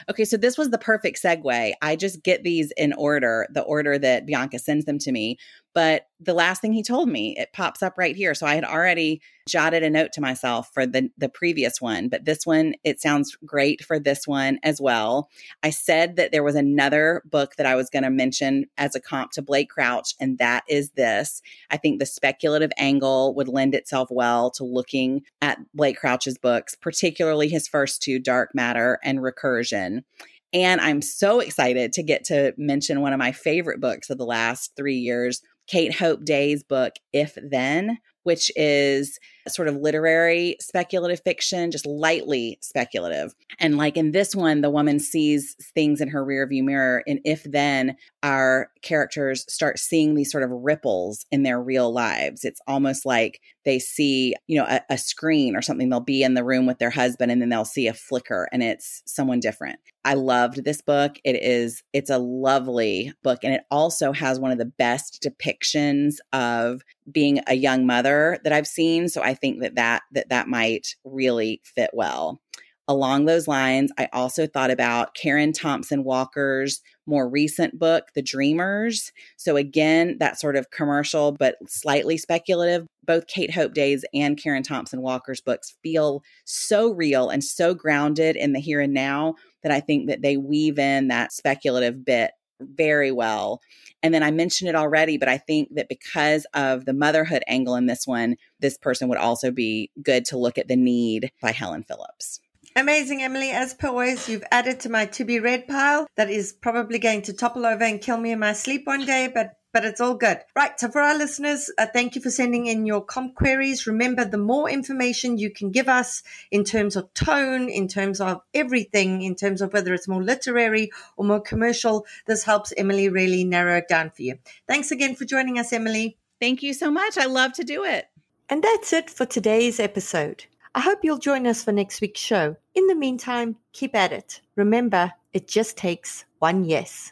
Okay, 0.10 0.26
so 0.26 0.38
this 0.38 0.58
was 0.58 0.70
the 0.70 0.78
perfect 0.78 1.22
segue. 1.22 1.74
I 1.82 1.96
just 1.96 2.24
get 2.24 2.44
these 2.44 2.72
in 2.78 2.94
order, 2.94 3.48
the 3.54 3.62
order 3.62 3.98
that 3.98 4.26
Bianca 4.26 4.60
sends 4.60 4.86
them 4.86 5.00
to 5.00 5.12
me. 5.12 5.38
But 5.74 6.08
the 6.20 6.34
last 6.34 6.62
thing 6.62 6.74
he 6.74 6.84
told 6.84 7.10
me, 7.10 7.36
it 7.38 7.54
pops 7.54 7.84
up 7.84 7.94
right 7.98 8.16
here. 8.16 8.34
So 8.34 8.48
I 8.48 8.56
had 8.56 8.64
already 8.64 9.22
jotted 9.48 9.84
a 9.84 9.90
note 9.90 10.12
to 10.14 10.22
myself 10.22 10.70
for 10.74 10.86
the 10.86 11.10
the 11.18 11.30
previous 11.30 11.80
one, 11.80 12.10
but 12.10 12.26
this 12.26 12.46
one 12.46 12.74
it 12.84 13.00
sounds 13.00 13.38
great 13.46 13.84
for 13.84 14.00
this 14.00 14.28
one 14.28 14.60
as 14.64 14.82
well. 14.82 15.30
I 15.64 15.70
said 15.70 16.16
that 16.16 16.32
there 16.32 16.44
was 16.44 16.56
another 16.56 17.24
book 17.26 17.56
that 17.56 17.66
I 17.66 17.76
was 17.76 17.90
going 17.90 18.04
to 18.04 18.10
mention 18.10 18.66
as 18.78 18.96
a 18.96 19.00
comp 19.00 19.32
to 19.34 19.42
Blake 19.42 19.70
Crouch 19.70 20.14
and 20.20 20.38
that 20.40 20.64
is 20.68 20.92
this. 20.92 21.42
I 21.70 21.78
think 21.78 22.00
the 22.00 22.06
speculative 22.06 22.72
angle 22.78 23.34
would 23.36 23.48
lend 23.48 23.76
itself 23.76 24.10
well 24.12 24.52
to 24.52 24.64
looking 24.64 25.22
at 25.42 25.60
Blake 25.74 25.98
Crouch's 26.00 26.38
books, 26.38 26.76
particularly 26.76 27.48
his 27.48 27.68
first 27.68 28.02
two 28.02 28.20
Dark 28.20 28.54
Matter 28.54 29.00
and 29.04 29.20
Recursion. 29.20 30.04
And 30.52 30.82
I'm 30.82 31.02
so 31.02 31.40
excited 31.40 31.94
to 31.94 32.04
get 32.04 32.24
to 32.26 32.54
mention 32.58 33.02
one 33.02 33.14
of 33.14 33.20
my 33.20 33.32
favorite 33.32 33.80
books 33.80 34.10
of 34.10 34.18
the 34.18 34.26
last 34.26 34.72
three 34.76 34.96
years, 34.96 35.44
Kate 35.70 35.94
Hope 35.96 36.26
Day's 36.26 36.64
book, 36.64 36.94
If 37.14 37.38
Then, 37.42 38.00
which 38.24 38.52
is 38.56 39.20
sort 39.50 39.68
of 39.68 39.76
literary 39.76 40.56
speculative 40.60 41.22
fiction, 41.24 41.72
just 41.72 41.86
lightly 41.86 42.58
speculative. 42.62 43.34
And 43.60 43.78
like 43.78 43.98
in 43.98 44.12
this 44.12 44.36
one, 44.36 44.62
the 44.62 44.70
woman 44.70 45.00
sees 45.00 45.56
things 45.74 46.02
in 46.02 46.10
her 46.10 46.26
rearview 46.26 46.64
mirror. 46.64 47.04
And 47.08 47.20
if 47.26 47.44
then 47.44 47.96
our 48.24 48.72
characters 48.82 49.46
start 49.52 49.80
seeing 49.80 50.16
these 50.16 50.32
sort 50.32 50.44
of 50.44 50.52
ripples 50.52 51.26
in 51.32 51.44
their 51.44 51.62
real 51.62 51.92
lives, 51.92 52.44
it's 52.44 52.62
almost 52.68 53.06
like 53.06 53.42
they 53.66 53.80
see, 53.80 54.36
you 54.48 54.58
know, 54.58 54.66
a, 54.66 54.82
a 54.90 54.98
screen 54.98 55.56
or 55.56 55.62
something. 55.62 55.90
They'll 55.90 56.00
be 56.00 56.24
in 56.24 56.34
the 56.34 56.44
room 56.44 56.66
with 56.66 56.80
their 56.80 56.90
husband 56.90 57.32
and 57.32 57.42
then 57.42 57.50
they'll 57.50 57.66
see 57.66 57.88
a 57.88 57.94
flicker 57.94 58.48
and 58.52 58.64
it's 58.64 59.04
someone 59.06 59.40
different. 59.40 59.80
I 60.06 60.14
loved 60.14 60.64
this 60.64 60.82
book. 60.82 61.18
It 61.24 61.36
is, 61.36 61.84
it's 61.94 62.10
a 62.10 62.18
lovely 62.18 63.14
book. 63.22 63.40
And 63.44 63.54
it 63.54 63.64
also 63.70 64.14
has 64.14 64.40
one 64.40 64.52
of 64.52 64.58
the 64.58 64.66
best 64.66 65.22
depictions 65.22 66.16
of 66.32 66.82
being 67.12 67.42
a 67.48 67.56
young 67.56 67.86
mother 67.86 68.40
that 68.44 68.54
I've 68.54 68.68
seen. 68.68 69.10
So 69.10 69.22
I 69.22 69.34
think 69.42 69.62
that 69.62 69.76
that 69.76 70.04
that 70.12 70.30
that 70.30 70.48
might 70.48 70.96
really 71.04 71.62
fit 71.64 71.92
well. 71.94 72.40
Along 72.88 73.26
those 73.26 73.48
lines, 73.48 73.92
I 74.00 74.10
also 74.14 74.48
thought 74.48 74.72
about 74.72 75.14
Karen 75.14 75.54
Thompson 75.54 76.04
Walker's 76.04 76.82
more 77.06 77.30
recent 77.30 77.78
book, 77.78 78.06
The 78.16 78.24
Dreamers. 78.24 79.12
So, 79.38 79.58
again, 79.58 80.18
that 80.20 80.40
sort 80.40 80.56
of 80.56 80.72
commercial, 80.72 81.32
but 81.32 81.58
slightly 81.68 82.18
speculative. 82.18 82.88
Both 83.06 83.28
Kate 83.28 83.54
Hope 83.54 83.76
Day's 83.76 84.04
and 84.16 84.42
Karen 84.42 84.64
Thompson 84.64 85.04
Walker's 85.04 85.40
books 85.40 85.76
feel 85.84 86.24
so 86.46 86.92
real 86.92 87.30
and 87.30 87.44
so 87.44 87.76
grounded 87.76 88.36
in 88.36 88.54
the 88.54 88.60
here 88.60 88.82
and 88.82 88.94
now 88.94 89.36
that 89.62 89.72
I 89.72 89.82
think 89.82 90.08
that 90.08 90.24
they 90.24 90.38
weave 90.38 90.80
in 90.80 91.10
that 91.10 91.32
speculative 91.32 92.04
bit 92.04 92.32
very 92.60 93.12
well. 93.12 93.62
And 94.02 94.14
then 94.14 94.24
I 94.24 94.32
mentioned 94.32 94.70
it 94.70 94.76
already, 94.76 95.18
but 95.18 95.28
I 95.28 95.38
think 95.38 95.76
that 95.76 95.90
because 95.90 96.46
of 96.54 96.86
the 96.86 96.94
motherhood 96.94 97.44
angle 97.48 97.76
in 97.76 97.86
this 97.86 98.08
one, 98.08 98.38
this 98.60 98.78
person 98.78 99.10
would 99.10 99.18
also 99.18 99.52
be 99.52 99.92
good 100.02 100.26
to 100.26 100.38
look 100.38 100.58
at 100.58 100.68
The 100.68 100.76
Need 100.76 101.32
by 101.42 101.52
Helen 101.52 101.84
Phillips. 101.84 102.40
Amazing, 102.76 103.24
Emilie. 103.24 103.52
As 103.52 103.74
per 103.74 103.90
always, 103.90 104.30
you've 104.30 104.44
added 104.52 104.80
to 104.82 104.90
my 104.90 105.06
to 105.08 105.26
be 105.26 105.40
read 105.40 105.68
pile 105.68 106.08
that 106.16 106.30
is 106.30 106.54
probably 106.54 107.00
going 107.00 107.24
to 107.24 107.34
topple 107.34 107.66
over 107.66 107.84
and 107.84 108.00
kill 108.00 108.18
me 108.18 108.32
in 108.32 108.40
my 108.40 108.54
sleep 108.54 108.86
one 108.86 109.06
day, 109.06 109.30
but 109.34 109.59
but 109.74 109.86
it's 109.86 110.02
all 110.02 110.16
good. 110.16 110.40
Right. 110.56 110.80
So 110.80 110.90
for 110.90 111.02
our 111.02 111.18
listeners, 111.18 111.72
uh, 111.78 111.88
thank 111.92 112.16
you 112.16 112.22
for 112.22 112.30
sending 112.30 112.66
in 112.66 112.86
your 112.86 113.02
comp 113.02 113.36
queries. 113.36 113.88
Remember, 113.88 114.26
the 114.26 114.38
more 114.38 114.70
information 114.70 115.38
you 115.38 115.52
can 115.52 115.72
give 115.72 115.88
us 115.88 116.24
in 116.52 116.64
terms 116.64 116.96
of 116.96 117.14
tone, 117.14 117.70
in 117.70 117.88
terms 117.88 118.20
of 118.20 118.42
everything, 118.54 119.22
in 119.22 119.36
terms 119.36 119.62
of 119.62 119.74
whether 119.74 119.94
it's 119.94 120.08
more 120.08 120.24
literary 120.24 120.92
or 121.18 121.26
more 121.26 121.42
commercial, 121.42 122.06
this 122.26 122.44
helps 122.44 122.74
Emilie 122.78 123.10
really 123.10 123.44
narrow 123.44 123.78
it 123.78 123.88
down 123.88 124.10
for 124.10 124.24
you. 124.24 124.40
Thanks 124.68 124.92
again 124.92 125.16
for 125.16 125.26
joining 125.26 125.60
us, 125.60 125.72
Emilie. 125.74 126.18
Thank 126.40 126.64
you 126.64 126.74
so 126.74 126.90
much. 126.90 127.18
I 127.18 127.26
love 127.26 127.54
to 127.54 127.64
do 127.64 127.84
it. 127.84 128.08
And 128.50 128.64
that's 128.64 128.94
it 128.94 129.10
for 129.10 129.26
today's 129.26 129.80
episode. 129.80 130.46
I 130.74 130.82
hope 130.82 131.00
you'll 131.04 131.18
join 131.18 131.46
us 131.46 131.64
for 131.64 131.72
next 131.72 132.02
week's 132.02 132.22
show. 132.22 132.56
In 132.74 132.88
the 132.88 132.96
meantime, 132.96 133.58
keep 133.74 133.96
at 133.96 134.12
it. 134.12 134.42
Remember, 134.56 135.12
it 135.34 135.48
just 135.48 135.78
takes 135.78 136.26
one 136.40 136.64
yes. 136.64 137.12